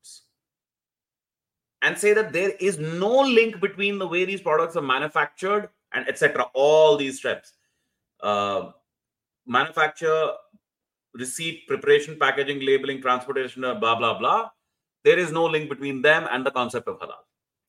and 1.81 1.97
say 1.97 2.13
that 2.13 2.33
there 2.33 2.51
is 2.59 2.79
no 2.79 3.19
link 3.21 3.59
between 3.59 3.99
the 3.99 4.07
way 4.07 4.25
these 4.25 4.41
products 4.41 4.75
are 4.75 4.81
manufactured 4.81 5.69
and 5.93 6.07
etc 6.07 6.45
all 6.53 6.97
these 6.97 7.19
steps 7.19 7.53
uh, 8.21 8.71
manufacture 9.45 10.31
receipt 11.13 11.67
preparation 11.67 12.17
packaging 12.19 12.59
labeling 12.65 13.01
transportation 13.01 13.61
blah 13.61 13.95
blah 13.95 14.17
blah 14.17 14.49
there 15.07 15.19
is 15.19 15.31
no 15.31 15.45
link 15.45 15.69
between 15.69 16.01
them 16.01 16.27
and 16.29 16.45
the 16.45 16.51
concept 16.51 16.88
of 16.88 16.99
halal. 16.99 17.21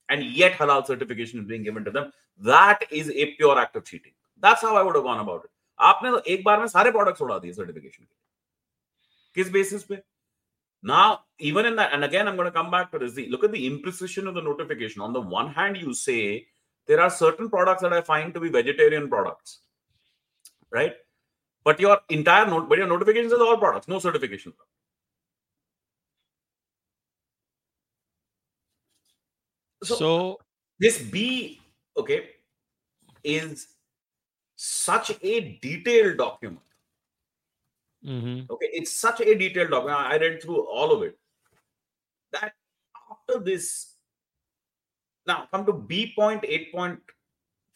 And 0.08 0.24
yet 0.24 0.52
halal 0.52 0.86
certification 0.86 1.40
is 1.40 1.46
being 1.46 1.62
given 1.62 1.84
to 1.84 1.90
them. 1.90 2.12
That 2.38 2.80
is 2.90 3.10
a 3.10 3.26
pure 3.34 3.58
act 3.58 3.76
of 3.76 3.84
cheating. 3.84 4.12
That's 4.40 4.62
how 4.62 4.74
I 4.76 4.82
would 4.82 4.96
have 4.96 5.04
gone 5.04 5.20
about 5.20 5.44
it. 5.44 5.50
आपने 5.80 6.10
तो 6.10 6.18
एक 6.34 6.42
बार 6.44 6.58
में 6.58 6.66
सारे 6.68 6.90
products 6.90 7.20
उड़ा 7.22 7.38
दिए 7.38 7.52
certification 7.52 8.04
के 8.04 8.14
किस 9.34 9.50
basis 9.56 9.82
पे 9.90 9.96
now 10.83 11.21
even 11.39 11.65
in 11.65 11.75
that 11.77 11.93
and 11.93 12.03
again 12.03 12.27
i'm 12.27 12.35
going 12.35 12.45
to 12.45 12.51
come 12.51 12.69
back 12.69 12.91
to 12.91 12.99
this. 12.99 13.17
Look 13.29 13.43
at 13.43 13.51
the 13.51 13.69
imprecision 13.69 14.27
of 14.27 14.35
the 14.35 14.41
notification. 14.41 15.01
On 15.01 15.13
the 15.13 15.21
one 15.21 15.51
hand 15.51 15.77
you 15.77 15.93
say 15.93 16.45
there 16.85 16.99
are 16.99 17.09
certain 17.09 17.49
products 17.49 17.81
that 17.81 17.93
i 17.93 18.01
find 18.01 18.33
to 18.33 18.39
be 18.39 18.49
vegetarian 18.49 19.09
products 19.09 19.59
right? 20.71 20.95
But 21.63 21.79
your 21.79 21.99
entire 22.09 22.45
note 22.45 22.67
but 22.67 22.77
your 22.77 22.87
notifications 22.87 23.31
is 23.31 23.39
all 23.39 23.57
products 23.57 23.87
no 23.87 23.99
certification. 23.99 24.53
So, 29.83 29.95
so 29.95 30.39
this 30.79 31.01
b 31.01 31.61
okay 31.97 32.29
is 33.23 33.67
such 34.55 35.11
a 35.21 35.59
detailed 35.61 36.17
document 36.17 36.59
Mm-hmm. 38.04 38.52
Okay, 38.52 38.68
it's 38.72 38.92
such 38.92 39.20
a 39.20 39.34
detailed 39.34 39.70
document. 39.70 39.98
I 39.98 40.18
read 40.18 40.42
through 40.42 40.66
all 40.66 40.92
of 40.92 41.02
it. 41.02 41.18
That 42.32 42.52
after 43.10 43.40
this, 43.40 43.94
now 45.26 45.48
come 45.50 45.66
to 45.66 45.72
B 45.72 46.12
point 46.14 46.44
eight 46.46 46.72
point 46.72 47.00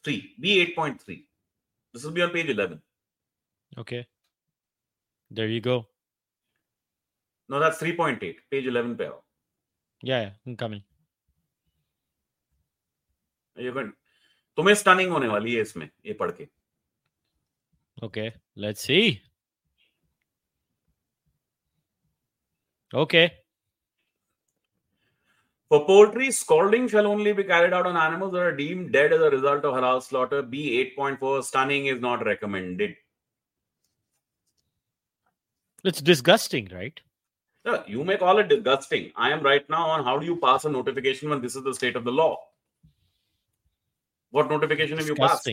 three, 0.04 0.34
B 0.40 0.60
eight 0.60 0.76
point 0.76 1.00
three. 1.00 1.26
This 1.92 2.04
will 2.04 2.12
be 2.12 2.22
on 2.22 2.30
page 2.30 2.48
eleven. 2.48 2.80
Okay. 3.78 4.06
There 5.30 5.48
you 5.48 5.60
go. 5.60 5.86
No, 7.48 7.58
that's 7.58 7.78
three 7.78 7.96
point 7.96 8.22
eight, 8.22 8.40
page 8.50 8.66
eleven 8.66 8.96
पे 8.96 9.10
Yeah, 10.02 10.20
yeah, 10.20 10.30
I'm 10.46 10.56
coming. 10.56 10.82
You're 13.56 13.72
going. 13.72 13.92
तुम्हें 14.56 14.74
stunning 14.74 15.10
होने 15.12 15.28
वाली 15.28 15.54
है 15.54 15.60
इसमें 15.60 15.88
ये 16.06 16.12
पढ़ 16.12 16.30
के. 16.30 16.48
Okay, 18.02 18.32
let's 18.56 18.80
see. 18.80 19.22
Okay. 22.93 23.31
For 25.69 25.85
poultry, 25.85 26.31
scalding 26.31 26.87
shall 26.87 27.05
only 27.05 27.33
be 27.33 27.43
carried 27.43 27.73
out 27.73 27.85
on 27.85 27.97
animals 27.97 28.31
that 28.31 28.41
are 28.41 28.55
deemed 28.55 28.93
dead 28.93 29.11
as 29.11 29.19
a 29.19 29.29
result 29.29 29.65
of 29.65 29.73
halal 29.73 30.01
slaughter. 30.01 30.41
B 30.41 30.91
8.4 30.97 31.43
stunning 31.43 31.87
is 31.87 31.99
not 31.99 32.25
recommended. 32.25 32.95
It's 35.83 36.01
disgusting, 36.01 36.69
right? 36.73 36.97
No, 37.65 37.83
you 37.85 38.05
may 38.05 38.15
call 38.15 38.39
it 38.39 38.47
disgusting. 38.47 39.11
I 39.17 39.31
am 39.31 39.43
right 39.43 39.69
now 39.69 39.87
on 39.87 40.05
how 40.05 40.17
do 40.17 40.25
you 40.25 40.37
pass 40.37 40.63
a 40.63 40.69
notification 40.69 41.29
when 41.29 41.41
this 41.41 41.57
is 41.57 41.63
the 41.63 41.73
state 41.73 41.97
of 41.97 42.05
the 42.05 42.11
law? 42.11 42.39
What 44.31 44.49
notification 44.49 44.97
have 44.97 45.07
you 45.07 45.15
passed? 45.15 45.49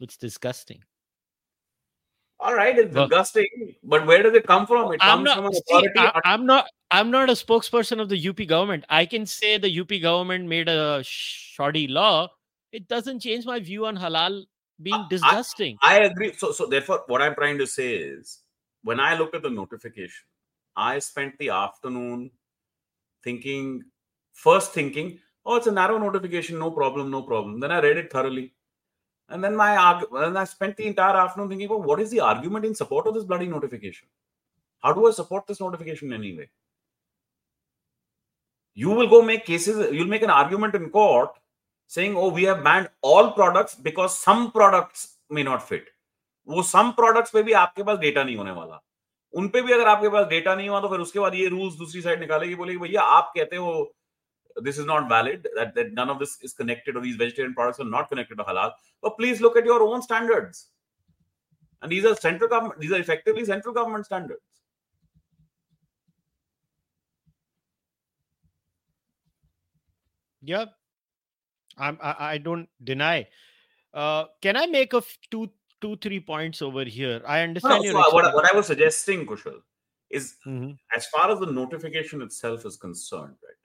It's 0.00 0.16
disgusting 0.16 0.82
all 2.42 2.54
right 2.54 2.76
it's 2.76 2.94
well, 2.94 3.06
disgusting 3.06 3.74
but 3.84 4.04
where 4.06 4.22
does 4.22 4.34
it 4.34 4.46
come 4.46 4.66
from? 4.66 4.92
It 4.92 5.00
I'm 5.00 5.24
comes 5.24 5.24
not, 5.24 5.36
from 5.36 5.52
see, 5.54 5.88
I, 5.96 6.20
i'm 6.24 6.44
not 6.44 6.66
i'm 6.90 7.10
not 7.10 7.30
a 7.30 7.34
spokesperson 7.34 8.00
of 8.00 8.08
the 8.08 8.28
up 8.28 8.40
government. 8.48 8.84
I 8.88 9.06
can 9.06 9.26
say 9.26 9.58
the 9.58 9.80
up 9.80 9.92
government 10.02 10.48
made 10.48 10.68
a 10.68 11.02
shoddy 11.04 11.86
law. 11.86 12.28
It 12.72 12.88
doesn't 12.88 13.20
change 13.20 13.46
my 13.46 13.60
view 13.60 13.86
on 13.86 13.96
halal 13.96 14.44
being 14.82 15.06
disgusting 15.08 15.78
I, 15.82 16.00
I 16.00 16.04
agree. 16.04 16.32
So 16.32 16.52
so 16.52 16.66
therefore 16.66 17.02
what 17.06 17.22
i'm 17.22 17.34
trying 17.34 17.58
to 17.58 17.66
say 17.66 17.94
is 17.94 18.40
when 18.82 18.98
i 18.98 19.16
looked 19.16 19.36
at 19.36 19.42
the 19.42 19.50
notification 19.50 20.24
i 20.76 20.98
spent 20.98 21.38
the 21.38 21.50
afternoon 21.50 22.30
thinking 23.22 23.84
first 24.32 24.72
thinking 24.72 25.18
oh 25.46 25.56
it's 25.56 25.68
a 25.68 25.72
narrow 25.72 25.98
notification 25.98 26.58
no 26.58 26.70
problem 26.70 27.10
no 27.10 27.22
problem. 27.22 27.60
Then 27.60 27.70
i 27.70 27.80
read 27.80 27.98
it 27.98 28.12
thoroughly 28.12 28.52
and 29.32 29.42
then 29.44 29.56
my 29.56 29.68
and 30.22 30.38
I 30.38 30.44
spent 30.44 30.76
the 30.76 30.86
entire 30.86 31.16
afternoon 31.16 31.48
thinking 31.48 31.66
about 31.66 31.84
what 31.84 32.00
is 32.00 32.10
the 32.10 32.20
argument 32.20 32.64
in 32.64 32.74
support 32.74 33.06
of 33.06 33.14
this 33.14 33.24
bloody 33.24 33.46
notification? 33.46 34.08
How 34.82 34.92
do 34.92 35.06
I 35.06 35.12
support 35.12 35.46
this 35.46 35.60
notification 35.60 36.12
anyway? 36.12 36.48
You 38.74 38.90
will 38.90 39.08
go 39.08 39.22
make 39.22 39.46
cases, 39.46 39.80
you'll 39.92 40.08
make 40.08 40.22
an 40.22 40.30
argument 40.30 40.74
in 40.74 40.90
court 40.90 41.30
saying, 41.86 42.16
oh, 42.16 42.28
we 42.28 42.44
have 42.44 42.62
banned 42.64 42.88
all 43.00 43.32
products 43.32 43.74
because 43.74 44.18
some 44.18 44.50
products 44.52 45.18
may 45.30 45.42
not 45.42 45.68
fit. 45.68 45.90
वो 46.48 46.62
सम 46.62 46.90
products 46.92 47.30
पे 47.30 47.42
भी 47.42 47.52
आपके 47.58 47.82
पास 47.88 47.98
data 47.98 48.22
नहीं 48.24 48.36
होने 48.36 48.50
वाला 48.50 48.80
उन 49.34 49.48
पे 49.48 49.60
भी 49.62 49.72
अगर 49.72 49.88
आपके 49.88 50.08
पास 50.14 50.26
डेटा 50.28 50.54
नहीं 50.54 50.68
हुआ 50.68 50.80
तो 50.80 50.88
फिर 50.88 51.00
उसके 51.00 51.18
बाद 51.20 51.34
ये 51.34 51.46
रूल्स 51.48 51.74
दूसरी 51.78 52.00
साइड 52.02 52.20
निकालेगी 52.20 52.54
बोलेगी 52.54 52.78
भैया 52.78 53.02
आप 53.18 53.32
कहते 53.36 53.56
हो 53.56 53.74
this 54.56 54.78
is 54.78 54.86
not 54.86 55.08
valid, 55.08 55.46
that, 55.56 55.74
that 55.74 55.92
none 55.92 56.10
of 56.10 56.18
this 56.18 56.38
is 56.42 56.52
connected 56.52 56.96
or 56.96 57.00
these 57.00 57.16
vegetarian 57.16 57.54
products 57.54 57.80
are 57.80 57.84
not 57.84 58.08
connected 58.08 58.36
to 58.36 58.44
halal. 58.44 58.72
But 59.00 59.16
please 59.18 59.40
look 59.40 59.56
at 59.56 59.64
your 59.64 59.82
own 59.82 60.02
standards. 60.02 60.68
And 61.80 61.90
these 61.90 62.04
are 62.04 62.14
central 62.14 62.48
government, 62.48 62.80
these 62.80 62.92
are 62.92 62.98
effectively 62.98 63.44
central 63.44 63.74
government 63.74 64.06
standards. 64.06 64.40
Yeah, 70.44 70.66
I'm, 71.78 71.98
I, 72.02 72.16
I 72.18 72.38
don't 72.38 72.68
deny. 72.82 73.28
Uh, 73.94 74.24
can 74.40 74.56
I 74.56 74.66
make 74.66 74.92
a 74.92 74.98
f- 74.98 75.18
two, 75.30 75.50
two, 75.80 75.96
three 75.96 76.18
points 76.20 76.62
over 76.62 76.84
here? 76.84 77.22
I 77.26 77.42
understand. 77.42 77.84
No, 77.84 77.92
so 77.92 78.14
what, 78.14 78.34
what 78.34 78.52
I 78.52 78.56
was 78.56 78.66
suggesting, 78.66 79.26
Kushal, 79.26 79.60
is 80.10 80.36
mm-hmm. 80.46 80.72
as 80.96 81.06
far 81.06 81.30
as 81.30 81.38
the 81.38 81.46
notification 81.46 82.22
itself 82.22 82.66
is 82.66 82.76
concerned, 82.76 83.34
right? 83.42 83.61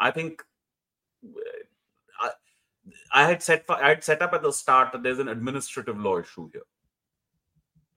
I 0.00 0.10
think 0.10 0.42
I, 2.20 2.30
I 3.12 3.24
had 3.26 3.42
set 3.42 3.64
I 3.68 3.88
had 3.88 4.04
set 4.04 4.22
up 4.22 4.32
at 4.32 4.42
the 4.42 4.52
start 4.52 4.92
that 4.92 5.02
there's 5.02 5.18
an 5.18 5.28
administrative 5.28 5.98
law 5.98 6.18
issue 6.18 6.48
here, 6.52 6.66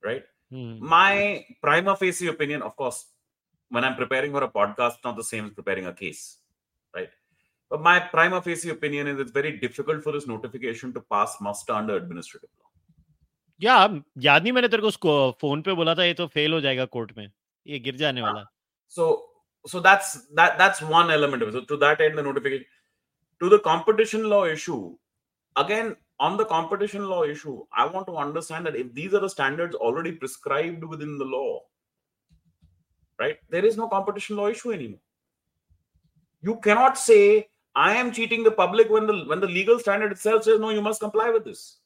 right? 0.03 0.23
Hmm. 0.51 0.77
My 0.79 1.45
prima 1.61 1.95
facie 1.95 2.27
opinion, 2.27 2.61
of 2.61 2.75
course, 2.75 3.05
when 3.69 3.83
I'm 3.83 3.95
preparing 3.95 4.31
for 4.31 4.43
a 4.43 4.49
podcast, 4.49 4.95
not 5.03 5.15
the 5.15 5.23
same 5.23 5.45
as 5.45 5.53
preparing 5.53 5.85
a 5.85 5.93
case, 5.93 6.37
right? 6.95 7.09
But 7.69 7.81
my 7.81 7.99
prima 7.99 8.41
facie 8.41 8.69
opinion 8.69 9.07
is 9.07 9.19
it's 9.19 9.31
very 9.31 9.57
difficult 9.59 10.03
for 10.03 10.11
this 10.11 10.25
notification 10.27 10.93
to 10.93 11.01
pass 11.01 11.37
muster 11.39 11.73
under 11.73 11.95
administrative 11.97 12.49
law. 12.59 12.69
या 13.61 14.03
याद 14.17 14.43
नहीं 14.43 14.51
मैंने 14.53 14.67
तेरे 14.67 14.81
को 14.81 14.87
उसको 14.87 15.13
phone 15.41 15.61
पे 15.61 15.73
बोला 15.75 15.95
था 15.95 16.03
ये 16.03 16.13
तो 16.13 16.27
फेल 16.33 16.53
हो 16.53 16.59
जाएगा 16.61 16.85
कोर्ट 16.95 17.11
में 17.17 17.31
ये 17.67 17.79
गिर 17.79 17.95
जाने 17.95 18.21
वाला 18.21 18.43
so 18.97 19.07
so 19.66 19.80
that's 19.80 20.26
that 20.34 20.58
that's 20.58 20.82
one 20.82 21.10
element 21.10 21.42
of 21.42 21.48
it. 21.48 21.52
So 21.52 21.60
to 21.64 21.76
that 21.78 22.00
end, 22.00 22.18
the 22.18 22.22
notification 22.22 22.66
to 23.40 23.48
the 23.48 23.58
competition 23.60 24.28
law 24.28 24.44
issue, 24.44 24.96
again 25.56 25.96
on 26.20 26.36
the 26.36 26.44
competition 26.44 27.06
law 27.08 27.24
issue, 27.24 27.64
I 27.76 27.86
want 27.86 28.06
to 28.06 28.16
understand 28.16 28.66
that 28.66 28.76
if 28.76 28.94
these 28.94 29.14
are 29.14 29.20
the 29.20 29.28
standards 29.28 29.74
already 29.74 30.12
prescribed 30.12 30.84
within 30.84 31.18
the 31.18 31.24
law, 31.24 31.62
right? 33.18 33.38
There 33.50 33.64
is 33.64 33.76
no 33.76 33.88
competition 33.88 34.36
law 34.36 34.48
issue 34.48 34.72
anymore. 34.72 35.00
You 36.42 36.56
cannot 36.60 36.98
say 36.98 37.48
I 37.74 37.94
am 37.94 38.12
cheating 38.12 38.44
the 38.44 38.52
public 38.52 38.90
when 38.90 39.06
the 39.06 39.24
when 39.24 39.40
the 39.40 39.48
legal 39.48 39.78
standard 39.78 40.12
itself 40.12 40.44
says 40.44 40.60
no, 40.60 40.70
you 40.70 40.82
must 40.82 41.00
comply 41.00 41.30
with 41.30 41.44
this. 41.44 41.78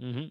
Mm-hmm. 0.00 0.26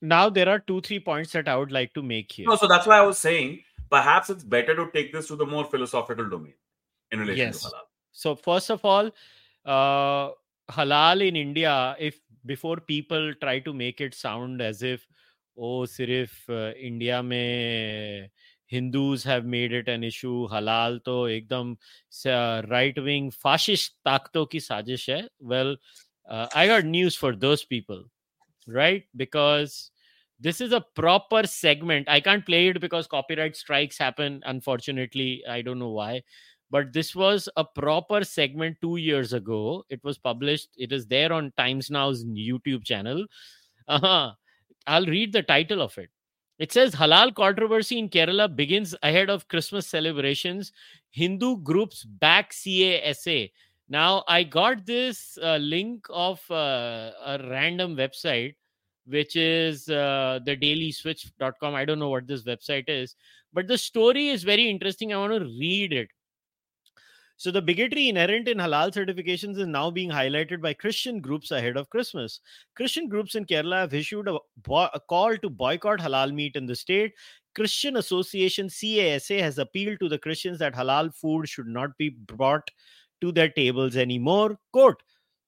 now 0.00 0.28
there 0.28 0.48
are 0.48 0.58
two 0.58 0.80
three 0.80 1.00
points 1.00 1.32
that 1.32 1.48
i 1.48 1.56
would 1.56 1.72
like 1.72 1.92
to 1.94 2.02
make 2.02 2.32
here. 2.32 2.46
No 2.46 2.56
so 2.56 2.68
that's 2.68 2.86
why 2.86 2.98
i 2.98 3.06
was 3.06 3.18
saying 3.18 3.60
perhaps 3.90 4.30
it's 4.30 4.44
better 4.44 4.74
to 4.74 4.90
take 4.92 5.12
this 5.12 5.28
to 5.28 5.36
the 5.36 5.46
more 5.46 5.64
philosophical 5.64 6.28
domain 6.28 6.54
in 7.10 7.20
relation 7.20 7.46
yes. 7.46 7.62
to 7.62 7.68
halal. 7.68 7.88
So 8.12 8.34
first 8.36 8.70
of 8.70 8.84
all 8.84 9.10
uh, 9.64 10.30
halal 10.70 11.26
in 11.26 11.36
india 11.36 11.96
if 11.98 12.20
before 12.46 12.76
people 12.76 13.32
try 13.40 13.58
to 13.58 13.72
make 13.72 14.00
it 14.00 14.14
sound 14.14 14.60
as 14.60 14.82
if 14.82 15.06
oh 15.56 15.82
sirif 15.96 16.30
uh, 16.48 16.72
india 16.74 17.22
may 17.22 18.30
hindus 18.66 19.22
have 19.22 19.44
made 19.44 19.72
it 19.72 19.88
an 19.88 20.02
issue 20.02 20.48
halal 20.48 21.02
to 21.04 21.16
ekdam 21.38 21.76
right 22.70 23.02
wing 23.08 23.30
fascist 23.30 23.92
takto 24.10 24.46
ki 24.54 24.58
sajish 24.68 25.06
hai 25.14 25.22
well 25.40 25.76
uh, 26.28 26.46
i 26.54 26.66
got 26.66 26.84
news 26.84 27.16
for 27.16 27.34
those 27.34 27.64
people 27.64 28.04
right? 28.66 29.04
Because 29.16 29.90
this 30.40 30.60
is 30.60 30.72
a 30.72 30.84
proper 30.94 31.46
segment. 31.46 32.08
I 32.08 32.20
can't 32.20 32.44
play 32.44 32.68
it 32.68 32.80
because 32.80 33.06
copyright 33.06 33.56
strikes 33.56 33.96
happen. 33.96 34.42
Unfortunately, 34.44 35.42
I 35.48 35.62
don't 35.62 35.78
know 35.78 35.90
why. 35.90 36.22
But 36.70 36.92
this 36.92 37.14
was 37.14 37.48
a 37.56 37.64
proper 37.64 38.24
segment 38.24 38.78
two 38.80 38.96
years 38.96 39.34
ago. 39.34 39.84
It 39.90 40.02
was 40.02 40.18
published. 40.18 40.70
It 40.76 40.90
is 40.90 41.06
there 41.06 41.32
on 41.32 41.52
Times 41.56 41.90
Now's 41.90 42.24
YouTube 42.24 42.84
channel. 42.84 43.26
Uh-huh. 43.88 44.32
I'll 44.86 45.06
read 45.06 45.32
the 45.32 45.42
title 45.42 45.82
of 45.82 45.96
it. 45.98 46.10
It 46.58 46.72
says 46.72 46.94
Halal 46.94 47.34
controversy 47.34 47.98
in 47.98 48.08
Kerala 48.08 48.54
begins 48.54 48.94
ahead 49.02 49.30
of 49.30 49.48
Christmas 49.48 49.86
celebrations. 49.86 50.72
Hindu 51.10 51.58
groups 51.58 52.04
back 52.04 52.52
CASA. 52.52 53.48
Now, 53.88 54.24
I 54.28 54.42
got 54.44 54.86
this 54.86 55.38
uh, 55.42 55.56
link 55.58 56.06
of 56.10 56.40
uh, 56.50 57.12
a 57.24 57.38
random 57.50 57.96
website. 57.96 58.54
which 59.06 59.34
is 59.36 59.88
uh, 59.88 60.38
the 60.46 60.56
dailyswitch.com. 60.56 61.74
I 61.74 61.84
don't 61.84 61.98
know 61.98 62.08
what 62.10 62.26
this 62.28 62.44
website 62.44 62.88
is, 62.88 63.16
but 63.52 63.66
the 63.66 63.78
story 63.78 64.28
is 64.28 64.44
very 64.44 64.70
interesting. 64.70 65.12
I 65.12 65.18
want 65.18 65.32
to 65.34 65.40
read 65.60 65.92
it. 65.92 66.08
So, 67.36 67.50
the 67.50 67.60
bigotry 67.60 68.08
inherent 68.08 68.46
in 68.48 68.58
halal 68.58 68.92
certifications 68.92 69.58
is 69.58 69.66
now 69.66 69.90
being 69.90 70.10
highlighted 70.10 70.62
by 70.62 70.74
Christian 70.74 71.20
groups 71.20 71.50
ahead 71.50 71.76
of 71.76 71.90
Christmas. 71.90 72.40
Christian 72.76 73.08
groups 73.08 73.34
in 73.34 73.44
Kerala 73.44 73.80
have 73.80 73.94
issued 73.94 74.28
a, 74.28 74.38
bo- 74.58 74.90
a 74.94 75.00
call 75.00 75.36
to 75.36 75.50
boycott 75.50 75.98
halal 75.98 76.32
meat 76.32 76.54
in 76.54 76.66
the 76.66 76.76
state. 76.76 77.12
Christian 77.56 77.96
Association 77.96 78.68
CASA 78.70 79.42
has 79.42 79.58
appealed 79.58 79.98
to 80.00 80.08
the 80.08 80.18
Christians 80.18 80.58
that 80.60 80.74
halal 80.74 81.12
food 81.14 81.48
should 81.48 81.66
not 81.66 81.98
be 81.98 82.10
brought 82.10 82.70
to 83.22 83.32
their 83.32 83.48
tables 83.48 83.96
anymore. 83.96 84.58
Quote, 84.72 85.02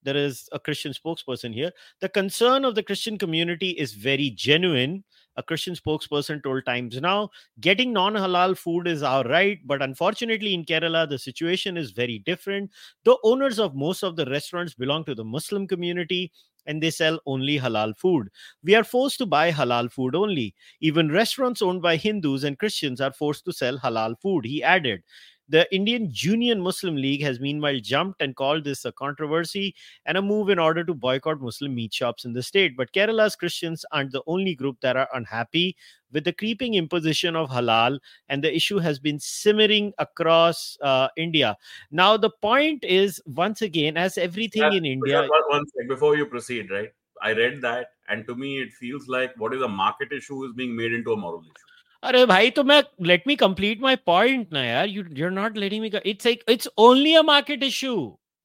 there 0.04 0.16
is 0.16 0.48
a 0.52 0.60
Christian 0.60 0.92
spokesperson 0.92 1.52
here. 1.52 1.72
The 2.00 2.08
concern 2.08 2.64
of 2.64 2.74
the 2.74 2.82
Christian 2.82 3.18
community 3.18 3.70
is 3.70 3.94
very 3.94 4.30
genuine. 4.30 5.02
A 5.36 5.42
Christian 5.42 5.74
spokesperson 5.74 6.42
told 6.42 6.64
Times 6.64 7.00
Now, 7.00 7.30
getting 7.60 7.92
non 7.92 8.14
halal 8.14 8.56
food 8.56 8.86
is 8.86 9.02
our 9.02 9.24
right, 9.24 9.58
but 9.66 9.82
unfortunately 9.82 10.54
in 10.54 10.64
Kerala, 10.64 11.08
the 11.08 11.18
situation 11.18 11.76
is 11.76 11.90
very 11.90 12.20
different. 12.20 12.70
The 13.04 13.16
owners 13.24 13.58
of 13.58 13.74
most 13.74 14.04
of 14.04 14.14
the 14.14 14.26
restaurants 14.26 14.74
belong 14.74 15.04
to 15.06 15.14
the 15.14 15.24
Muslim 15.24 15.66
community 15.66 16.30
and 16.66 16.82
they 16.82 16.90
sell 16.90 17.18
only 17.26 17.58
halal 17.58 17.96
food. 17.98 18.28
We 18.62 18.74
are 18.74 18.84
forced 18.84 19.18
to 19.18 19.26
buy 19.26 19.50
halal 19.50 19.90
food 19.90 20.14
only. 20.14 20.54
Even 20.80 21.10
restaurants 21.10 21.62
owned 21.62 21.82
by 21.82 21.96
Hindus 21.96 22.44
and 22.44 22.58
Christians 22.58 23.00
are 23.00 23.12
forced 23.12 23.44
to 23.46 23.52
sell 23.52 23.78
halal 23.78 24.14
food, 24.20 24.44
he 24.44 24.62
added. 24.62 25.02
The 25.49 25.72
Indian 25.74 26.11
Union 26.12 26.61
Muslim 26.61 26.97
League 26.97 27.22
has 27.22 27.38
meanwhile 27.38 27.78
jumped 27.80 28.22
and 28.22 28.34
called 28.34 28.64
this 28.64 28.84
a 28.84 28.92
controversy 28.92 29.74
and 30.07 30.16
a 30.16 30.22
move 30.22 30.49
in 30.49 30.59
order 30.59 30.84
to 30.84 30.95
boycott 30.95 31.40
Muslim 31.40 31.74
meat 31.74 31.92
shops 31.92 32.24
in 32.24 32.32
the 32.32 32.42
state. 32.42 32.76
But 32.76 32.92
Kerala's 32.92 33.36
Christians 33.36 33.84
aren't 33.92 34.12
the 34.12 34.22
only 34.26 34.55
group 34.55 34.80
that 34.80 34.97
are 34.97 35.09
unhappy 35.12 35.76
with 36.12 36.24
the 36.24 36.32
creeping 36.32 36.74
imposition 36.74 37.36
of 37.36 37.51
halal, 37.51 37.99
and 38.28 38.42
the 38.42 38.55
issue 38.55 38.78
has 38.78 38.99
been 38.99 39.18
simmering 39.18 39.92
across 39.99 40.78
uh, 40.80 41.09
India. 41.16 41.57
Now, 41.90 42.16
the 42.16 42.30
point 42.30 42.84
is, 42.84 43.20
once 43.26 43.62
again, 43.62 43.97
as 43.97 44.16
everything 44.16 44.62
yeah, 44.62 44.78
in 44.78 44.84
India. 44.86 45.28
One 45.49 45.66
second 45.68 45.88
before 45.88 46.16
you 46.16 46.26
proceed, 46.26 46.70
right? 46.70 46.90
I 47.20 47.32
read 47.32 47.61
that, 47.62 47.92
and 48.09 48.26
to 48.26 48.34
me, 48.34 48.61
it 48.61 48.72
feels 48.72 49.09
like 49.09 49.34
what 49.38 49.55
is 49.55 49.62
a 49.62 49.68
market 49.68 50.12
issue 50.12 50.45
is 50.45 50.53
being 50.53 50.74
made 50.76 50.92
into 50.92 51.12
a 51.12 51.16
moral 51.16 51.40
issue. 51.40 51.63
अरे 52.03 52.25
भाई 52.25 52.49
तो 52.49 52.63
मैं 52.63 52.84
let 53.05 53.23
me 53.27 53.36
complete 53.36 53.82
my 53.82 53.95
point 53.95 54.53
ना 54.53 54.63
यार 54.65 54.88
you 54.89 55.03
you 55.11 55.25
are 55.25 55.32
not 55.32 55.57
letting 55.57 55.82
me 55.82 55.91
it's 56.05 56.25
like 56.25 56.43
it's 56.49 56.69
only 56.77 57.13
a 57.15 57.21
market 57.21 57.63
issue 57.63 57.95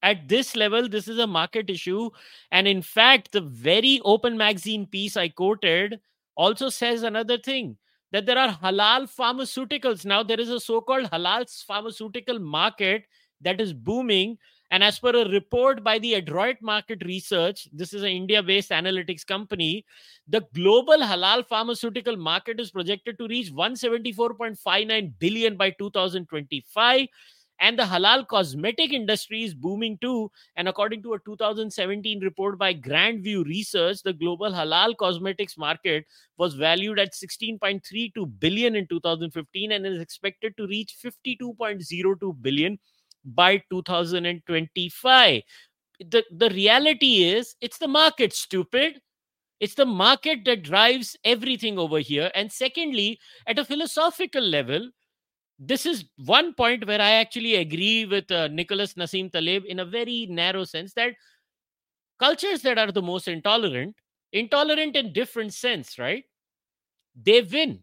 at 0.05 0.29
this 0.31 0.55
level 0.55 0.89
this 0.95 1.07
is 1.09 1.21
a 1.25 1.27
market 1.27 1.71
issue 1.71 2.11
and 2.53 2.69
in 2.69 2.83
fact 2.83 3.31
the 3.33 3.41
very 3.41 3.93
open 4.13 4.37
magazine 4.41 4.87
piece 4.97 5.17
i 5.23 5.29
quoted 5.29 5.95
also 6.37 6.69
says 6.69 7.07
another 7.11 7.39
thing 7.47 7.71
that 8.13 8.27
there 8.27 8.39
are 8.39 8.51
halal 8.65 9.07
pharmaceuticals 9.21 10.05
now 10.05 10.23
there 10.23 10.43
is 10.47 10.51
a 10.51 10.61
so 10.65 10.81
called 10.91 11.11
halal 11.15 11.47
pharmaceutical 11.71 12.43
market 12.57 13.09
that 13.41 13.65
is 13.67 13.73
booming 13.73 14.37
and 14.72 14.84
as 14.84 15.00
per 15.00 15.10
a 15.10 15.28
report 15.30 15.84
by 15.84 15.98
the 16.00 16.14
Adroit 16.16 16.58
Market 16.62 17.04
Research, 17.06 17.68
this 17.74 17.94
is 17.94 18.04
an 18.04 18.10
India 18.10 18.44
based 18.44 18.70
analytics 18.70 19.26
company, 19.26 19.86
the 20.28 20.46
global 20.54 20.98
halal 20.98 21.46
pharmaceutical 21.46 22.16
market 22.16 22.60
is 22.60 22.70
projected 22.70 23.18
to 23.18 23.28
reach 23.28 23.52
174.59 23.52 25.14
billion 25.18 25.58
by 25.58 25.72
2025 25.72 27.08
and 27.62 27.78
the 27.78 27.84
halal 27.84 28.26
cosmetic 28.28 28.94
industry 28.94 29.44
is 29.44 29.54
booming 29.54 29.98
too. 30.02 30.32
And 30.56 30.68
according 30.68 31.04
to 31.04 31.14
a 31.14 31.20
2017 31.20 32.22
report 32.22 32.58
by 32.58 32.74
grandview 32.74 33.46
research 33.46 34.04
the 34.04 34.14
global 34.14 34.52
halal 34.52 34.96
cosmetics 34.96 35.58
market 35.58 36.06
was 36.38 36.54
valued 36.54 37.00
at 37.00 37.14
16.32 37.14 38.40
billion 38.40 38.76
in 38.76 38.88
2015 38.88 39.72
and 39.72 39.86
is 39.86 40.00
expected 40.00 40.56
to 40.58 40.68
reach 40.68 40.96
52.02 41.04 42.42
billion 42.42 42.80
by 43.26 43.62
2025 43.70 45.42
the 46.00 46.24
the 46.32 46.50
reality 46.50 47.24
is 47.24 47.56
it's 47.62 47.78
the 47.78 47.88
market 47.88 48.34
stupid. 48.34 49.02
It's 49.60 49.76
the 49.76 49.86
market 49.86 50.46
that 50.46 50.64
drives 50.64 51.18
everything 51.26 51.78
over 51.78 52.00
here. 52.00 52.32
And 52.34 52.50
secondly 52.50 53.20
at 53.46 53.60
a 53.60 53.66
philosophical 53.66 54.44
level 54.44 54.90
this 55.60 55.86
is 55.86 56.06
one 56.26 56.54
point 56.54 56.88
where 56.88 57.02
i 57.02 57.12
actually 57.12 57.56
agree 57.56 58.06
with 58.06 58.32
uh, 58.32 58.48
nicholas 58.48 58.94
nassim 58.94 59.30
taleb 59.30 59.66
in 59.66 59.80
a 59.80 59.86
very 59.86 60.26
narrow 60.30 60.64
sense 60.64 60.94
that 60.94 61.14
cultures 62.18 62.62
that 62.62 62.78
are 62.78 62.92
the 62.92 63.02
most 63.02 63.28
intolerant 63.28 63.96
intolerant 64.32 64.96
in 64.96 65.12
different 65.12 65.54
sense 65.54 65.98
right? 66.00 66.24
They 67.16 67.42
win 67.42 67.82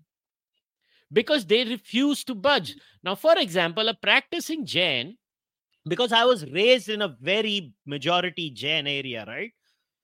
because 1.12 1.46
they 1.46 1.64
refuse 1.64 2.24
to 2.24 2.34
budge. 2.34 2.76
Now 3.02 3.14
for 3.14 3.38
example 3.38 3.88
a 3.88 3.94
practicing 3.94 4.64
jain 4.66 5.18
because 5.86 6.12
I 6.12 6.24
was 6.24 6.44
raised 6.50 6.88
in 6.88 7.02
a 7.02 7.16
very 7.20 7.72
majority 7.86 8.50
Jain 8.50 8.86
area, 8.86 9.24
right? 9.26 9.52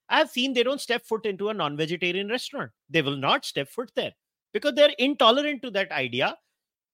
I've 0.09 0.31
seen 0.31 0.53
they 0.53 0.63
don't 0.63 0.81
step 0.81 1.05
foot 1.07 1.27
into 1.27 1.49
a 1.49 1.55
non 1.55 1.77
vegetarian 1.77 2.29
restaurant. 2.29 2.71
They 2.91 3.03
will 3.03 3.17
not 3.17 3.45
step 3.45 3.69
foot 3.69 3.91
there 3.95 4.13
because 4.53 4.75
they're 4.75 4.95
intolerant 4.99 5.63
to 5.63 5.71
that 5.71 5.91
idea. 5.91 6.37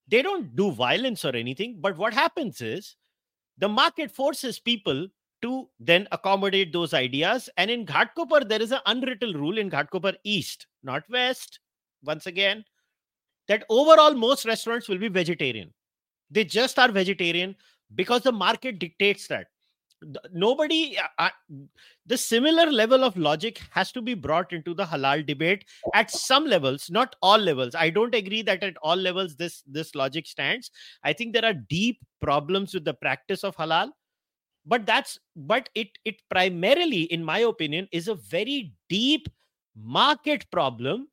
They 0.06 0.22
don't 0.22 0.54
do 0.56 0.70
violence 0.70 1.24
or 1.24 1.34
anything. 1.36 1.78
But 1.80 1.98
what 1.98 2.14
happens 2.14 2.60
is 2.60 2.96
the 3.58 3.68
market 3.68 4.10
forces 4.10 4.58
people 4.58 5.08
to 5.42 5.68
then 5.78 6.08
accommodate 6.12 6.72
those 6.72 6.94
ideas. 6.94 7.50
And 7.56 7.70
in 7.70 7.84
Ghatkopar, 7.86 8.48
there 8.48 8.62
is 8.62 8.72
an 8.72 8.80
unwritten 8.86 9.34
rule 9.34 9.58
in 9.58 9.70
Ghatkopar 9.70 10.14
East, 10.24 10.66
not 10.82 11.04
West, 11.10 11.60
once 12.04 12.26
again, 12.26 12.64
that 13.48 13.64
overall 13.68 14.14
most 14.14 14.46
restaurants 14.46 14.88
will 14.88 14.98
be 14.98 15.08
vegetarian. 15.08 15.72
They 16.30 16.44
just 16.44 16.78
are 16.78 16.90
vegetarian 16.90 17.56
because 17.94 18.22
the 18.22 18.32
market 18.32 18.78
dictates 18.78 19.26
that. 19.28 19.46
Nobody 20.32 20.96
uh, 21.18 21.30
the 22.06 22.16
similar 22.16 22.70
level 22.70 23.02
of 23.02 23.16
logic 23.16 23.60
has 23.72 23.90
to 23.90 24.00
be 24.00 24.14
brought 24.14 24.52
into 24.52 24.72
the 24.72 24.84
halal 24.84 25.26
debate 25.26 25.64
at 25.92 26.08
some 26.08 26.46
levels 26.46 26.88
not 26.88 27.16
all 27.20 27.36
levels. 27.36 27.74
I 27.74 27.90
don't 27.90 28.14
agree 28.14 28.42
that 28.42 28.62
at 28.62 28.76
all 28.80 28.94
levels 28.94 29.34
this 29.34 29.64
this 29.66 29.96
logic 29.96 30.28
stands. 30.28 30.70
I 31.02 31.12
think 31.12 31.32
there 31.32 31.44
are 31.44 31.52
deep 31.52 31.98
problems 32.20 32.74
with 32.74 32.84
the 32.84 32.94
practice 32.94 33.42
of 33.42 33.56
halal 33.56 33.90
but 34.68 34.84
that's 34.84 35.18
but 35.34 35.68
it 35.74 35.88
it 36.04 36.16
primarily 36.30 37.02
in 37.04 37.24
my 37.24 37.38
opinion 37.38 37.88
is 37.90 38.06
a 38.06 38.14
very 38.14 38.72
deep 38.88 39.28
market 39.74 40.48
problem. 40.50 41.08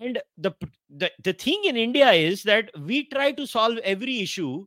And 0.00 0.20
the 0.36 0.52
the, 0.88 1.10
the 1.24 1.32
thing 1.32 1.64
in 1.64 1.76
india 1.76 2.12
is 2.12 2.44
that 2.44 2.70
we 2.86 3.08
try 3.08 3.32
to 3.32 3.46
solve 3.46 3.78
every 3.78 4.20
issue 4.20 4.64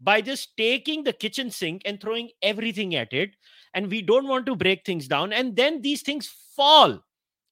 by 0.00 0.20
just 0.20 0.56
taking 0.56 1.04
the 1.04 1.12
kitchen 1.12 1.50
sink 1.50 1.82
and 1.84 2.00
throwing 2.00 2.30
everything 2.42 2.94
at 2.94 3.12
it. 3.12 3.30
And 3.74 3.90
we 3.90 4.02
don't 4.02 4.26
want 4.28 4.46
to 4.46 4.56
break 4.56 4.84
things 4.84 5.06
down. 5.06 5.32
And 5.32 5.54
then 5.56 5.82
these 5.82 6.02
things 6.02 6.32
fall 6.56 7.00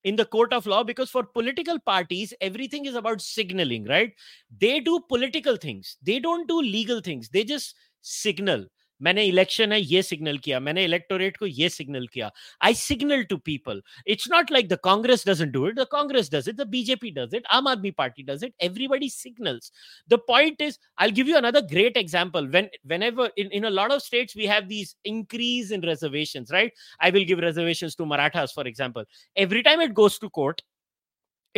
in 0.05 0.17
the 0.17 0.25
court 0.25 0.53
of 0.53 0.67
law 0.67 0.83
because 0.85 1.11
for 1.11 1.23
political 1.23 1.79
parties, 1.79 2.33
everything 2.41 2.87
is 2.87 2.95
about 2.95 3.21
signaling, 3.21 3.85
right? 3.85 4.13
They 4.61 4.81
do 4.81 5.01
political 5.09 5.57
things, 5.57 5.97
they 6.03 6.19
don't 6.19 6.49
do 6.49 6.61
legal 6.61 7.01
things, 7.01 7.29
they 7.29 7.45
just 7.45 7.75
signal. 8.03 8.67
मैंने 9.02 9.24
election 9.26 9.72
है 9.72 9.80
ये 9.82 10.02
signal 10.04 10.38
किया 10.44 10.60
मैंने 10.60 10.84
electorate 10.86 11.38
को 11.38 11.46
ये 11.46 11.70
signal 11.70 12.06
किया 12.14 12.32
I 12.64 12.74
signal 12.82 13.24
to 13.30 13.38
people 13.48 13.82
it's 14.14 14.30
not 14.32 14.52
like 14.52 14.68
the 14.68 14.78
Congress 14.84 15.28
doesn't 15.28 15.52
do 15.54 15.68
it 15.68 15.76
the 15.80 15.86
Congress 15.92 16.32
does 16.34 16.50
it 16.50 16.56
the 16.56 16.68
BJP 16.76 17.12
does 17.12 17.36
it 17.36 17.48
Aam 17.58 17.68
Aadmi 17.68 17.92
party 18.02 18.24
does 18.24 18.44
it 18.44 18.54
everybody 18.68 19.10
signals 19.14 19.72
the 20.14 20.20
point 20.28 20.62
is 20.68 20.78
i'll 21.04 21.16
give 21.18 21.32
you 21.32 21.38
another 21.40 21.62
great 21.72 21.98
example 22.02 22.48
when 22.56 22.70
whenever 22.92 23.28
in, 23.44 23.52
in 23.60 23.66
a 23.66 23.74
lot 23.80 23.96
of 23.96 24.04
states 24.04 24.38
we 24.42 24.48
have 24.52 24.70
these 24.70 24.96
increase 25.14 25.74
in 25.78 25.84
reservations 25.90 26.54
right 26.58 26.86
i 27.08 27.10
will 27.18 27.28
give 27.32 27.44
reservations 27.46 28.00
to 28.02 28.08
marathas 28.14 28.56
for 28.60 28.68
example 28.72 29.10
every 29.48 29.66
time 29.70 29.86
it 29.88 29.98
goes 30.02 30.18
to 30.24 30.32
court 30.40 30.64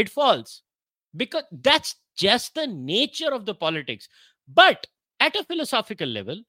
it 0.05 0.11
falls 0.17 0.57
because 1.13 1.45
that's 1.69 1.95
just 2.25 2.59
the 2.61 2.67
nature 2.89 3.31
of 3.39 3.45
the 3.51 3.57
politics 3.67 4.11
but 4.61 4.91
at 5.19 5.41
a 5.43 5.47
philosophical 5.53 6.13
level 6.19 6.43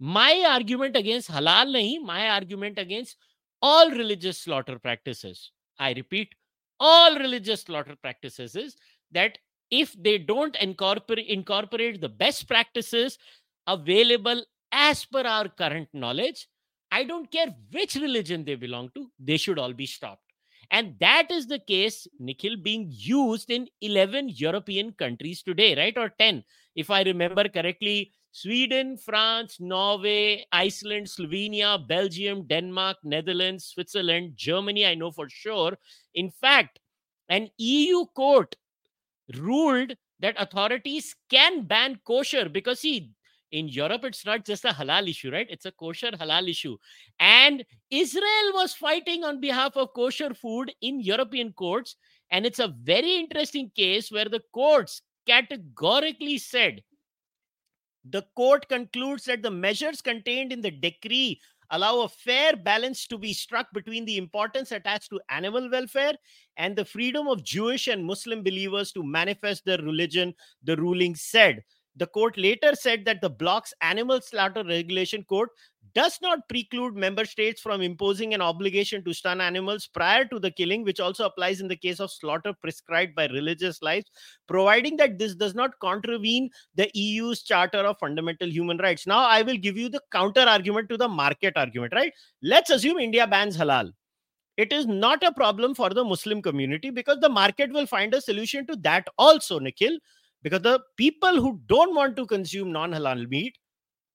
my 0.00 0.44
argument 0.48 0.96
against 0.96 1.30
halal 1.30 1.72
nahi 1.76 1.98
my 2.10 2.28
argument 2.30 2.78
against 2.78 3.16
all 3.62 3.90
religious 3.90 4.38
slaughter 4.44 4.78
practices 4.78 5.52
i 5.78 5.92
repeat 6.00 6.34
all 6.80 7.18
religious 7.18 7.62
slaughter 7.62 7.96
practices 8.02 8.56
is 8.56 8.76
that 9.12 9.36
if 9.70 9.92
they 10.06 10.16
don't 10.18 10.56
incorporate 10.56 11.26
incorporate 11.26 12.00
the 12.00 12.08
best 12.08 12.48
practices 12.48 13.18
available 13.66 14.42
as 14.72 15.04
per 15.04 15.22
our 15.34 15.48
current 15.62 15.88
knowledge 15.92 16.46
i 16.90 17.04
don't 17.04 17.30
care 17.30 17.54
which 17.72 17.94
religion 17.96 18.44
they 18.44 18.54
belong 18.54 18.88
to 18.94 19.10
they 19.18 19.36
should 19.36 19.58
all 19.58 19.74
be 19.84 19.86
stopped 19.86 20.26
And 20.78 20.90
that 21.02 21.30
is 21.34 21.46
the 21.50 21.58
case, 21.68 21.94
Nikhil, 22.26 22.56
being 22.64 22.82
used 22.90 23.50
in 23.50 23.62
11 23.80 24.28
European 24.40 24.92
countries 25.02 25.42
today, 25.42 25.68
right? 25.78 25.96
Or 26.02 26.10
10, 26.22 26.44
if 26.76 26.90
I 26.90 27.02
remember 27.08 27.44
correctly. 27.56 28.12
Sweden, 28.32 28.96
France, 28.96 29.58
Norway, 29.60 30.44
Iceland, 30.52 31.06
Slovenia, 31.06 31.86
Belgium, 31.86 32.46
Denmark, 32.46 32.98
Netherlands, 33.02 33.66
Switzerland, 33.66 34.32
Germany, 34.36 34.86
I 34.86 34.94
know 34.94 35.10
for 35.10 35.28
sure. 35.28 35.76
In 36.14 36.30
fact, 36.30 36.78
an 37.28 37.50
EU 37.58 38.06
court 38.14 38.54
ruled 39.36 39.94
that 40.20 40.36
authorities 40.38 41.16
can 41.28 41.62
ban 41.62 41.98
kosher 42.06 42.48
because, 42.48 42.80
see, 42.80 43.12
in 43.52 43.68
Europe, 43.68 44.04
it's 44.04 44.24
not 44.24 44.44
just 44.44 44.64
a 44.64 44.68
halal 44.68 45.08
issue, 45.08 45.32
right? 45.32 45.46
It's 45.50 45.66
a 45.66 45.72
kosher 45.72 46.12
halal 46.12 46.48
issue. 46.48 46.76
And 47.18 47.64
Israel 47.90 48.52
was 48.54 48.74
fighting 48.74 49.24
on 49.24 49.40
behalf 49.40 49.76
of 49.76 49.92
kosher 49.94 50.34
food 50.34 50.72
in 50.82 51.00
European 51.00 51.52
courts. 51.52 51.96
And 52.30 52.46
it's 52.46 52.60
a 52.60 52.74
very 52.82 53.16
interesting 53.16 53.72
case 53.74 54.12
where 54.12 54.28
the 54.28 54.42
courts 54.52 55.02
categorically 55.26 56.38
said 56.38 56.82
the 58.04 58.22
court 58.34 58.68
concludes 58.68 59.24
that 59.24 59.42
the 59.42 59.50
measures 59.50 60.00
contained 60.00 60.52
in 60.52 60.60
the 60.60 60.70
decree 60.70 61.40
allow 61.70 62.00
a 62.00 62.08
fair 62.08 62.56
balance 62.56 63.06
to 63.06 63.18
be 63.18 63.32
struck 63.32 63.66
between 63.72 64.04
the 64.04 64.16
importance 64.16 64.72
attached 64.72 65.10
to 65.10 65.20
animal 65.28 65.70
welfare 65.70 66.14
and 66.56 66.74
the 66.74 66.84
freedom 66.84 67.28
of 67.28 67.44
Jewish 67.44 67.86
and 67.88 68.04
Muslim 68.04 68.42
believers 68.42 68.92
to 68.92 69.02
manifest 69.02 69.64
their 69.64 69.78
religion, 69.78 70.34
the 70.64 70.76
ruling 70.76 71.14
said. 71.14 71.62
The 71.96 72.06
court 72.06 72.36
later 72.38 72.74
said 72.74 73.04
that 73.04 73.20
the 73.20 73.30
bloc's 73.30 73.74
animal 73.82 74.20
slaughter 74.20 74.64
regulation 74.64 75.24
code 75.28 75.48
does 75.94 76.18
not 76.22 76.48
preclude 76.48 76.94
member 76.94 77.24
states 77.24 77.60
from 77.60 77.82
imposing 77.82 78.34
an 78.34 78.40
obligation 78.40 79.04
to 79.04 79.12
stun 79.12 79.40
animals 79.40 79.86
prior 79.86 80.24
to 80.24 80.38
the 80.38 80.50
killing, 80.50 80.84
which 80.84 81.00
also 81.00 81.24
applies 81.24 81.60
in 81.60 81.68
the 81.68 81.76
case 81.76 82.00
of 82.00 82.10
slaughter 82.10 82.52
prescribed 82.60 83.14
by 83.14 83.26
religious 83.26 83.82
lives, 83.82 84.10
providing 84.46 84.96
that 84.96 85.18
this 85.18 85.34
does 85.34 85.54
not 85.54 85.78
contravene 85.80 86.50
the 86.74 86.90
EU's 86.94 87.42
Charter 87.42 87.78
of 87.78 87.98
Fundamental 87.98 88.48
Human 88.48 88.78
Rights. 88.78 89.06
Now, 89.06 89.20
I 89.20 89.42
will 89.42 89.56
give 89.56 89.76
you 89.76 89.88
the 89.88 90.02
counter 90.12 90.42
argument 90.42 90.88
to 90.90 90.96
the 90.96 91.08
market 91.08 91.54
argument, 91.56 91.92
right? 91.94 92.12
Let's 92.42 92.70
assume 92.70 92.98
India 92.98 93.26
bans 93.26 93.56
halal. 93.56 93.92
It 94.56 94.72
is 94.72 94.86
not 94.86 95.22
a 95.22 95.32
problem 95.32 95.74
for 95.74 95.90
the 95.90 96.04
Muslim 96.04 96.42
community 96.42 96.90
because 96.90 97.18
the 97.20 97.28
market 97.28 97.72
will 97.72 97.86
find 97.86 98.12
a 98.14 98.20
solution 98.20 98.66
to 98.66 98.76
that 98.82 99.06
also, 99.16 99.58
Nikhil 99.58 99.98
because 100.42 100.62
the 100.62 100.80
people 100.96 101.40
who 101.40 101.60
don't 101.66 101.94
want 101.94 102.16
to 102.16 102.26
consume 102.26 102.72
non 102.72 102.92
halal 102.92 103.28
meat 103.28 103.56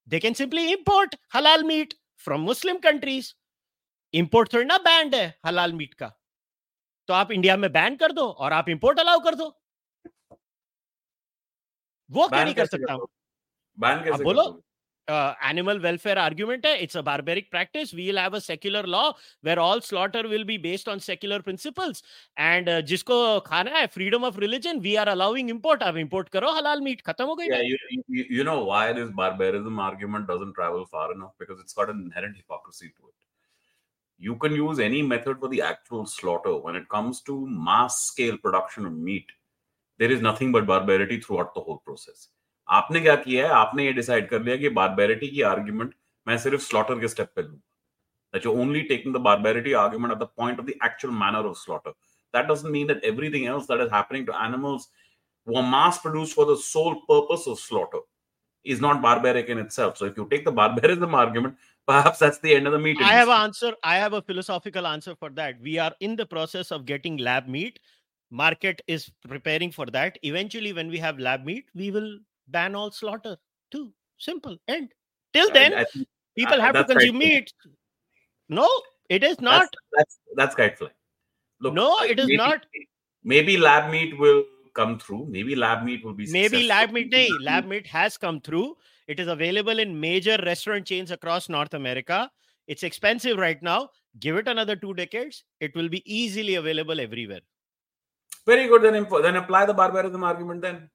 they 0.08 0.20
can 0.20 0.36
simply 0.36 0.72
import 0.74 1.16
halal 1.36 1.64
meat 1.64 1.96
from 2.26 2.46
muslim 2.46 2.80
countries. 2.82 3.34
Import 4.14 4.54
थोड़ी 4.54 4.66
ना 4.66 4.78
band 4.78 5.16
है 5.16 5.26
हलाल 5.46 5.74
meet 5.74 5.94
का। 5.94 6.08
तो 7.10 7.14
आप 7.14 7.32
India 7.32 7.56
में 7.58 7.72
ban 7.72 7.96
कर 7.96 8.12
दो 8.12 8.28
और 8.28 8.54
आप 8.54 8.70
इंपोर्ट 8.70 9.00
अलाउ 9.00 9.20
कर 9.24 9.36
दो। 9.36 9.48
वो 12.10 12.28
क्या 12.28 12.44
नहीं 12.44 12.56
कर 12.56 12.66
सकता 12.66 12.96
बैन 13.78 14.04
कैसे 14.04 14.24
बोलो। 14.24 14.44
Uh, 15.08 15.34
animal 15.42 15.80
welfare 15.80 16.18
argument 16.18 16.66
hai. 16.66 16.74
it's 16.76 16.96
a 16.96 17.04
barbaric 17.04 17.52
practice. 17.52 17.94
We'll 17.94 18.18
have 18.18 18.34
a 18.34 18.42
secular 18.42 18.84
law 18.84 19.14
where 19.42 19.60
all 19.60 19.82
slaughter 19.82 20.28
will 20.28 20.44
be 20.44 20.58
based 20.58 20.88
on 20.88 21.00
secular 21.00 21.42
principles. 21.42 22.04
And 22.38 22.70
uh, 22.70 22.82
jisko 22.82 23.44
khana 23.46 23.72
hai 23.72 23.88
freedom 23.88 24.24
of 24.24 24.38
religion 24.38 24.82
we 24.82 24.98
are 24.98 25.08
allowing 25.10 25.50
import. 25.50 25.82
Ab 25.82 25.98
import 25.98 26.32
karo 26.32 26.48
halal 26.48 26.82
meat 26.82 27.04
khatam 27.04 27.28
ho 27.28 27.36
gayi 27.36 27.50
yeah 27.50 27.62
you, 27.62 27.78
you, 28.08 28.26
you 28.30 28.44
know 28.44 28.64
why 28.64 28.94
this 28.94 29.10
barbarism 29.12 29.80
argument 29.80 30.28
doesn't 30.28 30.54
travel 30.54 30.86
far 30.86 31.12
enough? 31.14 31.34
Because 31.40 31.60
it's 31.60 31.74
got 31.74 31.90
an 31.90 32.02
inherent 32.02 32.36
hypocrisy 32.36 32.88
to 32.88 33.08
it. 33.08 33.14
You 34.18 34.36
can 34.36 34.54
use 34.54 34.80
any 34.80 35.02
method 35.02 35.40
for 35.40 35.50
the 35.50 35.62
actual 35.62 36.06
slaughter. 36.06 36.56
When 36.58 36.76
it 36.76 36.88
comes 36.90 37.22
to 37.24 37.46
mass 37.48 38.06
scale 38.06 38.38
production 38.38 38.86
of 38.86 38.94
meat 38.94 39.26
there 39.98 40.12
is 40.12 40.22
nothing 40.22 40.52
but 40.52 40.66
barbarity 40.66 41.20
throughout 41.20 41.54
the 41.54 41.62
whole 41.62 41.78
process 41.78 42.30
आपने 42.69 43.01
क्या 43.01 43.15
किया 43.17 43.47
है 43.47 43.53
आपने 43.55 43.85
ये 43.87 43.93
decide 43.93 44.29
कर 44.29 44.43
लिया 44.43 44.57
कि 44.57 44.69
बारबेरिटी 44.79 45.29
की 45.29 45.43
आर्ग्यूमेंट 45.55 45.95
मैं 46.29 46.39
सिर्फ 46.39 46.61
स्लॉटर 46.61 47.01
के 47.01 47.09
स्टेप 47.09 47.33
पे 47.37 47.43
लूंगा 47.43 47.61
that 48.33 48.45
you're 48.45 48.59
only 48.59 48.87
taking 48.87 49.13
the 49.13 49.19
barbarity 49.19 49.75
argument 49.75 50.13
at 50.13 50.19
the 50.19 50.27
point 50.27 50.59
of 50.59 50.67
the 50.67 50.77
actual 50.83 51.11
manner 51.11 51.45
of 51.47 51.57
slaughter. 51.59 51.93
That 52.33 52.47
doesn't 52.47 52.71
mean 52.71 52.87
that 52.87 53.03
everything 53.03 53.47
else 53.47 53.67
that 53.67 53.81
is 53.81 53.91
happening 53.91 54.27
to 54.27 54.41
animals 54.41 54.89
who 55.47 55.57
are 55.57 55.63
mass 55.63 55.99
produced 55.99 56.35
for 56.35 56.45
the 56.45 56.57
sole 56.57 57.01
purpose 57.09 57.47
of 57.47 57.59
slaughter 57.59 57.99
is 58.65 58.81
not 58.81 59.03
barbaric 59.03 59.49
in 59.49 59.59
itself. 59.59 59.97
So 59.97 60.05
if 60.05 60.17
you 60.17 60.29
take 60.31 60.45
the 60.45 60.53
barbarism 60.53 61.15
argument, 61.15 61.57
perhaps 61.87 62.19
that's 62.19 62.39
the 62.39 62.55
end 62.55 62.67
of 62.67 62.73
the 62.73 62.79
meat. 62.79 62.99
I 63.01 63.15
have 63.15 63.29
an 63.29 63.43
answer. 63.43 63.75
I 63.83 63.97
have 63.97 64.13
a 64.13 64.23
philosophical 64.23 64.87
answer 64.87 65.17
for 65.17 65.31
that. 65.31 65.61
We 65.61 65.79
are 65.79 65.93
in 66.01 66.15
the 66.15 66.27
process 66.27 66.71
of 66.71 66.87
getting 66.87 67.17
lab 67.17 67.49
meat. 67.49 67.81
Market 68.31 68.81
is 68.87 69.11
preparing 69.29 69.73
for 69.73 69.87
that. 69.87 70.19
Eventually, 70.23 70.73
when 70.73 70.89
we 70.89 70.99
have 70.99 71.19
lab 71.19 71.45
meat, 71.45 71.65
we 71.75 71.91
will 71.91 72.19
ban 72.48 72.76
all 72.76 72.92
slaughter 72.92 73.38
too. 73.72 73.94
Simple. 74.18 74.58
End. 74.68 74.94
Till 75.34 75.50
then, 75.52 75.74
I, 75.74 75.82
I 75.82 75.84
think, 75.86 76.08
people 76.38 76.56
uh, 76.56 76.62
have 76.62 76.76
to 76.76 76.84
consume 76.86 77.18
meat. 77.18 77.52
No, 78.48 78.70
it 79.10 79.24
is 79.24 79.42
not. 79.42 79.68
That's 79.94 80.20
that's, 80.36 80.56
that's 80.56 80.78
fly. 80.78 80.90
Look, 81.60 81.74
no, 81.74 82.02
it 82.04 82.20
is 82.20 82.28
maybe, 82.28 82.38
not. 82.38 82.66
Maybe 83.24 83.58
lab 83.58 83.92
meat 83.92 84.18
will 84.18 84.44
come 84.74 85.00
through. 85.00 85.28
Maybe 85.30 85.56
lab 85.56 85.84
meat 85.84 86.06
will 86.06 86.14
be. 86.14 86.32
Maybe 86.32 86.68
lab 86.68 86.92
meat. 86.92 87.12
Nay, 87.12 87.30
lab 87.42 87.66
meat 87.66 87.88
has 87.88 88.18
come 88.18 88.40
through. 88.42 88.78
It 89.08 89.20
is 89.20 89.28
available 89.28 89.80
in 89.80 90.00
major 90.00 90.38
restaurant 90.46 90.86
chains 90.86 91.12
across 91.12 91.50
North 91.50 91.74
America. 91.74 92.30
It's 92.68 92.84
expensive 92.84 93.38
right 93.38 93.62
now. 93.62 93.90
Give 94.20 94.38
it 94.38 94.48
another 94.48 94.76
two 94.76 94.94
decades. 94.94 95.44
It 95.60 95.76
will 95.76 95.90
be 95.90 96.02
easily 96.06 96.56
available 96.56 97.00
everywhere. 97.00 97.42
Very 98.46 98.68
good. 98.68 98.84
Then, 98.84 99.08
then 99.22 99.36
apply 99.36 99.66
the 99.66 99.74
barbarism 99.74 100.24
argument. 100.24 100.62
Then 100.62 100.90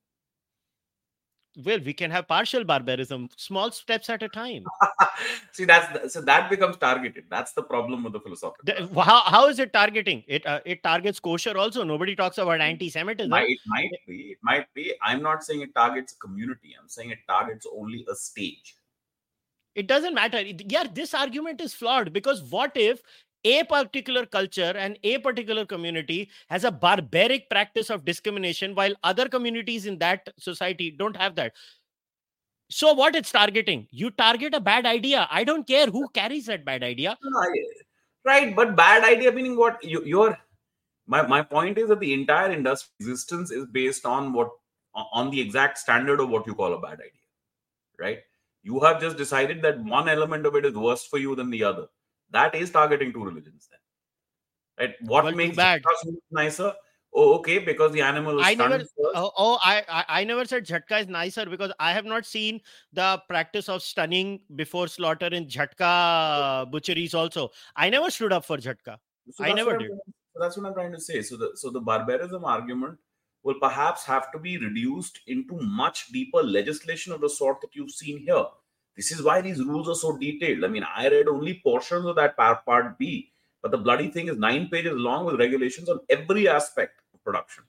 well 1.64 1.78
we 1.84 1.92
can 1.92 2.10
have 2.10 2.28
partial 2.28 2.64
barbarism 2.64 3.28
small 3.36 3.70
steps 3.70 4.08
at 4.08 4.22
a 4.22 4.28
time. 4.28 4.64
See 5.52 5.64
that's 5.64 6.12
so 6.12 6.20
that 6.22 6.50
becomes 6.50 6.76
targeted. 6.76 7.24
That's 7.28 7.52
the 7.52 7.62
problem 7.62 8.04
with 8.04 8.12
the 8.12 8.20
philosophy 8.20 8.54
the, 8.64 9.02
how, 9.02 9.20
how 9.20 9.48
is 9.48 9.58
it 9.58 9.72
targeting? 9.72 10.24
It 10.26 10.46
uh, 10.46 10.60
it 10.64 10.82
targets 10.82 11.20
kosher 11.20 11.56
also. 11.56 11.84
Nobody 11.84 12.14
talks 12.14 12.38
about 12.38 12.60
anti-semitism. 12.60 13.32
It 13.32 13.58
might 13.66 13.90
be 14.06 14.14
it 14.32 14.38
might 14.42 14.66
be. 14.74 14.94
I'm 15.02 15.22
not 15.22 15.44
saying 15.44 15.62
it 15.62 15.74
targets 15.74 16.12
a 16.12 16.16
community. 16.16 16.74
I'm 16.80 16.88
saying 16.88 17.10
it 17.10 17.18
targets 17.28 17.66
only 17.72 18.06
a 18.10 18.14
stage. 18.14 18.76
It 19.74 19.86
doesn't 19.86 20.14
matter. 20.14 20.40
Yeah 20.42 20.84
this 20.92 21.14
argument 21.14 21.60
is 21.60 21.74
flawed 21.74 22.12
because 22.12 22.42
what 22.42 22.72
if 22.74 23.02
a 23.44 23.64
particular 23.64 24.26
culture 24.26 24.72
and 24.76 24.98
a 25.02 25.18
particular 25.18 25.64
community 25.64 26.30
has 26.48 26.64
a 26.64 26.70
barbaric 26.70 27.48
practice 27.48 27.90
of 27.90 28.04
discrimination 28.04 28.74
while 28.74 28.94
other 29.02 29.28
communities 29.28 29.86
in 29.86 29.98
that 29.98 30.28
society 30.38 30.90
don't 30.90 31.16
have 31.16 31.34
that. 31.36 31.52
So 32.68 32.92
what 32.92 33.16
it's 33.16 33.32
targeting? 33.32 33.88
You 33.90 34.10
target 34.10 34.54
a 34.54 34.60
bad 34.60 34.86
idea. 34.86 35.26
I 35.30 35.44
don't 35.44 35.66
care 35.66 35.86
who 35.86 36.08
carries 36.08 36.46
that 36.46 36.64
bad 36.64 36.82
idea. 36.82 37.18
Right. 38.22 38.54
But 38.54 38.76
bad 38.76 39.02
idea 39.02 39.32
meaning 39.32 39.56
what? 39.56 39.82
You, 39.82 40.02
you're 40.04 40.36
my, 41.06 41.26
my 41.26 41.40
point 41.40 41.78
is 41.78 41.88
that 41.88 42.00
the 42.00 42.12
entire 42.12 42.52
industry 42.52 42.90
existence 43.00 43.50
is 43.50 43.64
based 43.64 44.04
on 44.04 44.34
what 44.34 44.50
on 44.94 45.30
the 45.30 45.40
exact 45.40 45.78
standard 45.78 46.20
of 46.20 46.28
what 46.28 46.46
you 46.46 46.54
call 46.54 46.74
a 46.74 46.78
bad 46.78 47.00
idea. 47.00 47.24
Right? 47.98 48.18
You 48.62 48.78
have 48.80 49.00
just 49.00 49.16
decided 49.16 49.62
that 49.62 49.82
one 49.82 50.06
element 50.06 50.44
of 50.44 50.54
it 50.54 50.66
is 50.66 50.74
worse 50.74 51.06
for 51.06 51.18
you 51.18 51.34
than 51.34 51.48
the 51.48 51.64
other 51.64 51.86
that 52.32 52.54
is 52.54 52.70
targeting 52.70 53.12
two 53.12 53.24
religions 53.24 53.68
then. 53.70 54.88
Right? 54.88 54.96
What 55.02 55.24
well, 55.24 55.34
makes 55.34 55.56
bad. 55.56 55.82
nicer? 56.30 56.72
Oh 57.12 57.34
okay 57.38 57.58
because 57.58 57.90
the 57.90 58.02
animal 58.02 58.38
is 58.38 58.46
i 58.46 58.54
never 58.54 58.84
oh, 59.16 59.32
oh 59.36 59.58
I, 59.64 59.82
I, 59.88 60.04
I 60.20 60.24
never 60.24 60.44
said 60.44 60.64
jhatka 60.64 61.00
is 61.00 61.08
nicer 61.08 61.44
because 61.44 61.72
i 61.80 61.92
have 61.92 62.04
not 62.04 62.24
seen 62.24 62.60
the 62.92 63.20
practice 63.28 63.68
of 63.68 63.82
stunning 63.82 64.40
before 64.54 64.86
slaughter 64.86 65.26
in 65.26 65.46
jhatka 65.46 66.70
butcheries 66.70 67.12
also. 67.12 67.50
I 67.74 67.90
never 67.90 68.12
stood 68.12 68.32
up 68.32 68.44
for 68.44 68.58
jhatka 68.58 68.98
so 69.32 69.44
i 69.44 69.52
never 69.52 69.76
did. 69.76 69.90
so 69.90 70.40
that's 70.40 70.56
what 70.56 70.66
i'm 70.66 70.74
trying 70.74 70.92
to 70.92 71.00
say. 71.00 71.20
So 71.22 71.36
the 71.36 71.50
so 71.54 71.70
the 71.70 71.80
barbarism 71.80 72.44
argument 72.44 72.98
will 73.42 73.58
perhaps 73.60 74.04
have 74.04 74.30
to 74.30 74.38
be 74.38 74.58
reduced 74.58 75.18
into 75.26 75.58
much 75.60 76.08
deeper 76.12 76.42
legislation 76.44 77.12
of 77.12 77.20
the 77.20 77.28
sort 77.28 77.60
that 77.62 77.74
you've 77.74 77.90
seen 77.90 78.18
here 78.18 78.44
this 79.00 79.10
is 79.12 79.22
why 79.22 79.40
these 79.40 79.64
rules 79.64 79.88
are 79.88 79.94
so 79.94 80.18
detailed. 80.18 80.62
I 80.62 80.68
mean, 80.68 80.84
I 80.84 81.08
read 81.08 81.26
only 81.26 81.54
portions 81.64 82.04
of 82.04 82.16
that 82.16 82.36
part, 82.36 82.66
part 82.66 82.98
B, 82.98 83.32
but 83.62 83.70
the 83.70 83.78
bloody 83.78 84.08
thing 84.10 84.28
is 84.28 84.36
nine 84.36 84.68
pages 84.68 84.92
long 84.94 85.24
with 85.24 85.40
regulations 85.40 85.88
on 85.88 86.00
every 86.10 86.46
aspect 86.48 87.00
of 87.14 87.24
production. 87.24 87.64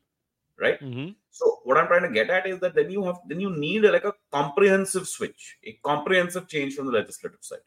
Right. 0.60 0.78
Mm-hmm. 0.82 1.12
So 1.30 1.60
what 1.64 1.78
I'm 1.78 1.88
trying 1.88 2.04
to 2.04 2.10
get 2.10 2.30
at 2.30 2.46
is 2.48 2.60
that 2.60 2.76
then 2.76 2.92
you 2.92 3.04
have 3.06 3.20
then 3.30 3.40
you 3.40 3.50
need 3.50 3.84
like 3.84 4.04
a 4.04 4.14
comprehensive 4.32 5.08
switch, 5.08 5.58
a 5.64 5.72
comprehensive 5.84 6.50
change 6.50 6.76
from 6.76 6.88
the 6.88 6.92
legislative 6.92 7.40
side. 7.42 7.66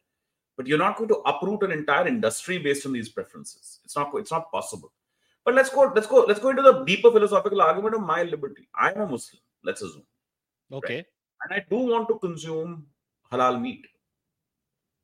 But 0.58 0.66
you're 0.66 0.84
not 0.84 0.98
going 0.98 1.08
to 1.08 1.22
uproot 1.24 1.62
an 1.62 1.72
entire 1.72 2.06
industry 2.06 2.58
based 2.58 2.84
on 2.84 2.92
these 2.92 3.08
preferences. 3.08 3.80
It's 3.84 3.96
not 3.96 4.12
it's 4.16 4.30
not 4.30 4.52
possible. 4.52 4.92
But 5.42 5.54
let's 5.54 5.70
go 5.70 5.90
let's 5.94 6.06
go 6.06 6.26
let's 6.28 6.38
go 6.38 6.50
into 6.50 6.62
the 6.62 6.84
deeper 6.84 7.10
philosophical 7.10 7.62
argument 7.62 7.94
of 7.94 8.02
my 8.02 8.22
liberty. 8.24 8.68
I'm 8.74 9.00
a 9.00 9.06
Muslim. 9.06 9.40
Let's 9.64 9.80
assume. 9.80 10.06
Okay. 10.70 10.96
Right? 10.96 11.06
And 11.42 11.54
I 11.54 11.64
do 11.68 11.78
want 11.78 12.08
to 12.08 12.18
consume 12.18 12.86
halal 13.32 13.60
meat 13.60 13.86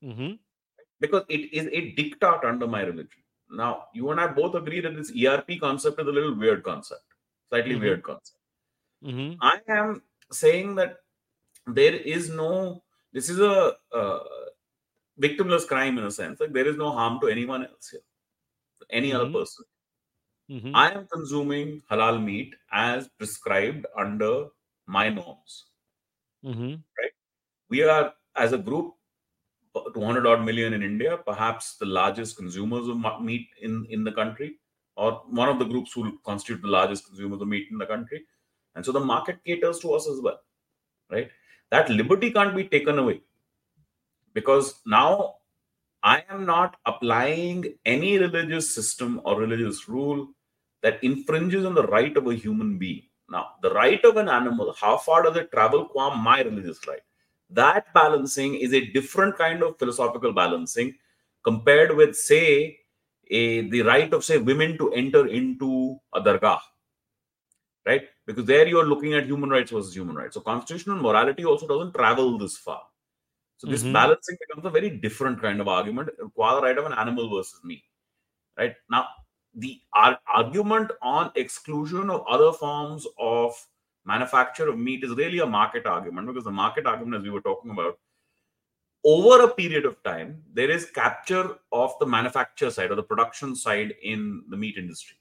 mm-hmm. 0.03 0.33
because 1.01 1.25
it 1.29 1.53
is 1.53 1.67
a 1.67 1.95
diktat 1.99 2.45
under 2.45 2.67
my 2.67 2.83
religion 2.83 3.23
Now, 3.51 3.87
you 3.95 4.11
and 4.13 4.21
I 4.21 4.27
both 4.29 4.55
agree 4.55 4.81
that 4.81 4.95
this 4.97 5.11
ERP 5.21 5.59
concept 5.61 6.01
is 6.01 6.07
a 6.07 6.13
little 6.17 6.35
weird 6.43 6.63
concept, 6.63 7.03
slightly 7.49 7.75
Mhm. 7.75 7.81
weird 7.85 8.03
concept. 8.09 8.39
Mhm. 9.03 9.41
I 9.41 9.61
am 9.69 10.03
saying 10.31 10.77
that 10.77 10.93
there 11.67 11.95
is 11.95 12.29
no, 12.31 12.85
this 13.13 13.29
is 13.35 13.41
a 13.41 13.77
uh, 14.01 14.21
victimless 15.27 15.67
crime 15.73 15.99
in 15.99 16.05
a 16.05 16.11
sense. 16.11 16.41
Like 16.41 16.53
there 16.53 16.69
is 16.73 16.77
no 16.77 16.91
harm 16.93 17.21
to 17.23 17.29
anyone 17.37 17.67
else 17.67 17.91
here, 17.91 18.07
any 18.91 19.13
other 19.13 19.29
Mhm. 19.29 19.33
person. 19.39 19.65
Mhm. 20.51 20.85
I 20.85 20.91
am 20.93 21.07
consuming 21.07 21.81
halal 21.91 22.23
meat 22.23 22.57
as 22.73 23.09
prescribed 23.19 23.87
under 23.97 24.49
my 24.87 25.09
norms. 25.09 25.67
Mhm. 26.43 26.83
We 27.71 27.83
are, 27.83 28.13
as 28.37 28.53
a 28.53 28.59
group, 28.59 28.95
200 29.95 30.27
odd 30.27 30.45
million 30.45 30.73
in 30.73 30.83
India, 30.83 31.19
perhaps 31.25 31.77
the 31.77 31.87
largest 31.87 32.37
consumers 32.37 32.89
of 32.89 33.23
meat 33.23 33.49
in, 33.63 33.87
in 33.89 34.03
the 34.03 34.13
country, 34.13 34.57
or 34.97 35.23
one 35.29 35.49
of 35.49 35.59
the 35.59 35.65
groups 35.65 35.93
who 35.93 36.19
constitute 36.25 36.63
the 36.63 36.69
largest 36.69 37.07
consumers 37.07 37.41
of 37.41 37.49
meat 37.49 37.69
in 37.71 37.79
the 37.79 37.87
country. 37.87 38.25
And 38.75 38.85
so 38.85 38.93
the 38.93 39.01
market 39.01 39.39
caters 39.45 39.79
to 39.81 39.93
us 39.93 40.09
as 40.09 40.21
well, 40.21 40.41
right? 41.11 41.31
That 41.71 41.89
liberty 41.89 42.33
can't 42.33 42.57
be 42.57 42.65
taken 42.65 42.99
away 42.99 43.23
because 44.35 44.81
now 44.85 45.37
I 46.03 46.25
am 46.29 46.47
not 46.47 46.77
applying 46.87 47.75
any 47.85 48.19
religious 48.19 48.75
system 48.75 49.21
or 49.25 49.39
religious 49.39 49.89
rule 49.89 50.29
that 50.83 51.03
infringes 51.05 51.65
on 51.65 51.75
the 51.75 51.87
right 51.87 52.17
of 52.17 52.27
a 52.27 52.35
human 52.35 52.79
being. 52.79 53.03
Now, 53.29 53.51
the 53.63 53.73
right 53.73 54.05
of 54.05 54.17
an 54.17 54.29
animal, 54.29 54.75
how 54.79 54.97
far 54.97 55.23
does 55.23 55.37
it 55.37 55.53
travel 55.53 55.85
qua 55.87 56.15
my 56.15 56.43
religious 56.43 56.81
right? 56.89 57.03
That 57.51 57.93
balancing 57.95 58.55
is 58.55 58.73
a 58.73 58.87
different 58.93 59.37
kind 59.37 59.63
of 59.63 59.79
philosophical 59.79 60.33
balancing 60.33 60.95
compared 61.43 61.97
with, 61.97 62.17
say, 62.17 62.79
a, 63.31 63.69
the 63.69 63.83
right 63.83 64.13
of, 64.13 64.25
say, 64.25 64.39
women 64.39 64.79
to 64.79 64.93
enter 64.93 65.27
into 65.27 65.99
a 66.15 66.21
dargah, 66.21 66.61
right? 67.87 68.03
Because 68.27 68.45
there 68.45 68.67
you 68.67 68.79
are 68.79 68.85
looking 68.87 69.15
at 69.15 69.27
human 69.27 69.51
rights 69.51 69.71
versus 69.71 69.95
human 69.95 70.17
rights. 70.17 70.35
So 70.35 70.41
constitutional 70.41 70.97
morality 71.01 71.45
also 71.45 71.67
doesn't 71.67 71.95
travel 71.95 72.39
this 72.39 72.57
far. 72.59 72.83
So 73.59 73.67
this 73.67 73.85
Mhm. 73.85 73.93
balancing 73.93 74.37
becomes 74.41 74.67
a 74.67 74.71
very 74.71 74.91
different 74.91 75.41
kind 75.41 75.61
of 75.61 75.69
argument, 75.69 76.11
qua 76.35 76.57
the 76.57 76.63
right 76.63 76.79
of 76.79 76.87
an 76.87 76.93
animal 76.95 77.31
versus 77.35 77.63
me. 77.65 77.85
Right 78.57 78.77
now, 78.91 79.09
the 79.55 79.83
ar- 79.95 80.21
argument 80.27 80.93
on 81.03 81.33
exclusion 81.37 82.11
of 82.11 82.27
other 82.27 82.53
forms 82.53 83.07
of 83.19 83.55
manufacture 84.05 84.69
of 84.69 84.79
meat 84.79 85.05
is 85.05 85.11
really 85.13 85.41
a 85.41 85.47
market 85.47 85.87
argument 85.87 86.27
because 86.27 86.45
the 86.45 86.51
market 86.51 86.87
argument, 86.87 87.17
as 87.17 87.23
we 87.23 87.31
were 87.31 87.41
talking 87.41 87.71
about, 87.71 87.99
over 89.05 89.45
a 89.45 89.55
period 89.55 89.87
of 89.87 90.03
time, 90.03 90.43
there 90.53 90.71
is 90.71 90.91
capture 90.91 91.59
of 91.73 91.93
the 92.01 92.07
manufacture 92.07 92.71
side 92.71 92.91
or 92.91 92.95
the 92.95 93.03
production 93.03 93.57
side 93.57 93.95
in 94.03 94.45
the 94.49 94.57
meat 94.57 94.77
industry. 94.77 95.17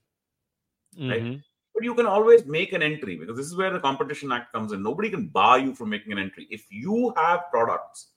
Right. 0.97 1.23
Mhm. 1.23 1.43
But 1.73 1.83
you 1.83 1.95
can 1.95 2.05
always 2.05 2.45
make 2.45 2.73
an 2.73 2.81
entry 2.81 3.15
because 3.15 3.37
this 3.37 3.45
is 3.45 3.55
where 3.55 3.71
the 3.71 3.79
Competition 3.79 4.31
Act 4.31 4.51
comes 4.51 4.73
in. 4.73 4.83
Nobody 4.83 5.09
can 5.09 5.27
bar 5.27 5.59
you 5.59 5.73
from 5.73 5.89
making 5.89 6.11
an 6.11 6.19
entry. 6.19 6.47
If 6.49 6.69
you 6.71 7.13
have 7.15 7.43
products 7.51 8.13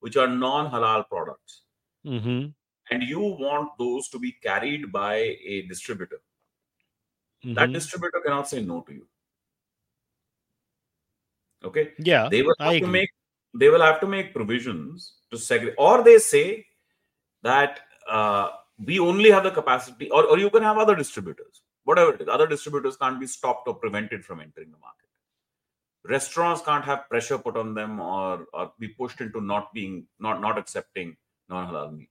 which 0.00 0.16
are 0.16 0.28
non 0.28 0.70
halal 0.70 1.08
products 1.08 1.62
Mhm. 2.04 2.54
and 2.90 3.02
you 3.02 3.20
want 3.20 3.78
those 3.78 4.08
to 4.10 4.18
be 4.18 4.32
carried 4.32 4.92
by 4.92 5.14
a 5.14 5.62
distributor, 5.62 6.20
that 7.44 7.70
Mhm. 7.70 7.72
distributor 7.72 8.20
cannot 8.20 8.48
say 8.48 8.62
no 8.62 8.82
to 8.82 8.92
you. 8.92 9.08
Okay. 11.66 11.92
Yeah, 11.98 12.28
They 12.30 12.42
will 12.42 12.54
I 12.60 12.64
have 12.64 12.72
to 12.72 12.76
agree. 12.84 12.92
make 13.00 13.10
they 13.54 13.68
will 13.70 13.80
have 13.82 14.00
to 14.00 14.06
make 14.06 14.34
provisions 14.34 15.14
to 15.30 15.38
segregate, 15.38 15.74
or 15.78 16.02
they 16.04 16.18
say 16.18 16.64
that 17.42 17.80
uh, 18.08 18.50
we 18.84 18.98
only 18.98 19.30
have 19.30 19.44
the 19.44 19.50
capacity, 19.50 20.10
or, 20.10 20.24
or 20.24 20.38
you 20.38 20.50
can 20.50 20.62
have 20.62 20.76
other 20.78 20.94
distributors, 20.94 21.62
whatever 21.84 22.12
it 22.14 22.20
is. 22.20 22.28
Other 22.28 22.46
distributors 22.46 22.96
can't 22.98 23.18
be 23.18 23.26
stopped 23.26 23.66
or 23.66 23.74
prevented 23.74 24.24
from 24.24 24.40
entering 24.40 24.70
the 24.70 24.78
market. 24.78 25.08
Restaurants 26.04 26.60
can't 26.62 26.84
have 26.84 27.08
pressure 27.08 27.38
put 27.38 27.56
on 27.56 27.74
them 27.74 27.98
or, 27.98 28.46
or 28.52 28.72
be 28.78 28.88
pushed 28.88 29.20
into 29.20 29.40
not 29.40 29.72
being 29.72 30.06
not 30.20 30.40
not 30.40 30.58
accepting 30.58 31.16
non-halal 31.48 31.96
meat. 31.96 32.10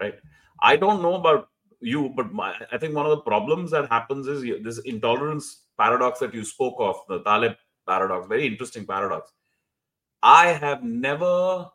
Right? 0.00 0.18
I 0.62 0.76
don't 0.76 1.02
know 1.02 1.14
about 1.14 1.48
you, 1.80 2.08
but 2.16 2.32
my, 2.32 2.54
I 2.72 2.78
think 2.78 2.94
one 2.94 3.04
of 3.06 3.10
the 3.10 3.20
problems 3.20 3.70
that 3.72 3.88
happens 3.90 4.26
is 4.26 4.42
you- 4.42 4.62
this 4.62 4.78
intolerance 4.78 5.62
paradox 5.78 6.18
that 6.20 6.32
you 6.34 6.44
spoke 6.44 6.76
of, 6.78 6.96
the 7.08 7.20
Taleb 7.20 7.56
paradox, 7.86 8.26
very 8.26 8.46
interesting 8.46 8.86
paradox. 8.86 9.32
I 10.22 10.48
have 10.48 10.82
never, 10.82 11.66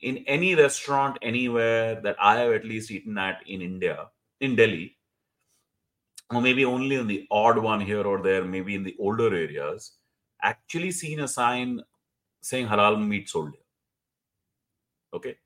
in 0.00 0.18
any 0.26 0.54
restaurant 0.54 1.18
anywhere 1.22 2.00
that 2.02 2.16
I 2.20 2.36
have 2.40 2.52
at 2.52 2.64
least 2.64 2.90
eaten 2.90 3.16
at 3.18 3.40
in 3.46 3.62
India, 3.62 4.08
in 4.40 4.56
Delhi, 4.56 4.96
or 6.34 6.40
maybe 6.40 6.64
only 6.64 6.96
in 6.96 7.06
the 7.06 7.26
odd 7.30 7.58
one 7.58 7.80
here 7.80 8.02
or 8.02 8.20
there, 8.20 8.44
maybe 8.44 8.74
in 8.74 8.82
the 8.82 8.96
older 8.98 9.34
areas, 9.34 9.92
actually 10.42 10.90
seen 10.90 11.20
a 11.20 11.28
sign 11.28 11.80
saying 12.42 12.66
halal 12.66 13.04
meat 13.04 13.28
sold. 13.28 13.54
Okay. 15.14 15.36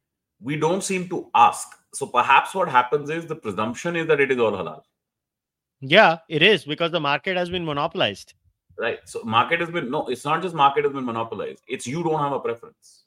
We 0.41 0.57
don't 0.57 0.83
seem 0.83 1.09
to 1.11 1.31
ask. 1.35 1.69
So 1.93 2.07
perhaps 2.07 2.55
what 2.55 2.69
happens 2.69 3.11
is 3.11 3.27
the 3.27 3.37
presumption 3.37 3.95
is 3.97 4.07
that 4.07 4.21
it 4.21 4.31
is 4.31 4.39
all 4.39 4.53
halal. 4.53 4.83
Yeah, 5.81 6.19
it 6.29 6.43
is 6.43 6.65
because 6.65 6.93
the 6.93 7.01
market 7.01 7.37
has 7.37 7.51
been 7.51 7.65
monopolized. 7.65 8.35
Right. 8.81 9.01
So 9.05 9.23
market 9.25 9.61
has 9.61 9.71
been 9.71 9.91
no, 9.91 10.07
it's 10.09 10.25
not 10.25 10.43
just 10.43 10.55
market 10.55 10.85
has 10.85 10.93
been 10.95 11.05
monopolized. 11.05 11.63
It's 11.69 11.87
you 11.87 12.03
don't 12.03 12.19
have 12.19 12.33
a 12.33 12.41
preference. 12.41 13.05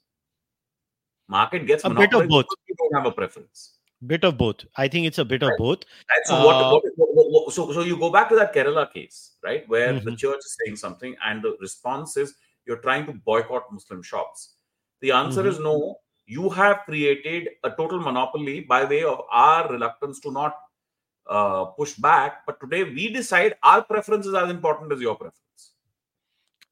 Market 1.28 1.66
gets 1.66 1.84
A 1.84 1.90
bit 1.90 2.12
of 2.14 2.28
both. 2.28 2.46
you 2.68 2.74
don't 2.78 2.94
have 3.02 3.06
a 3.06 3.14
preference. 3.14 3.78
Bit 4.06 4.24
of 4.24 4.36
both. 4.36 4.56
I 4.76 4.86
think 4.88 5.06
it's 5.06 5.18
a 5.18 5.24
bit 5.24 5.42
of 5.42 5.50
both. 5.58 5.80
Right. 6.10 6.26
So 6.26 6.34
what, 6.46 6.56
Uh, 6.56 6.70
what, 6.70 6.82
what, 6.96 7.30
what- 7.30 7.52
so 7.54 7.72
so 7.72 7.80
you 7.82 7.96
go 7.98 8.10
back 8.10 8.28
to 8.28 8.36
that 8.36 8.54
Kerala 8.54 8.84
case, 8.92 9.32
right, 9.42 9.68
where 9.68 9.92
the 9.98 10.10
Mhm. 10.10 10.18
church 10.18 10.38
is 10.48 10.56
saying 10.60 10.76
something 10.76 11.16
and 11.24 11.42
the 11.42 11.56
response 11.60 12.16
is 12.16 12.34
you're 12.66 12.82
trying 12.86 13.06
to 13.06 13.12
boycott 13.30 13.72
Muslim 13.72 14.02
shops. 14.02 14.56
The 15.00 15.12
answer 15.12 15.46
is 15.46 15.58
no. 15.58 15.96
You 16.26 16.50
have 16.50 16.84
created 16.84 17.48
a 17.64 17.70
total 17.70 17.98
monopoly 18.00 18.60
by 18.60 18.84
way 18.84 19.02
of 19.04 19.22
our 19.30 19.68
reluctance 19.72 20.20
to 20.20 20.30
not 20.30 20.54
uh, 21.28 21.66
push 21.66 21.94
back. 21.94 22.46
But 22.46 22.60
today 22.60 22.84
we 22.84 23.12
decide 23.12 23.54
our 23.62 23.82
preference 23.82 24.26
is 24.26 24.34
as 24.34 24.50
important 24.50 24.92
as 24.92 25.00
your 25.00 25.14
preference. 25.16 25.72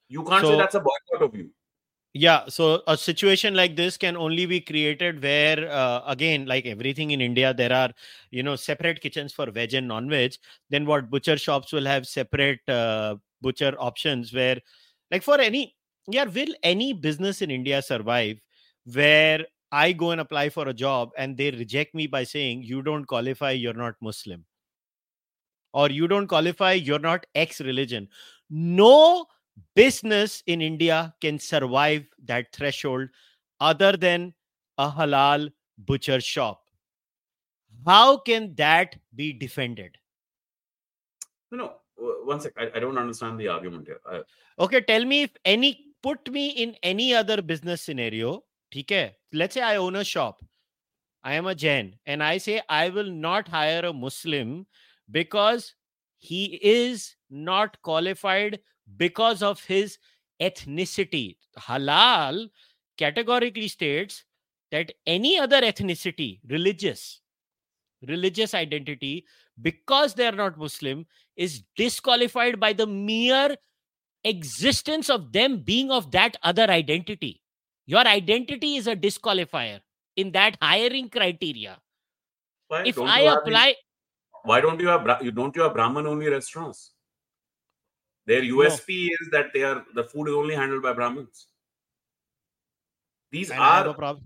You 0.09 0.24
can't 0.24 0.46
say 0.46 0.57
that's 0.57 0.74
a 0.74 0.80
boycott 0.80 1.28
of 1.28 1.34
you. 1.34 1.50
Yeah, 2.14 2.44
so 2.48 2.82
a 2.86 2.94
situation 2.94 3.55
like 3.55 3.74
this 3.74 3.96
can 3.96 4.18
only 4.18 4.44
be 4.44 4.61
created 4.61 5.22
where, 5.22 5.72
uh, 5.72 6.03
again, 6.07 6.44
like 6.44 6.66
everything 6.66 7.12
in 7.12 7.22
India, 7.22 7.55
there 7.55 7.72
are, 7.72 7.88
you 8.30 8.42
know, 8.42 8.55
separate 8.55 9.00
kitchens 9.00 9.32
for 9.32 9.50
veg 9.50 9.72
and 9.72 9.88
non-veg. 9.88 10.34
Then 10.68 10.84
what 10.84 11.09
butcher 11.09 11.38
shops 11.38 11.72
will 11.72 11.86
have 11.86 12.07
separate 12.07 12.61
uh, 12.68 13.16
butcher 13.40 13.74
options 13.78 14.34
where, 14.34 14.61
like, 15.11 15.22
for 15.22 15.40
any, 15.40 15.74
yeah, 16.07 16.24
will 16.24 16.55
any 16.62 16.92
business 16.92 17.40
in 17.40 17.50
India 17.50 17.80
survive 17.80 18.36
where 18.92 19.46
I 19.72 19.92
go 19.92 20.10
and 20.10 20.20
apply 20.20 20.50
for 20.50 20.68
a 20.68 20.74
job 20.74 21.12
and 21.16 21.36
they 21.36 21.50
reject 21.50 21.94
me 21.94 22.06
by 22.06 22.24
saying 22.24 22.62
you 22.62 22.82
don't 22.82 23.06
qualify, 23.06 23.52
you're 23.52 23.72
not 23.72 23.94
Muslim, 24.02 24.44
or 25.72 25.90
you 25.90 26.06
don't 26.06 26.26
qualify, 26.26 26.72
you're 26.72 26.98
not 26.98 27.26
X 27.34 27.60
religion. 27.60 28.08
No 28.50 29.26
business 29.74 30.42
in 30.46 30.60
India 30.60 31.14
can 31.20 31.38
survive 31.38 32.04
that 32.26 32.52
threshold 32.52 33.09
other 33.60 33.97
than 33.97 34.34
a 34.76 34.90
halal 34.90 35.51
butcher 35.78 36.20
shop. 36.20 36.62
How 37.86 38.18
can 38.18 38.55
that 38.56 38.97
be 39.14 39.32
defended? 39.32 39.97
No, 41.51 41.56
no. 41.56 41.72
One 42.24 42.40
sec. 42.40 42.52
I, 42.56 42.70
I 42.74 42.78
don't 42.78 42.98
understand 42.98 43.38
the 43.38 43.48
argument 43.48 43.86
here. 43.86 44.01
I, 44.06 44.22
Okay, 44.59 44.80
tell 44.82 45.05
me 45.05 45.22
if 45.22 45.30
any 45.44 45.86
put 46.02 46.30
me 46.30 46.48
in 46.51 46.76
any 46.82 47.14
other 47.14 47.40
business 47.40 47.82
scenario. 47.82 48.44
Okay, 48.74 49.15
let's 49.32 49.55
say 49.55 49.61
I 49.61 49.77
own 49.77 49.97
a 49.97 50.05
shop. 50.05 50.43
I 51.23 51.35
am 51.35 51.47
a 51.47 51.55
Jain, 51.55 51.99
and 52.07 52.23
I 52.23 52.39
say 52.39 52.62
I 52.69 52.89
will 52.89 53.11
not 53.11 53.47
hire 53.47 53.85
a 53.85 53.93
Muslim 53.93 54.66
because 55.11 55.74
he 56.19 56.59
is 56.62 57.15
not 57.31 57.81
qualified 57.82 58.61
because 58.97 59.43
of 59.43 59.62
his 59.62 59.99
ethnicity. 60.40 61.36
Halal 61.59 62.49
categorically 62.97 63.69
states 63.69 64.24
that 64.70 64.90
any 65.07 65.39
other 65.39 65.61
ethnicity, 65.61 66.40
religious, 66.49 67.20
religious 68.09 68.55
identity, 68.55 69.27
because 69.61 70.15
they 70.15 70.27
are 70.27 70.32
not 70.32 70.59
Muslim, 70.59 71.07
is 71.36 71.62
disqualified 71.77 72.59
by 72.59 72.73
the 72.73 72.86
mere 72.86 73.55
existence 74.24 75.11
of 75.11 75.32
them 75.32 75.59
being 75.59 75.90
of 75.90 76.11
that 76.12 76.36
other 76.43 76.65
identity. 76.70 77.41
Your 77.86 78.06
identity 78.06 78.76
is 78.76 78.86
a 78.86 78.96
disqualifier 78.96 79.80
in 80.16 80.32
that 80.32 80.56
hiring 80.60 81.09
criteria. 81.09 81.78
why 82.68 82.84
If 82.84 82.96
don't 82.96 83.09
I 83.09 83.20
you 83.22 83.28
have 83.28 83.74
why 84.44 84.60
don't 84.60 84.80
you 84.80 84.88
have 84.88 85.22
you 85.22 85.30
don't 85.30 85.54
you 85.54 85.62
have 85.62 85.74
Brahman 85.74 86.06
only 86.06 86.28
restaurants? 86.28 86.92
Their 88.26 88.42
USP 88.42 89.09
is 89.20 89.30
that 89.30 89.52
they 89.52 89.62
are 89.62 89.84
the 89.94 90.04
food 90.04 90.28
is 90.28 90.34
only 90.34 90.54
handled 90.54 90.82
by 90.82 90.92
Brahmins. 90.92 91.46
These 93.30 93.50
and 93.50 93.60
I 93.60 93.80
are. 93.80 94.16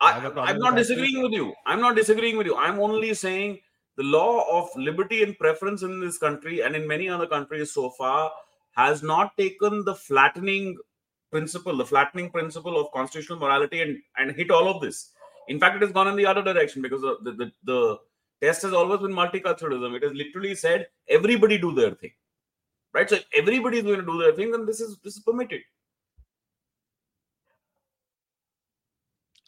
I, 0.00 0.12
have 0.12 0.24
a 0.24 0.30
problem 0.30 0.48
I'm 0.48 0.56
with 0.56 0.62
not 0.62 0.74
that 0.74 0.80
disagreeing 0.80 1.22
with 1.22 1.32
you. 1.32 1.54
I'm 1.66 1.80
not 1.80 1.94
disagreeing 1.94 2.36
with 2.36 2.46
you. 2.46 2.56
I'm 2.56 2.80
only 2.80 3.14
saying 3.14 3.60
the 3.96 4.02
law 4.02 4.44
of 4.58 4.68
liberty 4.76 5.22
and 5.22 5.38
preference 5.38 5.82
in 5.82 6.00
this 6.00 6.18
country 6.18 6.62
and 6.62 6.74
in 6.74 6.86
many 6.86 7.08
other 7.08 7.26
countries 7.26 7.72
so 7.72 7.90
far 7.90 8.32
has 8.72 9.02
not 9.02 9.36
taken 9.36 9.84
the 9.84 9.94
flattening 9.94 10.78
principle, 11.30 11.76
the 11.76 11.84
flattening 11.84 12.30
principle 12.30 12.80
of 12.80 12.92
constitutional 12.92 13.38
morality 13.38 13.82
and, 13.82 13.98
and 14.16 14.36
hit 14.36 14.50
all 14.50 14.68
of 14.68 14.80
this. 14.80 15.12
In 15.48 15.58
fact, 15.58 15.76
it 15.76 15.82
has 15.82 15.92
gone 15.92 16.08
in 16.08 16.16
the 16.16 16.26
other 16.26 16.42
direction 16.42 16.82
because 16.82 17.00
the, 17.00 17.16
the, 17.22 17.52
the, 17.64 17.98
test 18.42 18.62
has 18.62 18.72
always 18.72 19.00
been 19.00 19.12
multiculturalism. 19.12 19.94
It 19.96 20.02
has 20.02 20.12
literally 20.14 20.54
said 20.54 20.86
everybody 21.08 21.58
do 21.58 21.74
their 21.74 21.90
thing. 21.90 22.12
Right? 22.94 23.08
So 23.08 23.18
everybody 23.36 23.78
is 23.78 23.84
going 23.84 24.00
to 24.00 24.06
do 24.06 24.18
their 24.18 24.32
thing, 24.32 24.50
then 24.50 24.66
this 24.66 24.80
is 24.80 24.98
this 25.04 25.16
is 25.16 25.22
permitted. 25.22 25.60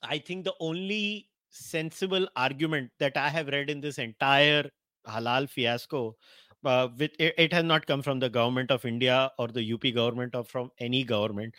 I 0.02 0.18
think 0.18 0.44
the 0.44 0.54
only 0.60 1.28
sensible 1.50 2.26
argument 2.36 2.90
that 2.98 3.16
I 3.16 3.28
have 3.28 3.48
read 3.48 3.70
in 3.70 3.80
this 3.80 3.98
entire 3.98 4.68
halal 5.06 5.48
fiasco, 5.48 6.16
uh, 6.64 6.88
with 6.96 7.12
it, 7.18 7.34
it, 7.38 7.52
has 7.52 7.64
not 7.64 7.86
come 7.86 8.02
from 8.02 8.18
the 8.18 8.28
government 8.28 8.70
of 8.70 8.84
India 8.84 9.30
or 9.38 9.48
the 9.48 9.72
UP 9.72 9.82
government 9.94 10.34
or 10.34 10.44
from 10.44 10.70
any 10.78 11.04
government. 11.04 11.54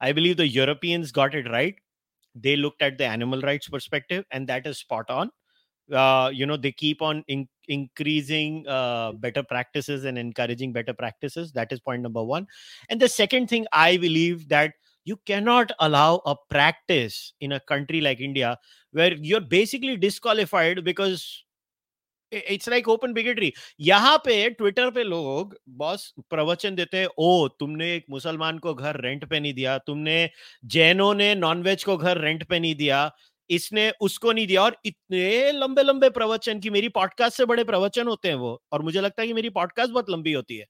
I 0.00 0.12
believe 0.12 0.36
the 0.36 0.48
Europeans 0.48 1.12
got 1.12 1.34
it 1.34 1.50
right. 1.50 1.74
They 2.34 2.56
looked 2.56 2.82
at 2.82 2.98
the 2.98 3.04
animal 3.04 3.40
rights 3.40 3.68
perspective, 3.68 4.24
and 4.30 4.46
that 4.48 4.66
is 4.66 4.78
spot 4.78 5.10
on. 5.10 5.30
Uh, 5.92 6.30
you 6.32 6.44
know, 6.44 6.56
they 6.56 6.70
keep 6.70 7.00
on 7.00 7.24
in, 7.28 7.48
increasing 7.66 8.66
uh, 8.68 9.12
better 9.12 9.42
practices 9.42 10.04
and 10.04 10.18
encouraging 10.18 10.72
better 10.72 10.92
practices. 10.92 11.52
That 11.52 11.72
is 11.72 11.80
point 11.80 12.02
number 12.02 12.22
one. 12.22 12.46
And 12.90 13.00
the 13.00 13.08
second 13.08 13.48
thing, 13.48 13.66
I 13.72 13.96
believe 13.96 14.48
that 14.50 14.74
you 15.04 15.16
cannot 15.24 15.72
allow 15.80 16.20
a 16.26 16.36
practice 16.50 17.32
in 17.40 17.52
a 17.52 17.60
country 17.60 18.00
like 18.02 18.20
India 18.20 18.58
where 18.92 19.14
you're 19.14 19.40
basically 19.40 19.96
disqualified 19.96 20.84
because 20.84 21.44
it's 22.32 22.68
like 22.68 22.88
open 22.88 23.12
bigotry 23.12 23.52
यहाँ 23.80 24.16
पे 24.18 24.48
Twitter 24.50 24.90
पे 24.90 25.02
लोग 25.04 25.56
boss 25.78 26.12
प्रवचन 26.30 26.74
देते 26.74 26.96
हैं 26.96 27.08
ओ 27.18 27.48
तुमने 27.60 27.94
एक 27.94 28.04
मुसलमान 28.10 28.58
को 28.58 28.74
घर 28.74 29.00
रेंट 29.00 29.24
पे 29.24 29.40
नहीं 29.40 29.54
दिया, 29.54 29.78
तुमने 29.78 30.30
जैनों 30.66 31.12
ने 31.14 31.34
नॉनवेज 31.34 31.84
को 31.84 31.96
घर 31.96 32.18
रेंट 32.18 32.44
पे 32.44 32.58
नहीं 32.58 32.74
दिया, 32.74 33.10
इसने 33.50 33.90
उसको 34.00 34.32
नहीं 34.32 34.46
दिया। 34.46 34.62
और 34.62 34.76
इतने 34.84 35.52
लंबे 35.52 35.82
लंबे 35.82 36.10
प्रवचन 36.10 36.60
की 36.60 36.70
मेरी 36.70 36.88
पॉडकास्ट 36.90 37.36
से 37.36 37.44
बड़े 37.44 37.64
प्रवचन 37.64 38.06
होते 38.06 38.28
हैं 38.28 38.34
वो, 38.36 38.62
और 38.72 38.82
मुझे 38.82 39.00
लगता 39.00 39.22
है 39.22 39.28
कि 39.28 39.34
मेरी 39.34 39.50
पॉडकास्ट 39.50 39.92
बहुत 39.92 40.10
लंबी 40.10 40.32
होती 40.32 40.56
है। 40.56 40.66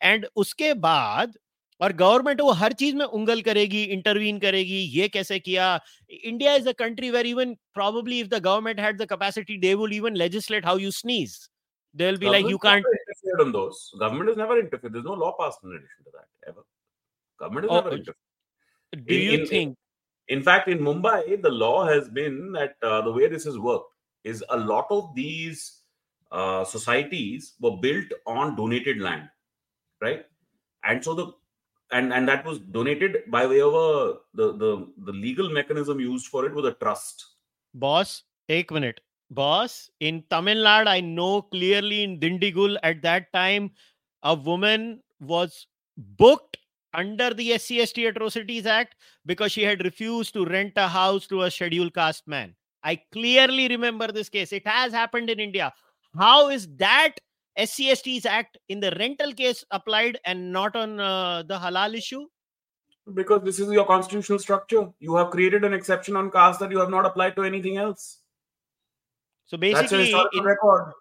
एंड 0.00 0.26
उसके 0.36 0.72
बाद 0.76 1.32
और 1.81 1.93
गवर्नमेंट 1.99 2.41
वो 2.41 2.51
हर 2.57 2.73
चीज 2.81 2.95
में 2.95 3.05
उंगल 3.05 3.41
करेगी 3.41 3.83
इंटरवीन 3.93 4.39
करेगी 4.39 4.79
ये 4.97 5.07
कैसे 5.15 5.39
किया 5.39 5.79
India 6.09 6.53
is 6.55 6.67
a 6.67 6.71
country 6.79 7.09
where 7.11 7.25
even 7.27 7.53
probably 7.73 8.19
if 8.19 8.27
the 8.27 8.41
government 8.43 8.79
had 8.79 9.01
the 9.01 9.07
capacity 9.09 9.57
they 9.65 9.73
will 9.81 9.93
even 9.95 10.15
legislate 10.25 10.65
how 10.65 10.77
you 10.85 10.91
sneeze 10.99 11.39
they 11.95 12.05
will 12.09 12.17
be 12.21 12.29
like 12.33 12.47
you 12.51 12.57
can't 12.61 12.85
interfered 12.91 13.41
on 13.41 13.51
those 13.55 13.79
government 14.03 14.29
has 14.29 14.37
never 14.37 14.55
interfered 14.59 14.93
there's 14.93 15.05
no 15.05 15.17
law 15.23 15.35
passed 15.39 15.59
in 15.65 15.73
addition 15.75 16.05
to 16.05 16.13
that 16.13 16.49
ever 16.51 16.63
government 17.41 17.67
has 17.69 17.75
oh, 17.75 17.81
never 17.81 17.97
interfered 17.97 19.05
do 19.09 19.15
in, 19.15 19.21
you 19.21 19.35
in, 19.39 19.45
think 19.51 19.77
in, 20.29 20.37
in, 20.37 20.43
fact 20.47 20.71
in 20.75 20.79
mumbai 20.79 21.19
the 21.43 21.51
law 21.65 21.85
has 21.85 22.09
been 22.09 22.39
that 22.53 22.75
uh, 22.81 23.01
the 23.01 23.13
way 23.19 23.27
this 23.27 23.45
has 23.51 23.59
worked 23.67 23.93
is 24.23 24.43
a 24.49 24.57
lot 24.57 24.87
of 24.89 25.13
these 25.19 25.63
uh, 26.31 26.63
societies 26.63 27.53
were 27.59 27.75
built 27.85 28.17
on 28.25 28.55
donated 28.55 28.99
land 28.99 29.29
right 30.01 30.25
and 30.83 31.03
so 31.03 31.13
the 31.13 31.27
and 31.92 32.12
and 32.12 32.28
that 32.28 32.44
was 32.44 32.58
donated 32.76 33.18
by 33.28 33.46
way 33.46 33.60
of 33.60 33.74
a 33.74 34.14
the 34.34 34.52
the, 34.62 34.70
the 35.08 35.12
legal 35.12 35.48
mechanism 35.50 36.00
used 36.00 36.26
for 36.26 36.44
it 36.46 36.54
was 36.54 36.64
a 36.64 36.74
trust 36.74 37.24
boss 37.74 38.22
take 38.48 38.70
minute 38.70 39.00
boss 39.30 39.90
in 40.08 40.22
tamil 40.32 40.60
nadu 40.68 40.90
i 40.96 41.00
know 41.00 41.34
clearly 41.54 42.02
in 42.06 42.18
dindigul 42.24 42.76
at 42.90 43.00
that 43.08 43.32
time 43.40 43.70
a 44.22 44.34
woman 44.34 45.02
was 45.20 45.66
booked 45.96 46.56
under 46.94 47.34
the 47.34 47.50
SCST 47.50 48.08
Atrocities 48.08 48.66
Act 48.66 48.94
because 49.26 49.52
she 49.52 49.62
had 49.62 49.84
refused 49.84 50.32
to 50.34 50.44
rent 50.44 50.72
a 50.76 50.88
house 50.88 51.26
to 51.26 51.42
a 51.42 51.50
scheduled 51.50 51.94
caste 51.94 52.26
man. 52.26 52.54
I 52.82 52.96
clearly 53.12 53.68
remember 53.68 54.08
this 54.08 54.28
case. 54.28 54.52
It 54.52 54.66
has 54.66 54.92
happened 54.92 55.28
in 55.30 55.40
India. 55.40 55.72
How 56.16 56.48
is 56.48 56.68
that 56.76 57.16
SCSTs 57.57 58.25
Act 58.25 58.57
in 58.69 58.79
the 58.79 58.91
rental 58.99 59.33
case 59.33 59.63
applied 59.71 60.17
and 60.25 60.51
not 60.51 60.75
on 60.75 60.99
uh, 60.99 61.43
the 61.43 61.57
halal 61.57 61.95
issue? 61.95 62.25
Because 63.13 63.41
this 63.43 63.59
is 63.59 63.71
your 63.71 63.85
constitutional 63.85 64.39
structure. 64.39 64.89
You 64.99 65.15
have 65.15 65.29
created 65.29 65.63
an 65.63 65.73
exception 65.73 66.15
on 66.15 66.31
caste 66.31 66.59
that 66.61 66.71
you 66.71 66.79
have 66.79 66.89
not 66.89 67.05
applied 67.05 67.35
to 67.35 67.43
anything 67.43 67.77
else. 67.77 68.19
So 69.45 69.57
basically, 69.57 70.11
in, 70.11 70.47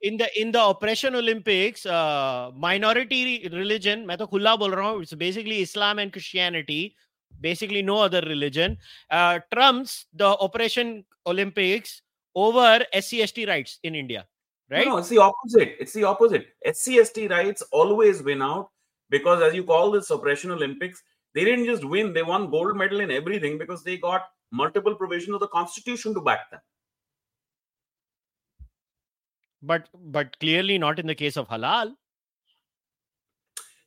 in, 0.03 0.17
the 0.19 0.41
in 0.41 0.53
the 0.53 0.63
oppression 0.63 1.15
Olympics, 1.15 1.87
uh, 1.87 2.51
minority 2.55 3.49
religion, 3.53 4.05
मैं 4.05 4.19
तो 4.19 4.27
खुला 4.27 4.57
बोल 4.59 4.75
रहा 4.75 4.89
हूँ, 4.89 5.03
it's 5.03 5.15
basically 5.15 5.63
Islam 5.63 6.01
and 6.01 6.13
Christianity, 6.13 6.97
basically 7.41 7.83
no 7.83 7.99
other 7.99 8.21
religion, 8.23 8.77
uh, 9.11 9.39
trumps 9.55 10.07
the 10.13 10.29
oppression 10.29 11.05
Olympics 11.25 12.03
over 12.35 12.85
SCST 12.93 13.47
rights 13.47 13.79
in 13.85 13.95
India 13.95 14.27
right? 14.70 14.86
No, 14.86 14.98
it's 14.98 15.10
the 15.10 15.20
opposite. 15.20 15.76
It's 15.80 15.94
the 15.94 16.04
opposite. 16.04 16.48
SCST 16.66 17.30
rights 17.30 17.62
always 17.72 18.22
win 18.22 18.42
out 18.42 18.70
because, 19.10 19.42
as 19.42 19.54
you 19.54 19.64
call 19.64 19.92
this 19.92 20.08
suppression 20.08 20.52
Olympics, 20.52 21.04
they 21.34 21.44
didn't 21.44 21.66
just 21.66 21.86
win; 21.86 22.14
they 22.14 22.24
won 22.24 22.50
gold 22.50 22.76
medal 22.76 23.00
in 23.00 23.12
everything 23.12 23.58
because 23.58 23.84
they 23.84 23.98
got 23.98 24.26
multiple 24.52 24.96
provisions 24.96 25.34
of 25.34 25.40
the 25.40 25.48
constitution 25.48 26.14
to 26.14 26.22
back 26.22 26.50
them. 26.52 26.62
But 29.62 29.90
but 29.94 30.40
clearly 30.40 30.78
not 30.78 31.00
in 31.00 31.08
the 31.08 31.16
case 31.16 31.38
of 31.38 31.48
halal. 31.50 31.96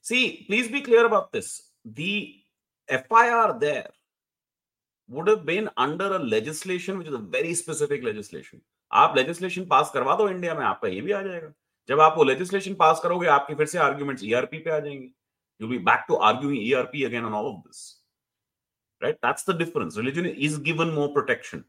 See, 0.03 0.45
please 0.47 0.69
be 0.69 0.81
clear 0.81 1.07
about 1.07 1.33
this. 1.33 1.63
The 1.85 2.35
FIR 2.89 3.59
there 3.61 3.91
would 5.09 5.29
have 5.29 5.45
been 5.45 5.69
under 5.77 6.15
a 6.15 6.19
legislation 6.19 6.99
which 6.99 7.09
is 7.09 7.15
a 7.15 7.19
very 7.19 7.55
specific 7.55 8.03
legislation. 8.03 8.61
आप 8.93 9.17
legislation 9.17 9.65
pass 9.67 9.91
करवा 9.95 10.15
दो 10.17 10.29
India 10.29 10.55
में, 10.55 10.65
आपका 10.65 10.89
ये 10.89 11.01
भी 11.01 11.13
आ 11.13 11.23
जाएगा। 11.23 11.53
जब 11.89 12.01
आप 12.01 12.15
वो 12.17 12.25
लेजिस्लेशन 12.25 12.75
पास 12.75 13.01
करोगे, 13.03 13.27
आपके 13.29 13.55
फिर 13.55 13.67
से 13.67 13.79
आर्ग्यूमेंट्स 13.79 14.25
ईआरपी 14.25 14.59
पे 14.59 14.71
आ 14.71 14.79
जाएँगे। 14.79 15.11
You 15.61 15.69
be 15.69 15.79
back 15.81 16.05
to 16.09 16.15
arguing 16.29 16.63
ERP 16.63 17.05
again 17.05 17.25
on 17.25 17.33
all 17.35 17.47
of 17.47 17.57
this 17.59 17.81
right 19.03 19.17
that's 19.17 19.49
the 19.51 19.57
difference 19.59 19.97
religion 19.99 20.27
is 20.27 20.61
given 20.63 20.91
more 20.95 21.09
protection 21.13 21.65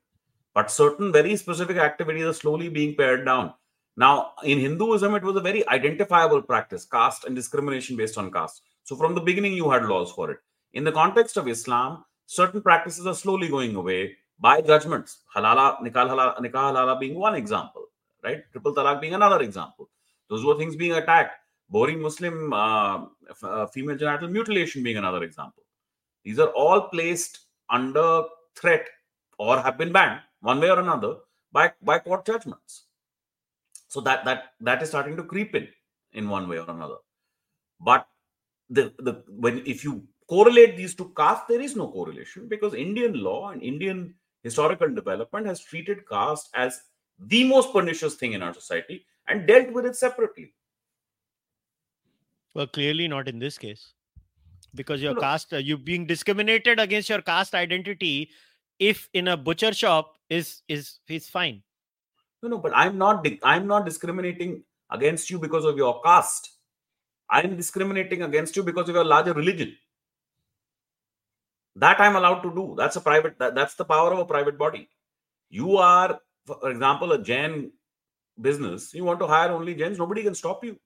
but 0.55 0.69
certain 0.69 1.11
very 1.11 1.37
specific 1.37 1.77
activities 1.77 2.25
are 2.27 2.31
slowly 2.33 2.69
being 2.69 2.93
pared 2.97 3.21
down 3.25 3.49
now 3.97 4.45
in 4.45 4.59
Hinduism 4.59 5.15
it 5.15 5.23
was 5.23 5.35
a 5.35 5.41
very 5.43 5.61
identifiable 5.71 6.39
practice 6.51 6.85
caste 6.95 7.25
and 7.25 7.35
discrimination 7.35 7.95
based 7.95 8.19
on 8.19 8.29
caste 8.29 8.63
so 8.89 8.95
from 8.95 9.15
the 9.15 9.23
beginning 9.23 9.57
you 9.57 9.69
had 9.71 9.85
laws 9.85 10.15
for 10.15 10.31
it 10.31 10.39
in 10.75 10.85
the 10.85 10.93
context 10.93 11.37
of 11.37 11.47
Islam 11.49 11.97
certain 12.29 12.59
practices 12.59 13.07
are 13.07 13.13
slowly 13.13 13.47
going 13.47 13.77
away 13.77 14.03
by 14.41 14.59
judgments. 14.59 15.19
Halala, 15.35 15.79
nikah 15.81 16.09
halala, 16.09 16.39
nikah 16.39 16.73
halala 16.73 16.99
being 16.99 17.15
one 17.15 17.35
example, 17.35 17.85
right? 18.23 18.43
Triple 18.51 18.73
talaq 18.73 18.99
being 18.99 19.13
another 19.13 19.41
example. 19.41 19.89
Those 20.29 20.43
were 20.43 20.57
things 20.57 20.75
being 20.75 20.93
attacked. 20.93 21.35
Bohra 21.71 21.97
Muslim 21.97 22.51
uh, 22.51 23.05
uh, 23.43 23.67
female 23.67 23.95
genital 23.95 24.27
mutilation 24.27 24.83
being 24.83 24.97
another 24.97 25.23
example. 25.23 25.63
These 26.25 26.39
are 26.39 26.49
all 26.49 26.81
placed 26.89 27.39
under 27.69 28.23
threat 28.55 28.87
or 29.37 29.61
have 29.61 29.77
been 29.77 29.91
banned 29.91 30.19
one 30.41 30.59
way 30.59 30.69
or 30.69 30.79
another 30.79 31.15
by, 31.51 31.71
by 31.81 31.99
court 31.99 32.25
judgments. 32.25 32.85
So 33.87 34.01
that 34.01 34.23
that 34.25 34.53
that 34.61 34.81
is 34.81 34.89
starting 34.89 35.17
to 35.17 35.23
creep 35.23 35.53
in 35.55 35.67
in 36.13 36.29
one 36.29 36.47
way 36.47 36.57
or 36.57 36.69
another. 36.69 36.95
But 37.79 38.07
the 38.69 38.93
the 38.99 39.23
when 39.27 39.63
if 39.65 39.83
you 39.83 40.03
correlate 40.29 40.77
these 40.77 40.95
two 40.95 41.11
caste, 41.15 41.47
there 41.49 41.59
is 41.61 41.75
no 41.75 41.89
correlation 41.89 42.47
because 42.47 42.73
Indian 42.73 43.21
law 43.21 43.49
and 43.49 43.61
Indian 43.61 44.13
historical 44.43 44.93
development 44.93 45.47
has 45.47 45.59
treated 45.59 46.07
caste 46.09 46.49
as 46.53 46.81
the 47.19 47.43
most 47.43 47.71
pernicious 47.71 48.15
thing 48.15 48.33
in 48.33 48.41
our 48.41 48.53
society 48.53 49.05
and 49.27 49.47
dealt 49.47 49.71
with 49.71 49.85
it 49.85 49.95
separately. 49.95 50.53
Well, 52.53 52.67
clearly 52.67 53.07
not 53.07 53.27
in 53.27 53.39
this 53.39 53.57
case, 53.57 53.93
because 54.75 55.01
your 55.01 55.13
no, 55.13 55.21
caste, 55.21 55.53
uh, 55.53 55.57
you 55.57 55.77
being 55.77 56.05
discriminated 56.05 56.79
against 56.79 57.09
your 57.09 57.21
caste 57.21 57.55
identity, 57.55 58.29
if 58.79 59.07
in 59.13 59.29
a 59.29 59.37
butcher 59.37 59.73
shop 59.73 60.15
is 60.29 60.61
is 60.67 60.99
is 61.07 61.29
fine. 61.29 61.61
No, 62.43 62.49
no, 62.49 62.57
but 62.57 62.73
I'm 62.75 62.97
not. 62.97 63.25
I'm 63.43 63.67
not 63.67 63.85
discriminating 63.85 64.63
against 64.89 65.29
you 65.29 65.39
because 65.39 65.63
of 65.63 65.77
your 65.77 66.01
caste. 66.01 66.51
I'm 67.29 67.55
discriminating 67.55 68.23
against 68.23 68.57
you 68.57 68.63
because 68.63 68.89
of 68.89 68.95
your 68.95 69.05
larger 69.05 69.33
religion 69.33 69.77
that 71.75 71.99
i'm 71.99 72.15
allowed 72.15 72.41
to 72.41 72.53
do. 72.53 72.75
That's 72.77 72.95
a 72.95 73.01
private 73.01 73.37
that, 73.39 73.55
that's 73.55 73.75
the 73.75 73.85
power 73.85 74.13
of 74.13 74.19
a 74.19 74.25
private 74.25 74.57
body. 74.57 74.89
You 75.49 75.77
are 75.77 76.19
for 76.45 76.69
example 76.69 77.11
a 77.13 77.21
jain 77.21 77.71
business. 78.39 78.93
You 78.93 79.03
want 79.03 79.19
to 79.19 79.27
hire 79.27 79.51
only 79.51 79.75
jains 79.75 79.97
nobody 79.97 80.23
can 80.23 80.35
stop 80.35 80.63
you. 80.63 80.77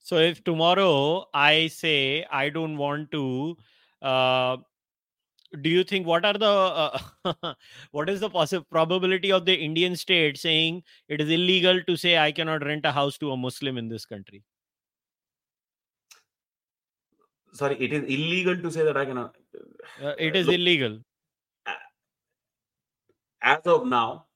So 0.00 0.16
if 0.16 0.42
tomorrow 0.42 1.26
i 1.34 1.66
say 1.68 2.24
i 2.30 2.48
don't 2.48 2.76
want 2.76 3.10
to 3.12 3.56
uh, 4.00 4.56
do 5.62 5.70
you 5.70 5.82
think 5.82 6.06
what 6.06 6.24
are 6.24 6.34
the 6.34 7.00
uh, 7.24 7.54
what 7.90 8.08
is 8.10 8.20
the 8.20 8.28
possible 8.28 8.66
probability 8.70 9.32
of 9.32 9.44
the 9.44 9.54
indian 9.54 9.96
state 9.96 10.36
saying 10.36 10.82
it 11.08 11.20
is 11.20 11.30
illegal 11.30 11.82
to 11.84 11.96
say 11.96 12.18
i 12.18 12.30
cannot 12.30 12.64
rent 12.64 12.84
a 12.84 12.92
house 12.92 13.16
to 13.18 13.32
a 13.32 13.36
muslim 13.36 13.78
in 13.78 13.88
this 13.88 14.04
country 14.04 14.42
sorry 17.60 17.76
it 17.86 17.92
is 17.98 18.04
illegal 18.16 18.56
to 18.64 18.70
say 18.76 18.84
that 18.88 18.96
i 19.02 19.04
cannot 19.10 19.36
uh, 20.02 20.14
it 20.26 20.36
is 20.40 20.46
Look, 20.46 20.54
illegal. 20.54 20.98
as 23.52 23.66
of 23.74 23.86
now 23.86 24.26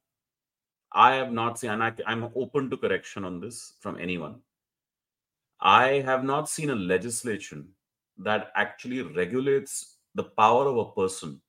i 0.92 1.14
have 1.14 1.32
not 1.32 1.58
seen 1.58 1.70
and 1.74 1.84
I, 1.84 1.92
i'm 2.06 2.24
open 2.44 2.70
to 2.70 2.76
correction 2.76 3.24
on 3.24 3.40
this 3.40 3.74
from 3.80 3.98
anyone. 3.98 4.40
I 5.64 6.00
have 6.06 6.24
not 6.28 6.48
seen 6.52 6.70
a 6.70 6.74
legislation 6.74 7.68
that 8.18 8.48
actually 8.62 9.02
regulates 9.02 9.98
the 10.20 10.24
power 10.40 10.66
of 10.70 10.76
a 10.76 10.86
person 10.96 11.40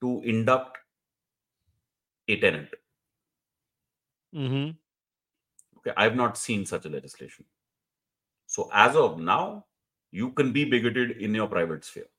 to 0.00 0.22
induct 0.22 0.78
a 2.28 2.40
tenant. 2.40 2.70
Mm-hmm. 4.34 4.70
okay 5.78 5.92
i've 6.04 6.16
not 6.22 6.38
seen 6.38 6.64
such 6.72 6.86
a 6.86 6.88
legislation. 6.96 7.44
So 8.46 8.68
as 8.72 8.96
of 8.96 9.20
now 9.20 9.66
you 10.20 10.30
can 10.30 10.52
be 10.56 10.64
bigoted 10.64 11.16
in 11.28 11.34
your 11.34 11.48
private 11.48 11.84
sphere. 11.84 12.10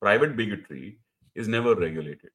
Private 0.00 0.36
bigotry 0.36 0.98
is 1.34 1.48
never 1.48 1.74
regulated. 1.74 2.30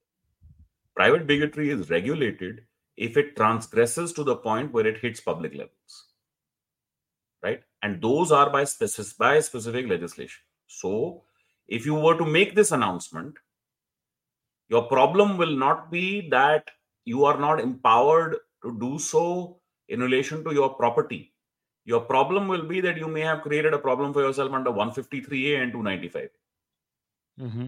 Private 0.96 1.28
bigotry 1.28 1.70
is 1.70 1.90
regulated 1.90 2.62
if 2.98 3.18
it 3.18 3.36
transgresses 3.36 4.14
to 4.14 4.24
the 4.24 4.36
point 4.36 4.74
where 4.74 4.88
it 4.88 4.98
hits 4.98 5.22
public 5.22 5.54
levels 5.54 6.06
right? 7.44 7.62
And 7.82 8.02
those 8.02 8.32
are 8.32 8.50
by 8.50 8.64
specific 8.66 9.18
by 9.18 9.40
specific 9.40 9.88
legislation. 9.88 10.42
So 10.68 11.24
if 11.68 11.86
you 11.86 11.96
were 11.96 12.18
to 12.18 12.26
make 12.26 12.56
this 12.56 12.72
announcement 12.72 13.36
your 14.70 14.84
problem 14.84 15.38
will 15.38 15.56
not 15.56 15.92
be 15.92 16.30
that 16.30 16.70
you 17.04 17.26
are 17.26 17.40
not 17.40 17.60
empowered 17.60 18.38
to 18.64 18.78
do 18.80 19.00
so 19.00 19.60
in 19.88 20.00
relation 20.00 20.44
to 20.44 20.54
your 20.54 20.70
property 20.76 21.34
your 21.90 22.02
problem 22.02 22.48
will 22.48 22.64
be 22.74 22.82
that 22.82 22.98
you 23.04 23.08
may 23.08 23.22
have 23.22 23.42
created 23.42 23.74
a 23.74 23.80
problem 23.88 24.14
for 24.14 24.22
yourself 24.28 24.54
under 24.62 24.72
153a 24.72 25.62
and 25.64 25.72
295 25.74 26.30
hmm 27.40 27.68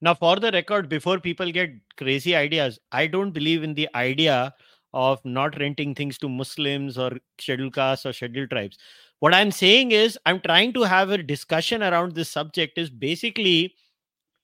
Now, 0.00 0.14
for 0.14 0.36
the 0.36 0.50
record, 0.52 0.88
before 0.88 1.18
people 1.20 1.50
get 1.52 1.70
crazy 1.96 2.34
ideas, 2.36 2.78
I 2.92 3.06
don't 3.06 3.32
believe 3.32 3.62
in 3.62 3.74
the 3.74 3.88
idea 3.94 4.54
of 4.94 5.24
not 5.24 5.58
renting 5.60 5.94
things 5.94 6.18
to 6.18 6.28
Muslims 6.28 6.98
or 6.98 7.12
scheduled 7.38 7.74
castes 7.74 8.06
or 8.06 8.12
scheduled 8.12 8.50
tribes. 8.50 8.78
What 9.20 9.34
I'm 9.34 9.50
saying 9.52 9.92
is, 9.92 10.18
I'm 10.26 10.40
trying 10.40 10.72
to 10.74 10.82
have 10.82 11.10
a 11.10 11.22
discussion 11.22 11.82
around 11.82 12.14
this 12.14 12.28
subject. 12.28 12.78
Is 12.78 12.90
basically, 12.90 13.74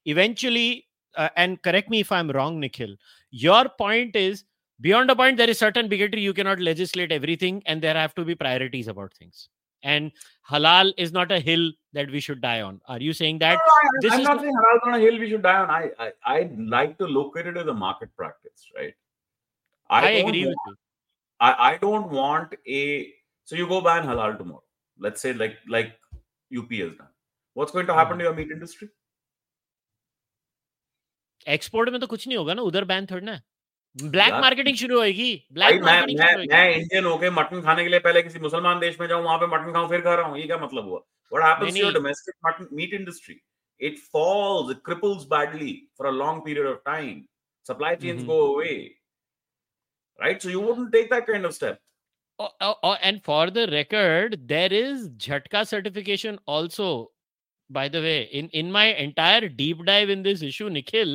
eventually, 0.07 0.87
uh, 1.17 1.31
and 1.37 1.63
correct 1.63 1.91
me 1.91 2.01
if 2.01 2.13
I'm 2.13 2.31
wrong, 2.31 2.61
Nikhil. 2.61 2.97
Your 3.31 3.69
point 3.85 4.17
is 4.17 4.45
beyond 4.82 5.10
a 5.12 5.16
point 5.16 5.38
there 5.38 5.50
is 5.50 5.58
certain 5.60 5.88
bigotry 5.88 6.22
you 6.22 6.34
cannot 6.34 6.60
legislate 6.60 7.12
everything, 7.12 7.62
and 7.66 7.82
there 7.82 7.96
have 7.96 8.16
to 8.16 8.26
be 8.26 8.36
priorities 8.36 8.88
about 8.88 9.14
things. 9.14 9.50
And 9.84 10.12
halal 10.50 10.94
is 10.98 11.12
not 11.12 11.32
a 11.32 11.40
hill 11.40 11.72
that 11.94 12.10
we 12.10 12.20
should 12.26 12.42
die 12.42 12.62
on. 12.62 12.80
Are 12.88 13.00
you 13.00 13.14
saying 13.14 13.40
that? 13.40 13.60
this 14.02 14.14
I'm 14.14 14.22
is 14.22 14.28
not 14.28 14.38
the- 14.38 14.44
saying 14.44 14.54
halal 14.60 14.88
on 14.88 14.94
a 14.94 15.00
hill 15.00 15.20
we 15.20 15.30
should 15.30 15.42
die 15.44 15.56
on. 15.64 15.70
I, 15.70 15.92
I 16.00 16.12
I'd 16.36 16.58
like 16.76 16.98
to 17.00 17.06
locate 17.16 17.48
it 17.48 17.58
as 17.58 17.68
a 17.68 17.74
market 17.74 18.16
practice, 18.16 18.70
right? 18.78 18.94
I, 19.90 20.02
don't 20.02 20.30
agree 20.30 20.46
want, 20.46 20.58
with 20.66 20.68
you. 20.68 20.76
I, 21.42 21.52
I 21.74 21.78
don't 21.78 22.10
want 22.10 22.56
a 22.66 23.14
so 23.44 23.56
you 23.58 23.68
go 23.68 23.82
ban 23.82 24.08
halal 24.12 24.38
tomorrow. 24.38 24.64
Let's 24.98 25.22
say 25.22 25.34
like 25.34 25.58
like 25.68 25.92
UP 26.62 26.72
has 26.72 26.96
done. 27.02 27.12
What's 27.54 27.72
going 27.74 27.88
to 27.88 27.94
happen 27.94 28.14
Hmm. 28.14 28.20
to 28.20 28.24
your 28.30 28.34
meat 28.42 28.52
industry? 28.60 28.90
Export 31.48 31.90
में 31.90 32.00
तो 32.00 32.08
कुछ 32.08 32.28
नहीं 32.28 32.38
होगा 32.38 32.54
ना 32.54 32.62
उधर 32.62 32.84
ban 32.92 33.06
थोड़ी 33.12 33.26
ना 33.26 33.40
black 33.97 34.33
marketing 34.33 34.77
शुरू 34.77 34.99
होगी 35.01 35.31
ब्लैक 35.53 35.83
मैं 35.83 36.01
मैं 36.19 36.35
मैं 36.47 36.75
इंडियन 36.75 37.05
होके 37.05 37.31
मटन 37.31 37.63
खाने 37.63 37.83
के 37.85 37.91
लिए 37.91 38.01
पहले 38.01 38.23
किसी 38.23 38.39
मुसलमान 38.39 38.81
देश 38.81 39.01
में 39.01 39.07
जाऊँ 39.09 39.25
वहाँ 39.25 39.39
पे 39.39 39.47
मटन 39.47 39.73
खाऊं 39.73 39.89
फिर 39.89 40.01
खा 40.01 40.15
रहा 40.15 40.27
हूँ 40.27 40.39
ये 40.39 40.47
क्या 40.47 40.59
मतलब 40.59 40.89
हुआ? 40.89 41.01
What 41.33 41.63
happens 41.63 41.81
to 41.81 41.91
domestic 41.91 42.35
mutton 42.47 42.69
meat 42.77 42.95
industry 42.95 43.41
it 43.81 43.99
falls 44.13 44.77
cripples 44.85 45.25
badly 45.33 45.73
for 45.99 46.07
a 46.07 46.11
long 46.11 46.43
period 46.45 46.67
of 46.67 46.79
time 46.87 47.25
supply 47.67 47.97
chains 47.97 48.25
go 48.25 48.41
away 48.55 48.73
right 50.19 50.43
so 50.43 50.51
you 50.51 50.63
wouldn't 50.63 50.93
take 50.93 51.13
that 51.13 51.27
kind 51.27 51.47
of 51.47 51.55
step 51.55 51.79
and 53.05 53.21
for 53.29 53.45
the 53.55 53.63
record 53.71 54.35
there 54.51 54.73
is 54.73 55.07
jhatka 55.23 55.63
certification 55.69 56.37
also 56.47 56.91
by 57.71 57.87
the 57.89 58.03
way. 58.05 58.19
In 58.41 58.51
in 58.61 58.71
my 58.77 58.85
entire 59.05 59.49
deep 59.61 59.81
dive 59.89 60.13
in 60.15 60.23
this 60.27 60.45
issue 60.49 60.69
nikhil 60.77 61.15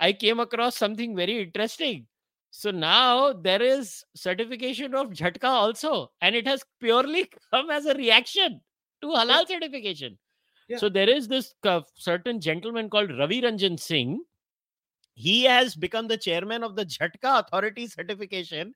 i 0.00 0.12
came 0.12 0.40
across 0.40 0.76
something 0.76 1.14
very 1.16 1.42
interesting. 1.42 2.06
So 2.52 2.70
now 2.72 3.32
there 3.32 3.62
is 3.62 4.04
certification 4.16 4.94
of 5.00 5.10
jhatka 5.18 5.44
also 5.48 6.10
and 6.20 6.34
it 6.34 6.48
has 6.48 6.64
purely 6.80 7.30
come 7.52 7.70
as 7.70 7.86
a 7.86 7.94
reaction 7.94 8.60
to 9.02 9.08
halal 9.08 9.46
certification. 9.46 10.18
Yeah. 10.68 10.78
so 10.78 10.88
there 10.88 11.08
is 11.10 11.28
this 11.28 11.54
uh, 11.64 11.80
certain 11.94 12.40
gentleman 12.40 12.88
called 12.90 13.12
ravi 13.18 13.40
ranjan 13.42 13.78
singh. 13.78 14.20
He 15.14 15.44
has 15.44 15.76
become 15.76 16.08
the 16.08 16.16
chairman 16.16 16.62
of 16.64 16.74
the 16.76 16.86
jhatka 16.86 17.40
authority 17.40 17.86
certification. 17.88 18.74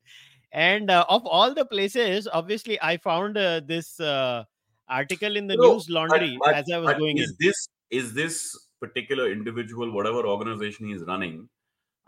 And 0.52 0.90
uh, 0.90 1.05
of 1.09 1.26
all 1.26 1.52
the 1.55 1.64
places 1.64 2.28
obviously 2.32 2.78
i 2.80 2.96
found 2.96 3.36
uh, 3.38 3.60
this 3.74 3.98
uh, 3.98 4.44
article 4.88 5.36
in 5.36 5.48
the 5.48 5.56
No, 5.56 5.76
Newslaundry 5.76 6.36
But- 6.38 6.46
but- 6.46 6.55
as 6.62 6.70
i 6.72 6.78
was 6.78 6.94
going 7.05 7.18
is 7.18 7.30
in. 7.30 7.36
this 7.48 7.68
is 7.90 8.14
this 8.14 8.36
particular 8.85 9.31
individual 9.31 9.90
whatever 9.98 10.27
organization 10.27 10.89
he 10.89 10.94
is 10.94 11.02
running 11.02 11.48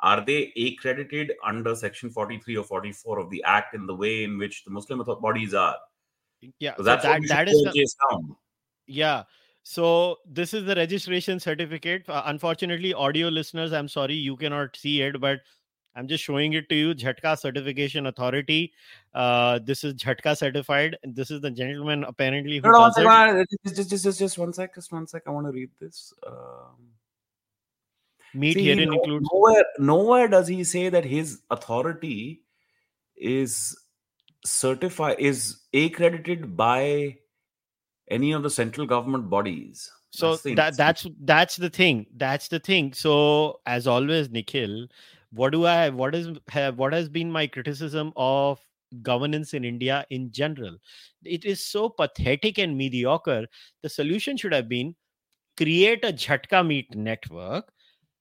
are 0.00 0.24
they 0.24 0.52
accredited 0.64 1.32
under 1.44 1.74
section 1.74 2.10
43 2.10 2.56
or 2.56 2.64
44 2.64 3.18
of 3.18 3.30
the 3.30 3.42
act 3.44 3.74
in 3.74 3.86
the 3.86 3.94
way 3.94 4.24
in 4.24 4.36
which 4.38 4.62
the 4.64 4.70
muslim 4.70 5.02
bodies 5.22 5.54
are? 5.54 5.76
Yeah 6.58 6.72
so 6.76 6.78
so 6.78 6.82
that's 6.82 7.02
that 7.02 7.20
we 7.20 7.28
that 7.28 7.48
should 7.48 7.76
is 7.76 7.96
the, 8.10 8.34
yeah 8.86 9.22
so 9.62 10.16
this 10.24 10.54
is 10.54 10.64
the 10.64 10.76
registration 10.76 11.40
certificate. 11.40 12.08
Uh, 12.08 12.22
unfortunately 12.26 12.92
audio 12.94 13.28
listeners 13.28 13.72
i'm 13.72 13.88
sorry 13.88 14.14
you 14.14 14.36
cannot 14.36 14.76
see 14.76 15.00
it 15.02 15.20
but 15.20 15.40
i'm 15.96 16.06
just 16.08 16.22
showing 16.22 16.52
it 16.52 16.68
to 16.68 16.74
you 16.80 16.94
jhatka 16.94 17.30
certification 17.38 18.06
authority 18.06 18.72
uh 19.14 19.58
this 19.70 19.82
is 19.82 19.94
jhatka 19.94 20.36
certified 20.36 20.96
this 21.20 21.30
is 21.30 21.40
the 21.40 21.50
gentleman 21.50 22.04
apparently 22.04 22.58
who 22.58 22.62
No, 22.68 22.70
no, 22.72 22.78
does 22.86 22.94
sec, 22.96 23.04
it. 23.04 23.06
one- 23.06 23.46
just, 23.64 23.90
just, 23.90 24.04
just, 24.04 24.18
just 24.18 24.38
one 24.38 24.52
sec, 24.52 24.74
just 24.74 24.92
one 24.92 25.06
sec. 25.06 25.22
I 25.26 25.30
want 25.30 25.46
to 25.46 25.52
read 25.52 25.70
this. 25.80 26.12
Um, 26.26 26.90
meat 28.34 28.54
see, 28.54 28.64
herein 28.66 28.88
no- 28.90 28.96
includes 28.98 29.26
nowhere, 29.32 29.64
nowhere 29.78 30.28
does 30.28 30.48
he 30.48 30.62
say 30.64 30.88
that 30.90 31.04
his 31.04 31.40
authority 31.50 32.42
is 33.16 33.76
certified, 34.44 35.16
is 35.18 35.62
accredited 35.74 36.56
by 36.56 37.16
any 38.10 38.32
of 38.32 38.42
the 38.42 38.50
central 38.50 38.86
government 38.86 39.28
bodies. 39.30 39.90
so 40.10 40.36
That's 40.36 40.54
that 40.56 40.76
that's 40.76 41.06
that's 41.32 41.56
the 41.56 41.68
thing 41.70 42.06
that's 42.16 42.48
the 42.48 42.58
thing 42.66 42.92
so 42.98 43.14
as 43.66 43.86
always 43.94 44.30
nikhil 44.36 44.86
what 45.32 45.52
do 45.52 45.64
i 45.66 45.88
what 45.88 46.14
is 46.14 46.28
have 46.48 46.78
what 46.78 46.92
has 46.92 47.08
been 47.08 47.30
my 47.30 47.46
criticism 47.46 48.12
of 48.16 48.60
governance 49.02 49.54
in 49.54 49.64
india 49.64 50.04
in 50.10 50.30
general 50.30 50.76
it 51.24 51.44
is 51.44 51.64
so 51.64 51.88
pathetic 51.88 52.58
and 52.58 52.76
mediocre 52.76 53.46
the 53.82 53.88
solution 53.88 54.36
should 54.36 54.52
have 54.52 54.68
been 54.68 54.94
create 55.56 56.04
a 56.04 56.12
jhatka 56.12 56.66
meat 56.66 56.94
network 56.94 57.72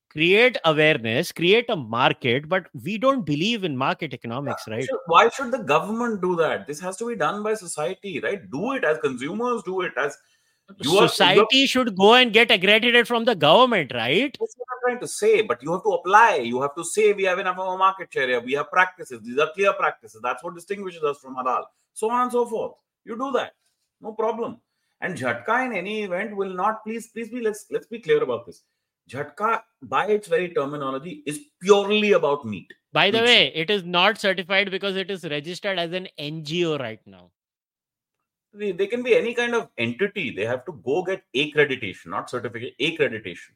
create 0.10 0.58
awareness 0.66 1.32
create 1.32 1.70
a 1.70 1.76
market 1.76 2.48
but 2.48 2.68
we 2.86 2.98
don't 2.98 3.26
believe 3.26 3.64
in 3.64 3.76
market 3.76 4.14
economics 4.14 4.68
right 4.68 4.86
Should- 4.86 5.08
why 5.08 5.30
should 5.30 5.52
the 5.52 5.60
government 5.60 6.22
do 6.22 6.36
that? 6.38 6.68
This 6.68 6.80
has 6.80 6.98
to 6.98 7.08
be 7.08 7.16
done 7.16 7.44
by 7.44 7.54
society, 7.54 8.20
right? 8.20 8.50
Do 8.50 8.72
it 8.74 8.84
as 8.84 8.98
consumers, 9.00 9.64
do 9.64 9.82
it 9.82 9.94
as 9.98 10.18
you 10.70 10.92
are- 10.92 10.94
you 10.94 11.00
are- 11.00 11.10
society 11.10 11.66
should 11.68 11.96
go 11.96 12.14
and 12.16 12.34
get 12.34 12.52
accredited 12.52 13.08
from 13.08 13.26
the 13.26 13.36
government 13.36 13.92
right 13.94 14.38
That's 14.40 14.56
what 14.58 14.68
I'm 14.74 14.82
trying 14.86 15.00
to 15.02 15.08
say, 15.08 15.42
but 15.42 15.64
you 15.64 15.72
have 15.74 15.84
to 15.84 15.94
apply. 15.94 16.36
You 16.38 16.62
have 16.62 16.76
to 16.76 16.84
say 16.84 17.14
we 17.14 17.24
have 17.24 17.40
enough 17.40 17.58
of 17.60 17.74
a 17.74 17.78
market 17.78 18.12
share 18.12 18.28
here. 18.28 18.40
We 18.42 18.54
have 18.54 18.72
practices. 18.72 19.22
These 19.22 19.38
are 19.40 19.52
clear 19.54 19.74
practices. 19.74 20.22
That's 20.22 20.44
what 20.44 20.56
distinguishes 20.56 21.04
us 21.04 21.20
from 21.20 21.36
halal. 21.36 21.66
So 21.94 22.10
on 22.10 22.22
and 22.24 22.32
so 22.32 22.46
forth. 22.46 22.74
You 23.06 23.18
do 23.18 23.32
that, 23.34 23.54
no 24.02 24.14
problem. 24.14 24.62
And 25.02 25.18
Jhatka 25.18 25.66
in 25.66 25.74
any 25.74 26.04
event 26.04 26.36
will 26.36 26.54
not. 26.54 26.84
Please, 26.84 27.08
please 27.08 27.30
be. 27.30 27.42
Let's 27.42 27.66
let's 27.70 27.88
be 27.88 28.00
clear 28.00 28.24
about 28.24 28.46
this. 28.46 28.64
Jhatka, 29.10 29.62
by 29.84 30.08
its 30.08 30.28
very 30.28 30.50
terminology, 30.50 31.22
is 31.28 31.40
purely 31.62 32.14
about 32.14 32.46
meat. 32.46 32.74
By 32.92 33.12
the 33.12 33.20
Meat 33.20 33.28
way, 33.28 33.52
it 33.54 33.70
is 33.70 33.84
not 33.84 34.18
certified 34.18 34.72
because 34.72 34.96
it 34.96 35.12
is 35.12 35.26
registered 35.26 35.78
as 35.78 35.92
an 35.92 36.08
NGO 36.18 36.80
right 36.80 37.02
now 37.06 37.32
They, 38.55 38.73
they 38.73 38.87
can 38.89 39.03
be 39.03 39.15
any 39.15 39.33
kind 39.33 39.55
of 39.55 39.69
entity. 39.79 40.31
They 40.35 40.45
have 40.45 40.65
to 40.67 40.73
go 40.85 41.03
get 41.05 41.23
accreditation, 41.37 42.07
not 42.07 42.29
certificate. 42.31 42.75
Accreditation. 42.81 43.53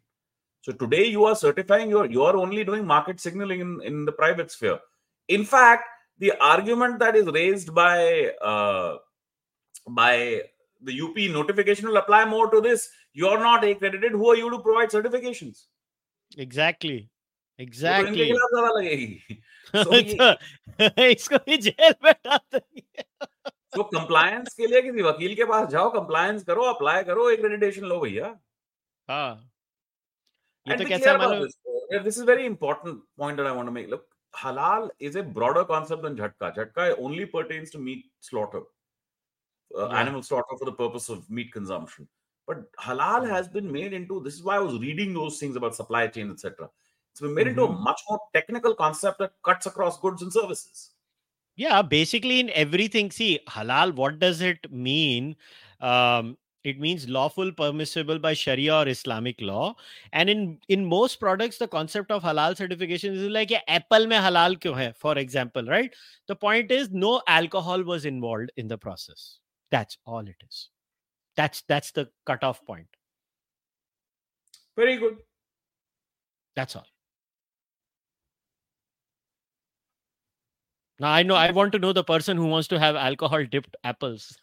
So 0.60 0.72
today 0.72 1.06
you 1.06 1.24
are 1.24 1.34
certifying. 1.34 1.90
You 1.90 1.98
are 2.00 2.06
you 2.06 2.22
are 2.22 2.36
only 2.36 2.64
doing 2.64 2.86
market 2.86 3.20
signaling 3.20 3.60
in, 3.60 3.80
in 3.84 4.04
the 4.04 4.12
private 4.12 4.50
sphere. 4.50 4.78
In 5.28 5.44
fact, 5.44 5.88
the 6.18 6.32
argument 6.40 7.00
that 7.00 7.16
is 7.16 7.26
raised 7.26 7.74
by 7.74 8.30
uh, 8.40 8.96
by 9.88 10.42
the 10.80 11.00
UP 11.00 11.16
notification 11.34 11.88
will 11.88 11.96
apply 11.96 12.24
more 12.24 12.50
to 12.50 12.60
this. 12.60 12.88
You 13.14 13.26
are 13.28 13.38
not 13.38 13.64
accredited. 13.64 14.12
Who 14.12 14.30
are 14.30 14.36
you 14.36 14.48
to 14.50 14.60
provide 14.60 14.90
certifications? 14.90 15.66
Exactly 16.40 16.96
वो 16.98 17.62
तो 17.62 17.62
इनके 17.62 17.62
exactly 17.62 18.24
खिलाफ 18.26 18.50
दवा 18.54 18.70
लगेगी 18.78 19.38
So 19.74 19.92
ये- 19.94 20.88
तो 20.96 21.04
इसको 21.10 21.38
भी 21.46 21.56
जेल 21.66 21.94
में 22.04 22.12
डाल 22.26 22.38
देंगे 22.54 23.04
तो 23.75 23.83
कंप्लायंस 23.83 24.53
के 24.57 24.67
लिए 24.67 24.81
किसी 24.81 25.01
वकील 25.03 25.35
के 25.35 25.45
पास 25.45 25.67
जाओ 25.69 25.89
कंप्लायंस 25.93 26.43
करो 26.43 26.63
अप्लाई 26.73 27.03
करो 27.09 27.29
एक्रेडिटेशन 27.29 27.85
लो 27.85 27.99
भैया 27.99 28.37
हाँ 29.09 29.29
ये 30.67 30.73
And 30.73 30.81
तो 30.81 30.87
कैसा 30.89 31.11
है 31.11 31.17
मालूम 31.17 31.47
this 32.05 32.17
is 32.17 32.23
very 32.29 32.45
important 32.45 32.99
point 33.17 33.37
that 33.37 33.47
I 33.47 33.51
want 33.51 33.67
to 33.67 33.71
make. 33.75 33.87
Look, 33.89 34.03
halal 34.39 34.89
is 34.99 35.15
a 35.15 35.23
broader 35.37 35.63
concept 35.69 36.03
than 36.03 36.15
jhatka. 36.15 36.49
Jhatka 36.57 36.83
only 36.99 37.25
pertains 37.25 37.71
to 37.71 37.79
meat 37.85 38.03
slaughter, 38.27 38.61
uh, 39.71 39.87
Yeah. 39.87 39.95
animal 40.01 40.21
slaughter 40.27 40.57
for 40.59 40.67
the 40.69 40.75
purpose 40.81 41.09
of 41.15 41.23
meat 41.39 41.49
consumption. 41.55 42.07
But 42.51 42.61
halal 42.89 43.25
Hmm. 43.25 43.31
has 43.31 43.49
been 43.55 43.71
made 43.77 43.95
into. 44.01 44.19
This 44.27 44.35
is 44.35 44.43
why 44.49 44.57
I 44.57 44.67
was 44.67 44.77
reading 44.85 45.15
those 45.17 45.39
things 45.39 45.57
about 45.61 45.79
supply 45.79 46.03
chain, 46.19 46.29
etc. 46.35 46.69
It's 47.11 47.21
been 47.21 47.33
made 47.39 47.47
mm-hmm. 47.47 47.57
into 47.57 47.71
a 47.71 47.75
Mhm. 47.75 47.83
much 47.89 48.05
more 48.11 48.19
technical 48.37 48.75
concept 48.85 49.25
that 49.25 49.33
cuts 49.49 49.71
across 49.73 49.99
goods 50.05 50.27
and 50.27 50.37
services. 50.39 50.85
Yeah 51.59 51.81
basically 51.93 52.39
in 52.41 52.49
everything 52.65 53.09
see 53.11 53.31
halal 53.55 53.95
what 53.95 54.19
does 54.19 54.41
it 54.41 54.71
mean? 54.71 55.35
Um 55.81 56.37
it 56.69 56.79
means 56.83 57.07
lawful 57.15 57.51
permissible 57.59 58.19
by 58.19 58.33
sharia 58.33 58.73
or 58.77 58.87
islamic 58.93 59.41
law. 59.49 59.75
And 60.13 60.29
in 60.29 60.59
in 60.67 60.85
most 60.93 61.19
products 61.19 61.57
the 61.57 61.67
concept 61.75 62.11
of 62.11 62.23
halal 62.23 62.57
certification 62.61 63.13
is 63.13 63.29
like 63.37 63.51
yeah, 63.55 63.61
apple 63.67 64.07
mein 64.13 64.25
halal 64.27 64.59
kyun 64.65 64.75
hai? 64.81 64.89
For 65.05 65.17
example 65.17 65.71
right? 65.75 65.95
The 66.27 66.35
point 66.35 66.71
is 66.79 66.91
no 66.91 67.21
alcohol 67.27 67.87
was 67.93 68.05
involved 68.05 68.51
in 68.57 68.67
the 68.67 68.77
process. 68.77 69.39
That's 69.71 69.97
all 70.05 70.33
it 70.35 70.47
is. 70.49 70.69
That's 71.37 71.63
that's 71.73 71.91
the 71.91 72.09
cutoff 72.25 72.65
point. 72.65 72.87
Very 74.75 74.97
good. 74.97 75.17
that's 76.59 76.75
all 76.75 76.87
now 80.99 81.11
i 81.11 81.23
know 81.23 81.35
i 81.35 81.51
want 81.51 81.71
to 81.71 81.79
know 81.79 81.93
the 81.93 82.03
person 82.03 82.37
who 82.37 82.45
wants 82.45 82.67
to 82.67 82.79
have 82.79 82.95
alcohol 82.95 83.43
dipped 83.45 83.75
apples. 83.83 84.37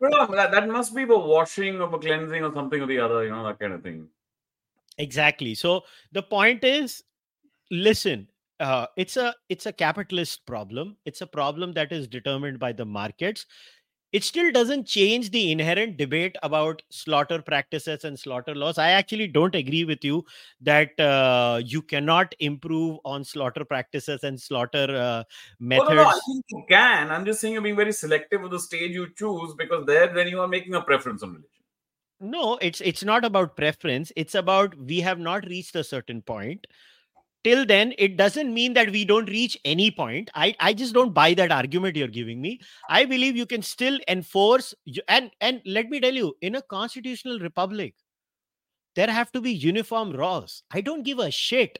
No, 0.00 0.26
that, 0.26 0.50
that 0.50 0.68
must 0.68 0.94
be 0.94 1.04
the 1.04 1.18
washing 1.18 1.80
of 1.80 1.94
a 1.94 1.98
cleansing 1.98 2.42
or 2.44 2.52
something 2.52 2.80
or 2.82 2.86
the 2.86 2.98
other, 2.98 3.24
you 3.24 3.30
know, 3.30 3.44
that 3.44 3.58
kind 3.58 3.72
of 3.72 3.82
thing. 3.82 4.08
exactly. 4.98 5.54
So 5.54 5.84
the 6.12 6.22
point 6.22 6.64
is 6.64 7.02
listen 7.70 8.28
uh, 8.60 8.86
it's 8.96 9.16
a 9.16 9.34
it's 9.48 9.66
a 9.66 9.72
capitalist 9.72 10.46
problem. 10.46 10.96
It's 11.04 11.20
a 11.20 11.26
problem 11.26 11.72
that 11.74 11.92
is 11.92 12.08
determined 12.08 12.58
by 12.58 12.72
the 12.72 12.84
markets 12.84 13.46
it 14.16 14.24
still 14.24 14.50
doesn't 14.56 14.86
change 14.86 15.30
the 15.30 15.50
inherent 15.52 15.96
debate 15.96 16.36
about 16.42 16.82
slaughter 16.90 17.40
practices 17.50 18.04
and 18.08 18.18
slaughter 18.18 18.54
laws 18.62 18.78
i 18.78 18.90
actually 19.00 19.26
don't 19.36 19.54
agree 19.60 19.84
with 19.90 20.04
you 20.08 20.24
that 20.70 20.98
uh, 21.08 21.60
you 21.64 21.82
cannot 21.94 22.34
improve 22.50 22.98
on 23.04 23.24
slaughter 23.32 23.64
practices 23.64 24.24
and 24.24 24.40
slaughter 24.40 24.86
uh, 25.06 25.22
Oh, 25.78 25.84
methods 25.84 25.90
no, 25.90 25.94
no, 25.94 26.08
I 26.08 26.20
think 26.26 26.44
you 26.48 26.64
can. 26.68 27.10
I'm 27.10 27.24
just 27.26 27.40
saying 27.40 27.52
you're 27.54 27.62
being 27.62 27.76
very 27.76 27.92
selective 27.92 28.42
of 28.42 28.50
the 28.50 28.58
stage 28.58 28.92
you 28.92 29.08
choose 29.14 29.54
because 29.58 29.84
there, 29.86 30.12
then 30.12 30.28
you 30.28 30.40
are 30.40 30.48
making 30.48 30.74
a 30.74 30.80
preference 30.82 31.22
on 31.22 31.30
religion. 31.30 31.50
no 32.20 32.56
it's 32.62 32.80
it's 32.80 33.04
not 33.04 33.24
about 33.24 33.56
preference 33.56 34.10
it's 34.16 34.34
about 34.34 34.74
we 34.78 35.00
have 35.00 35.18
not 35.18 35.44
reached 35.46 35.76
a 35.76 35.84
certain 35.84 36.22
point 36.22 36.66
till 37.46 37.64
then 37.64 37.92
it 37.98 38.16
doesn't 38.16 38.52
mean 38.52 38.72
that 38.76 38.90
we 38.90 39.04
don't 39.10 39.30
reach 39.34 39.56
any 39.72 39.90
point 39.90 40.30
i 40.34 40.46
i 40.68 40.72
just 40.80 40.94
don't 40.98 41.14
buy 41.18 41.32
that 41.40 41.52
argument 41.56 41.96
you're 42.00 42.14
giving 42.16 42.40
me 42.46 42.52
i 42.98 43.04
believe 43.04 43.36
you 43.40 43.46
can 43.46 43.62
still 43.62 43.98
enforce 44.08 44.74
and 45.08 45.30
and 45.40 45.62
let 45.78 45.88
me 45.94 46.00
tell 46.06 46.20
you 46.22 46.34
in 46.50 46.56
a 46.56 46.62
constitutional 46.76 47.38
republic 47.38 47.94
there 48.96 49.10
have 49.18 49.30
to 49.32 49.40
be 49.48 49.52
uniform 49.52 50.12
laws 50.22 50.62
i 50.72 50.80
don't 50.80 51.08
give 51.10 51.18
a 51.18 51.30
shit 51.30 51.78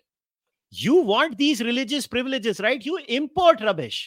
you 0.71 0.97
want 1.13 1.39
these 1.39 1.63
religious 1.71 2.07
privileges 2.17 2.61
right 2.69 2.87
you 2.91 2.99
import 3.21 3.61
rubbish 3.71 4.01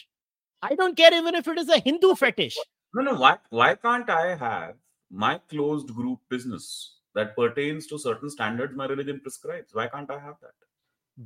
i 0.62 0.74
don't 0.82 0.96
care 0.96 1.14
even 1.22 1.34
if 1.34 1.48
it 1.54 1.58
is 1.64 1.68
a 1.78 1.80
hindu 1.88 2.14
fetish 2.24 2.58
No, 2.98 3.02
no. 3.06 3.12
Why, 3.14 3.38
why 3.50 3.74
can't 3.76 4.08
I 4.10 4.34
have 4.36 4.74
my 5.10 5.38
closed 5.50 5.90
group 5.98 6.18
business 6.28 6.96
that 7.14 7.36
pertains 7.36 7.86
to 7.90 7.98
certain 8.04 8.30
standards 8.34 8.74
my 8.80 8.86
religion 8.86 9.20
prescribes? 9.20 9.74
Why 9.74 9.86
can't 9.92 10.10
I 10.10 10.18
have 10.18 10.40
that? 10.42 10.69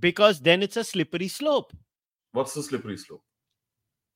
Because 0.00 0.40
then 0.40 0.62
it's 0.62 0.76
a 0.76 0.84
slippery 0.84 1.28
slope 1.28 1.72
What's 2.32 2.54
the 2.54 2.62
slippery 2.62 2.96
slope? 2.96 3.22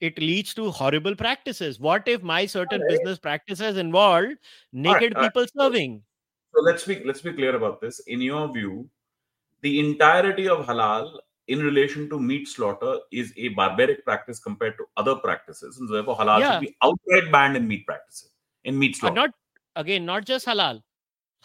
it 0.00 0.18
leads 0.18 0.54
to 0.54 0.70
horrible 0.70 1.14
practices. 1.16 1.80
What 1.80 2.06
if 2.06 2.22
my 2.22 2.46
certain 2.46 2.80
Alright. 2.80 2.88
business 2.88 3.18
practices 3.18 3.76
involved 3.76 4.36
naked 4.72 5.14
alright. 5.14 5.32
people 5.32 5.46
serving? 5.56 6.02
So 6.54 6.62
let's 6.62 6.84
be 6.84 7.02
let's 7.04 7.20
be 7.20 7.32
clear 7.32 7.56
about 7.56 7.80
this. 7.80 7.98
In 8.06 8.20
your 8.20 8.52
view, 8.52 8.88
the 9.62 9.80
entirety 9.80 10.48
of 10.48 10.66
halal 10.66 11.18
in 11.48 11.60
relation 11.60 12.08
to 12.10 12.20
meat 12.20 12.46
slaughter 12.48 12.98
is 13.10 13.32
a 13.36 13.48
barbaric 13.48 14.04
practice 14.04 14.38
compared 14.38 14.76
to 14.78 14.86
other 14.96 15.16
practices, 15.16 15.78
and 15.78 15.88
therefore 15.92 16.16
halal 16.16 16.40
Yeah. 16.40 16.52
should 16.52 16.66
be 16.66 16.76
outright 16.82 17.32
banned 17.32 17.56
in 17.56 17.66
meat 17.68 17.86
practices 17.86 18.30
in 18.64 18.78
meat 18.78 18.96
Uh, 18.96 18.98
slaughter. 19.00 19.14
not 19.14 19.30
again, 19.76 20.06
not 20.06 20.24
just 20.26 20.46
halal, 20.46 20.82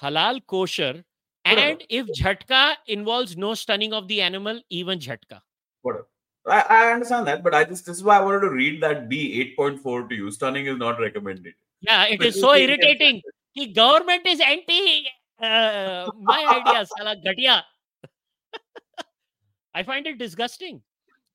halal 0.02 0.46
kosher. 0.46 1.04
And 1.46 1.84
if 1.90 2.08
jhatka 2.08 2.76
involves 2.88 3.36
no 3.36 3.54
stunning 3.54 3.94
of 3.94 4.08
the 4.08 4.22
animal, 4.22 4.62
even 4.70 5.00
jhatka. 5.00 5.42
Whatever. 5.82 6.08
I, 6.46 6.66
I 6.70 6.92
understand 6.94 7.28
that, 7.28 7.44
but 7.44 7.54
I 7.54 7.64
just 7.64 7.86
this 7.86 7.98
is 7.98 8.04
why 8.04 8.18
I 8.18 8.22
wanted 8.22 8.42
to 8.42 8.50
read 8.50 8.82
that 8.84 9.10
B 9.10 9.40
eight 9.40 9.56
point 9.56 9.80
four 9.80 10.08
to 10.08 10.16
you. 10.16 10.32
Stunning 10.32 10.66
is 10.66 10.78
not 10.78 11.00
recommended. 11.00 11.54
Yeah, 11.82 12.06
it 12.06 12.18
But 12.18 12.28
is 12.28 12.40
so 12.40 12.54
irritating. 12.54 13.22
The 13.56 13.68
government 13.68 14.26
is 14.26 14.40
anti 14.40 15.06
uh, 15.42 16.10
my 16.22 16.62
idea, 16.66 16.86
sala 16.98 17.16
ghatiya. 17.18 17.62
I 19.74 19.84
find 19.84 20.08
it 20.08 20.18
disgusting, 20.18 20.82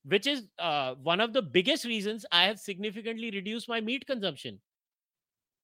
which 0.04 0.26
is 0.26 0.44
uh, 0.58 0.94
one 1.02 1.20
of 1.20 1.32
the 1.32 1.42
biggest 1.42 1.84
reasons 1.84 2.24
I 2.32 2.44
have 2.44 2.58
significantly 2.58 3.30
reduced 3.30 3.68
my 3.68 3.80
meat 3.80 4.06
consumption. 4.06 4.60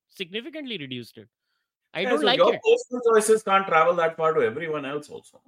Significantly 0.09 0.79
reduced 0.79 1.19
it. 1.19 1.29
I 1.95 2.01
Yeah, 2.01 2.11
don't 2.11 2.21
so 2.21 2.27
like 2.27 2.39
your 2.39 2.55
it. 2.55 2.61
personal 2.63 3.03
choices 3.15 3.43
can't 3.43 3.67
travel 3.67 3.95
that 3.95 4.17
far 4.17 4.35
to 4.35 4.43
everyone 4.43 4.85
else 4.85 5.09
also. 5.09 5.41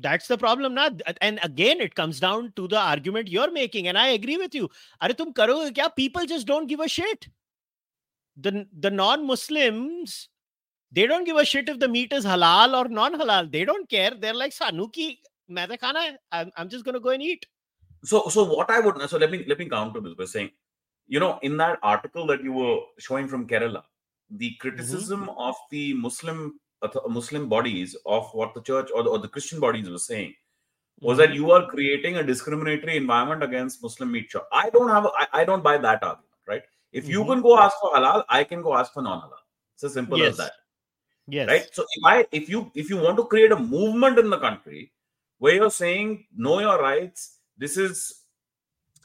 That's 0.00 0.28
the 0.28 0.38
problem, 0.38 0.74
na. 0.74 0.90
And 1.20 1.40
again, 1.42 1.80
it 1.80 1.94
comes 1.94 2.20
down 2.20 2.52
to 2.56 2.68
the 2.68 2.78
argument 2.78 3.28
you're 3.28 3.50
making, 3.50 3.88
and 3.88 3.98
I 3.98 4.08
agree 4.08 4.36
with 4.36 4.54
you. 4.54 4.70
Are 5.00 5.08
tum 5.12 5.32
karoge 5.34 5.72
kya? 5.72 5.94
People 5.96 6.24
just 6.26 6.46
don't 6.46 6.68
give 6.68 6.80
a 6.80 6.88
shit. 6.88 7.28
The 8.36 8.66
the 8.78 8.90
non-Muslims, 8.90 10.28
they 10.92 11.06
don't 11.08 11.24
give 11.24 11.36
a 11.36 11.44
shit 11.44 11.68
if 11.68 11.80
the 11.80 11.88
meat 11.88 12.12
is 12.12 12.24
halal 12.24 12.76
or 12.80 12.88
non-halal. 12.88 13.50
They 13.50 13.64
don't 13.64 13.90
care. 13.90 14.12
They're 14.12 14.34
like 14.34 14.52
sanuki. 14.52 15.18
main 15.48 15.68
to 15.68 15.78
khana. 15.78 16.16
I'm, 16.30 16.52
I'm 16.56 16.68
just 16.68 16.84
gonna 16.84 17.00
go 17.00 17.10
and 17.10 17.22
eat. 17.22 17.46
So 18.04 18.28
so 18.28 18.44
what 18.44 18.70
I 18.70 18.78
would 18.80 19.02
so 19.10 19.18
let 19.18 19.30
me 19.32 19.44
let 19.48 19.58
me 19.58 19.68
counter 19.68 20.00
this 20.00 20.14
by 20.14 20.26
saying, 20.26 20.50
you 21.08 21.18
know, 21.18 21.38
in 21.42 21.56
that 21.56 21.78
article 21.82 22.26
that 22.28 22.44
you 22.44 22.52
were 22.52 22.78
showing 22.98 23.26
from 23.26 23.48
Kerala, 23.48 23.82
the 24.30 24.54
criticism 24.60 25.28
of 25.30 25.54
the 25.70 25.94
Muslim 25.94 26.58
Muslim 27.08 27.48
bodies 27.48 27.96
of 28.06 28.28
what 28.32 28.54
the 28.54 28.62
church 28.62 28.88
or 28.94 29.02
the, 29.02 29.10
or 29.10 29.18
the 29.18 29.28
Christian 29.28 29.58
bodies 29.60 29.88
were 29.90 29.98
saying 29.98 30.34
was 31.00 31.18
that 31.18 31.34
you 31.34 31.50
are 31.50 31.66
creating 31.66 32.16
a 32.16 32.22
discriminatory 32.22 32.96
environment 32.96 33.42
against 33.42 33.82
Muslim 33.82 34.12
meat 34.12 34.30
shop. 34.30 34.48
I 34.52 34.70
don't 34.70 34.88
have 34.88 35.06
I, 35.06 35.26
I 35.32 35.44
don't 35.44 35.62
buy 35.62 35.78
that 35.78 36.02
argument, 36.02 36.34
right? 36.46 36.62
If 36.92 37.08
you 37.08 37.24
Mhm. 37.24 37.28
can 37.28 37.42
go 37.42 37.58
ask 37.58 37.76
for 37.80 37.92
halal, 37.94 38.24
I 38.28 38.44
can 38.44 38.62
go 38.62 38.74
ask 38.74 38.92
for 38.92 39.02
non-halal. 39.02 39.42
It's 39.74 39.84
as 39.84 39.94
simple 39.94 40.18
Yes. 40.18 40.32
as 40.32 40.36
that. 40.38 40.52
Yes. 41.30 41.48
right 41.48 41.68
so 41.76 41.82
if 41.96 42.04
i 42.10 42.26
if 42.32 42.48
you 42.48 42.72
if 42.74 42.88
you 42.90 42.96
want 42.96 43.18
to 43.18 43.24
create 43.32 43.52
a 43.52 43.58
movement 43.72 44.18
in 44.18 44.30
the 44.30 44.38
country 44.44 44.92
where 45.38 45.54
you're 45.56 45.70
saying 45.70 46.24
know 46.34 46.58
your 46.60 46.78
rights 46.80 47.40
this 47.58 47.76
is 47.76 48.22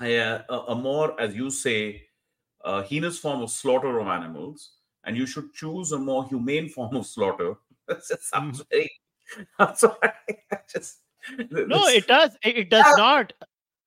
a, 0.02 0.14
a, 0.18 0.58
a 0.70 0.76
more 0.76 1.20
as 1.20 1.36
you 1.36 1.50
say 1.50 2.02
uh, 2.64 2.82
heinous 2.84 3.20
form 3.20 3.42
of 3.42 3.52
slaughter 3.52 4.00
of 4.00 4.08
animals 4.08 4.70
and 5.06 5.18
you 5.18 5.26
should 5.26 5.48
choose 5.62 5.92
a 5.92 6.00
more 6.10 6.22
humane 6.28 6.68
form 6.76 6.96
of 7.02 7.06
slaughter 7.08 7.50
that 7.88 8.04
just 8.10 8.28
sounds 8.34 8.62
very 8.72 8.90
i'm 9.60 9.76
sorry 9.76 10.12
I 10.52 10.60
just 10.76 11.00
No, 11.50 11.82
this- 11.86 11.94
it 11.98 12.08
does. 12.08 12.32
It, 12.44 12.70
does 12.72 12.88
Yeah. 12.88 13.02
not. 13.02 13.34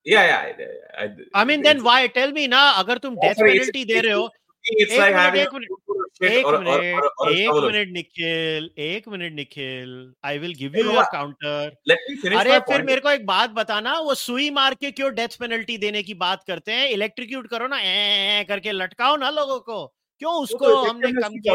yeah 0.06 0.24
yeah 0.28 0.40
I, 0.42 1.04
I, 1.04 1.08
I 1.40 1.44
mean, 1.48 1.62
then 1.66 1.82
why? 1.86 1.96
Tell 2.14 2.30
me 2.36 2.46
ना 2.48 2.60
अगर 2.82 2.98
तुम 3.06 3.16
death 3.24 3.40
it's- 3.42 3.50
penalty 3.50 3.84
दे 3.92 4.00
रहे 4.06 4.12
हो 4.12 4.28
it's 4.82 4.94
like 4.98 5.14
having 5.14 5.40
एक 5.40 5.52
minute, 5.54 5.66
एक 6.22 7.50
minute 7.64 7.88
Nikhil 7.92 8.70
एक 8.86 9.08
minute 9.08 9.32
Nikhil 9.32 9.90
I 10.24 10.38
will 10.38 10.54
give 10.58 10.76
you 10.76 10.84
your 10.92 11.04
counter 11.12 11.76
अरे 12.38 12.58
फिर 12.70 12.82
मेरे 12.84 13.00
को 13.00 13.10
एक 13.10 13.26
बात 13.26 13.50
बताना 13.58 13.98
वो 14.08 14.14
सुई 14.22 14.48
मार 14.58 14.74
के 14.80 14.90
क्यों 14.90 15.12
डेथ 15.14 15.36
पेनल्टी 15.40 15.76
देने 15.84 16.02
की 16.02 16.14
बात 16.24 16.44
करते 16.46 16.72
हैं 16.72 16.88
इलेक्ट्रिक्यूट 16.96 17.46
करो 17.50 17.66
ना 17.74 17.80
ए 17.82 18.44
करके 18.48 18.72
लटकाओ 18.72 19.16
ना 19.24 19.30
लोगों 19.30 19.60
को 19.68 19.78
क्यों 20.20 20.34
उसको 20.42 20.74
हमने 20.82 21.12
कम 21.12 21.38
किया? 21.38 21.54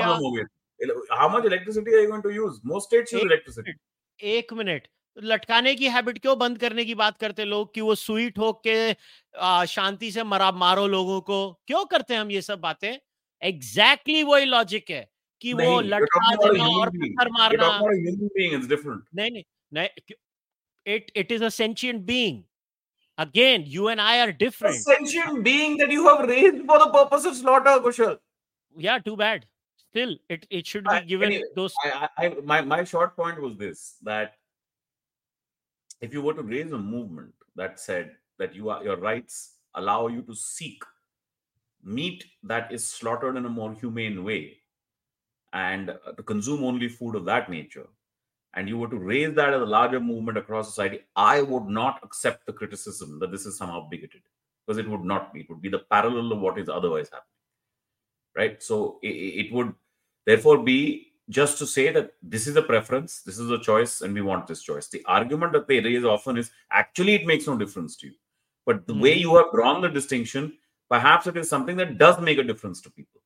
How 1.17 1.29
much 1.29 1.45
electricity 1.45 1.95
are 1.95 2.03
you 2.03 2.17
to 2.21 2.29
use 2.31 2.59
most 2.65 2.89
states 2.89 3.13
use 3.13 3.25
electricity 3.25 3.73
एक 4.19 4.53
मिनट 4.53 4.87
तो 5.17 5.21
लटकाने 5.21 5.73
की 5.75 5.87
हैबिट 5.89 6.17
क्यों 6.19 6.37
बंद 6.39 6.57
करने 6.57 6.83
की 6.85 6.95
बात 6.95 7.17
करते 7.17 7.45
लोग 7.45 7.73
कि 7.73 7.81
वो 7.81 7.95
सुई 7.95 8.29
ठोक 8.31 8.61
के 8.67 8.75
शांति 9.67 10.11
से 10.11 10.23
मरा 10.23 10.51
मारो 10.57 10.85
लोगों 10.87 11.19
को? 11.21 11.39
क्यों 11.67 11.83
करते 11.85 12.13
हैं 12.13 12.21
हम 12.21 12.31
ये 12.31 12.41
सब 12.41 12.59
बातें? 12.59 12.93
एग्जैक्टली 13.41 14.23
वही 14.23 14.45
लॉजिक 14.45 14.89
है 14.89 15.07
कि 15.41 15.53
वो 15.53 15.79
लटका 15.81 16.35
देना 16.35 16.67
और 16.77 16.89
पत्थर 16.89 17.29
मारना। 17.31 17.67
It 20.85 21.11
it 21.15 21.31
is 21.31 21.43
at 21.43 21.95
being 22.05 22.41
again 23.17 23.63
you 23.67 23.89
and 23.89 23.99
I 23.99 24.19
are 24.19 24.31
different 24.39 24.75
being 25.43 25.81
you 25.93 26.07
have 26.07 26.25
for 26.67 26.77
the 26.79 26.87
of 26.95 27.33
slaughter 27.33 27.79
kosher 27.79 28.17
yeah 28.77 28.99
too 28.99 29.15
bad. 29.17 29.45
Still 29.89 30.17
it 30.29 30.45
it 30.49 30.65
should 30.67 30.85
be 30.85 30.89
I- 30.89 31.01
given 31.01 31.27
anyway, 31.27 31.43
those 31.55 31.73
I, 31.83 32.09
I, 32.17 32.25
I, 32.25 32.35
my, 32.43 32.61
my 32.61 32.83
short 32.83 33.15
point 33.15 33.41
was 33.41 33.57
this 33.57 33.95
that 34.03 34.35
if 35.99 36.13
you 36.13 36.21
were 36.21 36.33
to 36.33 36.43
raise 36.43 36.71
a 36.71 36.77
movement 36.77 37.33
that 37.55 37.79
said 37.79 38.11
that 38.37 38.55
you 38.55 38.69
are 38.69 38.83
your 38.83 38.97
rights 38.97 39.55
allow 39.75 40.07
you 40.07 40.21
to 40.23 40.35
seek 40.35 40.83
meat 41.83 42.25
that 42.43 42.71
is 42.71 42.87
slaughtered 42.87 43.35
in 43.37 43.45
a 43.45 43.49
more 43.49 43.73
humane 43.73 44.23
way 44.23 44.57
and 45.53 45.89
uh, 45.89 46.11
to 46.13 46.23
consume 46.23 46.63
only 46.63 46.87
food 46.87 47.15
of 47.15 47.25
that 47.25 47.49
nature 47.49 47.87
and 48.53 48.67
you 48.67 48.77
were 48.77 48.87
to 48.87 48.97
raise 48.97 49.33
that 49.35 49.53
as 49.53 49.61
a 49.61 49.65
larger 49.65 49.99
movement 49.99 50.37
across 50.37 50.69
society 50.69 51.01
i 51.15 51.41
would 51.41 51.65
not 51.65 51.99
accept 52.03 52.45
the 52.45 52.53
criticism 52.53 53.19
that 53.19 53.31
this 53.31 53.45
is 53.45 53.57
somehow 53.57 53.87
bigoted 53.89 54.21
because 54.65 54.77
it 54.77 54.89
would 54.89 55.03
not 55.03 55.33
be. 55.33 55.41
It 55.41 55.49
would 55.49 55.61
be 55.61 55.69
the 55.69 55.79
parallel 55.79 56.31
of 56.31 56.39
what 56.39 56.57
is 56.57 56.69
otherwise 56.69 57.09
happening 57.09 57.40
right 58.35 58.61
so 58.63 58.99
i- 59.03 59.07
i- 59.25 59.33
it 59.43 59.51
would 59.53 59.73
therefore 60.25 60.57
be 60.63 60.79
just 61.29 61.57
to 61.59 61.65
say 61.67 61.91
that 61.91 62.13
this 62.21 62.45
is 62.47 62.55
a 62.57 62.61
preference, 62.61 63.21
this 63.21 63.39
is 63.39 63.49
a 63.51 63.59
choice, 63.59 64.01
and 64.01 64.13
we 64.13 64.21
want 64.21 64.47
this 64.47 64.61
choice. 64.63 64.87
The 64.89 65.03
argument 65.05 65.53
that 65.53 65.67
they 65.67 65.79
raise 65.79 66.03
often 66.03 66.37
is 66.37 66.51
actually 66.71 67.13
it 67.15 67.25
makes 67.25 67.47
no 67.47 67.57
difference 67.57 67.95
to 67.97 68.07
you. 68.07 68.15
But 68.65 68.85
the 68.87 68.93
way 69.03 69.15
Mhm. 69.15 69.21
you 69.21 69.35
have 69.37 69.51
drawn 69.53 69.81
the 69.81 69.89
distinction, 69.89 70.57
perhaps 70.89 71.27
it 71.27 71.37
is 71.37 71.47
something 71.49 71.77
that 71.77 71.97
does 71.97 72.19
make 72.19 72.37
a 72.37 72.43
difference 72.43 72.81
to 72.81 72.91
people. 72.91 73.21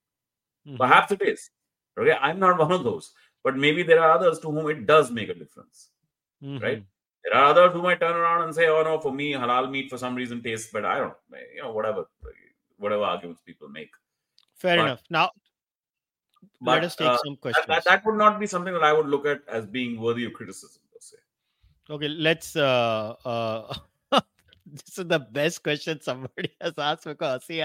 Mhm. 0.67 0.77
Perhaps 0.77 1.11
it 1.13 1.21
is. 1.23 1.49
Okay, 1.97 2.17
I'm 2.27 2.39
not 2.39 2.59
one 2.65 2.71
of 2.71 2.83
those, 2.83 3.13
but 3.43 3.57
maybe 3.57 3.81
there 3.83 4.01
are 4.03 4.11
others 4.11 4.39
to 4.39 4.51
whom 4.51 4.69
it 4.69 4.85
does 4.85 5.11
make 5.11 5.29
a 5.29 5.33
difference. 5.43 5.89
right? 6.41 6.79
Mhm. 6.81 6.85
There 7.23 7.33
are 7.35 7.45
others 7.51 7.73
who 7.73 7.81
might 7.81 7.99
turn 8.01 8.15
around 8.15 8.43
and 8.43 8.53
say, 8.53 8.67
"Oh 8.67 8.83
no, 8.83 8.99
for 8.99 9.11
me, 9.19 9.27
halal 9.33 9.71
meat 9.71 9.89
for 9.89 9.97
some 9.97 10.15
reason 10.15 10.41
tastes 10.43 10.71
better." 10.71 10.85
I 10.95 10.99
don't, 10.99 11.17
you 11.55 11.61
know, 11.63 11.71
whatever, 11.77 12.05
whatever 12.77 13.03
arguments 13.03 13.41
people 13.41 13.69
make. 13.69 13.89
Fair 14.65 14.77
but, 14.77 14.85
enough. 14.85 15.03
Now, 15.09 15.29
but, 16.61 16.75
let 16.75 16.83
us 16.85 16.95
take 16.95 17.07
uh, 17.07 17.17
some 17.23 17.35
questions. 17.35 17.65
That, 17.67 17.83
that, 17.85 18.05
would 18.05 18.15
not 18.15 18.39
be 18.39 18.47
something 18.47 18.73
that 18.73 18.83
I 18.83 18.93
would 18.93 19.07
look 19.07 19.25
at 19.27 19.41
as 19.47 19.65
being 19.65 19.99
worthy 19.99 20.25
of 20.25 20.33
criticism, 20.33 20.81
per 20.91 20.99
se. 20.99 21.17
Okay, 21.89 22.07
let's. 22.07 22.55
Uh, 22.55 23.13
uh, 23.23 23.75
this 24.65 24.97
is 24.97 25.05
the 25.07 25.19
best 25.19 25.61
question 25.61 26.01
somebody 26.01 26.49
has 26.61 26.73
asked 26.77 27.03
because 27.03 27.43
see 27.43 27.61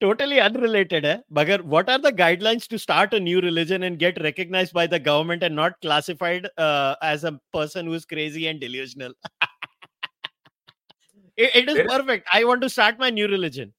totally 0.00 0.40
unrelated 0.40 1.04
hai. 1.04 1.18
But 1.30 1.64
what 1.64 1.90
are 1.90 1.98
the 1.98 2.12
guidelines 2.12 2.66
to 2.68 2.78
start 2.78 3.12
a 3.12 3.20
new 3.20 3.40
religion 3.40 3.82
and 3.82 3.98
get 3.98 4.22
recognized 4.22 4.72
by 4.72 4.86
the 4.86 4.98
government 4.98 5.42
and 5.42 5.54
not 5.54 5.78
classified 5.82 6.48
uh, 6.56 6.94
as 7.02 7.24
a 7.24 7.38
person 7.52 7.86
who 7.86 7.92
is 7.92 8.06
crazy 8.06 8.46
and 8.46 8.58
delusional? 8.58 9.12
it, 11.36 11.50
it 11.54 11.68
is 11.68 11.86
perfect. 11.86 12.26
Is... 12.26 12.40
I 12.40 12.44
want 12.44 12.62
to 12.62 12.70
start 12.70 12.98
my 12.98 13.10
new 13.10 13.28
religion 13.28 13.74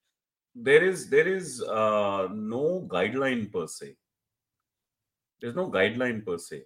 There 0.54 0.84
is 0.84 1.08
there 1.10 1.28
is 1.28 1.62
uh, 1.62 2.28
no 2.32 2.86
guideline 2.88 3.52
per 3.52 3.66
se. 3.66 3.96
There's 5.40 5.54
no 5.54 5.70
guideline 5.70 6.24
per 6.24 6.38
se. 6.38 6.62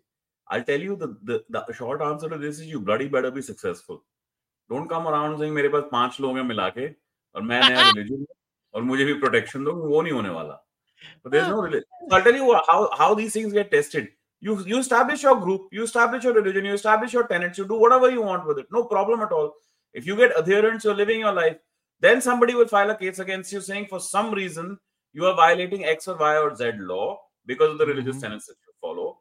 I'll 0.48 0.64
tell 0.64 0.80
you 0.80 0.96
the, 0.96 1.16
the 1.22 1.44
the 1.48 1.72
short 1.72 2.02
answer 2.02 2.28
to 2.28 2.38
this 2.38 2.60
is 2.60 2.66
you 2.66 2.80
bloody 2.80 3.08
better 3.08 3.30
be 3.30 3.42
successful. 3.42 4.04
Don't 4.68 4.88
come 4.88 5.08
around 5.08 5.38
saying 5.38 5.54
मेरे 5.54 5.68
पास 5.68 5.84
पांच 5.92 6.20
लोग 6.20 6.36
हैं 6.36 6.44
मिला 6.44 6.68
के 6.78 6.86
और 7.34 7.42
मैं 7.42 7.60
नया 7.68 7.90
religion 7.90 8.26
और 8.74 8.82
मुझे 8.82 9.04
भी 9.04 9.14
प्रोटेक्शन 9.20 9.64
दो 9.64 9.72
वो 9.72 10.02
नहीं 10.02 10.12
होने 10.12 10.28
वाला. 10.28 10.58
But 11.22 11.32
there's 11.32 11.48
no 11.48 11.60
religion. 11.62 11.84
I'll 12.10 12.22
tell 12.22 12.36
you 12.36 12.52
how 12.68 12.90
how 12.96 13.14
these 13.14 13.32
things 13.32 13.52
get 13.52 13.70
tested. 13.70 14.08
You 14.40 14.58
you 14.66 14.78
establish 14.78 15.22
your 15.22 15.36
group, 15.40 15.68
you 15.72 15.82
establish 15.82 16.24
your 16.24 16.34
religion, 16.34 16.64
you 16.64 16.74
establish 16.74 17.12
your 17.12 17.26
tenets, 17.26 17.58
you 17.58 17.66
do 17.66 17.78
whatever 17.84 18.10
you 18.10 18.22
want 18.22 18.46
with 18.46 18.58
it. 18.58 18.70
No 18.78 18.84
problem 18.84 19.26
at 19.26 19.32
all. 19.32 19.50
If 19.92 20.06
you 20.06 20.16
get 20.16 20.36
adherents, 20.42 20.84
you're 20.84 20.94
living 20.94 21.20
your 21.20 21.32
life. 21.32 21.58
Then 21.99 22.21
somebody 22.21 22.55
will 22.55 22.67
file 22.67 22.89
a 22.91 22.95
case 22.95 23.19
against 23.19 23.51
you 23.51 23.61
saying 23.61 23.87
for 23.87 23.99
some 23.99 24.31
reason 24.33 24.77
you 25.13 25.25
are 25.25 25.35
violating 25.35 25.85
X 25.85 26.07
or 26.07 26.17
Y 26.17 26.37
or 26.37 26.55
Z 26.55 26.73
law 26.77 27.19
because 27.45 27.71
of 27.71 27.77
the 27.77 27.85
religious 27.85 28.17
Mhm. 28.17 28.21
tenets 28.21 28.47
that 28.47 28.57
you 28.67 28.73
follow. 28.81 29.19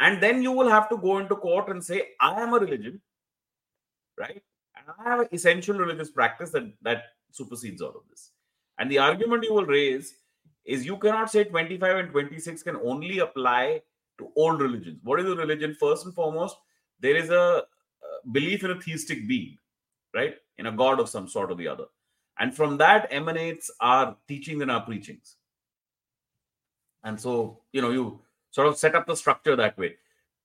And 0.00 0.22
then 0.22 0.42
you 0.42 0.52
will 0.52 0.68
have 0.68 0.88
to 0.88 0.96
go 0.96 1.18
into 1.18 1.36
court 1.36 1.68
and 1.68 1.84
say, 1.84 2.10
I 2.20 2.40
am 2.40 2.54
a 2.54 2.58
religion, 2.58 3.00
right? 4.18 4.42
And 4.76 4.86
I 4.98 5.02
have 5.10 5.20
an 5.20 5.28
essential 5.32 5.76
religious 5.76 6.10
practice 6.10 6.50
that, 6.50 6.72
that 6.82 7.04
supersedes 7.30 7.82
all 7.82 7.90
of 7.96 8.08
this. 8.08 8.32
And 8.78 8.90
the 8.90 8.98
argument 8.98 9.44
you 9.44 9.54
will 9.54 9.66
raise 9.66 10.16
is 10.64 10.86
you 10.86 10.96
cannot 10.96 11.30
say 11.30 11.44
25 11.44 11.96
and 11.96 12.10
26 12.10 12.62
can 12.62 12.76
only 12.76 13.18
apply 13.18 13.82
to 14.18 14.32
old 14.36 14.60
religions. 14.60 15.00
What 15.02 15.20
is 15.20 15.26
a 15.26 15.34
religion? 15.34 15.74
First 15.78 16.04
and 16.04 16.14
foremost, 16.14 16.56
there 17.00 17.16
is 17.16 17.30
a 17.30 17.64
belief 18.30 18.62
in 18.64 18.70
a 18.70 18.80
theistic 18.80 19.26
being, 19.26 19.58
right? 20.14 20.36
In 20.58 20.66
a 20.66 20.72
god 20.72 21.00
of 21.00 21.08
some 21.08 21.26
sort 21.28 21.50
or 21.50 21.54
the 21.56 21.66
other. 21.68 21.86
And 22.38 22.54
from 22.54 22.78
that 22.78 23.08
emanates 23.10 23.70
our 23.80 24.16
teachings 24.26 24.62
and 24.62 24.70
our 24.70 24.80
preachings. 24.80 25.36
And 27.04 27.20
so, 27.20 27.58
you 27.72 27.82
know, 27.82 27.90
you 27.90 28.20
sort 28.50 28.68
of 28.68 28.76
set 28.76 28.94
up 28.94 29.06
the 29.06 29.16
structure 29.16 29.56
that 29.56 29.76
way. 29.76 29.96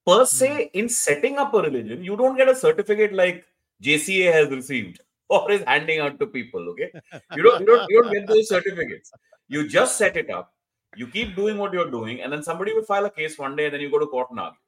Per 0.06 0.26
se, 0.26 0.72
in 0.74 0.90
setting 0.90 1.38
up 1.38 1.54
a 1.54 1.62
religion, 1.62 2.04
you 2.04 2.16
don't 2.16 2.38
get 2.38 2.50
a 2.50 2.56
certificate 2.56 3.14
like 3.14 3.46
JCA 3.84 4.32
has 4.32 4.50
received 4.50 5.02
or 5.30 5.52
is 5.52 5.64
handing 5.68 6.00
out 6.00 6.20
to 6.20 6.28
people. 6.28 6.70
Okay. 6.70 6.92
You 7.36 7.44
don't, 7.44 7.60
you 7.62 7.66
don't, 7.66 7.86
you 7.90 8.02
don't 8.02 8.14
get 8.14 8.28
those 8.28 8.48
certificates. 8.48 9.12
You 9.48 9.68
just 9.68 9.98
set 9.98 10.18
it 10.18 10.30
up. 10.30 10.54
You 10.96 11.08
keep 11.08 11.36
doing 11.36 11.58
what 11.58 11.74
you're 11.74 11.92
doing, 11.92 12.22
and 12.22 12.32
then 12.32 12.42
somebody 12.42 12.74
will 12.74 12.84
file 12.84 13.06
a 13.06 13.10
case 13.10 13.38
one 13.38 13.56
day, 13.56 13.66
and 13.66 13.74
then 13.74 13.82
you 13.82 13.92
go 13.92 14.00
to 14.00 14.08
court 14.08 14.30
and 14.32 14.40
argue. 14.40 14.60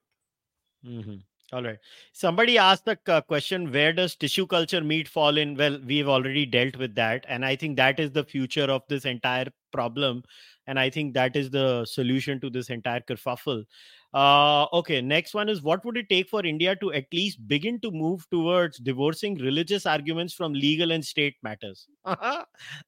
Mhm. 0.86 1.24
All 1.52 1.64
right. 1.64 1.80
Somebody 2.14 2.60
asked 2.60 2.86
the 2.86 2.96
question 3.28 3.72
where 3.72 3.92
does 3.92 4.16
tissue 4.16 4.46
culture 4.46 4.82
meat 4.82 5.08
fall 5.08 5.38
in? 5.38 5.56
Well, 5.56 5.80
we've 5.84 6.08
already 6.08 6.46
dealt 6.46 6.78
with 6.78 6.94
that. 6.96 7.26
And 7.28 7.44
I 7.44 7.56
think 7.56 7.76
that 7.78 8.00
is 8.00 8.12
the 8.12 8.24
future 8.24 8.66
of 8.66 8.84
this 8.88 9.06
entire 9.06 9.48
problem. 9.72 10.24
And 10.68 10.80
I 10.80 10.92
think 10.92 11.16
that 11.16 11.36
is 11.36 11.50
the 11.50 11.86
solution 11.86 12.40
to 12.42 12.52
this 12.52 12.70
entire 12.70 13.00
kerfuffle. 13.00 13.66
Uh, 14.14 14.66
okay. 14.74 15.02
Next 15.02 15.34
one 15.34 15.50
is 15.50 15.64
what 15.64 15.84
would 15.86 15.98
it 15.98 16.10
take 16.10 16.30
for 16.30 16.46
India 16.46 16.76
to 16.76 16.94
at 16.94 17.06
least 17.12 17.48
begin 17.48 17.80
to 17.82 17.90
move 17.90 18.30
towards 18.30 18.78
divorcing 18.78 19.36
religious 19.36 19.88
arguments 19.88 20.36
from 20.36 20.54
legal 20.54 20.92
and 20.92 21.04
state 21.04 21.36
matters? 21.42 21.88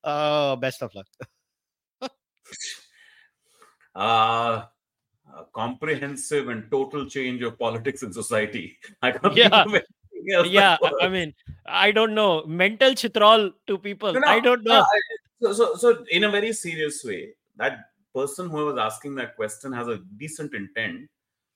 uh, 0.03 0.55
best 0.57 0.83
of 0.83 0.93
luck. 0.93 1.07
Uh, 3.93 4.63
a 5.37 5.45
comprehensive 5.53 6.49
and 6.49 6.69
total 6.71 7.05
change 7.09 7.41
of 7.41 7.57
politics 7.59 8.03
in 8.03 8.11
society. 8.13 8.77
I 9.01 9.11
can't 9.11 9.35
Yeah. 9.35 9.49
think 9.63 9.67
of 9.67 9.73
anything 9.73 10.33
else 10.33 10.47
yeah. 10.49 10.77
I 11.01 11.07
mean, 11.09 11.33
I 11.65 11.91
don't 11.91 12.13
know. 12.13 12.45
Mental 12.45 12.93
chitral 12.93 13.51
to 13.67 13.77
people. 13.77 14.13
No, 14.13 14.19
no, 14.19 14.27
I 14.27 14.39
don't 14.39 14.63
no, 14.63 14.79
know. 14.79 14.81
I- 14.81 15.17
So, 15.43 15.53
so, 15.53 15.75
so, 15.75 16.05
in 16.11 16.23
a 16.25 16.29
very 16.29 16.53
serious 16.53 17.03
way, 17.03 17.33
that 17.57 17.79
person 18.13 18.47
who 18.51 18.65
was 18.67 18.77
asking 18.77 19.15
that 19.15 19.35
question 19.35 19.71
has 19.73 19.87
a 19.87 19.97
decent 20.17 20.53
intent, 20.53 21.09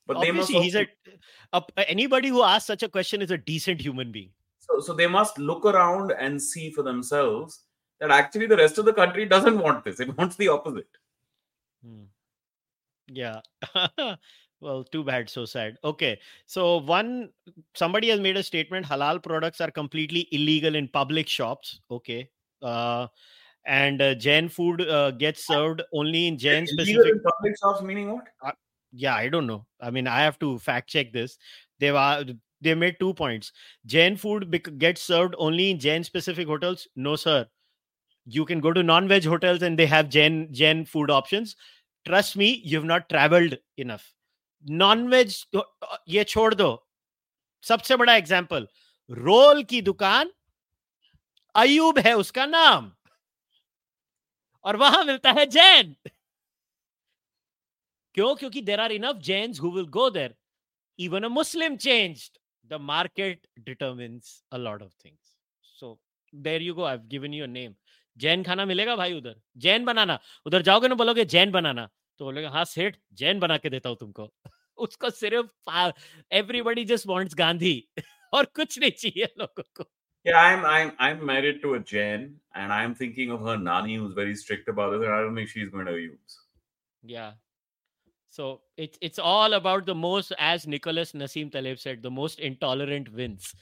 but 0.08 0.20
they 0.22 0.32
must 0.32 0.50
Obviously, 0.56 0.64
he's 0.64 0.76
a, 1.54 1.62
a 1.78 1.90
anybody 1.90 2.30
who 2.30 2.42
asks 2.42 2.66
such 2.66 2.82
a 2.82 2.90
question 2.90 3.22
is 3.22 3.30
a 3.30 3.38
decent 3.38 3.80
human 3.80 4.12
being. 4.12 4.32
so, 4.60 4.80
so 4.80 4.94
they 4.94 5.06
must 5.06 5.38
look 5.38 5.66
around 5.66 6.14
and 6.18 6.42
see 6.42 6.72
for 6.72 6.82
themselves 6.82 7.60
that 8.00 8.10
actually 8.10 8.48
the 8.48 8.58
rest 8.58 8.80
of 8.80 8.86
the 8.86 8.94
country 9.02 9.26
doesn't 9.36 9.60
want 9.60 9.84
this; 9.86 10.00
it 10.00 10.18
wants 10.18 10.36
the 10.38 10.48
opposite. 10.48 10.98
Hmm. 11.86 12.06
Yeah. 13.07 13.41
well, 14.61 14.84
too 14.84 15.03
bad. 15.03 15.30
So 15.30 15.45
sad. 15.45 15.77
Okay. 15.84 16.19
So, 16.45 16.77
one, 16.77 17.30
somebody 17.73 18.10
has 18.10 18.19
made 18.19 18.38
a 18.38 18.44
statement 18.44 18.86
halal 18.86 19.22
products 19.22 19.61
are 19.61 19.72
completely 19.72 20.27
illegal 20.32 20.76
in 20.76 20.88
public 20.88 21.27
shops. 21.27 21.80
Okay. 21.90 22.30
Uh, 22.61 23.07
and 23.65 24.02
uh, 24.02 24.15
Jain 24.15 24.49
food 24.49 24.82
uh, 24.82 25.11
gets 25.11 25.45
served 25.45 25.82
only 25.91 26.27
in 26.27 26.38
Jain 26.38 26.64
Illegal 26.64 26.86
specific. 26.86 27.11
in 27.14 27.22
public 27.22 27.57
shops 27.60 27.82
meaning 27.82 28.11
what? 28.11 28.56
Yeah, 28.91 29.15
I 29.15 29.27
don't 29.27 29.48
know. 29.48 29.65
I 29.82 29.90
mean, 29.90 30.07
I 30.07 30.22
have 30.22 30.40
to 30.40 30.57
fact 30.60 30.90
check 30.90 31.11
this. 31.11 31.38
They've 31.80 31.95
uh, 31.95 32.23
they 32.61 32.73
made 32.76 32.98
two 32.99 33.14
points. 33.14 33.52
Jain 33.86 34.15
food 34.15 34.49
bec- 34.49 34.77
gets 34.77 35.02
served 35.02 35.36
only 35.38 35.72
in 35.72 35.80
Jain 35.80 36.03
specific 36.03 36.48
hotels. 36.48 36.88
No, 36.95 37.15
sir. 37.15 37.45
You 38.26 38.45
can 38.45 38.60
go 38.60 38.73
to 38.73 38.82
non-veg 38.82 39.26
hotels 39.26 39.61
and 39.61 39.77
they 39.77 39.86
have 39.86 40.10
Jain 40.10 40.53
Jain 40.53 40.86
food 40.86 41.11
options 41.11 41.56
Trust 42.07 42.37
me, 42.37 42.49
you've 42.65 42.85
not 42.85 43.09
traveled 43.09 43.59
enough. 43.77 44.05
Non-veg 44.67 45.33
तो, 45.53 45.59
अ, 45.59 46.05
ये 46.09 46.25
छोड़ 46.25 46.55
दो 46.55 46.71
सबसे 47.65 47.97
बड़ा 47.97 48.15
example 48.17 48.69
role 49.11 49.62
की 49.65 49.81
दुकान 49.83 50.33
अयूब 51.55 51.99
है 51.99 52.15
उसका 52.17 52.47
नाम 52.47 52.93
और 54.65 54.77
वहां 54.77 55.05
मिलता 55.05 55.33
है 55.33 55.47
जैन 55.47 55.95
क्यों 58.15 58.35
क्योंकि 58.37 58.61
there 58.62 58.81
are 58.81 58.93
enough 58.93 59.17
Jains 59.17 59.61
who 59.61 59.71
will 59.71 59.87
go 59.99 60.11
there 60.11 60.37
even 60.99 61.25
a 61.25 61.29
muslim 61.35 61.77
changed 61.83 62.39
the 62.71 62.79
market 62.89 63.47
determines 63.69 64.31
a 64.53 64.59
lot 64.59 64.83
of 64.87 64.91
things 65.05 65.31
so 65.79 65.99
there 66.33 66.61
you 66.65 66.75
go 66.75 66.85
i've 66.89 67.07
given 67.15 67.37
you 67.37 67.45
a 67.45 67.53
name 67.53 67.77
Jain 68.18 68.44
खाना 68.44 68.66
मिलेगा 68.66 68.96
भाई 68.96 69.14
उधर 69.14 69.36
जैन 69.66 69.86
बनाना 69.86 70.20
उधर 70.48 70.62
जाओगे 70.70 70.88
ना 70.88 70.96
बोलोगे 70.96 71.26
जैन 71.36 71.52
बनाना 71.52 71.90
तो 72.20 72.26
बोलेगा 72.26 72.50
हाँ 72.50 72.66
सेठ 72.66 72.98
जैन 73.22 73.40
बना 73.40 73.58
के 73.58 73.70
देता 73.70 73.90
हूँ 73.90 73.98
तुमको 74.00 74.32
उसको 74.86 75.10
सिर्फ़ 75.10 75.72
एवरीबडी 76.40 76.86
जस्ट 76.86 77.08
वांट्स 77.08 77.36
गांधी 77.38 77.76
और 78.34 78.46
कुछ 78.56 78.80
नहीं 78.80 78.92
चाहिए 78.92 79.34
लोगों 79.40 79.64
को 79.76 79.92
Yeah, 80.26 80.38
I'm 80.42 80.64
I'm 80.66 80.92
I'm 81.06 81.20
married 81.30 81.58
to 81.64 81.72
a 81.76 81.80
Jain, 81.80 82.22
and 82.60 82.74
I'm 82.74 82.94
thinking 83.00 83.34
of 83.34 83.44
her 83.48 83.58
nani 83.58 83.98
who's 83.98 84.14
very 84.20 84.34
strict 84.36 84.70
about 84.74 84.96
it. 84.96 85.04
And 85.04 85.14
I 85.14 85.20
don't 85.26 85.36
think 85.40 85.50
she's 85.50 85.70
going 85.70 85.86
to 85.86 85.98
use. 85.98 86.38
Yeah. 87.04 87.34
So 88.38 88.48
it's 88.86 88.98
it's 89.02 89.20
all 89.20 89.54
about 89.58 89.86
the 89.86 89.96
most, 89.96 90.34
as 90.48 90.66
Nicholas 90.76 91.12
Nassim 91.24 91.52
Taleb 91.52 91.78
said, 91.84 92.02
the 92.02 92.14
most 92.16 92.40
intolerant 92.40 93.14
wins. 93.14 93.54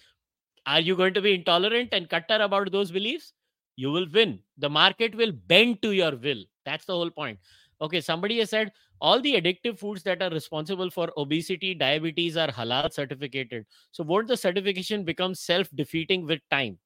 Are 0.65 0.80
you 0.80 0.95
going 0.95 1.13
to 1.15 1.21
be 1.21 1.34
intolerant 1.34 1.99
and 1.99 2.09
cutter 2.15 2.39
about 2.47 2.71
those 2.71 2.91
beliefs? 2.91 3.34
You 3.75 3.91
will 3.91 4.07
win. 4.13 4.39
The 4.57 4.69
market 4.69 5.15
will 5.15 5.31
bend 5.31 5.81
to 5.81 5.91
your 5.91 6.15
will. 6.15 6.43
That's 6.65 6.85
the 6.85 6.93
whole 6.93 7.09
point. 7.09 7.39
Okay, 7.81 8.01
somebody 8.01 8.39
has 8.39 8.49
said 8.51 8.71
all 9.01 9.19
the 9.19 9.33
addictive 9.33 9.77
foods 9.79 10.03
that 10.03 10.21
are 10.21 10.29
responsible 10.29 10.89
for 10.89 11.11
obesity, 11.17 11.73
diabetes 11.73 12.37
are 12.37 12.47
halal 12.47 12.93
certificated. 12.93 13.65
So 13.91 14.03
won't 14.03 14.27
the 14.27 14.37
certification 14.37 15.03
become 15.03 15.35
self-defeating 15.35 16.25
with 16.25 16.39
time? 16.49 16.77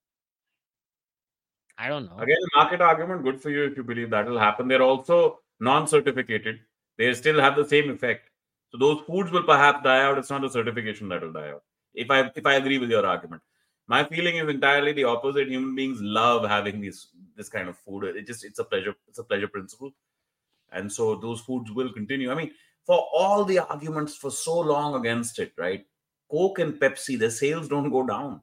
I 1.77 1.89
don't 1.89 2.05
know. 2.05 2.17
Again, 2.17 2.37
market 2.55 2.81
argument, 2.81 3.23
good 3.23 3.39
for 3.39 3.51
you 3.51 3.65
if 3.65 3.77
you 3.77 3.83
believe 3.83 4.09
that 4.09 4.25
will 4.25 4.39
happen. 4.39 4.67
They're 4.67 4.81
also 4.81 5.39
non-certificated. 5.59 6.59
They 6.97 7.13
still 7.13 7.39
have 7.39 7.55
the 7.55 7.67
same 7.67 7.91
effect. 7.91 8.29
So 8.71 8.79
those 8.79 9.01
foods 9.05 9.31
will 9.31 9.43
perhaps 9.43 9.83
die 9.83 10.01
out. 10.01 10.17
It's 10.17 10.29
not 10.29 10.41
the 10.41 10.49
certification 10.49 11.07
that 11.09 11.21
will 11.21 11.33
die 11.33 11.49
out. 11.49 11.63
If 11.93 12.09
I 12.09 12.31
if 12.35 12.45
I 12.45 12.55
agree 12.55 12.79
with 12.79 12.89
your 12.89 13.05
argument. 13.05 13.41
My 13.87 14.03
feeling 14.03 14.35
is 14.35 14.49
entirely 14.49 14.91
the 14.91 15.05
opposite. 15.05 15.47
Human 15.47 15.73
beings 15.73 15.99
love 16.01 16.47
having 16.47 16.81
this 16.81 17.07
this 17.35 17.49
kind 17.49 17.69
of 17.69 17.77
food. 17.77 18.03
It 18.03 18.27
just 18.27 18.43
it's 18.43 18.59
a 18.59 18.63
pleasure, 18.63 18.95
it's 19.07 19.19
a 19.19 19.23
pleasure 19.23 19.47
principle. 19.47 19.91
And 20.71 20.91
so 20.91 21.15
those 21.15 21.39
foods 21.39 21.71
will 21.71 21.93
continue. 21.93 22.31
I 22.31 22.35
mean 22.35 22.51
for 22.85 23.07
all 23.13 23.45
the 23.45 23.59
arguments 23.59 24.15
for 24.15 24.31
so 24.31 24.59
long 24.59 24.95
against 24.95 25.39
it 25.39 25.53
right? 25.57 25.85
Coke 26.29 26.59
and 26.59 26.73
pepsi 26.73 27.17
their 27.17 27.29
sales 27.29 27.69
don't 27.69 27.89
go 27.89 28.05
down. 28.05 28.41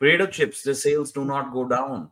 Potato 0.00 0.26
chips 0.26 0.62
their 0.62 0.74
sales 0.74 1.12
do 1.12 1.24
not 1.24 1.52
go 1.52 1.68
down. 1.68 2.10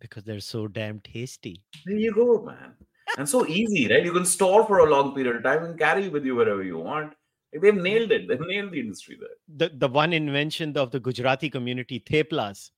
Because 0.00 0.24
they're 0.24 0.40
so 0.40 0.66
damn 0.66 1.00
tasty. 1.00 1.62
There 1.84 1.96
you 1.96 2.14
go 2.14 2.42
man. 2.42 2.72
And 3.18 3.28
so 3.28 3.46
easy 3.46 3.86
right? 3.88 4.04
You 4.04 4.12
can 4.12 4.24
store 4.24 4.64
for 4.64 4.78
a 4.78 4.90
long 4.90 5.14
period 5.14 5.36
of 5.36 5.42
time 5.42 5.64
and 5.64 5.78
carry 5.78 6.08
with 6.08 6.24
you 6.24 6.36
wherever 6.36 6.62
you 6.62 6.78
want 6.78 7.12
they've 7.60 7.74
nailed 7.74 8.12
it. 8.12 8.28
They've 8.28 8.40
nailed 8.40 8.72
the 8.72 8.80
industry 8.80 9.18
there. 9.18 9.68
The, 9.68 9.76
the 9.76 9.88
one 9.88 10.12
invention 10.12 10.76
of 10.76 10.90
the 10.90 11.00
gujarati 11.00 11.50
community 11.50 12.00
theplas. 12.00 12.70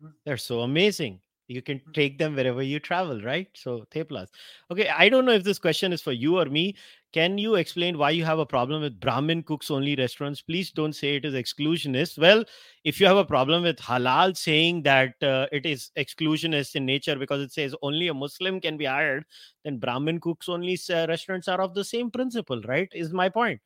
Hmm. 0.00 0.08
they're 0.24 0.36
so 0.36 0.60
amazing. 0.60 1.20
You 1.48 1.62
can 1.62 1.78
mm. 1.78 1.94
take 1.94 2.18
them 2.18 2.34
wherever 2.34 2.62
you 2.62 2.80
travel 2.80 3.22
right? 3.22 3.48
So 3.54 3.86
theplas. 3.94 4.28
Okay 4.70 4.88
i 4.88 5.08
don't 5.08 5.24
know 5.24 5.32
if 5.32 5.44
this 5.44 5.58
question 5.58 5.92
is 5.92 6.02
for 6.02 6.12
you 6.12 6.38
or 6.38 6.46
me. 6.46 6.76
Can 7.12 7.38
you 7.38 7.54
explain 7.54 7.96
why 7.96 8.10
you 8.10 8.24
have 8.24 8.38
a 8.38 8.44
problem 8.44 8.82
with 8.82 9.00
brahmin 9.00 9.42
cooks 9.44 9.70
only 9.70 9.94
restaurants? 9.96 10.42
Please 10.42 10.70
don't 10.70 10.92
say 10.92 11.16
it 11.16 11.24
is 11.24 11.34
exclusionist. 11.34 12.18
Well 12.18 12.44
if 12.84 13.00
you 13.00 13.06
have 13.06 13.16
a 13.16 13.24
problem 13.24 13.62
with 13.62 13.78
halal 13.78 14.36
saying 14.36 14.82
that 14.82 15.14
uh, 15.22 15.46
it 15.52 15.66
is 15.66 15.90
exclusionist 15.96 16.74
in 16.74 16.84
nature 16.84 17.16
because 17.16 17.40
it 17.40 17.52
says 17.52 17.74
only 17.82 18.08
a 18.08 18.14
muslim 18.14 18.60
can 18.60 18.76
be 18.76 18.84
hired 18.84 19.24
then 19.64 19.78
brahmin 19.78 20.20
cooks 20.20 20.48
only 20.48 20.78
uh, 20.92 21.06
restaurants 21.06 21.48
are 21.48 21.60
of 21.60 21.74
the 21.74 21.84
same 21.84 22.10
principle 22.10 22.60
right? 22.62 22.88
Is 22.92 23.12
my 23.12 23.28
point 23.28 23.60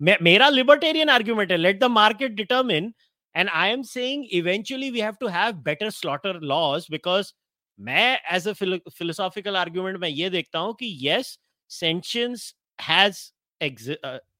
मेरा 0.00 0.48
libertarian 0.48 1.08
argument 1.10 1.50
है 1.50 1.56
let 1.56 1.80
the 1.80 1.84
market 1.92 2.32
determine 2.32 2.92
and 3.34 3.48
I 3.50 3.70
am 3.70 3.82
saying 3.84 4.24
eventually 4.32 4.90
we 4.90 5.00
have 5.00 5.14
to 5.20 5.28
have 5.28 5.52
better 5.62 5.90
slaughter 5.90 6.40
laws 6.44 6.86
because 6.90 7.32
मैं 7.78 8.18
as 8.32 8.48
a 8.48 8.52
philosophical 8.52 9.56
argument 9.56 9.98
मैं 9.98 10.08
ये 10.08 10.30
देखता 10.30 10.58
हूँ 10.58 10.74
कि 10.74 10.96
yes 11.02 11.38
sentience 11.70 12.54
has 12.78 13.28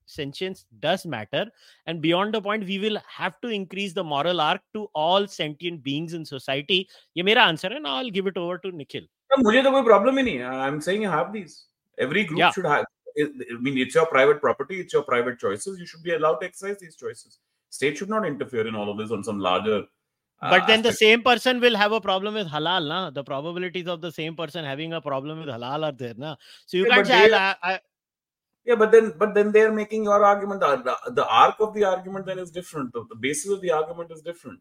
sentience 0.09 0.65
does 0.75 1.03
matter 1.07 1.51
and 1.87 2.01
beyond 2.01 2.37
the 2.37 2.43
point 2.43 2.65
we 2.65 2.79
will 2.79 2.99
have 3.19 3.33
to 3.43 3.49
increase 3.51 3.95
the 3.95 3.99
moral 4.07 4.41
arc 4.41 4.61
to 4.75 4.89
all 4.97 5.27
sentient 5.29 5.79
beings 5.83 6.15
in 6.15 6.25
society 6.25 6.87
ये 7.17 7.23
मेरा 7.23 7.45
answer 7.45 7.73
है 7.73 7.81
ना 7.81 7.93
I 7.93 8.11
give 8.11 8.29
it 8.29 8.39
over 8.39 8.57
to 8.57 8.71
Nikhil 8.77 9.09
मुझे 9.31 9.63
तो 9.63 9.71
कोई 9.71 9.83
problem 9.83 10.19
ही 10.19 10.25
नहीं 10.25 10.41
I 10.41 10.69
am 10.69 10.79
saying 10.81 11.05
have 11.07 11.31
this 11.33 11.57
every 11.99 12.25
group 12.25 12.53
should 12.55 12.67
have 12.67 12.85
I 13.19 13.29
mean 13.61 13.79
it's 13.79 13.95
your 13.95 14.07
private 14.07 14.41
property 14.41 14.81
it's 14.81 14.93
your 14.93 15.03
private 15.03 15.39
choices 15.39 15.79
you 15.79 15.87
should 15.87 16.03
be 16.03 16.15
allowed 16.15 16.37
to 16.37 16.47
exercise 16.47 16.79
these 16.79 16.97
choices. 16.97 17.39
State 17.71 17.99
should 17.99 18.09
not 18.09 18.27
interfere 18.27 18.67
in 18.67 18.75
all 18.75 18.91
of 18.91 18.99
this 18.99 19.11
on 19.11 19.25
some 19.25 19.39
larger 19.39 19.85
uh, 20.43 20.51
but 20.51 20.67
then 20.67 20.81
aspect. 20.81 20.83
the 20.83 20.93
same 20.93 21.23
person 21.23 21.61
will 21.61 21.77
have 21.77 21.93
a 21.93 22.01
problem 22.01 22.35
with 22.35 22.49
halal 22.49 22.89
na? 22.89 23.11
The 23.11 23.25
probabilities 23.25 23.87
of 23.87 24.01
the 24.01 24.13
same 24.13 24.35
person 24.37 24.65
having 24.65 24.93
a 24.93 25.01
problem 25.01 25.39
with 25.39 25.49
halal 25.49 25.85
are 25.85 25.93
there 25.93 26.15
na? 26.17 26.37
So 26.67 26.77
you 26.77 26.87
yeah, 26.87 26.95
can't 26.95 27.07
say 27.07 27.33
I, 27.33 27.55
I, 27.63 27.81
yeah 28.65 28.75
but 28.75 28.91
then 28.93 29.13
but 29.17 29.35
then 29.35 29.53
they're 29.53 29.73
making 29.73 30.05
your 30.05 30.25
argument 30.25 30.61
the, 30.61 30.97
the, 31.13 31.27
arc 31.27 31.61
of 31.61 31.75
the 31.75 31.85
argument 31.85 32.27
then 32.27 32.39
is 32.39 32.51
different 32.51 32.93
the, 32.93 33.05
the, 33.09 33.17
basis 33.17 33.51
of 33.51 33.61
the 33.61 33.71
argument 33.71 34.11
is 34.11 34.23
different 34.23 34.61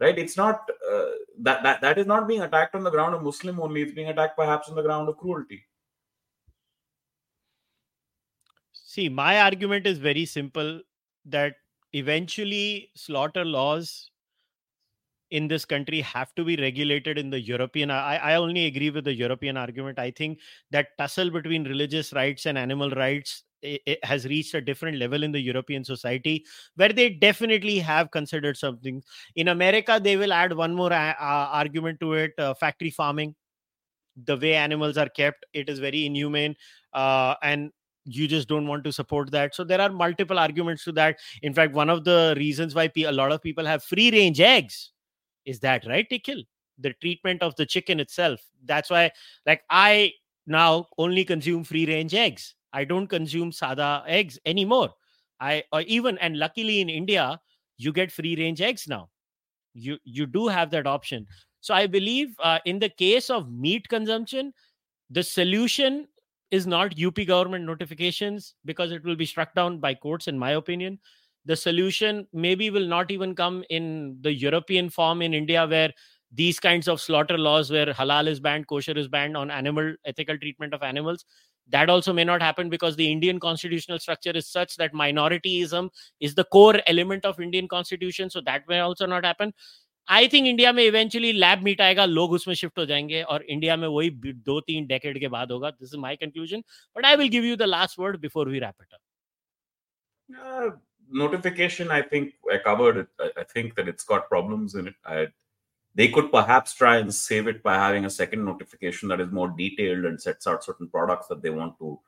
right? 0.00 0.16
It's 0.18 0.36
not 0.36 0.68
uh, 0.90 1.06
that, 1.40 1.62
that 1.64 1.80
that 1.80 1.98
is 1.98 2.06
not 2.06 2.28
being 2.28 2.42
attacked 2.42 2.74
on 2.74 2.84
the 2.84 2.90
ground 2.90 3.14
of 3.14 3.22
muslim 3.22 3.60
only 3.60 3.82
it's 3.82 3.92
being 3.92 4.08
attacked 4.08 4.36
perhaps 4.36 4.68
on 4.68 4.76
the 4.76 4.82
ground 4.82 5.08
of 5.08 5.16
cruelty 5.18 5.64
see 8.98 9.08
my 9.08 9.40
argument 9.40 9.86
is 9.86 9.98
very 9.98 10.26
simple 10.26 10.80
that 11.24 11.54
eventually 11.92 12.90
slaughter 12.96 13.44
laws 13.44 14.10
in 15.30 15.46
this 15.46 15.64
country 15.64 16.00
have 16.00 16.34
to 16.34 16.44
be 16.44 16.56
regulated 16.56 17.18
in 17.18 17.28
the 17.30 17.40
European. 17.40 17.90
I, 17.90 18.16
I 18.16 18.34
only 18.36 18.64
agree 18.66 18.90
with 18.90 19.04
the 19.04 19.14
European 19.14 19.56
argument. 19.56 19.98
I 19.98 20.10
think 20.10 20.40
that 20.70 20.88
tussle 20.98 21.30
between 21.30 21.64
religious 21.64 22.12
rights 22.12 22.46
and 22.46 22.56
animal 22.56 22.90
rights 22.90 23.44
it, 23.60 23.82
it 23.86 24.04
has 24.04 24.24
reached 24.26 24.54
a 24.54 24.60
different 24.60 24.96
level 24.98 25.22
in 25.22 25.32
the 25.32 25.40
European 25.40 25.84
society 25.84 26.44
where 26.76 26.92
they 26.92 27.10
definitely 27.10 27.78
have 27.78 28.10
considered 28.10 28.56
something. 28.56 29.02
In 29.36 29.48
America, 29.48 30.00
they 30.02 30.16
will 30.16 30.32
add 30.32 30.52
one 30.56 30.74
more 30.74 30.92
a- 30.92 31.16
a- 31.20 31.50
argument 31.62 32.00
to 32.00 32.14
it 32.14 32.32
uh, 32.38 32.54
factory 32.54 32.90
farming. 32.90 33.34
The 34.24 34.36
way 34.36 34.54
animals 34.54 34.96
are 34.96 35.08
kept, 35.08 35.46
it 35.52 35.68
is 35.68 35.78
very 35.78 36.06
inhumane. 36.06 36.56
Uh, 36.92 37.34
and 37.42 37.70
you 38.08 38.26
just 38.28 38.48
don't 38.48 38.66
want 38.66 38.84
to 38.84 38.92
support 38.92 39.30
that. 39.32 39.54
So 39.54 39.64
there 39.64 39.80
are 39.80 39.90
multiple 39.90 40.38
arguments 40.38 40.84
to 40.84 40.92
that. 40.92 41.18
In 41.42 41.54
fact 41.54 41.74
one 41.74 41.90
of 41.90 42.04
the 42.04 42.34
reasons 42.36 42.74
why 42.74 42.90
a 42.96 43.12
lot 43.12 43.32
of 43.32 43.42
people 43.42 43.66
have 43.66 43.82
free 43.84 44.10
range 44.10 44.40
eggs 44.40 44.92
is 45.44 45.60
that 45.60 45.86
right? 45.86 46.06
Nikhil 46.10 46.42
the 46.78 46.92
treatment 47.00 47.42
of 47.42 47.54
the 47.56 47.66
chicken 47.66 48.00
itself. 48.00 48.40
That's 48.64 48.90
why 48.90 49.10
like 49.46 49.62
i 49.70 50.12
now 50.46 50.86
only 50.96 51.24
consume 51.24 51.64
free 51.64 51.86
range 51.86 52.14
eggs. 52.14 52.54
I 52.72 52.84
don't 52.84 53.06
consume 53.06 53.52
sada 53.52 54.04
eggs 54.06 54.38
anymore. 54.46 54.90
I 55.40 55.64
or 55.72 55.82
even 55.82 56.18
and 56.18 56.38
luckily 56.38 56.80
in 56.80 56.88
india 56.88 57.40
you 57.76 57.92
get 57.92 58.12
free 58.12 58.36
range 58.36 58.60
eggs 58.60 58.86
now. 58.88 59.10
You 59.74 59.98
you 60.04 60.26
do 60.26 60.48
have 60.48 60.70
that 60.70 60.86
option. 60.86 61.26
So 61.60 61.74
i 61.74 61.86
believe 61.86 62.34
uh, 62.40 62.60
in 62.64 62.78
the 62.78 62.88
case 62.88 63.30
of 63.30 63.50
meat 63.50 63.88
consumption 63.88 64.52
the 65.10 65.22
solution 65.22 66.06
is 66.50 66.66
not 66.66 66.94
UP 67.00 67.14
government 67.26 67.64
notifications 67.64 68.54
because 68.64 68.90
it 68.92 69.04
will 69.04 69.16
be 69.16 69.26
struck 69.26 69.54
down 69.54 69.78
by 69.78 69.94
courts, 69.94 70.28
in 70.28 70.38
my 70.38 70.52
opinion. 70.52 70.98
The 71.44 71.56
solution 71.56 72.26
maybe 72.32 72.70
will 72.70 72.86
not 72.86 73.10
even 73.10 73.34
come 73.34 73.64
in 73.70 74.18
the 74.20 74.32
European 74.32 74.90
form 74.90 75.22
in 75.22 75.34
India, 75.34 75.66
where 75.66 75.92
these 76.32 76.60
kinds 76.60 76.88
of 76.88 77.00
slaughter 77.00 77.38
laws, 77.38 77.70
where 77.70 77.86
halal 77.86 78.26
is 78.28 78.40
banned, 78.40 78.66
kosher 78.66 78.92
is 78.92 79.08
banned 79.08 79.36
on 79.36 79.50
animal 79.50 79.94
ethical 80.04 80.36
treatment 80.38 80.74
of 80.74 80.82
animals. 80.82 81.24
That 81.70 81.90
also 81.90 82.12
may 82.12 82.24
not 82.24 82.42
happen 82.42 82.70
because 82.70 82.96
the 82.96 83.10
Indian 83.10 83.38
constitutional 83.38 83.98
structure 83.98 84.30
is 84.30 84.48
such 84.48 84.76
that 84.76 84.94
minorityism 84.94 85.90
is 86.20 86.34
the 86.34 86.44
core 86.44 86.80
element 86.86 87.24
of 87.24 87.40
Indian 87.40 87.68
constitution. 87.68 88.30
So 88.30 88.40
that 88.42 88.66
may 88.68 88.80
also 88.80 89.06
not 89.06 89.24
happen. 89.24 89.52
I 90.11 90.27
think 90.27 90.47
India 90.47 90.71
में 90.73 90.83
eventually 90.83 91.31
lab 91.31 91.61
meat 91.63 91.81
आएगा 91.81 92.05
लोग 92.05 92.31
उसमें 92.31 92.53
shift 92.55 92.79
हो 92.79 92.85
जाएंगे 92.85 93.21
और 93.21 93.43
India 93.43 93.75
में 93.77 93.87
वही 93.87 94.09
दो 94.49 94.59
तीन 94.61 94.87
डेकेड 94.87 95.19
के 95.19 95.27
बाद 95.35 95.51
होगा 95.51 95.69
this 95.69 95.93
is 95.93 95.99
my 95.99 96.15
conclusion 96.15 96.63
but 96.97 97.05
I 97.05 97.15
will 97.15 97.29
give 97.35 97.43
you 97.45 97.55
the 97.55 97.69
last 97.75 97.99
word 97.99 98.19
before 98.21 98.49
we 98.49 98.59
wrap 98.59 98.75
it 98.81 98.93
up 98.93 98.99
notification 101.21 101.89
i 101.91 102.01
think 102.11 102.51
i 102.53 102.57
covered 102.65 102.97
it 102.99 103.23
i 103.41 103.43
think 103.49 103.73
that 103.79 103.89
it's 103.91 104.05
got 104.11 104.29
problems 104.29 104.75
in 104.81 104.87
it 104.91 104.95
I, 105.05 105.27
they 105.95 106.07
could 106.13 106.31
perhaps 106.31 106.73
try 106.73 106.93
and 106.97 107.13
save 107.13 107.47
it 107.47 107.61
by 107.67 107.75
having 107.75 108.05
a 108.05 108.09
second 108.09 108.45
notification 108.45 109.09
that 109.09 109.21
is 109.25 109.31
more 109.39 109.49
detailed 109.57 110.05
and 110.05 110.21
sets 110.21 110.47
out 110.47 110.63
certain 110.63 110.89
products 110.95 111.27
that 111.27 111.41
they 111.41 111.49
want 111.49 111.77
to 111.79 111.99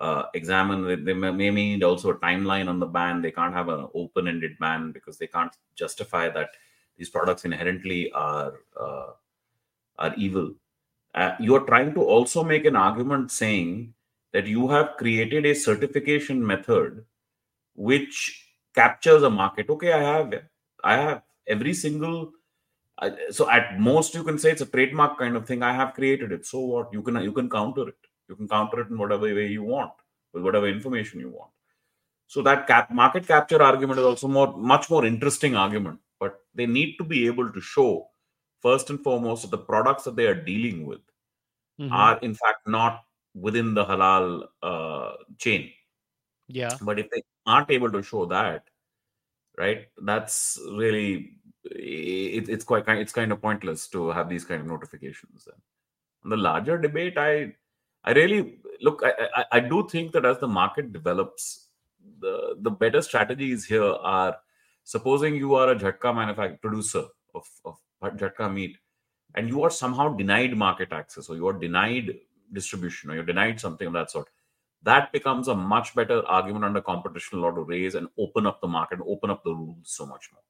uh, 0.00 0.22
examine 0.34 1.04
they 1.04 1.14
may, 1.14 1.30
may 1.30 1.50
need 1.50 1.84
also 1.84 2.10
a 2.10 2.18
timeline 2.26 2.68
on 2.68 2.80
the 2.80 2.86
ban 2.86 3.22
they 3.22 3.30
can't 3.30 3.54
have 3.54 3.68
an 3.68 3.86
open-ended 3.94 4.58
ban 4.58 4.90
because 4.90 5.18
they 5.18 5.30
can't 5.36 5.56
justify 5.76 6.28
that 6.28 6.50
these 6.99 7.09
products 7.09 7.45
inherently 7.45 8.11
are 8.11 8.53
uh, 8.79 9.11
are 9.97 10.13
evil. 10.15 10.53
Uh, 11.15 11.31
you 11.39 11.55
are 11.55 11.65
trying 11.65 11.93
to 11.93 12.03
also 12.03 12.43
make 12.43 12.65
an 12.65 12.75
argument 12.75 13.31
saying 13.31 13.93
that 14.33 14.45
you 14.45 14.67
have 14.67 14.97
created 14.97 15.45
a 15.45 15.55
certification 15.55 16.45
method 16.45 17.05
which 17.73 18.47
captures 18.75 19.23
a 19.23 19.29
market. 19.29 19.69
Okay, 19.69 19.93
I 19.93 20.03
have, 20.03 20.33
I 20.83 20.97
have 20.97 21.21
every 21.47 21.73
single. 21.73 22.33
so 23.31 23.49
at 23.49 23.79
most, 23.79 24.13
you 24.13 24.23
can 24.23 24.37
say 24.37 24.51
it's 24.51 24.61
a 24.61 24.65
trademark 24.65 25.17
kind 25.17 25.37
of 25.37 25.47
thing. 25.47 25.63
I 25.63 25.73
have 25.73 25.93
created 25.93 26.33
it. 26.33 26.45
So 26.45 26.59
what? 26.59 26.93
You 26.93 27.01
can 27.01 27.21
you 27.23 27.31
can 27.31 27.49
counter 27.49 27.87
it. 27.87 28.01
You 28.27 28.35
can 28.35 28.47
counter 28.47 28.81
it 28.81 28.89
in 28.89 28.97
whatever 28.97 29.33
way 29.33 29.47
you 29.47 29.63
want 29.63 29.93
with 30.33 30.43
whatever 30.43 30.67
information 30.67 31.19
you 31.21 31.29
want. 31.29 31.51
So 32.27 32.43
that 32.43 32.67
cap 32.67 32.91
market 32.91 33.25
capture 33.25 33.63
argument 33.63 33.99
is 33.99 34.05
also 34.05 34.27
more 34.27 34.55
much 34.55 34.89
more 34.89 35.05
interesting 35.05 35.55
argument. 35.55 35.99
They 36.55 36.65
need 36.65 36.97
to 36.97 37.03
be 37.03 37.27
able 37.27 37.51
to 37.51 37.61
show 37.61 38.09
first 38.61 38.89
and 38.89 39.01
foremost 39.01 39.43
that 39.43 39.51
the 39.51 39.57
products 39.57 40.03
that 40.03 40.15
they 40.15 40.27
are 40.27 40.35
dealing 40.35 40.85
with 40.85 41.01
Mhm. 41.79 41.91
are 41.91 42.17
in 42.19 42.33
fact 42.35 42.67
not 42.67 43.03
within 43.33 43.73
the 43.73 43.85
halal 43.85 44.47
uh, 44.61 45.13
chain. 45.37 45.71
yeah. 46.47 46.75
But 46.81 46.99
if 46.99 47.09
they 47.11 47.23
aren't 47.45 47.69
able 47.71 47.91
to 47.91 48.01
show 48.03 48.25
that, 48.25 48.67
right, 49.57 49.87
that's 50.03 50.59
really 50.71 51.35
it, 51.63 52.49
it's 52.49 52.63
quite 52.65 52.85
kind 52.85 52.99
it's 52.99 53.13
kind 53.13 53.31
of 53.31 53.41
pointless 53.41 53.87
to 53.89 54.09
have 54.09 54.29
these 54.29 54.45
kind 54.45 54.61
of 54.61 54.67
notifications. 54.67 55.45
Then, 55.45 55.55
on 56.23 56.29
the 56.31 56.37
larger 56.37 56.77
debate, 56.77 57.17
I 57.17 57.53
I 58.03 58.11
really 58.13 58.59
look. 58.81 59.03
I, 59.03 59.13
I 59.35 59.45
I 59.57 59.59
do 59.59 59.87
think 59.89 60.11
that 60.13 60.25
as 60.25 60.39
the 60.39 60.47
market 60.47 60.91
develops, 60.91 61.67
the 62.19 62.55
the 62.59 62.71
better 62.71 63.01
strategies 63.01 63.65
here 63.65 63.83
are 63.83 64.37
supposing 64.95 65.35
you 65.43 65.53
are 65.61 65.69
a 65.71 65.77
jhatka 65.83 66.11
manufacturer 66.19 66.59
producer 66.65 67.05
of 67.39 67.47
of 67.71 67.77
jhatka 68.23 68.49
meat, 68.57 68.77
and 69.35 69.53
you 69.53 69.63
are 69.67 69.71
somehow 69.83 70.07
denied 70.23 70.57
market 70.65 70.99
access 70.99 71.29
or 71.29 71.35
you 71.41 71.47
are 71.53 71.57
denied 71.67 72.11
distribution 72.59 73.11
or 73.11 73.15
you're 73.15 73.31
denied 73.31 73.59
something 73.65 73.87
of 73.89 73.93
that 73.97 74.11
sort 74.17 74.29
that 74.87 75.11
becomes 75.15 75.49
a 75.49 75.55
much 75.55 75.89
better 75.99 76.17
argument 76.35 76.65
under 76.65 76.81
competition 76.81 77.41
law 77.41 77.51
to 77.57 77.63
raise 77.71 77.95
and 77.99 78.07
open 78.25 78.47
up 78.51 78.61
the 78.61 78.67
market 78.75 78.99
and 78.99 79.07
open 79.15 79.29
up 79.33 79.43
the 79.47 79.53
rules 79.61 79.89
so 79.99 80.05
much 80.11 80.29
more. 80.33 80.43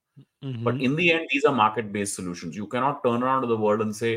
But 0.68 0.76
Mhm. 0.76 0.84
in 0.88 0.96
the 1.00 1.08
end, 1.14 1.28
these 1.32 1.46
are 1.50 1.56
market 1.60 1.92
based 1.96 2.16
solutions. 2.20 2.60
You 2.62 2.68
cannot 2.76 3.02
turn 3.08 3.24
around 3.24 3.42
to 3.46 3.48
the 3.54 3.58
world 3.66 3.82
and 3.86 3.96
say, 4.02 4.14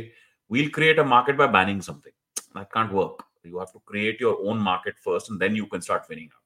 we'll 0.49 0.70
create 0.77 0.99
a 0.99 1.05
market 1.15 1.39
by 1.43 1.49
banning 1.57 1.81
something. 1.89 2.12
That 2.55 2.70
can't 2.77 2.93
work. 2.93 3.24
You 3.53 3.59
have 3.62 3.73
to 3.73 3.81
create 3.93 4.20
your 4.20 4.36
own 4.51 4.61
market 4.70 4.99
first 5.09 5.31
and 5.31 5.40
then 5.44 5.57
you 5.62 5.66
can 5.66 5.82
start 5.89 6.09
winning 6.12 6.31
out. 6.36 6.41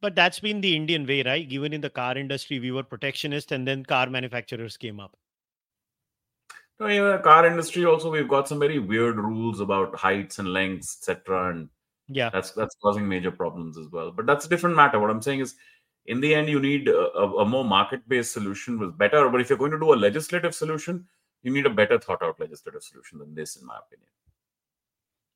But 0.00 0.14
that's 0.14 0.40
been 0.40 0.60
the 0.60 0.76
Indian 0.76 1.06
way, 1.06 1.22
right? 1.22 1.48
Given 1.48 1.72
in 1.72 1.80
the 1.80 1.90
car 1.90 2.16
industry, 2.18 2.60
we 2.60 2.70
were 2.70 2.82
protectionist, 2.82 3.52
and 3.52 3.66
then 3.66 3.84
car 3.84 4.08
manufacturers 4.10 4.76
came 4.76 5.00
up. 5.00 5.16
No, 6.78 6.88
even 6.88 7.10
the 7.12 7.18
car 7.18 7.46
industry 7.46 7.86
also, 7.86 8.10
we've 8.10 8.28
got 8.28 8.46
some 8.48 8.58
very 8.58 8.78
weird 8.78 9.16
rules 9.16 9.60
about 9.60 9.96
heights 9.96 10.38
and 10.38 10.52
lengths, 10.52 10.98
etc. 11.08 11.50
And 11.50 11.70
Yeah. 12.08 12.28
that's 12.28 12.50
that's 12.50 12.76
causing 12.82 13.08
major 13.08 13.30
problems 13.30 13.78
as 13.78 13.88
well. 13.88 14.10
But 14.12 14.26
that's 14.26 14.44
a 14.44 14.48
different 14.50 14.76
matter. 14.76 15.00
What 15.00 15.10
I'm 15.10 15.22
saying 15.22 15.40
is, 15.40 15.54
in 16.04 16.20
the 16.20 16.34
end, 16.34 16.48
you 16.50 16.60
need 16.60 16.88
a, 16.88 16.98
a- 17.18 17.44
more 17.46 17.64
market-based 17.64 18.30
solution 18.30 18.78
with 18.78 18.98
better. 18.98 19.28
But 19.30 19.40
if 19.40 19.48
you're 19.48 19.58
going 19.58 19.72
to 19.72 19.78
do 19.80 19.94
a 19.94 19.96
legislative 19.96 20.54
solution, 20.54 21.06
you 21.42 21.50
need 21.52 21.64
a 21.66 21.70
better 21.70 21.98
thought-out 21.98 22.38
legislative 22.38 22.82
solution 22.82 23.18
than 23.18 23.34
this, 23.34 23.56
in 23.56 23.64
my 23.66 23.78
opinion. 23.78 24.08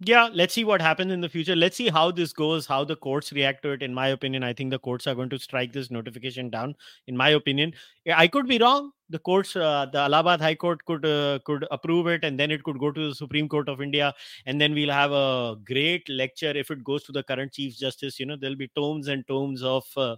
Yeah 0.00 0.28
let's 0.32 0.54
see 0.54 0.64
what 0.64 0.80
happens 0.80 1.12
in 1.12 1.20
the 1.20 1.28
future. 1.28 1.54
Let's 1.54 1.76
see 1.76 1.88
how 1.88 2.10
this 2.10 2.32
goes 2.32 2.66
how 2.66 2.84
the 2.84 2.96
courts 2.96 3.32
react 3.32 3.62
to 3.62 3.70
it. 3.70 3.82
In 3.82 3.92
my 3.92 4.08
opinion 4.08 4.42
i 4.42 4.52
think 4.52 4.70
the 4.70 4.78
courts 4.78 5.06
are 5.06 5.14
going 5.14 5.28
to 5.30 5.38
strike 5.38 5.72
this 5.72 5.90
notification 5.90 6.50
down 6.50 6.74
in 7.06 7.16
my 7.16 7.30
opinion. 7.30 7.74
I 8.14 8.26
could 8.28 8.46
be 8.46 8.58
wrong. 8.58 8.92
The 9.10 9.18
courts 9.18 9.56
uh, 9.56 9.86
the 9.92 9.98
allahabad 9.98 10.40
high 10.40 10.54
court 10.54 10.84
could 10.84 11.04
uh, 11.04 11.40
could 11.44 11.66
approve 11.70 12.06
it 12.06 12.24
and 12.24 12.38
then 12.38 12.50
it 12.50 12.62
could 12.62 12.78
go 12.78 12.90
to 12.92 13.08
the 13.08 13.14
supreme 13.14 13.48
court 13.48 13.68
of 13.68 13.82
india 13.82 14.14
and 14.46 14.60
then 14.60 14.72
we'll 14.72 14.92
have 14.92 15.10
a 15.12 15.56
great 15.64 16.08
lecture 16.08 16.52
if 16.56 16.70
it 16.70 16.84
goes 16.84 17.02
to 17.04 17.12
the 17.12 17.22
current 17.24 17.52
chief 17.52 17.76
justice. 17.76 18.20
You 18.20 18.26
know 18.26 18.36
there'll 18.40 18.56
be 18.56 18.70
tomes 18.76 19.08
and 19.08 19.26
tomes 19.26 19.62
of 19.62 19.84
uh, 19.96 20.16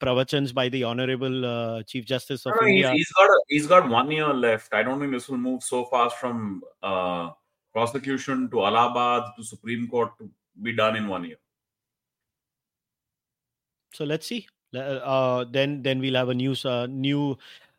pravachans 0.00 0.54
by 0.54 0.68
the 0.68 0.84
honorable 0.84 1.44
uh, 1.44 1.82
chief 1.82 2.04
justice 2.06 2.46
of 2.46 2.54
No, 2.60 2.66
india. 2.66 2.92
he's 2.92 3.12
got 3.12 3.28
a, 3.28 3.40
he's 3.48 3.66
got 3.66 3.88
one 3.88 4.10
year 4.10 4.32
left. 4.32 4.72
I 4.72 4.82
don't 4.82 4.98
think 5.00 5.12
this 5.12 5.28
will 5.28 5.38
move 5.38 5.62
so 5.62 5.84
fast 5.84 6.16
from 6.16 6.62
uh, 6.82 7.30
prosecution 7.72 8.48
to 8.50 8.64
Allahabad 8.64 9.30
to 9.36 9.44
Supreme 9.44 9.88
Court 9.88 10.10
to 10.18 10.30
be 10.62 10.72
done 10.72 10.96
in 10.96 11.08
one 11.08 11.24
year. 11.24 11.38
so 13.92 14.04
let's 14.04 14.26
see 14.26 14.46
uh, 14.74 15.44
then 15.50 15.82
then 15.82 15.98
we'll 16.00 16.14
have 16.14 16.28
a 16.28 16.34
new 16.34 16.54
uh, 16.64 16.86
new 16.86 17.36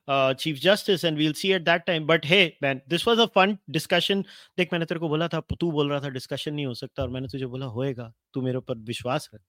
uh, 0.07 0.33
chief 0.33 0.59
justice 0.59 1.03
and 1.03 1.17
we'll 1.17 1.33
see 1.33 1.53
at 1.53 1.65
that 1.65 1.85
time 1.85 2.05
but 2.05 2.25
hey 2.25 2.57
man 2.61 2.81
this 2.87 3.05
was 3.05 3.19
a 3.19 3.27
fun 3.27 3.57
discussion 3.69 4.23
देख 4.57 4.73
मैंने 4.73 4.85
तेरे 4.85 4.99
को 4.99 5.09
बोला 5.09 5.27
था 5.27 5.39
तू 5.59 5.71
बोल 5.71 5.89
रहा 5.89 5.99
था 5.99 6.09
डिस्कशन 6.09 6.53
नहीं 6.53 6.65
हो 6.65 6.73
सकता 6.73 7.03
और 7.03 7.09
मैंने 7.09 7.27
तुझे 7.27 7.45
बोला 7.45 7.65
होएगा 7.65 8.11
तू 8.33 8.41
मेरे 8.41 8.57
ऊपर 8.57 8.77
विश्वास 8.91 9.29
रख 9.33 9.41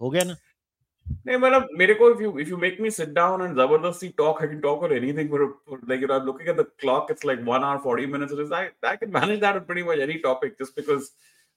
हो 0.00 0.10
गया 0.10 0.24
ना 0.24 0.36
नहीं 1.27 1.37
मतलब 1.37 1.67
मेरे 1.77 1.93
को 2.01 2.09
if 2.13 2.21
you 2.23 2.29
if 2.43 2.49
you 2.51 2.57
make 2.63 2.79
me 2.85 2.89
sit 2.95 3.13
down 3.17 3.41
and 3.45 3.57
zabardasti 3.59 4.09
talk 4.21 4.41
I 4.41 4.47
can 4.51 4.61
talk 4.61 4.83
on 4.87 4.91
anything 4.97 5.29
for, 5.29 5.39
for 5.65 5.79
like 5.91 6.01
you 6.01 6.07
know 6.07 6.15
I'm 6.19 6.25
looking 6.25 6.47
at 6.47 6.57
the 6.57 6.65
clock 6.83 7.09
it's 7.11 7.23
like 7.23 7.43
one 7.49 7.63
hour 7.63 7.79
40 7.79 8.05
minutes 8.05 8.33
it 8.33 8.39
is 8.39 8.51
I, 8.51 8.69
I 8.83 8.95
can 8.95 9.11
manage 9.11 9.39
that 9.41 9.55
on 9.55 9.65
pretty 9.65 9.83
much 9.83 9.99
any 9.99 10.19
topic 10.19 10.57
just 10.57 10.75
because 10.75 11.11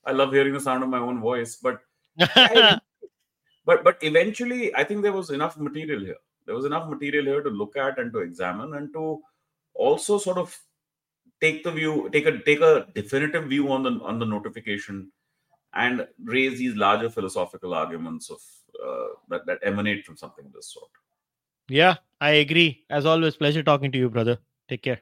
I 0.05 0.13
love 0.13 0.33
hearing 0.33 0.53
the 0.55 0.61
sound 0.61 0.83
of 0.83 0.91
my 0.91 0.99
own 0.99 1.21
voice 1.21 1.57
but 1.57 1.81
I- 2.47 2.79
but 3.65 3.85
but 3.85 3.99
eventually 4.03 4.75
I 4.75 4.85
think 4.85 5.03
there 5.03 5.13
was 5.13 5.31
enough 5.31 5.57
material 5.57 6.01
here 6.01 6.21
there 6.47 6.55
was 6.55 6.65
enough 6.65 6.89
material 6.89 7.25
here 7.25 7.43
to 7.43 7.51
look 7.51 7.77
at 7.77 7.99
and 7.99 8.13
to 8.13 8.21
examine 8.21 8.75
and 8.75 8.93
to 8.95 9.21
also 9.75 10.19
sort 10.19 10.39
of 10.39 10.59
take 11.41 11.63
the 11.65 11.71
view 11.71 12.09
take 12.13 12.27
a 12.27 12.39
take 12.43 12.61
a 12.61 12.87
definitive 12.95 13.45
view 13.45 13.71
on 13.73 13.83
the 13.83 13.93
on 14.13 14.19
the 14.19 14.27
notification 14.27 15.11
and 15.75 16.07
raise 16.25 16.59
these 16.59 16.77
larger 16.77 17.11
philosophical 17.11 17.75
arguments 17.75 18.31
of 18.31 18.41
uh, 18.41 18.62
that, 19.30 19.46
that 19.46 19.60
emanate 19.64 20.06
from 20.06 20.18
something 20.18 20.46
of 20.46 20.54
this 20.54 20.74
sort. 20.74 20.90
yeah 21.70 21.96
i 22.22 22.30
agree 22.32 22.86
as 22.90 23.06
always 23.06 23.36
pleasure 23.36 23.64
talking 23.64 23.92
to 23.92 23.98
you 23.98 24.10
brother 24.10 24.38
take 24.68 24.82
care 24.82 25.02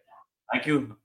Thank 0.51 0.65
you. 0.65 0.97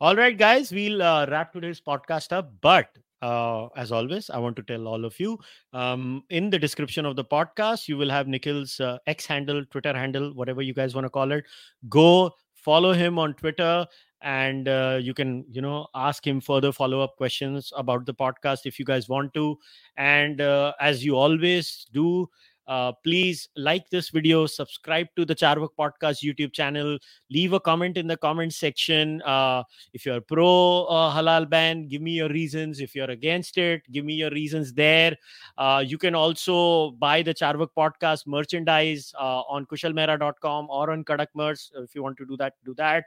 All 0.00 0.16
right, 0.16 0.36
guys, 0.36 0.72
we'll 0.72 1.00
uh, 1.00 1.26
wrap 1.26 1.52
today's 1.52 1.80
podcast 1.80 2.32
up. 2.32 2.52
But 2.60 2.88
uh, 3.22 3.68
as 3.76 3.92
always, 3.92 4.30
I 4.30 4.38
want 4.38 4.56
to 4.56 4.62
tell 4.64 4.88
all 4.88 5.04
of 5.04 5.18
you 5.20 5.38
um, 5.72 6.24
in 6.30 6.50
the 6.50 6.58
description 6.58 7.06
of 7.06 7.14
the 7.14 7.24
podcast, 7.24 7.86
you 7.86 7.96
will 7.96 8.10
have 8.10 8.26
Nikhil's 8.26 8.80
uh, 8.80 8.98
X 9.06 9.26
handle, 9.26 9.64
Twitter 9.66 9.96
handle, 9.96 10.34
whatever 10.34 10.60
you 10.60 10.74
guys 10.74 10.92
want 10.96 11.04
to 11.04 11.10
call 11.10 11.30
it. 11.30 11.44
Go 11.88 12.32
follow 12.54 12.92
him 12.92 13.16
on 13.16 13.34
Twitter 13.34 13.86
and 14.22 14.68
uh, 14.68 14.98
you 15.00 15.14
can 15.14 15.44
you 15.50 15.60
know 15.60 15.86
ask 15.94 16.26
him 16.26 16.40
further 16.40 16.72
follow-up 16.72 17.16
questions 17.16 17.72
about 17.76 18.06
the 18.06 18.14
podcast 18.14 18.60
if 18.64 18.78
you 18.78 18.84
guys 18.84 19.08
want 19.08 19.34
to. 19.34 19.58
And 19.96 20.40
uh, 20.40 20.72
as 20.80 21.04
you 21.04 21.16
always 21.16 21.86
do 21.92 22.28
uh, 22.68 22.92
please 23.04 23.48
like 23.56 23.88
this 23.90 24.10
video 24.10 24.46
subscribe 24.46 25.08
to 25.16 25.24
the 25.24 25.34
charvak 25.34 25.70
podcast 25.78 26.22
youtube 26.22 26.52
channel 26.52 26.96
leave 27.28 27.52
a 27.54 27.60
comment 27.60 27.96
in 27.96 28.06
the 28.06 28.16
comment 28.16 28.54
section 28.54 29.20
uh, 29.22 29.64
if 29.92 30.06
you're 30.06 30.20
pro 30.20 30.84
uh, 30.84 31.12
halal 31.12 31.48
ban 31.48 31.88
give 31.88 32.00
me 32.00 32.12
your 32.12 32.28
reasons. 32.28 32.80
If 32.80 32.94
you're 32.94 33.10
against 33.10 33.58
it 33.58 33.82
give 33.90 34.04
me 34.04 34.14
your 34.14 34.30
reasons 34.30 34.72
there. 34.72 35.16
Uh, 35.58 35.82
you 35.84 35.98
can 35.98 36.14
also 36.14 36.92
buy 36.92 37.22
the 37.22 37.34
charvak 37.34 37.70
podcast 37.76 38.26
merchandise 38.26 39.12
on 39.18 39.66
kushalmehra.com 39.66 40.68
or 40.70 40.90
on 40.90 41.04
kadak 41.04 41.28
merch 41.34 41.70
if 41.74 41.94
you 41.94 42.02
want 42.02 42.16
to 42.18 42.26
do 42.26 42.36
that 42.36 42.54
do 42.64 42.74
that 42.74 43.04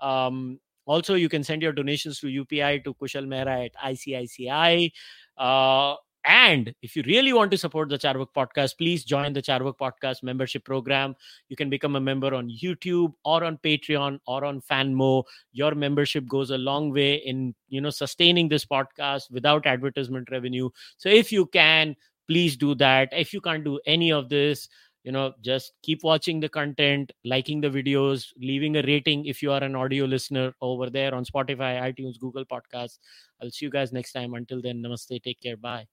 um, 0.00 0.58
also 0.86 1.14
you 1.14 1.28
can 1.28 1.44
send 1.44 1.62
your 1.62 1.72
donations 1.72 2.20
to 2.20 2.26
upi 2.26 2.82
to 2.84 2.94
kushal 2.94 3.26
mehra 3.26 3.66
at 3.66 3.74
icici 3.92 4.90
uh, 5.36 5.94
and 6.28 6.74
if 6.82 6.94
you 6.94 7.02
really 7.06 7.32
want 7.32 7.50
to 7.52 7.56
support 7.56 7.88
the 7.88 7.96
Charvak 7.96 8.28
podcast, 8.36 8.76
please 8.76 9.02
join 9.02 9.32
the 9.32 9.40
Charvak 9.40 9.78
podcast 9.78 10.22
membership 10.22 10.62
program. 10.62 11.16
You 11.48 11.56
can 11.56 11.70
become 11.70 11.96
a 11.96 12.00
member 12.00 12.34
on 12.34 12.50
YouTube 12.50 13.14
or 13.24 13.44
on 13.44 13.56
Patreon 13.58 14.20
or 14.26 14.44
on 14.44 14.60
Fanmo. 14.60 15.24
Your 15.52 15.74
membership 15.74 16.26
goes 16.28 16.50
a 16.50 16.58
long 16.58 16.92
way 16.92 17.14
in 17.14 17.54
you 17.68 17.80
know 17.80 17.88
sustaining 17.88 18.48
this 18.48 18.66
podcast 18.66 19.30
without 19.30 19.66
advertisement 19.66 20.30
revenue. 20.30 20.68
So 20.98 21.08
if 21.08 21.32
you 21.32 21.46
can, 21.46 21.96
please 22.28 22.58
do 22.58 22.74
that. 22.74 23.08
If 23.12 23.32
you 23.32 23.40
can't 23.40 23.64
do 23.64 23.80
any 23.86 24.12
of 24.12 24.28
this, 24.28 24.68
you 25.04 25.12
know, 25.12 25.32
just 25.42 25.72
keep 25.82 26.02
watching 26.02 26.40
the 26.40 26.48
content, 26.48 27.12
liking 27.24 27.60
the 27.60 27.70
videos, 27.70 28.26
leaving 28.36 28.76
a 28.76 28.82
rating 28.82 29.24
if 29.26 29.42
you 29.42 29.52
are 29.52 29.62
an 29.62 29.74
audio 29.74 30.04
listener 30.04 30.52
over 30.60 30.90
there 30.90 31.14
on 31.14 31.24
Spotify, 31.24 31.80
iTunes, 31.80 32.18
Google 32.18 32.44
Podcasts. 32.44 32.98
I'll 33.40 33.50
see 33.50 33.64
you 33.66 33.70
guys 33.70 33.92
next 33.92 34.12
time. 34.12 34.34
Until 34.34 34.60
then, 34.60 34.82
namaste. 34.82 35.22
Take 35.22 35.40
care. 35.40 35.56
Bye. 35.56 35.86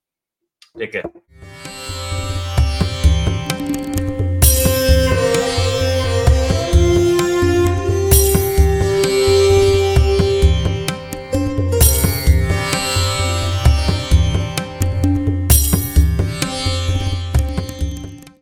Take 0.78 0.94
care. 0.94 1.06